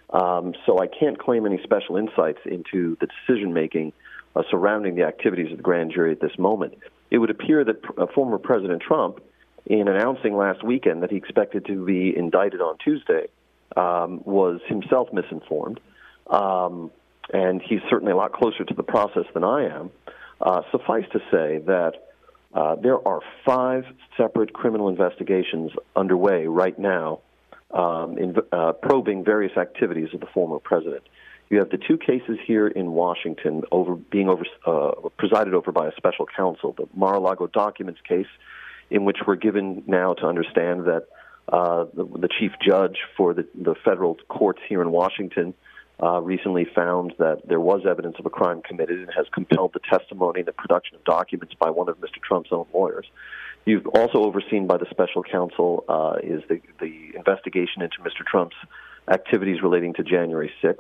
Um, 0.09 0.53
so 0.65 0.79
I 0.79 0.87
can't 0.87 1.17
claim 1.17 1.45
any 1.45 1.61
special 1.63 1.95
insights 1.95 2.39
into 2.45 2.97
the 2.99 3.07
decision 3.07 3.53
making 3.53 3.93
uh, 4.35 4.43
surrounding 4.49 4.95
the 4.95 5.03
activities 5.03 5.51
of 5.51 5.57
the 5.57 5.63
grand 5.63 5.93
jury 5.93 6.11
at 6.11 6.19
this 6.19 6.37
moment. 6.37 6.77
It 7.09 7.19
would 7.19 7.29
appear 7.29 7.63
that 7.63 7.77
uh, 7.97 8.07
former 8.07 8.37
President 8.37 8.81
Trump, 8.81 9.21
in 9.65 9.87
announcing 9.87 10.35
last 10.35 10.63
weekend 10.63 11.03
that 11.03 11.11
he 11.11 11.17
expected 11.17 11.65
to 11.65 11.85
be 11.85 12.15
indicted 12.15 12.61
on 12.61 12.77
Tuesday, 12.83 13.27
um, 13.75 14.21
was 14.25 14.59
himself 14.67 15.09
misinformed. 15.13 15.79
Um, 16.27 16.91
and 17.33 17.61
he's 17.61 17.81
certainly 17.89 18.11
a 18.11 18.15
lot 18.15 18.33
closer 18.33 18.63
to 18.65 18.73
the 18.73 18.83
process 18.83 19.25
than 19.33 19.43
I 19.43 19.65
am. 19.65 19.91
Uh, 20.39 20.61
suffice 20.71 21.05
to 21.13 21.19
say 21.31 21.59
that 21.65 21.93
uh, 22.53 22.75
there 22.75 23.05
are 23.07 23.21
five 23.45 23.85
separate 24.17 24.53
criminal 24.53 24.89
investigations 24.89 25.71
underway 25.95 26.47
right 26.47 26.77
now 26.77 27.19
um, 27.71 28.17
in, 28.17 28.35
uh, 28.51 28.73
probing 28.73 29.23
various 29.23 29.55
activities 29.55 30.09
of 30.13 30.19
the 30.19 30.25
former 30.27 30.59
president. 30.59 31.03
You 31.49 31.59
have 31.59 31.69
the 31.69 31.77
two 31.77 31.97
cases 31.97 32.37
here 32.45 32.67
in 32.67 32.91
Washington 32.93 33.63
over 33.71 33.95
being 33.95 34.29
over, 34.29 34.45
uh, 34.65 35.09
presided 35.17 35.53
over 35.53 35.71
by 35.71 35.87
a 35.87 35.91
special 35.95 36.25
counsel, 36.25 36.73
the 36.77 36.87
Mar-a-Lago 36.93 37.47
documents 37.47 37.99
case, 38.07 38.27
in 38.91 39.05
which 39.05 39.17
we're 39.25 39.35
given 39.35 39.83
now 39.87 40.13
to 40.13 40.27
understand 40.27 40.85
that 40.85 41.07
uh, 41.51 41.85
the, 41.93 42.05
the 42.05 42.29
chief 42.39 42.51
judge 42.61 42.97
for 43.17 43.33
the, 43.33 43.47
the 43.55 43.73
federal 43.83 44.15
courts 44.27 44.59
here 44.67 44.81
in 44.81 44.91
Washington 44.91 45.53
uh, 46.01 46.19
recently 46.21 46.65
found 46.75 47.13
that 47.17 47.47
there 47.47 47.59
was 47.59 47.81
evidence 47.89 48.15
of 48.19 48.25
a 48.25 48.29
crime 48.29 48.61
committed 48.61 48.99
and 48.99 49.09
has 49.15 49.25
compelled 49.33 49.71
the 49.73 49.79
testimony 49.79 50.39
and 50.41 50.47
the 50.47 50.53
production 50.53 50.95
of 50.95 51.03
documents 51.03 51.53
by 51.59 51.69
one 51.69 51.89
of 51.89 51.97
Mr. 51.99 52.21
Trump's 52.21 52.49
own 52.51 52.65
lawyers. 52.73 53.05
You've 53.65 53.87
also 53.87 54.23
overseen 54.23 54.67
by 54.67 54.77
the 54.77 54.87
special 54.89 55.23
counsel 55.23 55.85
uh, 55.87 56.15
is 56.23 56.41
the, 56.49 56.61
the 56.79 57.15
investigation 57.15 57.81
into 57.81 57.97
Mr. 57.99 58.25
Trump's 58.25 58.55
activities 59.07 59.61
relating 59.61 59.93
to 59.95 60.03
January 60.03 60.51
6th. 60.63 60.77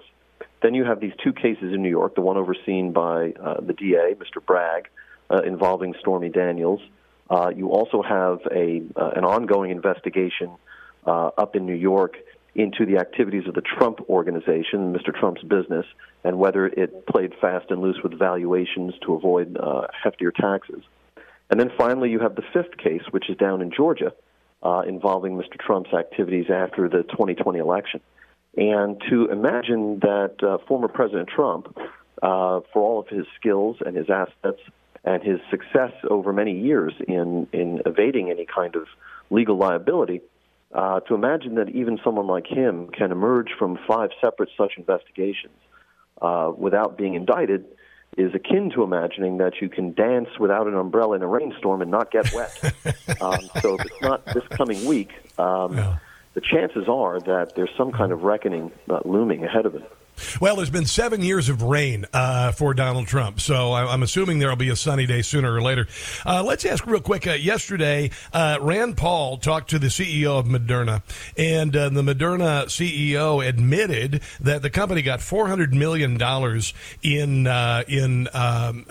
Then 0.61 0.73
you 0.73 0.83
have 0.85 0.99
these 0.99 1.13
two 1.23 1.33
cases 1.33 1.73
in 1.73 1.81
New 1.81 1.89
York, 1.89 2.15
the 2.15 2.21
one 2.21 2.37
overseen 2.37 2.91
by 2.91 3.33
uh, 3.39 3.61
the 3.61 3.73
DA, 3.73 4.15
Mr. 4.15 4.43
Bragg, 4.43 4.89
uh, 5.29 5.41
involving 5.43 5.93
Stormy 5.99 6.29
Daniels. 6.29 6.81
Uh, 7.31 7.49
you 7.55 7.69
also 7.69 8.01
have 8.01 8.39
a 8.51 8.83
uh, 8.97 9.11
an 9.15 9.23
ongoing 9.23 9.71
investigation 9.71 10.51
uh, 11.07 11.27
up 11.37 11.55
in 11.55 11.65
New 11.65 11.75
York 11.75 12.17
into 12.55 12.85
the 12.85 12.97
activities 12.97 13.47
of 13.47 13.55
the 13.55 13.61
Trump 13.61 14.01
organization, 14.09 14.93
Mr. 14.93 15.17
Trump's 15.17 15.41
business, 15.41 15.85
and 16.25 16.37
whether 16.37 16.65
it 16.65 17.07
played 17.07 17.31
fast 17.39 17.71
and 17.71 17.81
loose 17.81 17.97
with 18.03 18.19
valuations 18.19 18.93
to 19.05 19.13
avoid 19.13 19.55
uh, 19.57 19.87
heftier 20.05 20.35
taxes. 20.35 20.83
And 21.49 21.57
then 21.57 21.71
finally, 21.77 22.09
you 22.09 22.19
have 22.19 22.35
the 22.35 22.43
fifth 22.53 22.75
case, 22.77 23.03
which 23.11 23.29
is 23.29 23.37
down 23.37 23.61
in 23.61 23.71
Georgia, 23.71 24.11
uh, 24.61 24.81
involving 24.85 25.37
Mr. 25.37 25.57
Trump's 25.57 25.93
activities 25.93 26.47
after 26.53 26.89
the 26.89 27.03
2020 27.03 27.59
election. 27.59 28.01
And 28.57 29.01
to 29.09 29.29
imagine 29.29 29.99
that 29.99 30.35
uh, 30.43 30.57
former 30.67 30.89
President 30.89 31.29
Trump, 31.29 31.77
uh, 32.21 32.59
for 32.73 32.81
all 32.81 32.99
of 32.99 33.07
his 33.07 33.25
skills 33.39 33.77
and 33.85 33.95
his 33.95 34.09
assets 34.09 34.59
and 35.03 35.23
his 35.23 35.39
success 35.49 35.91
over 36.09 36.31
many 36.31 36.59
years 36.59 36.93
in, 37.07 37.47
in 37.51 37.81
evading 37.85 38.29
any 38.29 38.45
kind 38.45 38.75
of 38.75 38.83
legal 39.29 39.57
liability, 39.57 40.21
uh, 40.73 40.99
to 41.01 41.15
imagine 41.15 41.55
that 41.55 41.69
even 41.69 41.99
someone 42.03 42.27
like 42.27 42.47
him 42.47 42.87
can 42.87 43.11
emerge 43.11 43.49
from 43.57 43.77
five 43.87 44.11
separate 44.21 44.49
such 44.57 44.73
investigations 44.77 45.53
uh, 46.21 46.51
without 46.55 46.97
being 46.97 47.15
indicted 47.15 47.65
is 48.17 48.33
akin 48.35 48.69
to 48.69 48.83
imagining 48.83 49.37
that 49.37 49.53
you 49.61 49.69
can 49.69 49.93
dance 49.93 50.27
without 50.39 50.67
an 50.67 50.75
umbrella 50.75 51.15
in 51.15 51.21
a 51.21 51.27
rainstorm 51.27 51.81
and 51.81 51.89
not 51.89 52.11
get 52.11 52.31
wet. 52.33 52.51
um, 53.21 53.39
so 53.61 53.75
if 53.75 53.85
it's 53.85 54.01
not 54.01 54.25
this 54.25 54.45
coming 54.49 54.85
week, 54.85 55.11
um, 55.39 55.75
the 56.33 56.41
chances 56.41 56.87
are 56.87 57.19
that 57.21 57.55
there's 57.55 57.69
some 57.77 57.91
kind 57.91 58.11
of 58.11 58.23
reckoning 58.23 58.71
uh, 58.89 58.99
looming 59.05 59.43
ahead 59.45 59.65
of 59.65 59.73
him. 59.73 59.83
Well, 60.39 60.55
there's 60.55 60.69
been 60.69 60.85
seven 60.85 61.21
years 61.21 61.49
of 61.49 61.61
rain 61.61 62.05
uh, 62.13 62.51
for 62.51 62.73
Donald 62.73 63.07
Trump, 63.07 63.39
so 63.39 63.73
I'm 63.73 64.03
assuming 64.03 64.39
there 64.39 64.49
will 64.49 64.55
be 64.55 64.69
a 64.69 64.75
sunny 64.75 65.05
day 65.05 65.21
sooner 65.21 65.53
or 65.53 65.61
later. 65.61 65.87
Uh, 66.25 66.43
let's 66.43 66.65
ask 66.65 66.85
real 66.85 67.01
quick. 67.01 67.27
Uh, 67.27 67.31
yesterday, 67.31 68.11
uh, 68.33 68.57
Rand 68.61 68.97
Paul 68.97 69.37
talked 69.37 69.69
to 69.71 69.79
the 69.79 69.87
CEO 69.87 70.39
of 70.39 70.45
Moderna, 70.45 71.01
and 71.37 71.75
uh, 71.75 71.89
the 71.89 72.01
Moderna 72.01 72.65
CEO 72.65 73.45
admitted 73.45 74.21
that 74.39 74.61
the 74.61 74.69
company 74.69 75.01
got 75.01 75.21
400 75.21 75.73
million 75.73 76.17
dollars 76.17 76.73
in 77.01 77.47
uh, 77.47 77.83
in 77.87 78.27
um, 78.33 78.85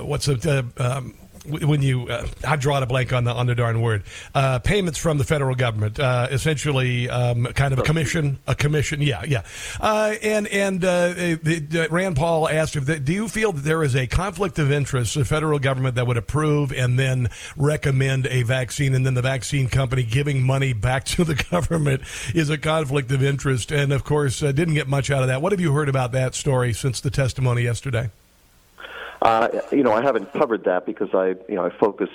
what's 0.00 0.28
it? 0.28 0.46
Um, 0.46 1.14
when 1.50 1.82
you 1.82 2.08
uh, 2.08 2.26
I 2.46 2.56
draw 2.56 2.80
a 2.80 2.86
blank 2.86 3.12
on 3.12 3.24
the 3.24 3.32
on 3.32 3.46
the 3.46 3.54
darn 3.54 3.80
word. 3.82 4.04
Uh, 4.34 4.58
payments 4.58 4.98
from 4.98 5.18
the 5.18 5.24
federal 5.24 5.54
government 5.54 5.98
uh, 5.98 6.28
essentially 6.30 7.08
um, 7.08 7.44
kind 7.46 7.72
of 7.72 7.78
a 7.78 7.82
commission 7.82 8.38
a 8.46 8.54
commission 8.54 9.02
yeah 9.02 9.22
yeah. 9.26 9.42
Uh, 9.80 10.14
and 10.22 10.46
and 10.48 10.84
uh, 10.84 11.12
the, 11.12 11.88
Rand 11.90 12.16
Paul 12.16 12.48
asked 12.48 12.76
if 12.76 12.86
the, 12.86 12.98
do 12.98 13.12
you 13.12 13.28
feel 13.28 13.52
that 13.52 13.62
there 13.62 13.82
is 13.82 13.94
a 13.94 14.06
conflict 14.06 14.58
of 14.58 14.70
interest 14.70 15.14
the 15.14 15.24
federal 15.24 15.58
government 15.58 15.96
that 15.96 16.06
would 16.06 16.16
approve 16.16 16.72
and 16.72 16.98
then 16.98 17.28
recommend 17.56 18.26
a 18.26 18.42
vaccine 18.42 18.94
and 18.94 19.04
then 19.04 19.14
the 19.14 19.22
vaccine 19.22 19.68
company 19.68 20.02
giving 20.02 20.42
money 20.42 20.72
back 20.72 21.04
to 21.04 21.24
the 21.24 21.34
government 21.50 22.02
is 22.34 22.50
a 22.50 22.58
conflict 22.58 23.10
of 23.10 23.22
interest? 23.22 23.70
And 23.70 23.92
of 23.92 24.04
course 24.04 24.42
uh, 24.42 24.52
didn't 24.52 24.74
get 24.74 24.88
much 24.88 25.10
out 25.10 25.22
of 25.22 25.28
that. 25.28 25.42
What 25.42 25.52
have 25.52 25.60
you 25.60 25.72
heard 25.72 25.88
about 25.88 26.12
that 26.12 26.34
story 26.34 26.72
since 26.72 27.00
the 27.00 27.10
testimony 27.10 27.62
yesterday 27.62 28.10
uh, 29.22 29.48
you 29.70 29.82
know, 29.82 29.92
I 29.92 30.02
haven't 30.02 30.32
covered 30.32 30.64
that 30.64 30.86
because 30.86 31.08
I, 31.12 31.34
you 31.48 31.56
know, 31.56 31.66
I 31.66 31.70
focus 31.78 32.08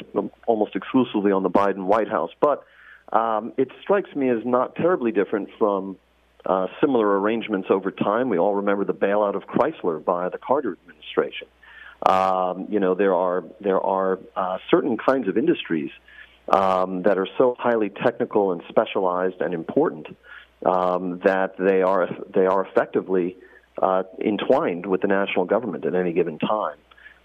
almost 0.48 0.76
exclusively 0.76 1.32
on 1.32 1.44
the 1.44 1.50
Biden 1.50 1.86
White 1.86 2.08
House. 2.08 2.32
But 2.40 2.66
um, 3.14 3.54
it 3.58 3.70
strikes 3.82 4.14
me 4.16 4.30
as 4.30 4.40
not 4.44 4.76
terribly 4.76 5.12
different 5.12 5.50
from 5.60 5.98
uh, 6.46 6.68
similar 6.82 7.20
arrangements 7.20 7.68
over 7.70 7.92
time. 7.92 8.30
We 8.30 8.40
all 8.40 8.56
remember 8.56 8.86
the 8.86 8.94
bailout 8.94 9.36
of 9.36 9.44
Chrysler 9.44 10.04
by 10.04 10.30
the 10.30 10.38
Carter 10.38 10.78
administration. 10.82 11.48
Um, 12.06 12.68
you 12.70 12.80
know, 12.80 12.94
there 12.96 13.14
are 13.16 13.44
there 13.62 13.80
are 13.80 14.20
uh, 14.36 14.58
certain 14.70 14.98
kinds 14.98 15.28
of 15.28 15.38
industries 15.38 15.92
um, 16.50 17.04
that 17.04 17.18
are 17.18 17.28
so 17.38 17.56
highly 17.58 17.90
technical 17.90 18.52
and 18.52 18.62
specialized 18.70 19.42
and 19.42 19.54
important 19.54 20.08
um, 20.66 21.20
that 21.24 21.56
they 21.58 21.82
are 21.82 22.10
they 22.34 22.46
are 22.46 22.66
effectively 22.66 23.38
uh, 23.82 24.04
entwined 24.24 24.86
with 24.86 25.02
the 25.02 25.08
national 25.08 25.46
government 25.46 25.86
at 25.86 25.96
any 25.96 26.14
given 26.14 26.38
time. 26.40 26.78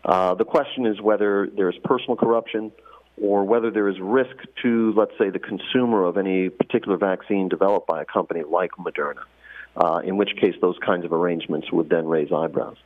Uh, 0.04 0.34
the 0.34 0.44
question 0.44 0.86
is 0.86 1.00
whether 1.00 1.48
there's 1.54 1.76
personal 1.84 2.16
corruption 2.16 2.72
or 3.20 3.44
whether 3.44 3.70
there 3.70 3.88
is 3.88 3.96
risk 4.00 4.34
to, 4.62 4.92
let's 4.96 5.12
say, 5.18 5.30
the 5.30 5.38
consumer 5.38 6.04
of 6.04 6.16
any 6.16 6.48
particular 6.48 6.96
vaccine 6.96 7.48
developed 7.48 7.86
by 7.86 8.00
a 8.00 8.04
company 8.04 8.42
like 8.42 8.70
Moderna, 8.78 9.24
uh, 9.76 10.00
in 10.04 10.16
which 10.16 10.30
case 10.40 10.54
those 10.60 10.78
kinds 10.84 11.04
of 11.04 11.12
arrangements 11.12 11.70
would 11.70 11.90
then 11.90 12.06
raise 12.06 12.32
eyebrows 12.32 12.76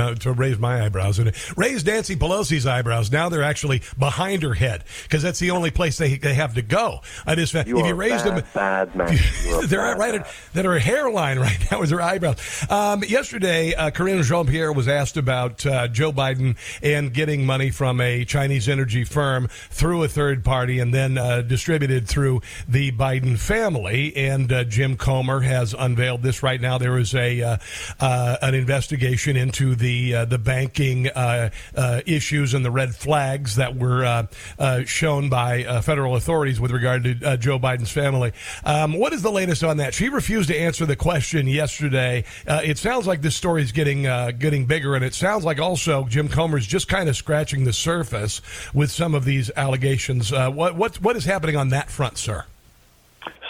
uh, 0.00 0.14
to 0.14 0.30
raise 0.30 0.60
my 0.60 0.84
eyebrows 0.84 1.18
and 1.18 1.32
raise 1.56 1.84
Nancy 1.84 2.14
Pelosi's 2.14 2.68
eyebrows. 2.68 3.10
Now 3.10 3.28
they're 3.28 3.42
actually 3.42 3.82
behind 3.98 4.44
her 4.44 4.54
head 4.54 4.84
because 5.02 5.24
that's 5.24 5.40
the 5.40 5.50
only 5.50 5.72
place 5.72 5.98
they, 5.98 6.16
they 6.16 6.34
have 6.34 6.54
to 6.54 6.62
go. 6.62 7.00
I 7.26 7.34
just 7.34 7.52
you 7.52 7.80
if 7.80 7.84
you 7.84 7.94
raise 7.94 8.22
bad, 8.22 8.36
them, 8.36 8.44
bad 8.54 8.94
man. 8.94 9.18
they're 9.66 9.80
bad 9.80 9.98
right 9.98 10.14
man. 10.14 10.20
at, 10.20 10.34
that 10.54 10.66
are 10.66 10.76
a 10.76 10.78
hairline 10.78 11.40
right 11.40 11.58
now 11.68 11.80
with 11.80 11.90
her 11.90 12.00
eyebrows. 12.00 12.36
Um, 12.70 13.02
yesterday, 13.02 13.74
uh, 13.74 13.90
Jean 13.90 14.46
Pierre 14.46 14.72
was 14.72 14.86
asked 14.86 15.16
about 15.16 15.66
uh, 15.66 15.88
Joe 15.88 16.12
Biden 16.12 16.56
and 16.80 17.12
getting 17.12 17.44
money 17.44 17.70
from 17.70 18.00
a 18.00 18.24
Chinese 18.24 18.68
energy 18.68 19.02
firm 19.02 19.48
through 19.48 20.04
a 20.04 20.08
third 20.08 20.44
party 20.44 20.78
and 20.78 20.94
then 20.94 21.18
uh, 21.18 21.42
distributed 21.42 22.06
through 22.06 22.40
the 22.68 22.92
Biden 22.92 23.36
family. 23.36 24.14
And 24.14 24.52
uh, 24.52 24.62
Jim 24.62 24.96
Comer 24.96 25.40
has 25.40 25.74
unveiled 25.76 26.22
this 26.22 26.44
right 26.44 26.60
now. 26.60 26.78
There 26.78 26.98
is 26.98 27.16
a 27.16 27.42
uh, 27.42 27.56
uh, 27.98 28.36
an 28.42 28.54
investigation 28.54 29.36
into 29.36 29.74
the 29.74 29.87
the 29.88 30.14
uh, 30.14 30.24
the 30.26 30.38
banking 30.38 31.08
uh, 31.08 31.48
uh, 31.74 32.02
issues 32.04 32.52
and 32.52 32.62
the 32.62 32.70
red 32.70 32.94
flags 32.94 33.56
that 33.56 33.74
were 33.74 34.04
uh, 34.04 34.26
uh, 34.58 34.84
shown 34.84 35.30
by 35.30 35.80
federal 35.80 36.14
authorities 36.14 36.60
with 36.60 36.70
regard 36.70 37.04
to 37.04 37.36
Joe 37.38 37.58
Biden's 37.58 37.90
family. 37.90 38.32
Um, 38.64 38.92
what 38.92 39.14
is 39.14 39.22
the 39.22 39.32
latest 39.32 39.64
on 39.64 39.78
that? 39.78 39.94
She 39.94 40.10
refused 40.10 40.50
to 40.50 40.58
answer 40.58 40.84
the 40.84 40.96
question 40.96 41.46
yesterday. 41.46 42.24
it 42.46 42.76
sounds 42.76 43.06
like 43.06 43.22
this 43.22 43.34
story 43.34 43.62
is 43.62 43.72
getting 43.72 44.02
getting 44.38 44.66
bigger, 44.66 44.94
and 44.94 45.04
it 45.04 45.14
sounds 45.14 45.44
like 45.44 45.58
also 45.58 46.04
Jim 46.04 46.28
Comer's 46.28 46.66
just 46.66 46.86
kind 46.88 47.08
of 47.08 47.16
scratching 47.16 47.64
the 47.64 47.72
surface 47.72 48.42
with 48.74 48.90
some 48.90 49.14
of 49.14 49.24
these 49.24 49.50
allegations. 49.56 50.30
what 50.30 50.76
what 50.76 51.00
what 51.00 51.16
is 51.16 51.24
happening 51.24 51.56
on 51.56 51.70
that 51.70 51.90
front, 51.90 52.18
sir? 52.18 52.44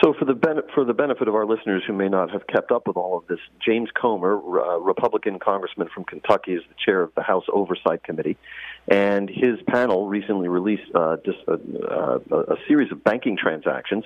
So, 0.03 0.15
for 0.17 0.25
the 0.25 0.35
benefit 0.35 0.71
for 0.75 0.85
the 0.85 0.95
benefit 0.95 1.27
of 1.27 1.35
our 1.35 1.45
listeners 1.45 1.83
who 1.85 1.93
may 1.93 2.09
not 2.09 2.31
have 2.31 2.47
kept 2.47 2.71
up 2.71 2.87
with 2.87 2.97
all 2.97 3.19
of 3.19 3.27
this, 3.27 3.41
James 3.65 3.89
Comer, 4.01 4.37
uh, 4.37 4.79
Republican 4.79 5.41
congressman 5.41 5.89
from 5.93 6.05
Kentucky, 6.05 6.53
is 6.53 6.63
the 6.69 6.75
chair 6.85 7.03
of 7.03 7.13
the 7.17 7.23
House 7.23 7.45
Oversight 7.53 8.05
Committee, 8.05 8.37
and 8.87 9.29
his 9.29 9.61
panel 9.67 10.07
recently 10.07 10.47
released 10.47 10.89
uh, 10.95 11.17
just 11.25 11.39
a, 11.49 11.55
uh, 11.55 12.19
a, 12.31 12.57
series 12.69 12.93
of 12.93 13.03
banking 13.03 13.37
transactions 13.37 14.05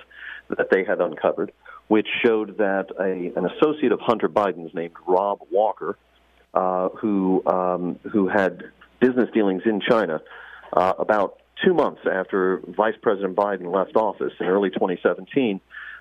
that 0.48 0.70
they 0.70 0.82
had 0.82 1.02
uncovered, 1.02 1.52
which 1.88 2.08
showed 2.24 2.56
that 2.56 2.86
a, 2.98 3.38
an 3.38 3.46
associate 3.50 3.92
of 3.92 4.00
Hunter 4.00 4.30
Biden's 4.30 4.74
named 4.74 4.94
Rob 5.06 5.40
Walker, 5.50 5.98
uh, 6.54 6.88
who 6.88 7.42
um, 7.46 7.98
who 8.10 8.28
had 8.28 8.62
business 8.98 9.28
dealings 9.34 9.64
in 9.66 9.82
China, 9.86 10.22
uh, 10.72 10.94
about 10.98 11.38
two 11.62 11.74
months 11.74 12.00
after 12.10 12.62
Vice 12.66 12.96
President 13.02 13.36
Biden 13.36 13.70
left 13.74 13.94
office 13.94 14.32
in 14.40 14.46
early 14.46 14.70
2017 14.70 15.60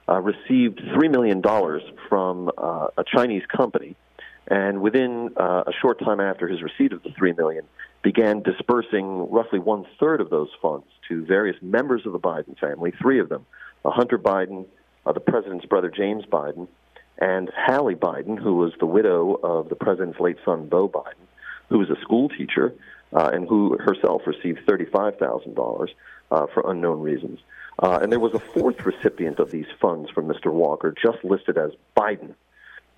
uh, 0.10 0.19
received 0.19 0.80
$3 0.80 1.11
million 1.11 1.41
from 2.10 2.49
uh, 2.57 2.88
a 2.98 3.03
Chinese 3.03 3.44
company, 3.56 3.95
and 4.48 4.82
within 4.82 5.30
uh, 5.38 5.64
a 5.68 5.72
short 5.82 5.99
time 5.99 6.19
after 6.19 6.48
his 6.48 6.61
receipt 6.61 6.94
of 6.94 7.03
the 7.03 7.11
3 7.18 7.34
million, 7.34 7.64
began 8.03 8.41
dispersing 8.41 9.30
roughly 9.30 9.60
one 9.60 9.86
third 9.99 10.22
of 10.22 10.30
those 10.30 10.49
funds 10.61 10.86
to 11.07 11.23
various 11.26 11.56
members 11.61 12.06
of 12.06 12.14
the 12.14 12.19
Biden 12.19 12.57
family, 12.60 12.91
three 13.02 13.19
of 13.19 13.30
them 13.30 13.45
Hunter 13.86 14.18
Biden, 14.18 14.65
uh, 15.06 15.11
the 15.11 15.19
president's 15.19 15.65
brother 15.65 15.90
James 15.90 16.23
Biden, 16.26 16.68
and 17.18 17.49
Hallie 17.56 17.95
Biden, 17.95 18.38
who 18.41 18.56
was 18.56 18.73
the 18.80 18.86
widow 18.86 19.36
of 19.44 19.69
the 19.69 19.76
president's 19.76 20.19
late 20.19 20.38
son, 20.45 20.68
Beau 20.68 20.88
Biden, 20.88 21.26
who 21.69 21.80
was 21.80 21.90
a 21.90 21.99
school 22.02 22.30
teacher 22.30 22.73
uh, 23.14 23.30
and 23.34 23.48
who 23.48 23.78
herself 23.78 24.23
received 24.26 24.60
$35,000 24.68 25.88
uh, 26.32 26.45
for 26.53 26.69
unknown 26.72 27.02
reasons. 27.02 27.40
Uh, 27.80 27.99
and 28.02 28.11
there 28.11 28.19
was 28.19 28.34
a 28.34 28.39
fourth 28.39 28.85
recipient 28.85 29.39
of 29.39 29.52
these 29.52 29.65
funds 29.80 30.10
from 30.11 30.27
Mr. 30.27 30.52
Walker, 30.52 30.93
just 31.02 31.23
listed 31.23 31.57
as 31.57 31.72
Biden. 31.98 32.35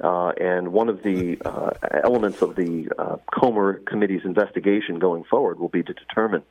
Uh, 0.04 0.30
and 0.42 0.74
one 0.74 0.90
of 0.90 1.04
the 1.04 1.38
uh, 1.46 1.72
elements 2.04 2.42
of 2.42 2.56
the 2.56 2.90
uh, 2.98 3.18
Comer 3.34 3.76
Committee's 3.86 4.26
investigation 4.26 5.00
going 5.00 5.24
forward 5.24 5.60
will 5.60 5.70
be 5.70 5.84
to 5.84 5.94
determine 5.94 6.44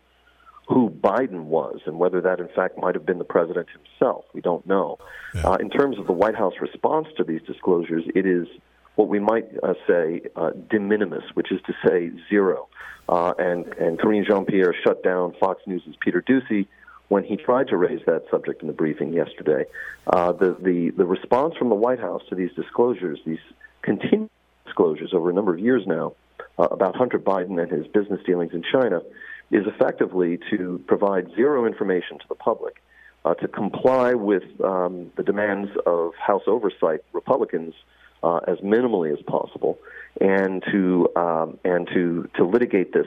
who 0.69 0.89
Biden 0.89 1.44
was 1.44 1.81
and 1.86 1.99
whether 1.99 2.20
that, 2.20 2.39
in 2.39 2.49
fact, 2.49 2.78
might 2.78 2.94
have 2.94 3.05
been 3.05 3.19
the 3.19 3.24
president 3.24 3.69
himself. 3.70 4.24
We 4.32 4.40
don't 4.40 4.66
know. 4.66 4.99
Yeah. 5.35 5.51
Uh, 5.51 5.55
in 5.57 5.70
terms 5.70 5.99
of 5.99 6.07
the 6.07 6.12
White 6.12 6.36
House 6.36 6.55
response 6.61 7.09
to 7.16 7.24
these 7.24 7.43
disclosures, 7.43 8.05
it 8.15 8.27
is 8.27 8.47
what 8.94 9.09
we 9.09 9.19
might 9.19 9.49
uh, 9.62 9.74
say 9.86 10.23
uh, 10.36 10.51
de 10.70 10.78
minimis, 10.78 11.24
which 11.35 11.51
is 11.51 11.61
to 11.66 11.74
say 11.86 12.11
zero. 12.28 12.69
Uh, 13.09 13.35
and 13.39 13.66
and 13.74 13.99
Karine 13.99 14.24
Jean 14.24 14.44
Pierre 14.44 14.74
shut 14.85 15.03
down 15.03 15.35
Fox 15.40 15.61
News' 15.66 15.82
Peter 16.01 16.23
Doocy 16.23 16.69
when 17.09 17.24
he 17.24 17.37
tried 17.37 17.69
to 17.69 17.77
raise 17.77 18.01
that 18.07 18.24
subject 18.31 18.62
in 18.62 18.69
the 18.69 18.73
briefing 18.73 19.12
yesterday. 19.12 19.65
Uh, 20.07 20.33
the, 20.33 20.57
the, 20.61 20.91
the 20.97 21.05
response 21.05 21.55
from 21.57 21.69
the 21.69 21.74
White 21.74 22.01
House 22.01 22.23
to 22.29 22.35
these 22.35 22.53
disclosures, 22.55 23.19
these 23.27 23.39
continued 23.83 24.31
disclosures 24.65 25.12
over 25.12 25.31
a 25.31 25.33
number 25.33 25.53
of 25.53 25.61
years 25.61 25.83
now 25.87 26.15
uh, 26.59 26.69
about 26.70 26.97
Hunter 26.97 27.19
Biden 27.19 27.61
and 27.61 27.70
his 27.70 27.87
business 27.89 28.20
dealings 28.24 28.53
in 28.53 28.62
China, 28.62 29.03
is 29.51 29.66
effectively 29.66 30.39
to 30.51 30.83
provide 30.87 31.31
zero 31.35 31.66
information 31.66 32.19
to 32.19 32.24
the 32.29 32.35
public, 32.35 32.83
uh, 33.24 33.35
to 33.35 33.49
comply 33.49 34.15
with 34.15 34.45
um, 34.65 35.12
the 35.16 35.23
demands 35.23 35.70
of 35.85 36.15
House 36.15 36.43
oversight 36.47 37.01
Republicans 37.12 37.74
uh, 38.23 38.39
as 38.49 38.59
minimally 38.59 39.12
as 39.12 39.23
possible, 39.27 39.79
and 40.20 40.62
to 40.70 41.09
um, 41.16 41.59
and 41.65 41.87
to 41.89 42.29
to 42.37 42.45
litigate 42.45 42.93
this 42.93 43.07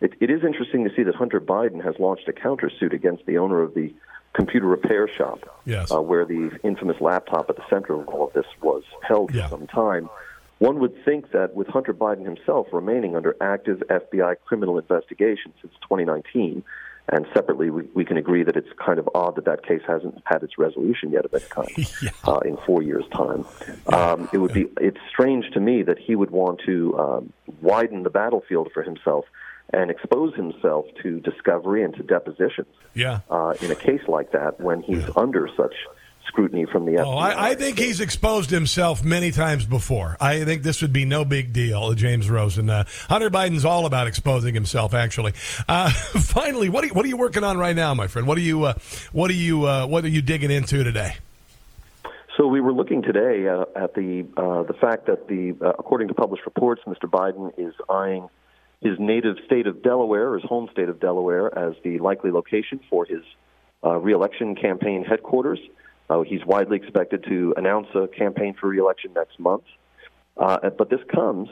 it, 0.00 0.12
it 0.20 0.30
is 0.30 0.44
interesting 0.44 0.84
to 0.88 0.94
see 0.94 1.02
that 1.02 1.14
Hunter 1.14 1.40
Biden 1.40 1.82
has 1.82 1.94
launched 1.98 2.28
a 2.28 2.32
countersuit 2.32 2.92
against 2.92 3.26
the 3.26 3.38
owner 3.38 3.60
of 3.60 3.74
the 3.74 3.92
computer 4.34 4.66
repair 4.66 5.08
shop, 5.08 5.60
yes. 5.64 5.90
uh, 5.90 6.00
where 6.00 6.24
the 6.24 6.58
infamous 6.62 7.00
laptop 7.00 7.50
at 7.50 7.56
the 7.56 7.64
center 7.68 8.00
of 8.00 8.08
all 8.08 8.28
of 8.28 8.32
this 8.34 8.46
was 8.62 8.84
held 9.02 9.34
yeah. 9.34 9.48
for 9.48 9.58
some 9.58 9.66
time. 9.66 10.08
One 10.58 10.80
would 10.80 11.04
think 11.04 11.32
that 11.32 11.54
with 11.54 11.68
Hunter 11.68 11.94
Biden 11.94 12.24
himself 12.24 12.66
remaining 12.72 13.16
under 13.16 13.36
active 13.40 13.82
FBI 13.88 14.36
criminal 14.44 14.78
investigation 14.78 15.52
since 15.60 15.72
2019, 15.82 16.64
and 17.10 17.26
separately, 17.32 17.70
we, 17.70 17.84
we 17.94 18.04
can 18.04 18.18
agree 18.18 18.42
that 18.42 18.54
it's 18.54 18.68
kind 18.84 18.98
of 18.98 19.08
odd 19.14 19.36
that 19.36 19.46
that 19.46 19.64
case 19.64 19.80
hasn't 19.86 20.20
had 20.24 20.42
its 20.42 20.58
resolution 20.58 21.10
yet 21.10 21.24
of 21.24 21.32
any 21.32 21.44
kind 21.48 21.70
yeah. 22.02 22.10
uh, 22.24 22.40
in 22.40 22.58
four 22.66 22.82
years' 22.82 23.04
time. 23.12 23.46
Um, 23.86 24.28
it 24.32 24.38
would 24.38 24.52
be 24.52 24.66
it's 24.78 24.98
strange 25.08 25.50
to 25.52 25.60
me 25.60 25.82
that 25.84 25.98
he 25.98 26.14
would 26.14 26.30
want 26.30 26.60
to 26.66 26.98
um, 26.98 27.32
widen 27.62 28.02
the 28.02 28.10
battlefield 28.10 28.70
for 28.74 28.82
himself 28.82 29.24
and 29.72 29.90
expose 29.90 30.34
himself 30.34 30.86
to 31.02 31.20
discovery 31.20 31.82
and 31.82 31.94
to 31.94 32.02
depositions 32.02 32.74
yeah. 32.94 33.20
uh, 33.30 33.54
in 33.60 33.70
a 33.70 33.74
case 33.74 34.00
like 34.08 34.32
that 34.32 34.60
when 34.60 34.80
he's 34.82 35.02
yeah. 35.02 35.10
under 35.16 35.48
such 35.56 35.74
scrutiny 36.28 36.66
from 36.66 36.84
the 36.84 36.92
FBI. 36.92 37.04
Oh, 37.04 37.16
I, 37.16 37.50
I, 37.50 37.54
think 37.54 37.78
he's 37.78 38.00
exposed 38.00 38.50
himself 38.50 39.02
many 39.02 39.30
times 39.30 39.64
before. 39.64 40.16
I 40.20 40.44
think 40.44 40.62
this 40.62 40.82
would 40.82 40.92
be 40.92 41.04
no 41.04 41.24
big 41.24 41.52
deal, 41.52 41.92
James 41.94 42.30
Rosen. 42.30 42.70
Uh, 42.70 42.84
Hunter 43.08 43.30
Biden's 43.30 43.64
all 43.64 43.86
about 43.86 44.06
exposing 44.06 44.54
himself. 44.54 44.94
Actually, 44.94 45.32
uh, 45.68 45.90
finally, 45.90 46.68
what 46.68 46.84
are 46.84 46.88
you, 46.88 46.94
what 46.94 47.04
are 47.04 47.08
you 47.08 47.16
working 47.16 47.44
on 47.44 47.58
right 47.58 47.74
now, 47.74 47.94
my 47.94 48.06
friend? 48.06 48.28
What 48.28 48.38
are 48.38 48.42
you 48.42 48.64
uh, 48.64 48.74
what 49.12 49.30
are 49.30 49.34
you 49.34 49.66
uh, 49.66 49.86
what 49.86 50.04
are 50.04 50.08
you 50.08 50.22
digging 50.22 50.50
into 50.50 50.84
today? 50.84 51.16
So 52.36 52.46
we 52.46 52.60
were 52.60 52.72
looking 52.72 53.02
today 53.02 53.48
uh, 53.48 53.64
at 53.74 53.94
the 53.94 54.26
uh, 54.36 54.62
the 54.62 54.74
fact 54.74 55.06
that 55.06 55.28
the 55.28 55.56
according 55.78 56.08
to 56.08 56.14
published 56.14 56.44
reports, 56.44 56.82
Mr. 56.86 57.10
Biden 57.10 57.52
is 57.58 57.74
eyeing 57.88 58.28
his 58.80 58.98
native 58.98 59.36
state 59.44 59.66
of 59.66 59.82
Delaware, 59.82 60.34
his 60.34 60.44
home 60.44 60.68
state 60.72 60.88
of 60.88 61.00
Delaware, 61.00 61.56
as 61.56 61.74
the 61.82 61.98
likely 61.98 62.30
location 62.30 62.80
for 62.88 63.04
his 63.04 63.22
reelection 63.82 64.54
campaign 64.54 65.04
headquarters. 65.04 65.58
Uh, 66.10 66.22
he's 66.22 66.44
widely 66.44 66.76
expected 66.76 67.24
to 67.24 67.54
announce 67.56 67.88
a 67.94 68.08
campaign 68.08 68.54
for 68.58 68.68
reelection 68.68 69.12
next 69.14 69.38
month. 69.38 69.64
Uh, 70.36 70.70
but 70.70 70.88
this 70.88 71.00
comes, 71.12 71.48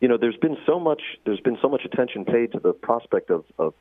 you 0.00 0.08
know, 0.08 0.16
there's 0.16 0.36
been 0.36 0.56
so 0.66 0.78
much 0.78 1.00
there's 1.24 1.40
been 1.40 1.58
so 1.62 1.68
much 1.68 1.84
attention 1.84 2.24
paid 2.24 2.52
to 2.52 2.58
the 2.58 2.72
prospect 2.72 3.30
of, 3.30 3.44
of 3.58 3.74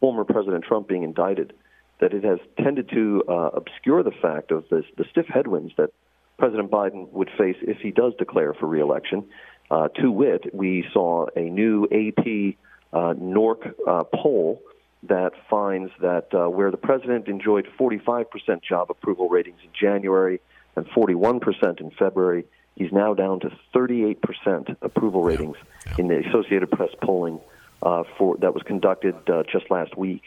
former 0.00 0.24
President 0.24 0.64
Trump 0.64 0.88
being 0.88 1.04
indicted 1.04 1.52
that 2.00 2.12
it 2.12 2.24
has 2.24 2.40
tended 2.60 2.88
to 2.90 3.22
uh, 3.28 3.50
obscure 3.54 4.02
the 4.02 4.10
fact 4.10 4.50
of 4.50 4.64
this, 4.68 4.84
the 4.98 5.04
stiff 5.10 5.26
headwinds 5.26 5.72
that 5.78 5.90
President 6.36 6.70
Biden 6.70 7.08
would 7.12 7.30
face 7.38 7.56
if 7.62 7.78
he 7.78 7.92
does 7.92 8.12
declare 8.18 8.52
for 8.52 8.66
reelection. 8.66 9.24
Uh, 9.72 9.88
to 9.88 10.10
wit, 10.10 10.54
we 10.54 10.84
saw 10.92 11.24
a 11.34 11.40
new 11.40 11.84
AP 11.86 12.58
uh, 12.92 13.14
NORC 13.14 13.72
uh, 13.88 14.04
poll 14.04 14.60
that 15.04 15.32
finds 15.48 15.90
that 16.02 16.26
uh, 16.34 16.46
where 16.46 16.70
the 16.70 16.76
president 16.76 17.26
enjoyed 17.26 17.66
45% 17.80 18.26
job 18.62 18.90
approval 18.90 19.30
ratings 19.30 19.60
in 19.64 19.70
January 19.72 20.40
and 20.76 20.86
41% 20.90 21.80
in 21.80 21.90
February, 21.92 22.44
he's 22.76 22.92
now 22.92 23.14
down 23.14 23.40
to 23.40 23.50
38% 23.74 24.76
approval 24.82 25.22
ratings 25.22 25.56
yeah. 25.86 25.92
Yeah. 25.92 26.00
in 26.00 26.08
the 26.08 26.28
Associated 26.28 26.70
Press 26.70 26.90
polling 27.02 27.40
uh, 27.82 28.04
for 28.18 28.36
that 28.42 28.52
was 28.52 28.62
conducted 28.64 29.14
uh, 29.30 29.42
just 29.50 29.70
last 29.70 29.96
week. 29.96 30.22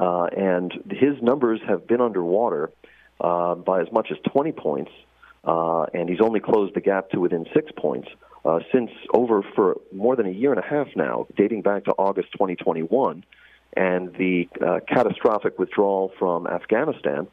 Uh, 0.00 0.24
and 0.24 0.72
his 0.90 1.20
numbers 1.20 1.60
have 1.68 1.86
been 1.86 2.00
underwater 2.00 2.70
uh, 3.20 3.54
by 3.56 3.82
as 3.82 3.92
much 3.92 4.08
as 4.10 4.16
20 4.32 4.52
points, 4.52 4.90
uh, 5.44 5.82
and 5.92 6.08
he's 6.08 6.22
only 6.22 6.40
closed 6.40 6.74
the 6.74 6.80
gap 6.80 7.10
to 7.10 7.20
within 7.20 7.44
six 7.52 7.70
points. 7.76 8.08
Since 8.72 8.90
over 9.12 9.42
for 9.54 9.76
more 9.92 10.16
than 10.16 10.26
a 10.26 10.30
year 10.30 10.52
and 10.52 10.62
a 10.62 10.66
half 10.66 10.88
now, 10.94 11.26
dating 11.36 11.62
back 11.62 11.84
to 11.84 11.92
August 11.92 12.32
2021, 12.32 13.24
and 13.76 14.14
the 14.14 14.48
uh, 14.64 14.80
catastrophic 14.88 15.58
withdrawal 15.58 16.12
from 16.18 16.46
Afghanistan. 16.46 17.26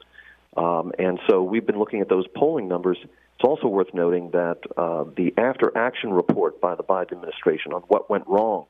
Um, 0.57 0.91
and 0.99 1.19
so 1.29 1.41
we've 1.41 1.65
been 1.65 1.79
looking 1.79 2.01
at 2.01 2.09
those 2.09 2.25
polling 2.35 2.67
numbers. 2.67 2.97
It's 3.01 3.43
also 3.43 3.67
worth 3.67 3.93
noting 3.93 4.31
that 4.31 4.59
uh, 4.77 5.05
the 5.15 5.33
after 5.37 5.75
action 5.75 6.11
report 6.13 6.61
by 6.61 6.75
the 6.75 6.83
Biden 6.83 7.13
administration 7.13 7.73
on 7.73 7.81
what 7.83 8.09
went 8.09 8.27
wrong 8.27 8.65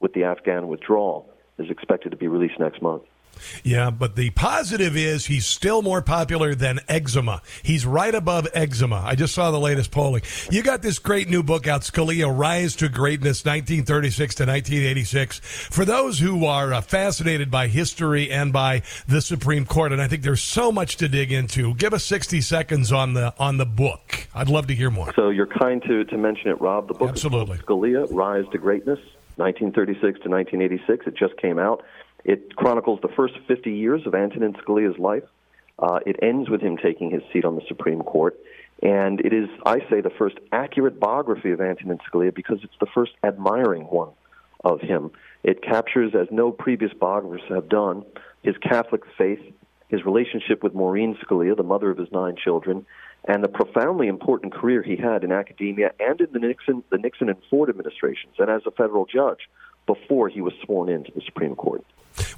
with 0.00 0.12
the 0.12 0.24
Afghan 0.24 0.68
withdrawal 0.68 1.28
is 1.58 1.70
expected 1.70 2.10
to 2.10 2.16
be 2.16 2.28
released 2.28 2.58
next 2.58 2.82
month. 2.82 3.02
Yeah, 3.62 3.90
but 3.90 4.16
the 4.16 4.30
positive 4.30 4.96
is 4.96 5.26
he's 5.26 5.46
still 5.46 5.82
more 5.82 6.02
popular 6.02 6.54
than 6.54 6.80
eczema. 6.88 7.42
He's 7.62 7.86
right 7.86 8.14
above 8.14 8.48
eczema. 8.54 9.02
I 9.04 9.14
just 9.14 9.34
saw 9.34 9.50
the 9.50 9.60
latest 9.60 9.90
polling. 9.90 10.22
You 10.50 10.62
got 10.62 10.82
this 10.82 10.98
great 10.98 11.28
new 11.28 11.42
book 11.42 11.66
out, 11.66 11.82
Scalia 11.82 12.36
Rise 12.36 12.76
to 12.76 12.88
Greatness, 12.88 13.44
1936 13.44 14.34
to 14.36 14.42
1986. 14.42 15.38
For 15.38 15.84
those 15.84 16.18
who 16.18 16.46
are 16.46 16.72
uh, 16.72 16.80
fascinated 16.80 17.50
by 17.50 17.68
history 17.68 18.30
and 18.30 18.52
by 18.52 18.82
the 19.06 19.20
Supreme 19.20 19.64
Court, 19.64 19.92
and 19.92 20.00
I 20.00 20.08
think 20.08 20.22
there's 20.22 20.42
so 20.42 20.72
much 20.72 20.96
to 20.96 21.08
dig 21.08 21.32
into. 21.32 21.74
Give 21.74 21.92
us 21.92 22.04
60 22.04 22.40
seconds 22.40 22.92
on 22.92 23.14
the 23.14 23.34
on 23.38 23.56
the 23.56 23.66
book. 23.66 24.28
I'd 24.34 24.48
love 24.48 24.66
to 24.68 24.74
hear 24.74 24.90
more. 24.90 25.12
So 25.14 25.30
you're 25.30 25.46
kind 25.46 25.82
to, 25.82 26.04
to 26.04 26.16
mention 26.16 26.48
it, 26.48 26.60
Rob. 26.60 26.88
The 26.88 26.94
book 26.94 27.08
Absolutely. 27.08 27.58
Scalia 27.58 28.06
Rise 28.10 28.44
to 28.52 28.58
Greatness, 28.58 28.98
1936 29.36 30.00
to 30.00 30.28
1986. 30.28 31.06
It 31.06 31.16
just 31.16 31.36
came 31.36 31.58
out. 31.58 31.82
It 32.24 32.56
chronicles 32.56 33.00
the 33.02 33.08
first 33.08 33.34
50 33.46 33.72
years 33.72 34.06
of 34.06 34.14
Antonin 34.14 34.54
Scalia's 34.54 34.98
life. 34.98 35.24
Uh, 35.78 36.00
it 36.06 36.16
ends 36.22 36.48
with 36.48 36.60
him 36.60 36.76
taking 36.76 37.10
his 37.10 37.22
seat 37.32 37.44
on 37.44 37.56
the 37.56 37.62
Supreme 37.68 38.02
Court. 38.02 38.38
And 38.82 39.20
it 39.20 39.32
is, 39.32 39.48
I 39.64 39.80
say, 39.90 40.00
the 40.00 40.10
first 40.10 40.36
accurate 40.52 40.98
biography 40.98 41.50
of 41.52 41.60
Antonin 41.60 41.98
Scalia 41.98 42.34
because 42.34 42.58
it's 42.62 42.74
the 42.80 42.86
first 42.94 43.12
admiring 43.22 43.82
one 43.84 44.10
of 44.64 44.80
him. 44.80 45.10
It 45.42 45.62
captures, 45.62 46.14
as 46.14 46.28
no 46.30 46.50
previous 46.50 46.92
biographers 46.92 47.42
have 47.48 47.68
done, 47.68 48.04
his 48.42 48.56
Catholic 48.58 49.02
faith, 49.18 49.40
his 49.88 50.04
relationship 50.04 50.62
with 50.62 50.74
Maureen 50.74 51.16
Scalia, 51.22 51.56
the 51.56 51.62
mother 51.62 51.90
of 51.90 51.98
his 51.98 52.10
nine 52.10 52.36
children, 52.36 52.86
and 53.26 53.42
the 53.42 53.48
profoundly 53.48 54.08
important 54.08 54.52
career 54.52 54.82
he 54.82 54.96
had 54.96 55.24
in 55.24 55.32
academia 55.32 55.92
and 56.00 56.20
in 56.20 56.28
the 56.32 56.38
Nixon, 56.38 56.82
the 56.90 56.98
Nixon 56.98 57.28
and 57.28 57.38
Ford 57.48 57.70
administrations, 57.70 58.34
and 58.38 58.50
as 58.50 58.62
a 58.66 58.70
federal 58.70 59.06
judge 59.06 59.48
before 59.86 60.28
he 60.28 60.40
was 60.40 60.52
sworn 60.64 60.88
into 60.88 61.12
the 61.12 61.20
Supreme 61.22 61.54
Court. 61.54 61.84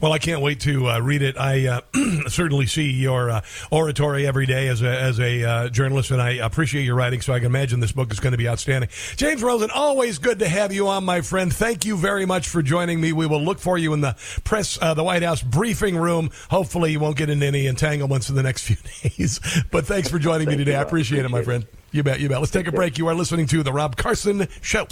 Well, 0.00 0.12
I 0.12 0.18
can't 0.18 0.40
wait 0.40 0.60
to 0.60 0.88
uh, 0.88 1.00
read 1.00 1.22
it. 1.22 1.36
I 1.36 1.66
uh, 1.66 1.80
certainly 2.28 2.66
see 2.66 2.90
your 2.90 3.30
uh, 3.30 3.40
oratory 3.70 4.26
every 4.26 4.46
day 4.46 4.68
as 4.68 4.82
a, 4.82 4.88
as 4.88 5.20
a 5.20 5.44
uh, 5.44 5.68
journalist, 5.68 6.10
and 6.10 6.20
I 6.20 6.32
appreciate 6.32 6.84
your 6.84 6.94
writing, 6.94 7.20
so 7.20 7.34
I 7.34 7.38
can 7.38 7.46
imagine 7.46 7.80
this 7.80 7.92
book 7.92 8.10
is 8.10 8.20
going 8.20 8.32
to 8.32 8.38
be 8.38 8.48
outstanding. 8.48 8.88
James 9.16 9.42
Rosen, 9.42 9.70
always 9.70 10.18
good 10.18 10.38
to 10.38 10.48
have 10.48 10.72
you 10.72 10.88
on, 10.88 11.04
my 11.04 11.20
friend. 11.20 11.52
Thank 11.52 11.84
you 11.84 11.96
very 11.96 12.24
much 12.24 12.48
for 12.48 12.62
joining 12.62 13.00
me. 13.00 13.12
We 13.12 13.26
will 13.26 13.42
look 13.42 13.58
for 13.58 13.76
you 13.76 13.92
in 13.92 14.00
the 14.00 14.16
press, 14.44 14.78
uh, 14.80 14.94
the 14.94 15.04
White 15.04 15.22
House 15.22 15.42
briefing 15.42 15.96
room. 15.96 16.30
Hopefully, 16.50 16.92
you 16.92 17.00
won't 17.00 17.16
get 17.16 17.28
into 17.28 17.44
any 17.44 17.66
entanglements 17.66 18.30
in 18.30 18.34
the 18.34 18.42
next 18.42 18.62
few 18.66 18.76
days. 19.02 19.40
but 19.70 19.86
thanks 19.86 20.08
for 20.08 20.18
joining 20.18 20.48
me 20.48 20.56
today. 20.56 20.74
I 20.74 20.82
appreciate, 20.82 21.20
appreciate 21.20 21.24
it, 21.26 21.30
my 21.30 21.42
friend. 21.42 21.66
You 21.92 22.02
bet, 22.02 22.20
you 22.20 22.28
bet. 22.28 22.40
Let's 22.40 22.52
take 22.52 22.66
a 22.66 22.72
break. 22.72 22.98
You 22.98 23.08
are 23.08 23.14
listening 23.14 23.46
to 23.48 23.62
The 23.62 23.72
Rob 23.72 23.96
Carson 23.96 24.48
Show. 24.60 24.86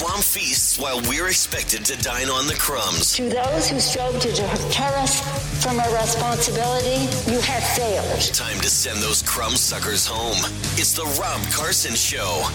The 0.00 0.06
swamp 0.06 0.24
feasts 0.24 0.78
while 0.78 0.98
we're 1.02 1.26
expected 1.26 1.84
to 1.84 1.96
dine 2.02 2.30
on 2.30 2.46
the 2.46 2.54
crumbs. 2.54 3.14
To 3.16 3.28
those 3.28 3.68
who 3.68 3.78
strove 3.78 4.18
to 4.20 4.28
deter 4.28 4.96
us 4.96 5.20
from 5.62 5.78
our 5.78 5.94
responsibility, 5.94 7.04
you 7.30 7.38
have 7.40 7.62
failed. 7.62 8.20
Time 8.32 8.58
to 8.60 8.70
send 8.70 9.02
those 9.02 9.22
crumb 9.22 9.56
suckers 9.56 10.06
home. 10.06 10.38
It's 10.78 10.94
the 10.94 11.04
Rob 11.20 11.42
Carson 11.52 11.94
Show. 11.94 12.48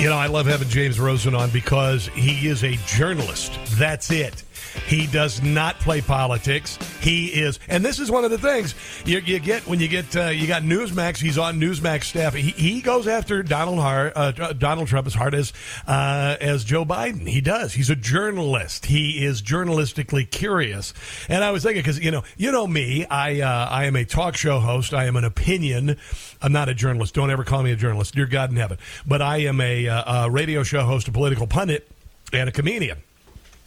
You 0.00 0.08
know, 0.08 0.16
I 0.16 0.28
love 0.28 0.46
having 0.46 0.68
James 0.68 1.00
Rosen 1.00 1.34
on 1.34 1.50
because 1.50 2.06
he 2.14 2.46
is 2.46 2.62
a 2.62 2.76
journalist. 2.86 3.58
That's 3.70 4.12
it. 4.12 4.44
He 4.86 5.06
does 5.06 5.42
not 5.42 5.78
play 5.80 6.00
politics. 6.00 6.78
He 7.00 7.26
is, 7.26 7.58
and 7.68 7.84
this 7.84 7.98
is 7.98 8.10
one 8.10 8.24
of 8.24 8.30
the 8.30 8.38
things 8.38 8.74
you, 9.04 9.18
you 9.18 9.38
get 9.38 9.66
when 9.66 9.80
you 9.80 9.88
get 9.88 10.16
uh, 10.16 10.28
you 10.28 10.46
got 10.46 10.62
Newsmax. 10.62 11.18
He's 11.18 11.38
on 11.38 11.60
Newsmax 11.60 12.04
staff. 12.04 12.34
He, 12.34 12.50
he 12.50 12.80
goes 12.80 13.06
after 13.06 13.42
Donald 13.42 13.78
Hart, 13.78 14.12
uh, 14.16 14.52
Donald 14.52 14.88
Trump 14.88 15.06
as 15.06 15.14
hard 15.14 15.34
as 15.34 15.52
uh, 15.86 16.36
as 16.40 16.64
Joe 16.64 16.84
Biden. 16.84 17.28
He 17.28 17.40
does. 17.40 17.72
He's 17.72 17.90
a 17.90 17.96
journalist. 17.96 18.86
He 18.86 19.24
is 19.24 19.42
journalistically 19.42 20.30
curious. 20.30 20.94
And 21.28 21.44
I 21.44 21.50
was 21.50 21.62
thinking 21.62 21.82
because 21.82 22.00
you 22.00 22.10
know 22.10 22.24
you 22.36 22.52
know 22.52 22.66
me. 22.66 23.06
I 23.06 23.40
uh, 23.40 23.68
I 23.70 23.86
am 23.86 23.96
a 23.96 24.04
talk 24.04 24.36
show 24.36 24.58
host. 24.58 24.94
I 24.94 25.04
am 25.04 25.16
an 25.16 25.24
opinion. 25.24 25.96
I'm 26.40 26.52
not 26.52 26.68
a 26.68 26.74
journalist. 26.74 27.14
Don't 27.14 27.30
ever 27.30 27.44
call 27.44 27.62
me 27.62 27.72
a 27.72 27.76
journalist. 27.76 28.14
Dear 28.14 28.26
God 28.26 28.50
in 28.50 28.56
heaven. 28.56 28.78
But 29.06 29.22
I 29.22 29.38
am 29.38 29.60
a, 29.60 29.88
uh, 29.88 30.26
a 30.26 30.30
radio 30.30 30.62
show 30.62 30.84
host, 30.84 31.08
a 31.08 31.12
political 31.12 31.46
pundit, 31.46 31.88
and 32.32 32.48
a 32.48 32.52
comedian. 32.52 33.02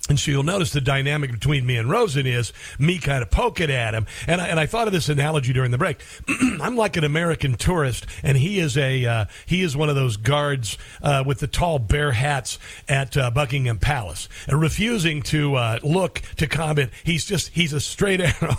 And 0.10 0.20
so 0.20 0.32
you'll 0.32 0.44
notice 0.44 0.72
the 0.72 0.82
dynamic 0.82 1.32
between 1.32 1.66
me 1.66 1.78
and 1.78 1.90
Rosen 1.90 2.26
is 2.26 2.52
me 2.80 2.98
kind 2.98 3.22
of 3.22 3.30
poking 3.30 3.70
at 3.70 3.94
him. 3.94 4.08
And 4.28 4.42
I, 4.42 4.48
and 4.48 4.60
I 4.60 4.66
thought 4.66 4.88
of 4.88 4.94
this 4.94 5.10
analogy 5.10 5.54
during 5.54 5.72
the 5.72 5.78
break. 5.78 6.02
I'm 6.60 6.76
like 6.76 6.98
an 6.98 7.04
American 7.04 7.56
tourist, 7.56 8.08
and 8.24 8.38
he 8.38 8.60
is 8.60 8.78
a 8.78 9.06
uh, 9.06 9.26
he 9.46 9.62
is 9.62 9.78
one 9.78 9.90
of 9.90 9.96
those 9.96 10.18
guards 10.18 10.78
uh, 11.04 11.24
with 11.26 11.40
the 11.40 11.48
tall 11.48 11.78
bear 11.78 12.12
hats 12.14 12.58
at 12.90 13.16
uh, 13.16 13.30
Buckingham 13.32 13.78
Palace, 13.78 14.28
and 14.48 14.60
refusing 14.60 15.22
to 15.24 15.56
uh, 15.56 15.80
look 15.84 16.22
to 16.38 16.48
comment. 16.48 16.90
He's 17.04 17.26
just 17.26 17.50
he's 17.50 17.72
a 17.72 17.80
straight 17.80 18.22
arrow. 18.42 18.58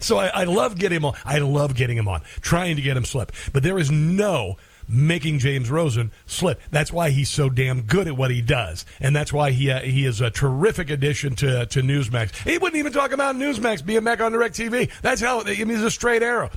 so 0.00 0.18
I, 0.18 0.28
I 0.28 0.44
love 0.44 0.78
getting 0.78 0.96
him 0.96 1.04
on. 1.04 1.14
I 1.24 1.38
love 1.38 1.74
getting 1.74 1.96
him 1.96 2.08
on, 2.08 2.22
trying 2.40 2.76
to 2.76 2.82
get 2.82 2.96
him 2.96 3.04
slip. 3.04 3.32
But 3.52 3.64
there 3.64 3.78
is 3.78 3.90
no 3.90 4.56
making 4.88 5.38
James 5.38 5.70
Rosen 5.70 6.10
slip. 6.26 6.60
That's 6.70 6.92
why 6.92 7.10
he's 7.10 7.28
so 7.28 7.48
damn 7.48 7.82
good 7.82 8.08
at 8.08 8.16
what 8.16 8.30
he 8.30 8.40
does, 8.40 8.84
and 9.00 9.14
that's 9.14 9.32
why 9.32 9.50
he 9.50 9.70
uh, 9.70 9.80
he 9.80 10.04
is 10.04 10.20
a 10.20 10.30
terrific 10.30 10.90
addition 10.90 11.34
to 11.36 11.66
to 11.66 11.82
Newsmax. 11.82 12.34
He 12.48 12.58
wouldn't 12.58 12.78
even 12.78 12.92
talk 12.92 13.12
about 13.12 13.36
Newsmax 13.36 13.84
being 13.84 14.04
back 14.04 14.20
on 14.20 14.32
DirecTV. 14.32 14.90
That's 15.02 15.20
how 15.20 15.40
I 15.40 15.44
mean, 15.44 15.68
he's 15.68 15.82
a 15.82 15.90
straight 15.90 16.22
arrow. 16.22 16.50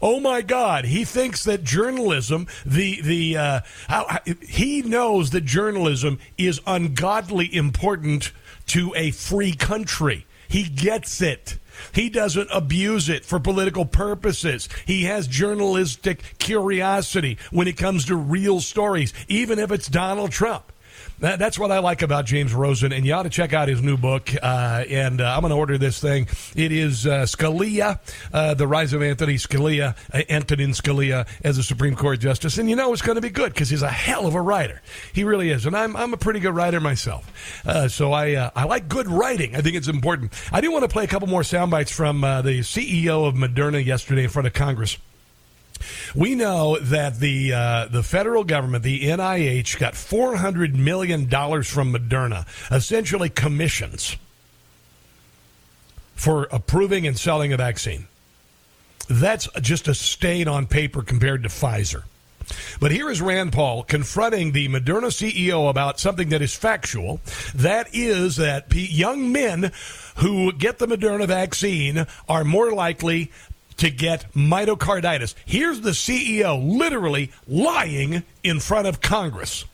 Oh 0.00 0.20
my 0.20 0.42
God, 0.42 0.84
he 0.86 1.04
thinks 1.04 1.44
that 1.44 1.64
journalism, 1.64 2.46
the 2.64 3.00
the 3.02 3.36
uh, 3.36 3.60
how, 3.88 4.18
he 4.48 4.82
knows 4.82 5.30
that 5.30 5.44
journalism 5.44 6.18
is 6.38 6.60
ungodly 6.66 7.54
important 7.54 8.32
to 8.66 8.92
a 8.96 9.10
free 9.10 9.52
country. 9.52 10.26
He 10.48 10.64
gets 10.64 11.20
it. 11.20 11.58
He 11.92 12.08
doesn't 12.08 12.48
abuse 12.52 13.08
it 13.08 13.24
for 13.24 13.40
political 13.40 13.84
purposes. 13.84 14.68
He 14.86 15.04
has 15.04 15.26
journalistic 15.26 16.38
curiosity 16.38 17.38
when 17.50 17.68
it 17.68 17.76
comes 17.76 18.04
to 18.06 18.16
real 18.16 18.60
stories, 18.60 19.12
even 19.28 19.58
if 19.58 19.70
it's 19.70 19.88
Donald 19.88 20.32
Trump. 20.32 20.72
That, 21.24 21.38
that's 21.38 21.58
what 21.58 21.70
I 21.70 21.78
like 21.78 22.02
about 22.02 22.26
James 22.26 22.52
Rosen, 22.52 22.92
and 22.92 23.06
you 23.06 23.14
ought 23.14 23.22
to 23.22 23.30
check 23.30 23.54
out 23.54 23.68
his 23.68 23.80
new 23.80 23.96
book. 23.96 24.30
Uh, 24.42 24.84
and 24.90 25.22
uh, 25.22 25.34
I'm 25.34 25.40
going 25.40 25.52
to 25.52 25.56
order 25.56 25.78
this 25.78 25.98
thing. 25.98 26.28
It 26.54 26.70
is 26.70 27.06
uh, 27.06 27.22
Scalia, 27.22 27.98
uh, 28.30 28.52
the 28.52 28.66
rise 28.66 28.92
of 28.92 29.02
Anthony 29.02 29.36
Scalia, 29.36 29.96
uh, 30.12 30.22
Antonin 30.28 30.72
Scalia 30.72 31.26
as 31.42 31.56
a 31.56 31.62
Supreme 31.62 31.96
Court 31.96 32.20
justice. 32.20 32.58
And 32.58 32.68
you 32.68 32.76
know 32.76 32.92
it's 32.92 33.00
going 33.00 33.14
to 33.14 33.22
be 33.22 33.30
good 33.30 33.54
because 33.54 33.70
he's 33.70 33.80
a 33.80 33.88
hell 33.88 34.26
of 34.26 34.34
a 34.34 34.42
writer. 34.42 34.82
He 35.14 35.24
really 35.24 35.48
is, 35.48 35.64
and 35.64 35.74
I'm 35.74 35.96
I'm 35.96 36.12
a 36.12 36.18
pretty 36.18 36.40
good 36.40 36.54
writer 36.54 36.78
myself. 36.78 37.26
Uh, 37.66 37.88
so 37.88 38.12
I 38.12 38.50
I 38.54 38.64
like 38.64 38.90
good 38.90 39.08
writing. 39.08 39.56
I 39.56 39.62
think 39.62 39.76
it's 39.76 39.88
important. 39.88 40.34
I 40.52 40.60
do 40.60 40.70
want 40.72 40.82
to 40.82 40.88
play 40.88 41.04
a 41.04 41.08
couple 41.08 41.28
more 41.28 41.42
sound 41.42 41.70
bites 41.70 41.90
from 41.90 42.20
the 42.20 42.60
CEO 42.60 43.26
of 43.26 43.32
Moderna 43.32 43.82
yesterday 43.82 44.24
in 44.24 44.28
front 44.28 44.46
of 44.46 44.52
Congress. 44.52 44.98
We 46.14 46.34
know 46.34 46.78
that 46.78 47.20
the 47.20 47.52
uh, 47.52 47.86
the 47.86 48.02
federal 48.02 48.44
government, 48.44 48.84
the 48.84 49.02
NIH, 49.02 49.78
got 49.78 49.94
four 49.94 50.36
hundred 50.36 50.76
million 50.76 51.28
dollars 51.28 51.68
from 51.68 51.92
Moderna, 51.92 52.46
essentially 52.70 53.28
commissions 53.28 54.16
for 56.14 56.48
approving 56.50 57.06
and 57.06 57.18
selling 57.18 57.52
a 57.52 57.56
vaccine. 57.56 58.06
That's 59.08 59.48
just 59.60 59.88
a 59.88 59.94
stain 59.94 60.48
on 60.48 60.66
paper 60.66 61.02
compared 61.02 61.42
to 61.42 61.48
Pfizer. 61.48 62.04
But 62.80 62.92
here 62.92 63.10
is 63.10 63.20
Rand 63.20 63.52
Paul 63.52 63.82
confronting 63.82 64.52
the 64.52 64.68
Moderna 64.68 65.08
CEO 65.08 65.68
about 65.68 66.00
something 66.00 66.28
that 66.30 66.42
is 66.42 66.54
factual. 66.54 67.20
That 67.54 67.88
is 67.92 68.36
that 68.36 68.72
young 68.72 69.32
men 69.32 69.72
who 70.16 70.52
get 70.52 70.78
the 70.78 70.86
Moderna 70.86 71.26
vaccine 71.26 72.06
are 72.28 72.44
more 72.44 72.72
likely 72.72 73.32
to 73.78 73.90
get 73.90 74.32
myocarditis. 74.32 75.34
Here's 75.44 75.80
the 75.80 75.90
CEO 75.90 76.62
literally 76.62 77.30
lying 77.46 78.24
in 78.42 78.60
front 78.60 78.86
of 78.86 79.00
Congress. 79.00 79.64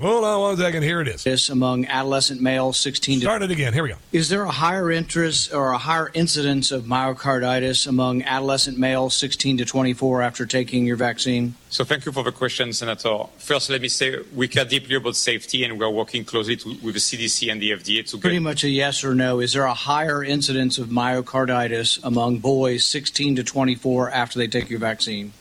Hold 0.00 0.24
on 0.24 0.40
one 0.40 0.56
second. 0.56 0.84
Here 0.84 1.00
it 1.00 1.08
is. 1.08 1.24
This 1.24 1.48
among 1.48 1.86
adolescent 1.86 2.40
males 2.40 2.78
16 2.78 3.18
to. 3.18 3.24
Start 3.24 3.42
it 3.42 3.50
again. 3.50 3.72
Here 3.72 3.82
we 3.82 3.88
go. 3.88 3.96
Is 4.12 4.28
there 4.28 4.44
a 4.44 4.50
higher 4.50 4.92
interest 4.92 5.52
or 5.52 5.72
a 5.72 5.78
higher 5.78 6.08
incidence 6.14 6.70
of 6.70 6.84
myocarditis 6.84 7.84
among 7.88 8.22
adolescent 8.22 8.78
males 8.78 9.16
16 9.16 9.58
to 9.58 9.64
24 9.64 10.22
after 10.22 10.46
taking 10.46 10.86
your 10.86 10.94
vaccine? 10.94 11.56
So 11.70 11.82
thank 11.82 12.06
you 12.06 12.12
for 12.12 12.22
the 12.22 12.30
question, 12.30 12.72
Senator. 12.72 13.24
First, 13.38 13.70
let 13.70 13.80
me 13.80 13.88
say 13.88 14.20
we 14.32 14.46
care 14.46 14.64
deeply 14.64 14.94
about 14.94 15.16
safety, 15.16 15.64
and 15.64 15.80
we're 15.80 15.90
working 15.90 16.24
closely 16.24 16.54
to, 16.58 16.68
with 16.80 16.94
the 16.94 17.00
CDC 17.00 17.50
and 17.50 17.60
the 17.60 17.72
FDA 17.72 18.08
to 18.10 18.18
pretty 18.18 18.38
much 18.38 18.62
a 18.62 18.68
yes 18.68 19.02
or 19.02 19.16
no. 19.16 19.40
Is 19.40 19.52
there 19.52 19.64
a 19.64 19.74
higher 19.74 20.22
incidence 20.22 20.78
of 20.78 20.90
myocarditis 20.90 21.98
among 22.04 22.38
boys 22.38 22.86
16 22.86 23.34
to 23.34 23.42
24 23.42 24.12
after 24.12 24.38
they 24.38 24.46
take 24.46 24.70
your 24.70 24.78
vaccine? 24.78 25.32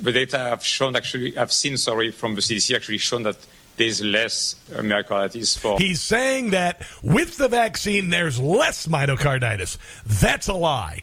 The 0.00 0.12
data 0.12 0.52
I've 0.52 0.64
shown 0.64 0.96
actually, 0.96 1.36
I've 1.36 1.52
seen, 1.52 1.76
sorry, 1.76 2.10
from 2.10 2.34
the 2.34 2.40
CDC 2.40 2.74
actually 2.74 2.96
shown 2.96 3.24
that 3.24 3.36
there's 3.80 4.02
less 4.02 4.56
myocarditis 4.70 5.58
for. 5.58 5.78
He's 5.78 6.02
saying 6.02 6.50
that 6.50 6.82
with 7.02 7.38
the 7.38 7.48
vaccine, 7.48 8.10
there's 8.10 8.38
less 8.38 8.86
myocarditis. 8.86 9.78
That's 10.04 10.48
a 10.48 10.54
lie. 10.54 11.02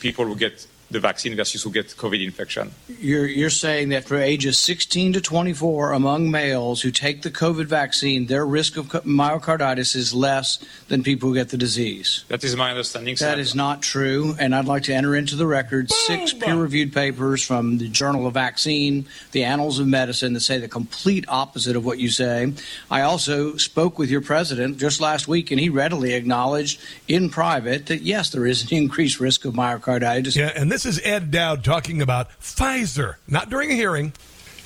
People 0.00 0.24
who 0.24 0.34
get 0.34 0.66
the 0.92 1.00
vaccine 1.00 1.34
versus 1.36 1.62
who 1.62 1.70
get 1.70 1.86
COVID 1.88 2.22
infection. 2.22 2.72
You're, 3.00 3.26
you're 3.26 3.50
saying 3.50 3.88
that 3.90 4.04
for 4.04 4.16
ages 4.16 4.58
16 4.58 5.14
to 5.14 5.20
24, 5.20 5.92
among 5.92 6.30
males 6.30 6.82
who 6.82 6.90
take 6.90 7.22
the 7.22 7.30
COVID 7.30 7.66
vaccine, 7.66 8.26
their 8.26 8.46
risk 8.46 8.76
of 8.76 8.88
myocarditis 8.88 9.96
is 9.96 10.14
less 10.14 10.58
than 10.88 11.02
people 11.02 11.30
who 11.30 11.34
get 11.34 11.48
the 11.48 11.56
disease. 11.56 12.24
That 12.28 12.44
is 12.44 12.56
my 12.56 12.70
understanding. 12.70 13.16
That 13.16 13.38
is 13.38 13.54
not 13.54 13.82
true, 13.82 14.34
and 14.38 14.54
I'd 14.54 14.66
like 14.66 14.84
to 14.84 14.94
enter 14.94 15.16
into 15.16 15.36
the 15.36 15.46
record 15.46 15.90
six 15.90 16.32
peer-reviewed 16.32 16.92
papers 16.92 17.42
from 17.42 17.78
the 17.78 17.88
Journal 17.88 18.26
of 18.26 18.34
Vaccine, 18.34 19.06
the 19.32 19.44
Annals 19.44 19.78
of 19.78 19.86
Medicine 19.86 20.32
that 20.34 20.40
say 20.40 20.58
the 20.58 20.68
complete 20.68 21.24
opposite 21.28 21.76
of 21.76 21.84
what 21.84 21.98
you 21.98 22.08
say. 22.10 22.52
I 22.90 23.02
also 23.02 23.56
spoke 23.56 23.98
with 23.98 24.10
your 24.10 24.20
president 24.20 24.78
just 24.78 25.00
last 25.00 25.28
week, 25.28 25.50
and 25.50 25.58
he 25.58 25.68
readily 25.68 26.14
acknowledged 26.14 26.80
in 27.08 27.30
private 27.30 27.86
that 27.86 28.02
yes, 28.02 28.30
there 28.30 28.46
is 28.46 28.62
an 28.62 28.76
increased 28.76 29.20
risk 29.20 29.44
of 29.44 29.54
myocarditis. 29.54 30.36
Yeah, 30.36 30.52
and 30.54 30.70
this 30.70 30.81
this 30.82 30.98
is 30.98 31.06
Ed 31.06 31.30
Dowd 31.30 31.62
talking 31.62 32.02
about 32.02 32.28
Pfizer, 32.40 33.14
not 33.28 33.48
during 33.48 33.70
a 33.70 33.74
hearing. 33.74 34.12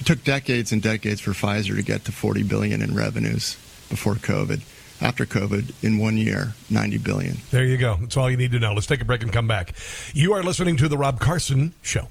It 0.01 0.07
took 0.07 0.25
decades 0.25 0.73
and 0.73 0.81
decades 0.81 1.21
for 1.21 1.33
Pfizer 1.33 1.77
to 1.77 1.83
get 1.83 2.07
to 2.07 2.13
40 2.13 2.43
billion 2.45 2.81
in 2.81 2.95
revenues 2.95 3.55
before 3.91 4.15
COVID. 4.15 4.63
After 5.03 5.27
COVID, 5.27 5.85
in 5.85 5.99
one 5.99 6.17
year, 6.17 6.55
90 6.71 6.99
billion. 6.99 7.37
There 7.51 7.65
you 7.65 7.77
go. 7.77 7.99
That's 8.01 8.17
all 8.17 8.31
you 8.31 8.39
need 8.39 8.53
to 8.53 8.59
know. 8.59 8.73
Let's 8.73 8.87
take 8.87 9.03
a 9.03 9.05
break 9.05 9.23
and 9.23 9.31
come 9.31 9.47
back. 9.47 9.75
You 10.15 10.33
are 10.33 10.43
listening 10.43 10.79
to 10.79 10.89
The 10.89 10.97
Rob 10.97 11.21
Carson 11.21 11.75
Show. 11.83 12.09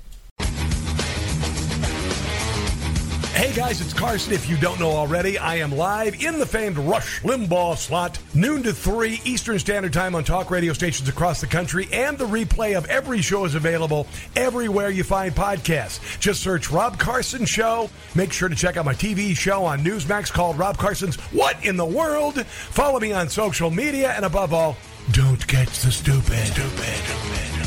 Hey 3.36 3.54
guys, 3.54 3.82
it's 3.82 3.92
Carson. 3.92 4.32
If 4.32 4.48
you 4.48 4.56
don't 4.56 4.80
know 4.80 4.92
already, 4.92 5.38
I 5.38 5.56
am 5.56 5.74
live 5.74 6.24
in 6.24 6.40
the 6.40 6.46
famed 6.46 6.78
Rush 6.78 7.22
Limbaugh 7.22 7.76
slot, 7.76 8.18
noon 8.34 8.64
to 8.64 8.72
3 8.72 9.20
Eastern 9.26 9.60
Standard 9.60 9.92
Time 9.92 10.16
on 10.16 10.24
talk 10.24 10.50
radio 10.50 10.72
stations 10.72 11.10
across 11.10 11.42
the 11.42 11.48
country, 11.48 11.90
and 11.92 12.18
the 12.18 12.26
replay 12.26 12.78
of 12.78 12.86
every 12.86 13.22
show 13.22 13.44
is 13.44 13.54
available 13.54 14.08
everywhere 14.38 14.90
you 14.90 15.04
find 15.04 15.36
podcasts. 15.36 16.00
Just 16.22 16.42
search 16.42 16.72
Rob 16.72 16.98
Carson 16.98 17.44
Show. 17.44 17.90
Make 18.16 18.32
sure 18.32 18.48
to 18.48 18.56
check 18.56 18.78
out 18.78 18.86
my 18.86 18.94
TV 18.94 19.36
show 19.36 19.66
on 19.66 19.84
Newsmax 19.84 20.32
called 20.32 20.58
Rob 20.58 20.78
Carson's 20.78 21.18
What 21.34 21.62
in 21.66 21.76
the 21.76 21.86
World? 21.86 22.46
Follow 22.46 23.02
me 23.02 23.12
on 23.12 23.28
social 23.28 23.70
media, 23.70 24.14
and 24.14 24.24
above 24.24 24.54
all, 24.54 24.78
don't 25.12 25.46
catch 25.46 25.82
the 25.82 25.92
stupid. 25.92 26.38
Stupid. 26.48 26.80
stupid. 26.80 27.65